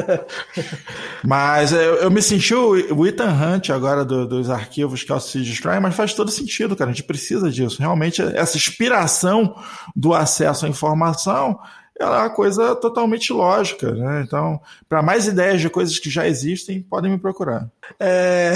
Mas 1.23 1.71
eu, 1.71 1.95
eu 1.95 2.11
me 2.11 2.21
senti 2.21 2.53
o, 2.53 2.71
o 2.95 3.05
Ethan 3.07 3.31
Hunt 3.31 3.69
agora 3.69 4.03
do- 4.05 4.27
dos 4.27 4.49
arquivos 4.49 5.03
que 5.03 5.19
se 5.19 5.39
destrói, 5.41 5.79
mas 5.79 5.95
faz 5.95 6.13
todo 6.13 6.31
sentido, 6.31 6.75
cara. 6.75 6.89
A 6.91 6.93
gente 6.93 7.03
precisa 7.03 7.49
disso. 7.51 7.77
Realmente, 7.79 8.21
essa 8.21 8.57
inspiração 8.57 9.55
do 9.95 10.13
acesso 10.13 10.65
à 10.65 10.69
informação 10.69 11.59
ela 11.99 12.17
é 12.17 12.19
uma 12.21 12.29
coisa 12.29 12.75
totalmente 12.75 13.33
lógica, 13.33 13.91
né? 13.91 14.23
Então, 14.25 14.59
para 14.87 15.01
mais 15.01 15.27
ideias 15.27 15.59
de 15.59 15.69
coisas 15.69 15.99
que 15.99 16.09
já 16.09 16.27
existem, 16.27 16.81
podem 16.81 17.11
me 17.11 17.17
procurar. 17.17 17.67
É... 17.99 18.53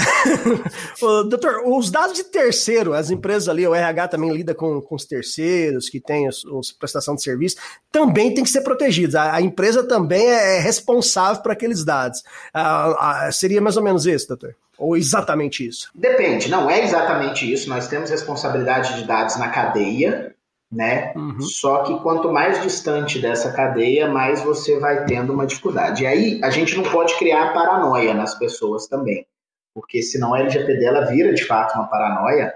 Ô, 1.02 1.24
doutor, 1.24 1.62
os 1.66 1.90
dados 1.90 2.16
de 2.16 2.24
terceiro, 2.24 2.94
as 2.94 3.10
empresas 3.10 3.48
ali, 3.48 3.66
o 3.66 3.74
RH 3.74 4.08
também 4.08 4.32
lida 4.32 4.54
com, 4.54 4.80
com 4.80 4.94
os 4.94 5.04
terceiros 5.04 5.90
que 5.90 6.00
têm 6.00 6.26
os, 6.26 6.44
os 6.44 6.72
prestação 6.72 7.14
de 7.14 7.22
serviço, 7.22 7.56
também 7.92 8.32
tem 8.32 8.42
que 8.42 8.50
ser 8.50 8.62
protegidos. 8.62 9.14
A, 9.14 9.34
a 9.34 9.42
empresa 9.42 9.82
também 9.84 10.26
é 10.26 10.58
responsável 10.58 11.42
por 11.42 11.52
aqueles 11.52 11.84
dados. 11.84 12.22
Ah, 12.52 13.26
ah, 13.26 13.32
seria 13.32 13.60
mais 13.60 13.76
ou 13.76 13.82
menos 13.82 14.06
isso, 14.06 14.28
doutor? 14.28 14.56
Ou 14.76 14.96
exatamente 14.96 15.66
isso? 15.66 15.90
Depende, 15.94 16.50
não 16.50 16.68
é 16.68 16.82
exatamente 16.82 17.50
isso. 17.50 17.68
Nós 17.68 17.86
temos 17.86 18.10
responsabilidade 18.10 18.96
de 18.96 19.06
dados 19.06 19.36
na 19.36 19.48
cadeia, 19.48 20.33
né? 20.74 21.12
Uhum. 21.14 21.40
Só 21.40 21.84
que 21.84 21.98
quanto 22.00 22.32
mais 22.32 22.60
distante 22.62 23.20
dessa 23.20 23.52
cadeia, 23.52 24.08
mais 24.08 24.42
você 24.42 24.78
vai 24.78 25.04
tendo 25.04 25.32
uma 25.32 25.46
dificuldade. 25.46 26.02
E 26.02 26.06
aí 26.06 26.40
a 26.42 26.50
gente 26.50 26.76
não 26.76 26.82
pode 26.82 27.16
criar 27.18 27.52
paranoia 27.52 28.12
nas 28.12 28.34
pessoas 28.34 28.86
também, 28.88 29.26
porque 29.74 30.02
senão 30.02 30.34
a 30.34 30.40
LGPD 30.40 30.84
ela 30.84 31.06
vira 31.06 31.32
de 31.32 31.44
fato 31.44 31.74
uma 31.76 31.88
paranoia 31.88 32.52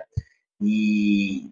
E, 0.60 1.48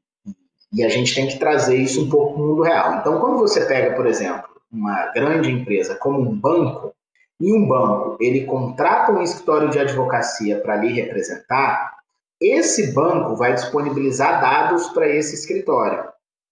e 0.73 0.85
a 0.85 0.89
gente 0.89 1.15
tem 1.15 1.29
que 1.29 1.39
trazer 1.39 1.77
isso 1.77 2.05
um 2.05 2.11
pouco 2.11 2.35
para 2.35 2.43
o 2.43 2.47
mundo 2.49 2.63
real. 2.63 2.97
Então, 2.97 3.21
quando 3.21 3.39
você 3.39 3.65
pega, 3.65 3.95
por 3.95 4.07
exemplo, 4.07 4.49
uma 4.71 5.13
grande 5.13 5.51
empresa 5.51 5.95
como 5.95 6.21
um 6.21 6.35
banco, 6.35 6.93
e 7.41 7.53
um 7.53 7.69
banco 7.69 8.17
ele 8.21 8.47
contrata 8.47 9.13
um 9.13 9.23
escritório 9.23 9.69
de 9.69 9.79
advocacia 9.79 10.59
para 10.61 10.77
lhe 10.77 10.93
representar, 10.93 11.95
esse 12.41 12.93
banco 12.93 13.37
vai 13.37 13.55
disponibilizar 13.55 14.41
dados 14.41 14.89
para 14.89 15.09
esse 15.09 15.35
escritório, 15.35 16.05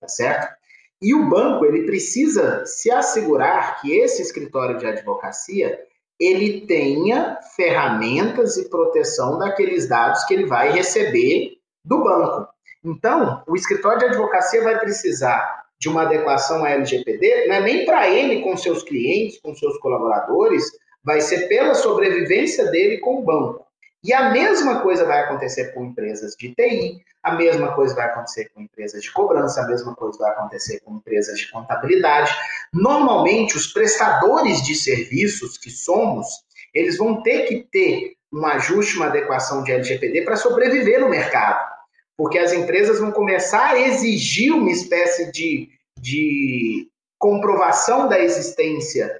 tá 0.05 0.09
certo? 0.09 0.55
E 1.03 1.15
o 1.15 1.29
banco 1.29 1.65
ele 1.65 1.85
precisa 1.85 2.65
se 2.65 2.91
assegurar 2.91 3.81
que 3.81 3.93
esse 3.93 4.23
escritório 4.23 4.79
de 4.79 4.87
advocacia 4.87 5.79
ele 6.21 6.67
tenha 6.67 7.39
ferramentas 7.57 8.57
e 8.57 8.69
proteção 8.69 9.39
daqueles 9.39 9.89
dados 9.89 10.25
que 10.25 10.35
ele 10.35 10.47
vai 10.47 10.73
receber 10.73 11.59
do 11.85 12.03
banco. 12.03 12.49
Então, 12.85 13.43
o 13.47 13.57
escritório 13.57 13.99
de 13.99 14.05
advocacia 14.07 14.63
vai 14.63 14.79
precisar 14.79 15.65
de 15.79 15.89
uma 15.89 16.03
adequação 16.03 16.65
à 16.65 16.71
LGPD, 16.71 17.47
não 17.49 17.57
é 17.57 17.61
nem 17.61 17.85
para 17.85 18.09
ele 18.09 18.43
com 18.43 18.57
seus 18.57 18.83
clientes, 18.83 19.41
com 19.41 19.55
seus 19.55 19.77
colaboradores, 19.79 20.65
vai 21.05 21.21
ser 21.21 21.49
pela 21.49 21.75
sobrevivência 21.75 22.71
dele 22.71 22.99
com 22.99 23.19
o 23.19 23.23
banco. 23.23 23.64
E 24.05 24.13
a 24.13 24.31
mesma 24.31 24.83
coisa 24.83 25.07
vai 25.07 25.21
acontecer 25.21 25.73
com 25.73 25.83
empresas 25.83 26.37
de 26.39 26.55
TI, 26.55 27.03
a 27.23 27.35
mesma 27.35 27.75
coisa 27.75 27.95
vai 27.95 28.05
acontecer 28.05 28.51
com 28.51 28.61
empresas 28.61 29.03
de 29.03 29.11
cobrança, 29.11 29.63
a 29.63 29.67
mesma 29.67 29.95
coisa 29.95 30.19
vai 30.19 30.31
acontecer 30.33 30.81
com 30.81 30.97
empresas 30.97 31.39
de 31.39 31.51
contabilidade. 31.51 32.31
Normalmente, 32.71 33.57
os 33.57 33.69
prestadores 33.69 34.63
de 34.63 34.75
serviços 34.75 35.57
que 35.57 35.71
somos, 35.71 36.27
eles 36.75 36.99
vão 36.99 37.23
ter 37.23 37.47
que 37.47 37.67
ter 37.73 38.13
um 38.31 38.45
ajuste, 38.45 38.97
uma 38.97 39.07
adequação 39.07 39.65
de 39.65 39.73
LGPD 39.73 40.23
para 40.23 40.37
sobreviver 40.37 41.01
no 41.01 41.09
mercado. 41.09 41.73
Porque 42.15 42.39
as 42.39 42.53
empresas 42.53 43.01
vão 43.01 43.11
começar 43.11 43.71
a 43.71 43.81
exigir 43.81 44.53
uma 44.53 44.71
espécie 44.71 45.33
de, 45.33 45.71
de 45.99 46.91
comprovação 47.19 48.07
da 48.07 48.21
existência 48.21 49.11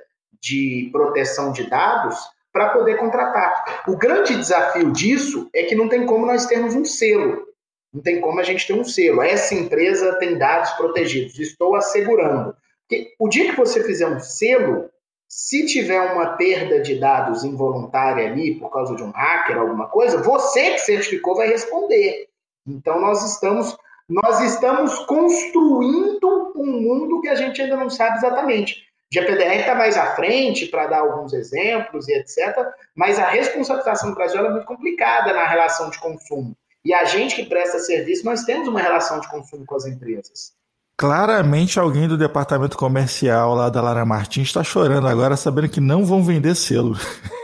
de 0.43 0.91
proteção 0.93 1.53
de 1.53 1.71
dados 1.71 2.34
para 2.55 2.69
poder 2.69 2.97
contratar. 2.99 3.83
O 3.89 3.97
grande 3.97 4.37
desafio 4.37 4.93
disso 4.93 5.51
é 5.53 5.65
que 5.65 5.75
não 5.75 5.89
tem 5.89 6.07
como 6.07 6.25
nós 6.25 6.47
termos 6.47 6.77
um 6.77 6.85
selo. 6.85 7.49
Não 7.93 8.01
tem 8.01 8.21
como 8.21 8.39
a 8.39 8.45
gente 8.45 8.65
ter 8.65 8.75
um 8.75 8.85
selo. 8.85 9.23
Essa 9.23 9.57
empresa 9.57 10.17
tem 10.21 10.39
dados 10.39 10.71
protegidos. 10.71 11.37
Estou 11.41 11.75
assegurando. 11.75 12.57
Porque 12.89 13.13
o 13.19 13.29
dia 13.29 13.51
que 13.51 13.57
você 13.57 13.83
fizer 13.83 14.07
um 14.07 14.21
selo, 14.21 14.89
se 15.29 15.67
tiver 15.67 16.01
uma 16.13 16.37
perda 16.37 16.81
de 16.81 16.95
dados 16.95 17.43
involuntária 17.43 18.31
ali 18.31 18.55
por 18.55 18.71
causa 18.71 18.95
de 18.95 19.03
um 19.03 19.11
hacker, 19.11 19.59
alguma 19.59 19.89
coisa, 19.89 20.23
você 20.23 20.73
que 20.73 20.79
certificou 20.79 21.35
vai 21.35 21.49
responder. 21.49 22.29
Então 22.65 23.01
nós 23.01 23.25
estamos 23.33 23.77
nós 24.09 24.39
estamos 24.43 24.99
construindo 25.07 26.53
um 26.55 26.81
mundo 26.83 27.21
que 27.23 27.29
a 27.29 27.35
gente 27.35 27.61
ainda 27.61 27.77
não 27.77 27.89
sabe 27.91 28.19
exatamente. 28.19 28.85
GPDR 29.15 29.61
está 29.61 29.77
mais 29.77 29.97
à 29.97 30.17
frente 30.17 30.67
para 30.67 30.89
dar 30.89 30.99
alguns 30.99 31.33
exemplos 31.33 32.09
e 32.09 32.15
etc., 32.15 32.67
mas 32.97 33.17
a 33.17 33.29
responsabilização 33.29 34.11
do 34.11 34.17
Brasil 34.17 34.45
é 34.45 34.51
muito 34.51 34.67
complicada 34.67 35.33
na 35.33 35.47
relação 35.47 35.89
de 35.89 35.99
consumo. 36.01 36.57
E 36.85 36.93
a 36.93 37.05
gente 37.05 37.37
que 37.37 37.45
presta 37.45 37.79
serviço, 37.79 38.25
nós 38.25 38.43
temos 38.43 38.67
uma 38.67 38.81
relação 38.81 39.21
de 39.21 39.29
consumo 39.31 39.65
com 39.65 39.77
as 39.77 39.87
empresas. 39.87 40.53
Claramente 40.97 41.79
alguém 41.79 42.09
do 42.09 42.19
departamento 42.19 42.77
comercial 42.77 43.55
lá 43.55 43.69
da 43.69 43.81
Lara 43.81 44.05
Martins 44.05 44.49
está 44.49 44.65
chorando 44.65 45.07
agora, 45.07 45.37
sabendo 45.37 45.69
que 45.69 45.81
não 45.81 46.05
vão 46.05 46.23
vender 46.23 46.57
selo. 46.57 46.97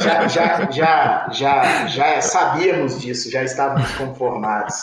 já, 0.00 0.28
já, 0.28 0.70
já, 0.70 1.28
já, 1.30 1.86
já 1.86 2.20
sabíamos 2.20 3.00
disso, 3.00 3.30
já 3.30 3.42
estávamos 3.42 3.90
conformados. 3.92 4.74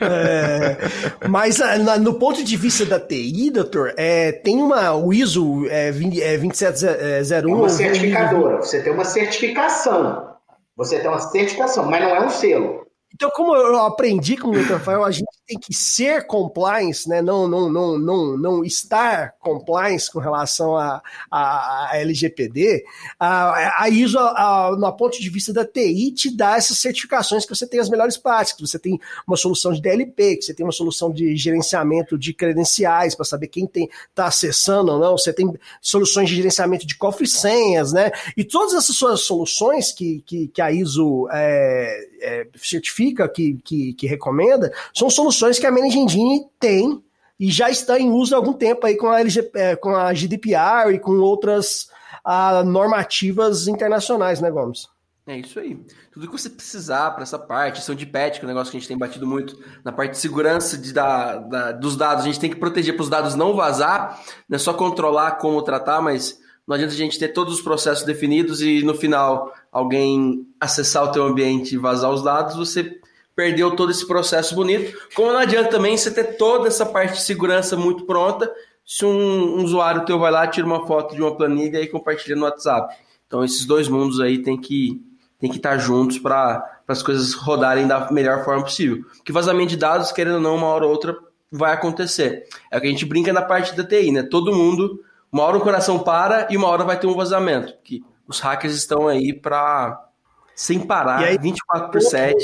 É, 0.00 0.76
mas 1.28 1.60
ah, 1.60 1.98
no 1.98 2.14
ponto 2.14 2.44
de 2.44 2.56
vista 2.56 2.84
da 2.84 3.00
TI, 3.00 3.50
doutor, 3.50 3.94
é, 3.96 4.32
tem 4.32 4.62
uma 4.62 4.94
o 4.94 5.12
ISO 5.12 5.66
é, 5.68 5.90
20, 5.90 6.22
é, 6.22 6.38
2701. 6.38 7.50
É 7.50 7.56
uma 7.56 7.68
certificadora, 7.68 8.56
você 8.56 8.82
tem 8.82 8.92
uma 8.92 9.04
certificação. 9.04 10.36
Você 10.76 10.98
tem 10.98 11.08
uma 11.08 11.20
certificação, 11.20 11.86
mas 11.86 12.02
não 12.02 12.10
é 12.10 12.24
um 12.24 12.28
selo. 12.28 12.86
Então, 13.14 13.30
como 13.30 13.56
eu 13.56 13.80
aprendi 13.82 14.36
com 14.36 14.48
o 14.48 14.52
Dr. 14.52 14.74
Rafael, 14.74 15.02
a 15.02 15.10
gente 15.10 15.24
tem 15.46 15.58
que 15.58 15.72
ser 15.72 16.26
compliance, 16.26 17.08
né? 17.08 17.22
não, 17.22 17.46
não, 17.46 17.70
não, 17.70 17.98
não, 17.98 18.36
não 18.36 18.64
estar 18.64 19.32
compliance 19.38 20.10
com 20.10 20.18
relação 20.18 20.76
a, 20.76 21.00
a, 21.30 21.92
a 21.92 21.98
LGPD, 21.98 22.84
a, 23.18 23.84
a 23.84 23.88
ISO, 23.88 24.18
no 24.76 24.92
ponto 24.96 25.20
de 25.20 25.30
vista 25.30 25.52
da 25.52 25.64
TI, 25.64 26.10
te 26.10 26.36
dá 26.36 26.56
essas 26.56 26.78
certificações 26.78 27.44
que 27.44 27.54
você 27.54 27.66
tem 27.66 27.78
as 27.78 27.88
melhores 27.88 28.16
práticas, 28.16 28.56
que 28.56 28.66
você 28.66 28.78
tem 28.78 28.98
uma 29.26 29.36
solução 29.36 29.72
de 29.72 29.80
DLP, 29.80 30.36
que 30.36 30.42
você 30.42 30.52
tem 30.52 30.66
uma 30.66 30.72
solução 30.72 31.12
de 31.12 31.36
gerenciamento 31.36 32.18
de 32.18 32.34
credenciais 32.34 33.14
para 33.14 33.24
saber 33.24 33.46
quem 33.46 33.70
está 33.72 34.26
acessando 34.26 34.92
ou 34.92 34.98
não, 34.98 35.16
você 35.16 35.32
tem 35.32 35.52
soluções 35.80 36.28
de 36.28 36.34
gerenciamento 36.34 36.86
de 36.86 36.96
cofre 36.96 37.26
senhas, 37.26 37.92
né? 37.92 38.10
E 38.36 38.42
todas 38.42 38.74
essas 38.74 38.96
suas 38.96 39.20
soluções 39.20 39.92
que, 39.92 40.22
que, 40.26 40.48
que 40.48 40.60
a 40.60 40.72
ISO 40.72 41.28
é, 41.30 42.08
é, 42.20 42.46
certifica, 42.56 43.28
que, 43.28 43.58
que, 43.64 43.94
que 43.94 44.06
recomenda, 44.06 44.72
são 44.92 45.08
soluções 45.08 45.35
soluções 45.36 45.58
que 45.58 45.66
a 45.66 45.70
Managing 45.70 46.04
Engine 46.04 46.46
tem 46.58 47.02
e 47.38 47.50
já 47.50 47.70
está 47.70 47.98
em 47.98 48.10
uso 48.10 48.34
há 48.34 48.38
algum 48.38 48.52
tempo 48.52 48.86
aí 48.86 48.96
com 48.96 49.08
a, 49.08 49.20
LG, 49.20 49.50
é, 49.54 49.76
com 49.76 49.94
a 49.94 50.12
GDPR 50.12 50.94
e 50.94 50.98
com 50.98 51.12
outras 51.18 51.88
a, 52.24 52.64
normativas 52.64 53.68
internacionais, 53.68 54.40
né, 54.40 54.50
Gomes? 54.50 54.88
É 55.26 55.38
isso 55.38 55.58
aí. 55.58 55.78
Tudo 56.12 56.28
que 56.28 56.40
você 56.40 56.48
precisar 56.48 57.10
para 57.10 57.24
essa 57.24 57.38
parte, 57.38 57.82
são 57.82 57.94
de 57.94 58.06
PET, 58.06 58.38
que 58.38 58.44
é 58.44 58.46
um 58.46 58.48
negócio 58.48 58.70
que 58.70 58.76
a 58.76 58.80
gente 58.80 58.88
tem 58.88 58.96
batido 58.96 59.26
muito 59.26 59.58
na 59.84 59.92
parte 59.92 60.12
de 60.12 60.18
segurança 60.18 60.78
de 60.78 60.92
da, 60.92 61.36
da, 61.36 61.72
dos 61.72 61.96
dados, 61.96 62.24
a 62.24 62.26
gente 62.26 62.40
tem 62.40 62.48
que 62.48 62.56
proteger 62.56 62.94
para 62.94 63.02
os 63.02 63.08
dados 63.08 63.34
não 63.34 63.54
vazar, 63.54 64.22
não 64.48 64.56
é 64.56 64.58
só 64.58 64.72
controlar 64.72 65.32
como 65.32 65.60
tratar, 65.62 66.00
mas 66.00 66.38
não 66.66 66.74
adianta 66.74 66.94
a 66.94 66.96
gente 66.96 67.18
ter 67.18 67.28
todos 67.28 67.54
os 67.54 67.60
processos 67.60 68.04
definidos 68.04 68.62
e 68.62 68.82
no 68.82 68.94
final 68.94 69.52
alguém 69.70 70.46
acessar 70.60 71.04
o 71.04 71.12
teu 71.12 71.24
ambiente 71.24 71.74
e 71.74 71.78
vazar 71.78 72.10
os 72.10 72.22
dados, 72.22 72.56
você 72.56 72.98
perdeu 73.36 73.76
todo 73.76 73.90
esse 73.90 74.06
processo 74.06 74.54
bonito. 74.54 74.98
Como 75.14 75.30
não 75.30 75.38
adianta 75.38 75.68
também 75.68 75.96
você 75.96 76.10
ter 76.10 76.36
toda 76.38 76.66
essa 76.68 76.86
parte 76.86 77.12
de 77.12 77.22
segurança 77.22 77.76
muito 77.76 78.06
pronta 78.06 78.50
se 78.84 79.04
um, 79.04 79.58
um 79.58 79.64
usuário 79.64 80.04
teu 80.04 80.18
vai 80.18 80.30
lá, 80.30 80.46
tira 80.46 80.66
uma 80.66 80.86
foto 80.86 81.14
de 81.14 81.20
uma 81.20 81.36
planilha 81.36 81.80
e 81.80 81.88
compartilha 81.88 82.34
no 82.34 82.44
WhatsApp. 82.44 82.96
Então 83.26 83.44
esses 83.44 83.66
dois 83.66 83.88
mundos 83.88 84.20
aí 84.20 84.38
tem 84.42 84.58
que 84.58 85.02
tem 85.38 85.50
que 85.50 85.58
estar 85.58 85.76
juntos 85.76 86.18
para 86.18 86.80
as 86.88 87.02
coisas 87.02 87.34
rodarem 87.34 87.86
da 87.86 88.10
melhor 88.10 88.42
forma 88.42 88.62
possível. 88.62 89.04
Que 89.22 89.32
vazamento 89.32 89.68
de 89.68 89.76
dados, 89.76 90.10
querendo 90.10 90.36
ou 90.36 90.40
não, 90.40 90.56
uma 90.56 90.68
hora 90.68 90.86
ou 90.86 90.90
outra 90.90 91.14
vai 91.52 91.74
acontecer. 91.74 92.44
É 92.70 92.78
o 92.78 92.80
que 92.80 92.86
a 92.86 92.90
gente 92.90 93.04
brinca 93.04 93.34
na 93.34 93.42
parte 93.42 93.76
da 93.76 93.84
TI, 93.84 94.12
né? 94.12 94.22
Todo 94.22 94.54
mundo, 94.54 94.98
uma 95.30 95.42
hora 95.42 95.58
o 95.58 95.60
coração 95.60 95.98
para 95.98 96.48
e 96.50 96.56
uma 96.56 96.68
hora 96.68 96.84
vai 96.84 96.98
ter 96.98 97.06
um 97.06 97.14
vazamento. 97.14 97.74
Que 97.84 98.02
os 98.26 98.40
hackers 98.40 98.74
estão 98.74 99.08
aí 99.08 99.34
para 99.34 100.06
sem 100.56 100.80
parar, 100.80 101.18
aí, 101.18 101.36
24 101.36 101.90
por 101.90 102.00
7. 102.00 102.34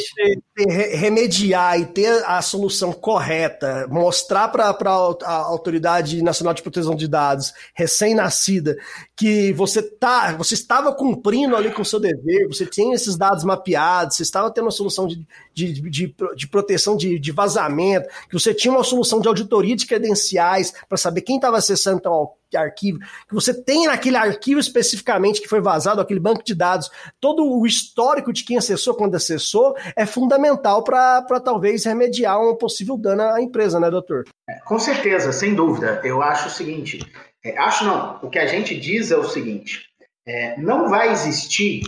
Remediar 0.54 1.80
e 1.80 1.86
ter 1.86 2.22
a 2.26 2.42
solução 2.42 2.92
correta, 2.92 3.86
mostrar 3.88 4.48
para 4.48 4.66
a 4.66 5.32
Autoridade 5.32 6.20
Nacional 6.22 6.52
de 6.52 6.60
Proteção 6.60 6.94
de 6.94 7.08
Dados, 7.08 7.54
recém-nascida, 7.74 8.76
que 9.16 9.50
você 9.54 9.80
tá, 9.80 10.34
você 10.36 10.52
estava 10.52 10.94
cumprindo 10.94 11.56
ali 11.56 11.70
com 11.72 11.80
o 11.80 11.86
seu 11.86 11.98
dever, 11.98 12.48
você 12.48 12.66
tinha 12.66 12.94
esses 12.94 13.16
dados 13.16 13.44
mapeados, 13.44 14.16
você 14.18 14.24
estava 14.24 14.50
tendo 14.50 14.64
uma 14.64 14.70
solução 14.70 15.06
de, 15.06 15.26
de, 15.54 15.72
de, 15.88 16.14
de 16.36 16.48
proteção 16.48 16.98
de, 16.98 17.18
de 17.18 17.32
vazamento, 17.32 18.10
que 18.28 18.34
você 18.38 18.52
tinha 18.52 18.74
uma 18.74 18.84
solução 18.84 19.22
de 19.22 19.28
auditoria 19.28 19.74
de 19.74 19.86
credenciais 19.86 20.74
para 20.86 20.98
saber 20.98 21.22
quem 21.22 21.36
estava 21.36 21.56
acessando 21.56 22.00
tal 22.02 22.36
arquivo, 22.54 22.98
que 22.98 23.34
você 23.34 23.54
tem 23.54 23.86
naquele 23.86 24.16
arquivo 24.16 24.60
especificamente 24.60 25.40
que 25.40 25.48
foi 25.48 25.62
vazado, 25.62 26.02
aquele 26.02 26.20
banco 26.20 26.44
de 26.44 26.54
dados, 26.54 26.90
todo 27.18 27.44
o 27.44 27.66
histórico 27.66 28.30
de 28.30 28.44
quem 28.44 28.58
acessou, 28.58 28.94
quando 28.94 29.14
acessou, 29.14 29.74
é 29.96 30.04
fundamental 30.04 30.51
para 30.56 31.40
talvez 31.40 31.84
remediar 31.84 32.40
um 32.40 32.56
possível 32.56 32.96
dano 32.96 33.22
à 33.22 33.40
empresa, 33.40 33.78
né, 33.78 33.90
doutor? 33.90 34.24
É, 34.48 34.60
com 34.60 34.78
certeza, 34.78 35.32
sem 35.32 35.54
dúvida. 35.54 36.00
Eu 36.04 36.22
acho 36.22 36.48
o 36.48 36.50
seguinte: 36.50 37.00
é, 37.44 37.58
acho 37.58 37.84
não, 37.84 38.18
o 38.22 38.30
que 38.30 38.38
a 38.38 38.46
gente 38.46 38.78
diz 38.78 39.10
é 39.10 39.16
o 39.16 39.24
seguinte: 39.24 39.88
é, 40.26 40.60
não 40.60 40.88
vai 40.88 41.10
existir 41.12 41.82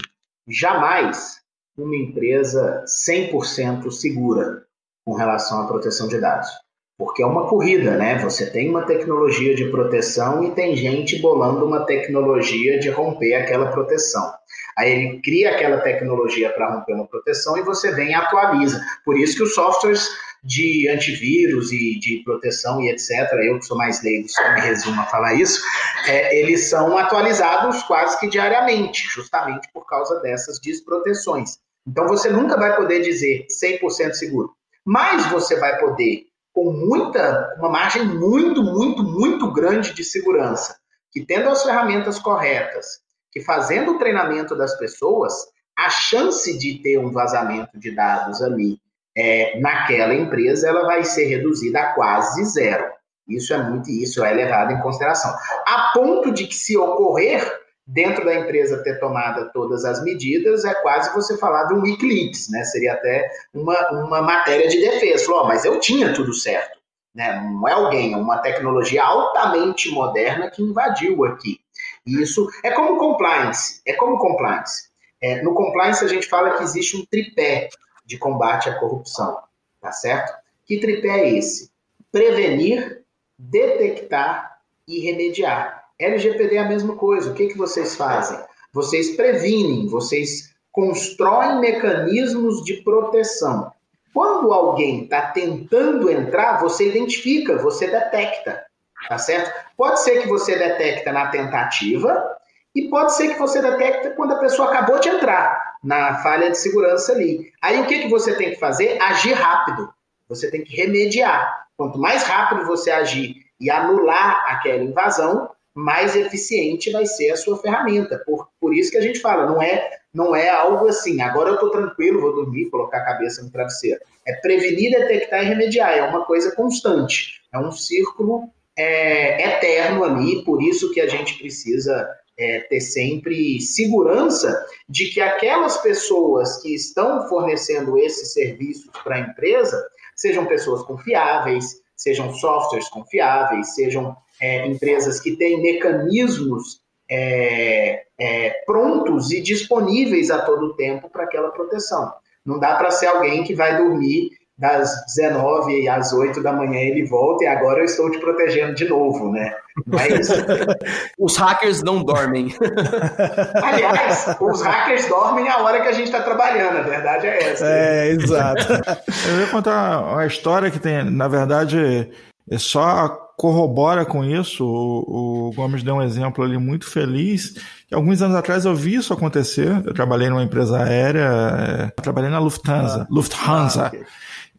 jamais 0.49 1.41
uma 1.77 1.97
empresa 1.97 2.85
100% 2.86 3.91
segura 3.91 4.65
com 5.05 5.15
relação 5.15 5.62
à 5.62 5.66
proteção 5.66 6.09
de 6.09 6.20
dados. 6.20 6.49
Porque 6.97 7.23
é 7.23 7.27
uma 7.27 7.49
corrida, 7.49 7.97
né? 7.97 8.19
Você 8.19 8.51
tem 8.51 8.71
uma 8.71 8.87
tecnologia 8.87 9.55
de 9.55 9.69
proteção 9.71 10.45
e 10.45 10.53
tem 10.53 10.77
gente 10.77 11.21
bolando 11.21 11.66
uma 11.66 11.85
tecnologia 11.85 12.79
de 12.79 12.89
romper 12.89 13.35
aquela 13.35 13.66
proteção. 13.73 14.33
Aí 14.79 14.93
ele 14.93 15.21
cria 15.21 15.51
aquela 15.51 15.81
tecnologia 15.81 16.51
para 16.51 16.73
romper 16.73 16.95
uma 16.95 17.07
proteção 17.07 17.57
e 17.57 17.62
você 17.62 17.93
vem 17.93 18.11
e 18.11 18.15
atualiza. 18.15 18.81
Por 19.05 19.19
isso 19.19 19.37
que 19.37 19.43
os 19.43 19.55
softwares 19.55 20.09
de 20.45 20.89
antivírus 20.89 21.73
e 21.73 21.99
de 21.99 22.23
proteção 22.23 22.81
e 22.81 22.91
etc., 22.91 23.33
eu 23.45 23.59
que 23.59 23.65
sou 23.65 23.79
mais 23.79 24.03
leigo, 24.03 24.29
só 24.29 24.53
me 24.53 24.61
resumo 24.61 25.01
a 25.01 25.07
falar 25.07 25.35
isso, 25.35 25.61
é, 26.07 26.39
eles 26.39 26.69
são 26.69 26.99
atualizados 26.99 27.83
quase 27.85 28.21
que 28.21 28.29
diariamente, 28.29 29.09
justamente 29.09 29.66
por 29.73 29.87
causa 29.87 30.21
dessas 30.21 30.61
desproteções. 30.61 31.59
Então 31.87 32.07
você 32.07 32.29
nunca 32.29 32.59
vai 32.59 32.77
poder 32.77 33.01
dizer 33.01 33.47
100% 33.49 34.12
seguro. 34.12 34.51
mas 34.87 35.27
você 35.31 35.57
vai 35.59 35.79
poder, 35.79 36.27
com 36.55 36.73
muita, 36.73 37.53
uma 37.59 37.69
margem 37.69 38.07
muito, 38.07 38.63
muito, 38.63 39.03
muito 39.03 39.53
grande 39.53 39.93
de 39.93 40.05
segurança, 40.05 40.77
que 41.11 41.27
tendo 41.27 41.51
as 41.51 41.65
ferramentas 41.65 42.19
corretas, 42.19 42.87
que 43.33 43.43
fazendo 43.43 43.93
o 43.93 43.99
treinamento 43.99 44.57
das 44.57 44.79
pessoas, 44.79 45.35
a 45.77 45.91
chance 45.91 46.57
de 46.57 46.81
ter 46.81 46.99
um 46.99 47.11
vazamento 47.11 47.77
de 47.79 47.91
dados 47.91 48.41
ali 48.41 48.79
é, 49.17 49.59
naquela 49.61 50.15
empresa 50.15 50.69
ela 50.69 50.87
vai 50.87 51.05
ser 51.05 51.27
reduzida 51.27 51.81
a 51.81 51.93
quase 51.95 52.45
zero. 52.45 52.93
Isso 53.29 53.53
é 53.53 53.59
muito 53.59 53.91
isso 53.91 54.25
é 54.25 54.33
levado 54.33 54.73
em 54.73 54.81
consideração. 54.81 55.35
A 55.67 55.93
ponto 55.93 56.31
de 56.31 56.47
que 56.47 56.55
se 56.55 56.77
ocorrer 56.77 57.64
dentro 57.86 58.24
da 58.24 58.35
empresa 58.35 58.82
ter 58.82 58.98
tomado 58.98 59.51
todas 59.52 59.85
as 59.85 60.02
medidas, 60.02 60.65
é 60.65 60.74
quase 60.74 61.12
você 61.15 61.36
falar 61.36 61.65
de 61.65 61.74
um 61.74 61.82
Wikileaks, 61.82 62.48
né? 62.51 62.65
Seria 62.65 62.94
até 62.94 63.28
uma, 63.52 63.90
uma 63.90 64.23
matéria 64.23 64.69
de 64.69 64.81
defesa. 64.81 65.27
Falou, 65.27 65.43
oh, 65.43 65.47
mas 65.47 65.65
eu 65.65 65.78
tinha 65.81 66.12
tudo 66.12 66.32
certo. 66.32 66.78
Né? 67.15 67.40
Não 67.40 67.69
é 67.69 67.73
alguém, 67.73 68.12
é 68.12 68.16
uma 68.16 68.39
tecnologia 68.39 69.05
altamente 69.05 69.90
moderna 69.90 70.51
que 70.51 70.62
invadiu 70.62 71.24
aqui. 71.24 71.61
E 72.06 72.20
isso 72.23 72.48
é 72.62 72.70
como 72.70 72.98
compliance. 72.98 73.81
É 73.86 73.93
como 73.93 74.19
compliance. 74.19 74.89
É, 75.23 75.43
no 75.43 75.55
compliance 75.55 76.05
a 76.05 76.09
gente 76.09 76.27
fala 76.27 76.56
que 76.56 76.62
existe 76.62 76.97
um 76.97 77.06
tripé 77.06 77.69
de 78.05 78.19
combate 78.19 78.69
à 78.69 78.78
corrupção, 78.78 79.39
tá 79.81 79.93
certo? 79.93 80.35
Que 80.66 80.78
tripé 80.78 81.20
é 81.20 81.31
esse? 81.39 81.70
Prevenir, 82.11 83.02
detectar 83.39 84.59
e 84.86 85.01
remediar. 85.01 85.84
LGPD 85.99 86.57
é 86.57 86.61
a 86.61 86.69
mesma 86.69 86.97
coisa. 86.97 87.31
O 87.31 87.35
que, 87.35 87.49
que 87.49 87.59
vocês 87.59 87.97
fazem? 87.97 88.39
Vocês 88.73 89.16
previnem, 89.16 89.87
vocês 89.87 90.55
constroem 90.73 91.61
mecanismos 91.61 92.65
de 92.65 92.83
proteção. 92.83 93.73
Quando 94.12 94.53
alguém 94.53 95.05
está 95.05 95.31
tentando 95.31 96.11
entrar, 96.11 96.61
você 96.61 96.89
identifica, 96.89 97.57
você 97.59 97.87
detecta, 97.87 98.65
tá 99.09 99.19
certo? 99.19 99.53
Pode 99.77 100.01
ser 100.01 100.23
que 100.23 100.29
você 100.29 100.57
detecta 100.57 101.12
na 101.12 101.29
tentativa 101.29 102.37
e 102.75 102.89
pode 102.89 103.15
ser 103.15 103.33
que 103.33 103.39
você 103.39 103.62
detecta 103.62 104.11
quando 104.11 104.33
a 104.33 104.39
pessoa 104.39 104.69
acabou 104.69 104.99
de 104.99 105.09
entrar 105.09 105.77
na 105.83 106.23
falha 106.23 106.51
de 106.51 106.59
segurança 106.59 107.12
ali. 107.12 107.53
Aí 107.62 107.81
o 107.81 107.87
que, 107.87 108.01
que 108.01 108.09
você 108.09 108.35
tem 108.35 108.51
que 108.51 108.59
fazer? 108.59 109.01
Agir 109.01 109.35
rápido. 109.35 109.93
Você 110.29 110.51
tem 110.51 110.65
que 110.65 110.75
remediar. 110.75 111.66
Quanto 111.77 111.99
mais 111.99 112.25
rápido 112.25 112.66
você 112.66 112.91
agir 112.91 113.35
e 113.61 113.71
anular 113.71 114.45
aquela 114.47 114.83
invasão, 114.83 115.51
mais 115.75 116.15
eficiente 116.15 116.93
vai 116.93 117.05
ser 117.05 117.31
a 117.31 117.37
sua 117.37 117.59
ferramenta. 117.59 118.23
Por, 118.25 118.49
por 118.61 118.75
isso 118.75 118.91
que 118.91 118.99
a 118.99 119.03
gente 119.03 119.19
fala, 119.19 119.47
não 119.47 119.61
é, 119.61 119.91
não 120.13 120.35
é 120.35 120.49
algo 120.49 120.87
assim, 120.87 121.21
agora 121.21 121.51
eu 121.51 121.55
estou 121.55 121.71
tranquilo, 121.71 122.21
vou 122.21 122.35
dormir, 122.35 122.71
colocar 122.71 122.99
a 122.99 123.05
cabeça 123.05 123.43
no 123.43 123.51
travesseiro. 123.51 124.01
É 124.27 124.35
prevenir, 124.35 124.93
detectar 124.93 125.43
e 125.43 125.49
remediar, 125.49 125.91
é 125.91 126.03
uma 126.03 126.25
coisa 126.25 126.55
constante, 126.55 127.43
é 127.53 127.59
um 127.59 127.73
círculo 127.73 128.49
é, 128.77 129.57
eterno 129.57 130.05
ali, 130.05 130.45
por 130.45 130.63
isso 130.63 130.93
que 130.93 131.01
a 131.01 131.09
gente 131.09 131.39
precisa 131.39 132.09
é, 132.39 132.61
ter 132.61 132.81
sempre 132.81 133.61
segurança 133.61 134.65
de 134.89 135.07
que 135.11 135.21
aquelas 135.21 135.77
pessoas 135.79 136.61
que 136.63 136.75
estão 136.75 137.29
fornecendo 137.29 137.99
esses 137.99 138.33
serviços 138.33 138.91
para 139.03 139.17
a 139.17 139.21
empresa 139.21 139.85
sejam 140.17 140.47
pessoas 140.47 140.83
confiáveis, 140.83 141.83
sejam 141.97 142.33
softwares 142.35 142.89
confiáveis, 142.89 143.75
sejam 143.75 144.17
é, 144.40 144.66
empresas 144.66 145.20
que 145.20 145.36
têm 145.36 145.62
mecanismos 145.62 146.81
é, 147.11 148.05
é, 148.19 148.51
prontos 148.66 149.31
e 149.31 149.40
disponíveis 149.40 150.31
a 150.31 150.39
todo 150.43 150.74
tempo 150.77 151.09
para 151.11 151.24
aquela 151.24 151.51
proteção. 151.51 152.12
Não 152.44 152.59
dá 152.59 152.77
para 152.77 152.90
ser 152.90 153.06
alguém 153.06 153.44
que 153.44 153.55
vai 153.55 153.77
dormir 153.77 154.31
das 154.56 155.05
19 155.16 155.89
às 155.89 156.12
8 156.12 156.40
da 156.40 156.52
manhã 156.52 156.78
ele 156.78 157.05
volta 157.06 157.44
e 157.44 157.47
agora 157.47 157.81
eu 157.81 157.85
estou 157.85 158.09
te 158.11 158.19
protegendo 158.19 158.74
de 158.74 158.89
novo, 158.89 159.32
né? 159.32 159.52
Não 159.85 159.98
é 159.98 160.09
isso. 160.09 160.32
os 161.19 161.36
hackers 161.36 161.82
não 161.82 162.05
dormem. 162.05 162.55
Aliás, 163.62 164.36
os 164.40 164.62
hackers 164.62 165.09
dormem 165.09 165.48
a 165.48 165.59
hora 165.59 165.81
que 165.81 165.89
a 165.89 165.93
gente 165.93 166.06
está 166.06 166.23
trabalhando, 166.23 166.78
a 166.78 166.82
verdade 166.82 167.27
é 167.27 167.51
essa. 167.51 167.66
É, 167.66 168.11
exato. 168.11 168.65
Eu 169.28 169.40
ia 169.40 169.47
contar 169.48 170.02
uma 170.02 170.27
história 170.27 170.70
que 170.70 170.78
tem, 170.78 171.02
na 171.11 171.27
verdade, 171.27 172.09
é 172.48 172.59
só 172.59 173.24
corrobora 173.36 174.05
com 174.05 174.24
isso. 174.24 174.65
O, 174.65 175.48
o, 175.48 175.52
Gomes 175.55 175.82
deu 175.82 175.97
um 175.97 176.02
exemplo 176.02 176.44
ali 176.44 176.59
muito 176.59 176.86
feliz. 176.86 177.55
Que 177.89 177.94
alguns 177.94 178.23
anos 178.23 178.36
atrás 178.36 178.65
eu 178.65 178.74
vi 178.74 178.94
isso 178.94 179.12
acontecer. 179.12 179.82
Eu 179.85 179.94
trabalhei 179.94 180.28
numa 180.28 180.43
empresa 180.43 180.82
aérea, 180.82 181.90
é, 181.97 182.01
trabalhei 182.01 182.31
na 182.31 182.39
Lufthansa. 182.39 183.02
Ah. 183.02 183.06
Lufthansa. 183.11 183.85
Ah, 183.85 183.89
okay. 183.89 184.05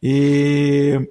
E 0.01 1.09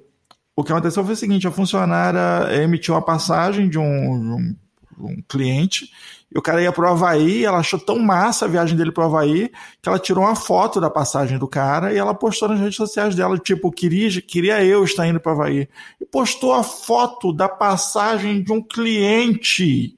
o 0.55 0.63
que 0.63 0.71
aconteceu 0.71 1.03
foi 1.03 1.13
o 1.13 1.17
seguinte: 1.17 1.47
a 1.47 1.51
funcionária 1.51 2.53
emitiu 2.61 2.93
uma 2.93 3.01
passagem 3.01 3.67
de 3.67 3.77
um, 3.77 3.83
de 3.83 4.27
um, 4.29 4.55
um 4.99 5.23
cliente 5.27 5.89
e 6.35 6.37
o 6.37 6.41
cara 6.41 6.61
ia 6.61 6.71
pro 6.73 6.85
Havaí, 6.85 7.45
ela 7.45 7.59
achou 7.59 7.79
tão 7.79 7.97
massa 7.97 8.43
a 8.43 8.47
viagem 8.49 8.75
dele 8.75 8.91
pro 8.91 9.05
Havaí 9.05 9.49
que 9.81 9.87
ela 9.87 9.97
tirou 9.97 10.25
uma 10.25 10.35
foto 10.35 10.81
da 10.81 10.89
passagem 10.89 11.37
do 11.37 11.47
cara 11.47 11.93
e 11.93 11.97
ela 11.97 12.13
postou 12.13 12.49
nas 12.49 12.59
redes 12.59 12.75
sociais 12.75 13.15
dela, 13.15 13.37
tipo, 13.37 13.71
queria, 13.71 14.21
queria 14.21 14.61
eu 14.61 14.83
estar 14.83 15.07
indo 15.07 15.17
pro 15.17 15.31
Havaí. 15.31 15.69
E 15.99 16.05
postou 16.05 16.51
a 16.51 16.61
foto 16.61 17.31
da 17.31 17.47
passagem 17.47 18.43
de 18.43 18.51
um 18.51 18.61
cliente. 18.61 19.97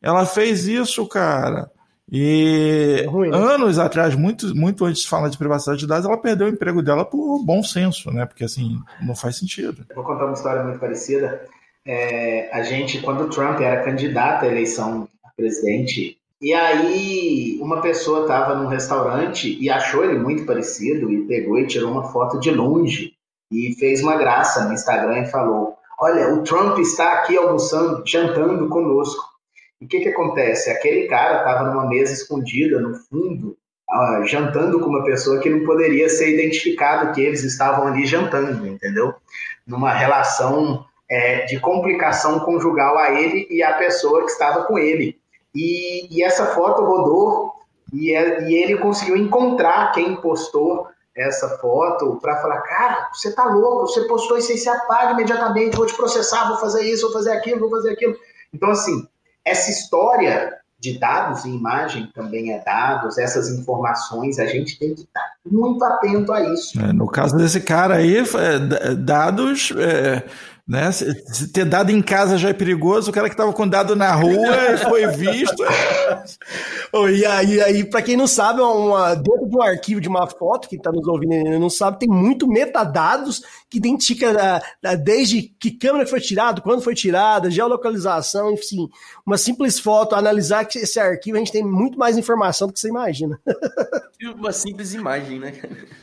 Ela 0.00 0.24
fez 0.24 0.68
isso, 0.68 1.04
cara. 1.08 1.68
E 2.12 3.00
é 3.02 3.06
ruim, 3.06 3.30
né? 3.30 3.36
anos 3.36 3.80
atrás, 3.80 4.14
muito, 4.14 4.54
muito 4.54 4.84
antes 4.84 5.02
de 5.02 5.08
falar 5.08 5.30
de 5.30 5.36
privacidade 5.36 5.80
de 5.80 5.88
dados, 5.88 6.06
ela 6.06 6.16
perdeu 6.16 6.46
o 6.46 6.50
emprego 6.50 6.80
dela 6.80 7.04
por 7.04 7.44
bom 7.44 7.60
senso, 7.64 8.12
né? 8.12 8.24
Porque 8.24 8.44
assim, 8.44 8.78
não 9.02 9.16
faz 9.16 9.38
sentido. 9.38 9.84
Vou 9.96 10.04
contar 10.04 10.26
uma 10.26 10.34
história 10.34 10.62
muito 10.62 10.78
parecida. 10.78 11.44
É, 11.84 12.50
a 12.52 12.62
gente, 12.62 13.00
quando 13.00 13.22
o 13.22 13.30
Trump 13.30 13.60
era 13.60 13.82
candidato 13.82 14.44
à 14.44 14.48
eleição 14.48 15.08
presidente, 15.36 16.18
e 16.40 16.52
aí 16.52 17.58
uma 17.60 17.80
pessoa 17.80 18.22
estava 18.22 18.54
num 18.54 18.68
restaurante 18.68 19.56
e 19.60 19.70
achou 19.70 20.04
ele 20.04 20.18
muito 20.18 20.44
parecido 20.44 21.10
e 21.10 21.26
pegou 21.26 21.58
e 21.58 21.66
tirou 21.66 21.90
uma 21.90 22.12
foto 22.12 22.38
de 22.38 22.50
longe 22.50 23.12
e 23.50 23.74
fez 23.78 24.02
uma 24.02 24.16
graça 24.16 24.64
no 24.64 24.74
Instagram 24.74 25.22
e 25.22 25.30
falou: 25.30 25.76
Olha, 25.98 26.34
o 26.34 26.42
Trump 26.42 26.78
está 26.78 27.14
aqui 27.14 27.36
almoçando, 27.36 28.02
jantando 28.06 28.68
conosco. 28.68 29.24
E 29.80 29.84
o 29.84 29.88
que, 29.88 30.00
que 30.00 30.08
acontece? 30.08 30.70
Aquele 30.70 31.06
cara 31.06 31.38
estava 31.38 31.70
numa 31.70 31.86
mesa 31.86 32.12
escondida 32.12 32.80
no 32.80 32.94
fundo, 32.94 33.56
uh, 33.90 34.26
jantando 34.26 34.80
com 34.80 34.90
uma 34.90 35.04
pessoa 35.04 35.40
que 35.40 35.50
não 35.50 35.64
poderia 35.64 36.08
ser 36.08 36.34
identificado 36.34 37.12
que 37.14 37.20
eles 37.20 37.44
estavam 37.44 37.86
ali 37.86 38.06
jantando, 38.06 38.66
entendeu? 38.66 39.14
Numa 39.66 39.92
relação 39.92 40.84
é, 41.10 41.44
de 41.44 41.58
complicação 41.60 42.40
conjugal 42.40 42.98
a 42.98 43.12
ele 43.12 43.46
e 43.50 43.62
a 43.62 43.74
pessoa 43.74 44.24
que 44.24 44.30
estava 44.30 44.64
com 44.64 44.78
ele. 44.78 45.18
E, 45.56 46.06
e 46.14 46.22
essa 46.22 46.46
foto 46.46 46.84
rodou 46.84 47.54
e, 47.92 48.14
é, 48.14 48.48
e 48.48 48.54
ele 48.54 48.76
conseguiu 48.76 49.16
encontrar 49.16 49.92
quem 49.92 50.16
postou 50.16 50.88
essa 51.16 51.48
foto 51.58 52.18
para 52.20 52.36
falar, 52.42 52.60
cara, 52.60 53.08
você 53.10 53.32
tá 53.32 53.46
louco, 53.46 53.86
você 53.86 54.02
postou 54.02 54.36
isso 54.36 54.52
aí, 54.52 54.58
você 54.58 54.68
apaga 54.68 55.12
imediatamente, 55.12 55.76
vou 55.76 55.86
te 55.86 55.96
processar, 55.96 56.48
vou 56.48 56.58
fazer 56.58 56.82
isso, 56.82 57.06
vou 57.06 57.12
fazer 57.12 57.32
aquilo, 57.32 57.60
vou 57.60 57.70
fazer 57.70 57.92
aquilo. 57.92 58.14
Então, 58.52 58.70
assim, 58.70 59.06
essa 59.42 59.70
história 59.70 60.58
de 60.78 60.98
dados 60.98 61.46
e 61.46 61.48
imagem 61.48 62.10
também 62.14 62.52
é 62.52 62.62
dados, 62.62 63.16
essas 63.16 63.48
informações, 63.48 64.38
a 64.38 64.44
gente 64.44 64.78
tem 64.78 64.94
que 64.94 65.02
estar 65.02 65.24
muito 65.46 65.82
atento 65.82 66.34
a 66.34 66.52
isso. 66.52 66.78
É, 66.78 66.92
no 66.92 67.06
caso 67.06 67.34
desse 67.34 67.60
cara 67.60 67.94
aí, 67.94 68.18
é, 68.18 68.94
dados. 68.94 69.72
É 69.74 70.22
né? 70.66 70.90
Se, 70.90 71.52
ter 71.52 71.64
dado 71.64 71.90
em 71.90 72.02
casa 72.02 72.36
já 72.36 72.48
é 72.48 72.52
perigoso, 72.52 73.10
o 73.10 73.14
cara 73.14 73.28
que 73.28 73.34
estava 73.34 73.52
com 73.52 73.68
dado 73.68 73.94
na 73.94 74.12
rua 74.12 74.76
foi 74.88 75.06
visto. 75.08 75.62
oh, 76.92 77.08
e 77.08 77.24
aí, 77.24 77.60
aí 77.60 77.84
para 77.84 78.02
quem 78.02 78.16
não 78.16 78.26
sabe, 78.26 78.60
uma, 78.60 79.14
dentro 79.14 79.48
de 79.48 79.56
um 79.56 79.62
arquivo 79.62 80.00
de 80.00 80.08
uma 80.08 80.26
foto, 80.26 80.68
que 80.68 80.74
está 80.74 80.90
nos 80.90 81.06
ouvindo 81.06 81.34
e 81.34 81.58
não 81.58 81.70
sabe, 81.70 82.00
tem 82.00 82.08
muito 82.08 82.48
metadados 82.48 83.42
que 83.70 83.78
identifica 83.78 84.60
a, 84.84 84.90
a, 84.90 84.94
desde 84.96 85.42
que 85.42 85.70
câmera 85.70 86.06
foi 86.06 86.20
tirada, 86.20 86.60
quando 86.60 86.82
foi 86.82 86.94
tirada, 86.94 87.50
geolocalização, 87.50 88.50
enfim. 88.52 88.88
Uma 89.24 89.38
simples 89.38 89.78
foto, 89.78 90.16
analisar 90.16 90.66
esse 90.74 90.98
arquivo, 90.98 91.36
a 91.36 91.38
gente 91.38 91.52
tem 91.52 91.62
muito 91.62 91.96
mais 91.96 92.18
informação 92.18 92.66
do 92.66 92.74
que 92.74 92.80
você 92.80 92.88
imagina. 92.88 93.38
uma 94.24 94.50
simples 94.50 94.94
imagem, 94.94 95.38
né? 95.38 95.52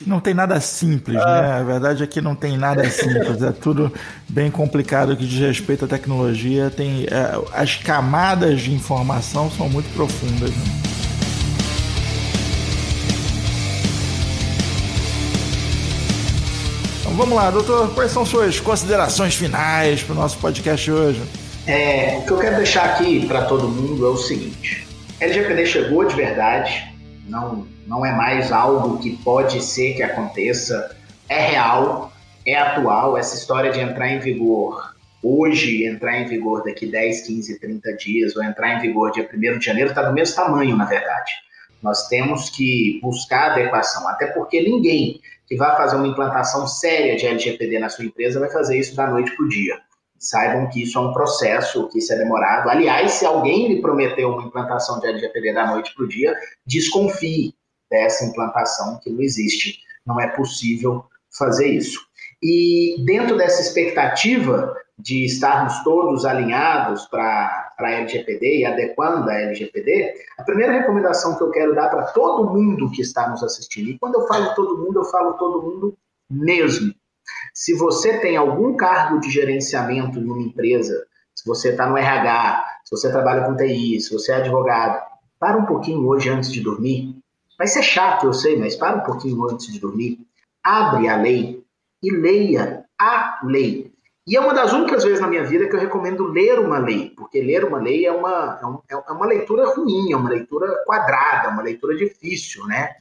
Não 0.06 0.20
tem 0.20 0.34
nada 0.34 0.60
simples, 0.60 1.18
ah. 1.20 1.42
né? 1.42 1.52
A 1.54 1.64
verdade 1.64 2.04
é 2.04 2.08
que 2.08 2.22
não 2.22 2.36
tem 2.36 2.58
nada 2.58 2.88
simples, 2.90 3.42
é 3.42 3.52
tudo 3.52 3.92
bem 4.30 4.52
complicado 4.52 5.18
que 5.18 5.26
diz 5.26 5.40
respeito 5.40 5.86
à 5.86 5.88
tecnologia. 5.88 6.70
Tem, 6.70 7.06
é, 7.06 7.42
as 7.54 7.76
camadas 7.76 8.62
de 8.62 8.72
informação 8.72 9.50
são 9.50 9.68
muito 9.68 9.92
profundas. 9.94 10.52
Né? 10.52 10.64
Então 17.00 17.14
vamos 17.14 17.36
lá, 17.36 17.50
doutor, 17.50 17.94
quais 17.96 18.12
são 18.12 18.24
suas 18.24 18.60
considerações 18.60 19.34
finais 19.34 20.04
para 20.04 20.14
o 20.14 20.16
nosso 20.16 20.38
podcast 20.38 20.92
hoje? 20.92 21.22
É, 21.66 22.18
o 22.20 22.26
que 22.26 22.32
eu 22.32 22.38
quero 22.38 22.58
deixar 22.58 22.86
aqui 22.86 23.26
para 23.26 23.46
todo 23.46 23.68
mundo 23.68 24.06
é 24.06 24.10
o 24.10 24.18
seguinte: 24.18 24.86
LGPD 25.20 25.66
chegou 25.66 26.06
de 26.06 26.16
verdade, 26.16 26.94
não, 27.28 27.66
não 27.88 28.06
é 28.06 28.12
mais 28.12 28.52
algo 28.52 28.98
que 29.00 29.18
pode 29.18 29.62
ser 29.62 29.94
que 29.94 30.04
aconteça, 30.04 30.96
é 31.30 31.40
real 31.40 32.14
é 32.46 32.56
atual, 32.56 33.18
essa 33.18 33.36
história 33.36 33.72
de 33.72 33.80
entrar 33.80 34.10
em 34.10 34.20
vigor 34.20 34.94
hoje, 35.24 35.86
entrar 35.86 36.20
em 36.20 36.26
vigor 36.26 36.64
daqui 36.64 36.86
10, 36.86 37.26
15, 37.26 37.60
30 37.60 37.94
dias, 37.94 38.36
ou 38.36 38.44
entrar 38.44 38.76
em 38.76 38.82
vigor 38.82 39.12
dia 39.12 39.30
1 39.34 39.58
de 39.58 39.66
janeiro, 39.66 39.90
está 39.90 40.04
do 40.04 40.14
mesmo 40.14 40.36
tamanho, 40.36 40.76
na 40.76 40.84
verdade. 40.84 41.32
Nós 41.82 42.08
temos 42.10 42.50
que 42.50 43.00
buscar 43.02 43.52
adequação, 43.52 44.08
até 44.10 44.28
porque 44.28 44.62
ninguém 44.62 45.22
que 45.48 45.56
vai 45.56 45.76
fazer 45.78 45.96
uma 45.96 46.08
implantação 46.08 46.68
séria 46.68 47.16
de 47.16 47.26
LGPD 47.26 47.80
na 47.80 47.90
sua 47.90 48.06
empresa 48.06 48.40
vai 48.40 48.50
fazer 48.50 48.78
isso 48.78 48.96
da 48.96 49.08
noite 49.08 49.34
para 49.36 49.46
o 49.46 49.50
dia. 49.50 49.80
Saibam 50.18 50.70
que 50.70 50.84
isso 50.84 50.98
é 50.98 51.02
um 51.02 51.14
processo, 51.14 51.90
que 51.90 52.00
isso 52.00 52.14
é 52.14 52.18
demorado. 52.18 52.70
Aliás, 52.70 53.12
se 53.12 53.26
alguém 53.26 53.68
lhe 53.68 53.82
prometeu 53.82 54.30
uma 54.30 54.44
implantação 54.44 55.00
de 55.00 55.08
LGPD 55.08 55.54
da 55.54 55.68
noite 55.68 55.94
para 55.94 56.06
o 56.06 56.08
dia, 56.08 56.34
desconfie 56.66 57.54
dessa 57.94 58.26
implantação, 58.26 59.00
que 59.02 59.12
não 59.12 59.22
existe. 59.22 59.80
Não 60.06 60.20
é 60.20 60.28
possível 60.28 61.06
fazer 61.38 61.68
isso. 61.68 62.00
E 62.42 63.04
dentro 63.06 63.38
dessa 63.38 63.62
expectativa 63.62 64.76
de 64.98 65.26
estarmos 65.26 65.84
todos 65.84 66.26
alinhados 66.26 67.06
para 67.06 67.74
a 67.80 67.92
LGPD 67.92 68.60
e 68.60 68.66
adequando 68.66 69.30
a 69.30 69.42
LGPD, 69.42 70.14
a 70.38 70.44
primeira 70.44 70.74
recomendação 70.74 71.38
que 71.38 71.44
eu 71.44 71.52
quero 71.52 71.76
dar 71.76 71.90
para 71.90 72.08
todo 72.08 72.52
mundo 72.52 72.92
que 72.92 73.02
está 73.02 73.30
nos 73.30 73.44
assistindo, 73.44 73.90
e 73.90 74.00
quando 74.00 74.16
eu 74.16 74.28
falo 74.28 74.54
todo 74.56 74.84
mundo, 74.84 75.00
eu 75.00 75.06
falo 75.06 75.34
todo 75.34 75.62
mundo 75.62 75.98
mesmo. 76.30 76.94
Se 77.54 77.74
você 77.76 78.20
tem 78.20 78.36
algum 78.36 78.76
cargo 78.76 79.20
de 79.20 79.30
gerenciamento 79.30 80.20
em 80.20 80.26
uma 80.26 80.42
empresa, 80.42 81.06
se 81.36 81.46
você 81.46 81.70
está 81.70 81.88
no 81.88 81.98
RH, 81.98 82.66
se 82.86 82.96
você 82.96 83.12
trabalha 83.12 83.46
com 83.46 83.56
TI, 83.56 84.00
se 84.02 84.12
você 84.12 84.32
é 84.32 84.36
advogado, 84.36 85.02
para 85.40 85.58
um 85.58 85.66
pouquinho 85.66 86.06
hoje 86.08 86.30
antes 86.30 86.52
de 86.52 86.62
dormir. 86.62 87.23
Vai 87.58 87.68
ser 87.68 87.84
chato, 87.84 88.26
eu 88.26 88.34
sei, 88.34 88.58
mas 88.58 88.76
para 88.76 88.98
um 88.98 89.02
pouquinho 89.02 89.50
antes 89.50 89.72
de 89.72 89.80
dormir. 89.80 90.20
Abre 90.64 91.08
a 91.08 91.18
lei 91.18 91.64
e 92.02 92.12
leia 92.12 92.86
a 93.00 93.40
lei. 93.44 93.94
E 94.26 94.38
é 94.38 94.40
uma 94.40 94.54
das 94.54 94.72
únicas 94.72 95.04
vezes 95.04 95.20
na 95.20 95.28
minha 95.28 95.44
vida 95.44 95.68
que 95.68 95.76
eu 95.76 95.80
recomendo 95.80 96.26
ler 96.26 96.58
uma 96.58 96.78
lei, 96.78 97.10
porque 97.10 97.42
ler 97.42 97.66
uma 97.66 97.78
lei 97.78 98.06
é 98.06 98.12
uma, 98.12 98.82
é, 98.90 98.94
é 98.94 99.12
uma 99.12 99.26
leitura 99.26 99.66
ruim, 99.66 100.14
é 100.14 100.16
uma 100.16 100.30
leitura 100.30 100.82
quadrada, 100.86 101.50
uma 101.50 101.62
leitura 101.62 101.96
difícil, 101.96 102.66
né? 102.66 102.96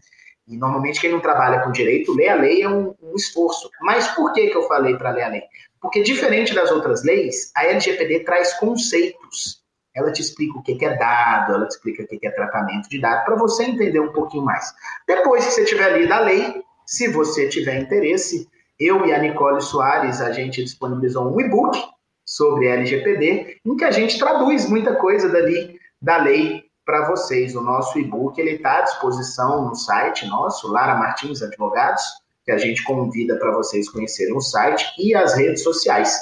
E 0.49 0.57
normalmente 0.57 1.01
quem 1.01 1.13
não 1.13 1.21
trabalha 1.21 1.61
com 1.61 1.71
direito, 1.71 2.13
ler 2.13 2.29
a 2.31 2.35
lei 2.35 2.63
é 2.63 2.69
um, 2.69 2.93
um 3.01 3.15
esforço. 3.15 3.71
Mas 3.81 4.09
por 4.09 4.33
que, 4.33 4.49
que 4.49 4.57
eu 4.57 4.65
falei 4.65 4.97
para 4.97 5.11
ler 5.11 5.23
a 5.23 5.29
lei? 5.29 5.43
Porque 5.81 6.03
diferente 6.03 6.53
das 6.55 6.73
outras 6.73 7.05
leis, 7.05 7.53
a 7.55 7.65
LGPD 7.67 8.21
traz 8.25 8.55
conceitos. 8.55 9.62
Ela 9.95 10.11
te 10.11 10.23
explica 10.23 10.59
o 10.59 10.63
que 10.63 10.85
é 10.85 10.97
dado, 10.97 11.55
ela 11.55 11.67
te 11.67 11.73
explica 11.73 12.03
o 12.03 12.07
que 12.07 12.27
é 12.27 12.31
tratamento 12.31 12.89
de 12.89 13.01
dado, 13.01 13.25
para 13.25 13.37
você 13.37 13.65
entender 13.65 14.01
um 14.01 14.13
pouquinho 14.13 14.45
mais. 14.45 14.73
Depois 15.07 15.45
que 15.45 15.53
você 15.53 15.65
tiver 15.65 15.99
lido 15.99 16.13
a 16.13 16.21
lei, 16.21 16.63
se 16.87 17.09
você 17.09 17.49
tiver 17.49 17.79
interesse, 17.81 18.49
eu 18.79 19.05
e 19.07 19.13
a 19.13 19.19
Nicole 19.19 19.61
Soares, 19.61 20.21
a 20.21 20.33
gente 20.33 20.63
disponibilizou 20.63 21.35
um 21.35 21.41
e-book 21.41 21.79
sobre 22.25 22.69
LGPD, 22.69 23.59
em 23.65 23.77
que 23.77 23.85
a 23.85 23.91
gente 23.91 24.19
traduz 24.19 24.69
muita 24.69 24.97
coisa 24.97 25.29
dali 25.29 25.79
da 26.01 26.17
lei 26.17 26.63
para 26.85 27.09
vocês. 27.09 27.55
O 27.55 27.61
nosso 27.61 27.99
e-book 27.99 28.39
ele 28.41 28.57
está 28.57 28.79
à 28.79 28.83
disposição 28.83 29.67
no 29.67 29.75
site 29.75 30.27
nosso, 30.27 30.71
Lara 30.71 30.97
Martins 30.97 31.43
Advogados, 31.43 32.03
que 32.45 32.51
a 32.51 32.59
gente 32.59 32.83
convida 32.85 33.37
para 33.37 33.53
vocês 33.53 33.89
conhecerem 33.89 34.35
o 34.35 34.41
site 34.41 34.85
e 34.99 35.15
as 35.15 35.35
redes 35.35 35.63
sociais. 35.63 36.17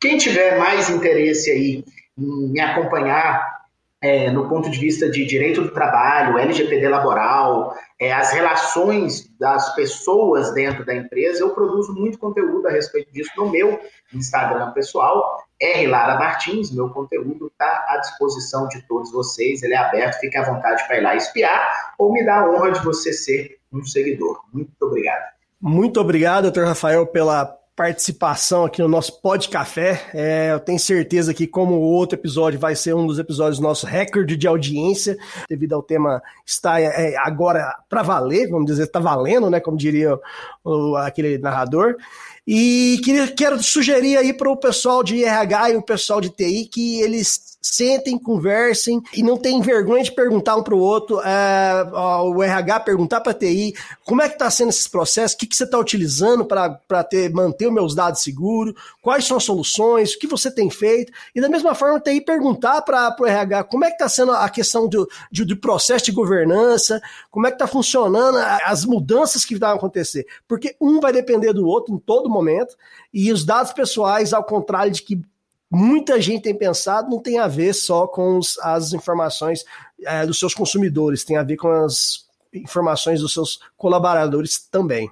Quem 0.00 0.18
tiver 0.18 0.58
mais 0.58 0.90
interesse 0.90 1.50
aí 1.50 1.84
me 2.22 2.60
acompanhar 2.60 3.62
é, 4.02 4.30
no 4.30 4.48
ponto 4.48 4.68
de 4.68 4.78
vista 4.78 5.08
de 5.08 5.24
direito 5.24 5.62
do 5.62 5.70
trabalho, 5.70 6.36
LGPD 6.36 6.88
laboral, 6.88 7.72
é, 8.00 8.12
as 8.12 8.32
relações 8.32 9.30
das 9.38 9.72
pessoas 9.76 10.52
dentro 10.52 10.84
da 10.84 10.92
empresa, 10.92 11.40
eu 11.40 11.50
produzo 11.50 11.94
muito 11.94 12.18
conteúdo 12.18 12.66
a 12.66 12.72
respeito 12.72 13.12
disso 13.12 13.30
no 13.36 13.48
meu 13.48 13.80
Instagram 14.12 14.72
pessoal, 14.72 15.38
R. 15.60 15.86
Lara 15.86 16.18
Martins, 16.18 16.74
meu 16.74 16.90
conteúdo 16.90 17.46
está 17.46 17.84
à 17.88 17.98
disposição 17.98 18.66
de 18.66 18.82
todos 18.88 19.12
vocês, 19.12 19.62
ele 19.62 19.74
é 19.74 19.78
aberto, 19.78 20.18
fique 20.18 20.36
à 20.36 20.52
vontade 20.52 20.84
para 20.88 20.98
ir 20.98 21.02
lá 21.02 21.14
espiar 21.14 21.94
ou 21.96 22.12
me 22.12 22.26
dar 22.26 22.42
a 22.42 22.50
honra 22.50 22.72
de 22.72 22.80
você 22.84 23.12
ser 23.12 23.58
um 23.72 23.84
seguidor. 23.84 24.40
Muito 24.52 24.72
obrigado. 24.80 25.22
Muito 25.60 26.00
obrigado, 26.00 26.42
doutor 26.42 26.66
Rafael, 26.66 27.06
pela 27.06 27.56
participação 27.74 28.64
aqui 28.64 28.82
no 28.82 28.88
nosso 28.88 29.20
Pod 29.20 29.48
Café. 29.48 30.10
É, 30.12 30.52
eu 30.52 30.60
tenho 30.60 30.78
certeza 30.78 31.32
que, 31.32 31.46
como 31.46 31.74
o 31.74 31.80
outro 31.80 32.18
episódio, 32.18 32.60
vai 32.60 32.76
ser 32.76 32.94
um 32.94 33.06
dos 33.06 33.18
episódios 33.18 33.58
do 33.58 33.62
nosso 33.62 33.86
recorde 33.86 34.36
de 34.36 34.46
audiência, 34.46 35.16
devido 35.48 35.74
ao 35.74 35.82
tema 35.82 36.22
estar 36.44 36.80
é, 36.80 37.16
agora 37.16 37.74
para 37.88 38.02
valer, 38.02 38.50
vamos 38.50 38.66
dizer, 38.66 38.84
está 38.84 39.00
valendo, 39.00 39.48
né? 39.48 39.58
Como 39.58 39.76
diria 39.76 40.18
o, 40.62 40.96
aquele 40.96 41.38
narrador. 41.38 41.96
E 42.46 43.00
queria, 43.04 43.28
quero 43.28 43.62
sugerir 43.62 44.16
aí 44.16 44.32
para 44.32 44.50
o 44.50 44.56
pessoal 44.56 45.02
de 45.02 45.24
RH 45.24 45.70
e 45.70 45.76
o 45.76 45.82
pessoal 45.82 46.20
de 46.20 46.28
TI 46.28 46.66
que 46.66 47.00
eles 47.00 47.51
sentem, 47.62 48.18
conversem 48.18 49.00
e 49.14 49.22
não 49.22 49.36
tem 49.36 49.60
vergonha 49.60 50.02
de 50.02 50.10
perguntar 50.10 50.56
um 50.56 50.62
para 50.62 50.74
o 50.74 50.80
outro. 50.80 51.20
É, 51.20 51.84
o 52.24 52.42
RH 52.42 52.80
perguntar 52.80 53.20
para 53.20 53.30
a 53.30 53.34
TI 53.34 53.74
como 54.04 54.20
é 54.20 54.28
que 54.28 54.34
está 54.34 54.50
sendo 54.50 54.70
esses 54.70 54.88
processos, 54.88 55.34
o 55.34 55.38
que, 55.38 55.46
que 55.46 55.54
você 55.54 55.62
está 55.62 55.78
utilizando 55.78 56.44
para 56.44 56.80
manter 57.32 57.68
os 57.68 57.72
meus 57.72 57.94
dados 57.94 58.20
seguros, 58.20 58.74
quais 59.00 59.24
são 59.24 59.36
as 59.36 59.44
soluções, 59.44 60.12
o 60.12 60.18
que 60.18 60.26
você 60.26 60.50
tem 60.50 60.68
feito. 60.68 61.12
E 61.34 61.40
da 61.40 61.48
mesma 61.48 61.74
forma, 61.74 61.98
a 61.98 62.00
TI 62.00 62.20
perguntar 62.20 62.82
para 62.82 63.14
o 63.18 63.26
RH 63.26 63.64
como 63.64 63.84
é 63.84 63.88
que 63.88 63.94
está 63.94 64.08
sendo 64.08 64.32
a 64.32 64.48
questão 64.48 64.88
do, 64.88 65.08
de, 65.30 65.44
do 65.44 65.56
processo 65.56 66.06
de 66.06 66.12
governança, 66.12 67.00
como 67.30 67.46
é 67.46 67.50
que 67.50 67.54
está 67.54 67.68
funcionando 67.68 68.38
as 68.64 68.84
mudanças 68.84 69.44
que 69.44 69.56
vão 69.56 69.70
acontecer. 69.70 70.26
Porque 70.48 70.74
um 70.80 70.98
vai 70.98 71.12
depender 71.12 71.52
do 71.52 71.66
outro 71.66 71.94
em 71.94 71.98
todo 71.98 72.28
momento, 72.28 72.76
e 73.14 73.30
os 73.30 73.44
dados 73.44 73.72
pessoais, 73.72 74.32
ao 74.32 74.42
contrário 74.42 74.90
de 74.90 75.02
que 75.02 75.20
muita 75.72 76.20
gente 76.20 76.42
tem 76.42 76.54
pensado, 76.54 77.10
não 77.10 77.18
tem 77.18 77.38
a 77.38 77.48
ver 77.48 77.72
só 77.72 78.06
com 78.06 78.36
os, 78.36 78.58
as 78.58 78.92
informações 78.92 79.64
é, 80.04 80.26
dos 80.26 80.38
seus 80.38 80.54
consumidores, 80.54 81.24
tem 81.24 81.36
a 81.36 81.42
ver 81.42 81.56
com 81.56 81.68
as 81.68 82.26
informações 82.52 83.20
dos 83.20 83.32
seus 83.32 83.60
colaboradores 83.76 84.58
também. 84.70 85.10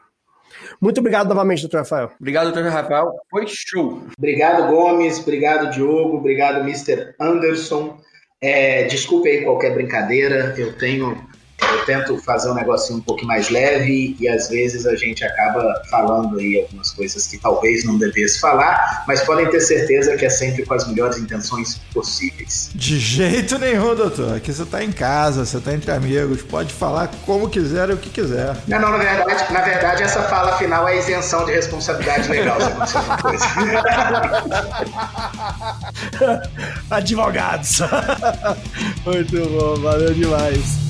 Muito 0.81 0.99
obrigado 1.01 1.29
novamente, 1.29 1.63
doutor 1.63 1.79
Rafael. 1.79 2.13
Obrigado, 2.21 2.53
doutor 2.53 2.71
Rafael. 2.71 3.13
Foi 3.31 3.47
show. 3.47 4.03
Obrigado, 4.19 4.71
Gomes. 4.71 5.19
Obrigado, 5.19 5.71
Diogo. 5.71 6.19
Obrigado, 6.19 6.61
Mr. 6.61 7.15
Anderson. 7.19 7.99
É, 8.41 8.85
desculpe 8.85 9.29
aí 9.29 9.45
qualquer 9.45 9.73
brincadeira. 9.75 10.55
Eu 10.59 10.77
tenho 10.77 11.17
eu 11.63 11.85
tento 11.85 12.19
fazer 12.19 12.51
um 12.51 12.55
negocinho 12.55 12.99
um 12.99 13.03
pouco 13.03 13.25
mais 13.25 13.49
leve 13.51 14.17
e 14.19 14.29
às 14.29 14.49
vezes 14.49 14.87
a 14.87 14.95
gente 14.97 15.25
acaba 15.25 15.83
falando 15.91 16.39
aí 16.39 16.61
algumas 16.61 16.91
coisas 16.91 17.27
que 17.27 17.39
talvez 17.39 17.85
não 17.85 17.99
devesse 17.99 18.41
falar, 18.41 19.05
mas 19.07 19.21
podem 19.23 19.49
ter 19.51 19.61
certeza 19.61 20.17
que 20.17 20.25
é 20.25 20.31
sempre 20.31 20.65
com 20.65 20.75
as 20.75 20.87
melhores 20.87 21.19
intenções 21.19 21.81
possíveis. 21.93 22.71
De 22.75 22.99
jeito 22.99 23.59
nenhum, 23.59 23.95
doutor. 23.95 24.37
Aqui 24.37 24.53
você 24.53 24.63
está 24.63 24.83
em 24.83 24.93
casa, 24.93 25.45
você 25.45 25.59
está 25.59 25.73
entre 25.73 25.91
amigos, 25.91 26.43
pode 26.43 26.73
falar 26.73 27.11
como 27.25 27.49
quiser 27.49 27.91
e 27.91 27.93
o 27.93 27.97
que 27.97 28.11
quiser. 28.11 28.57
Não, 28.67 28.81
não, 28.81 28.91
na 28.91 28.99
verdade, 28.99 29.53
na 29.53 29.61
verdade 29.61 30.03
essa 30.03 30.23
fala 30.23 30.57
final 30.59 30.89
é 30.89 30.99
isenção 30.99 31.45
de 31.45 31.53
responsabilidade 31.53 32.29
legal 32.29 32.61
se 32.61 32.67
acontecer 32.67 32.99
alguma 32.99 33.17
coisa. 33.19 33.45
Advogados. 36.91 37.81
Muito 39.05 39.49
bom, 39.49 39.77
valeu 39.81 40.13
demais. 40.13 40.90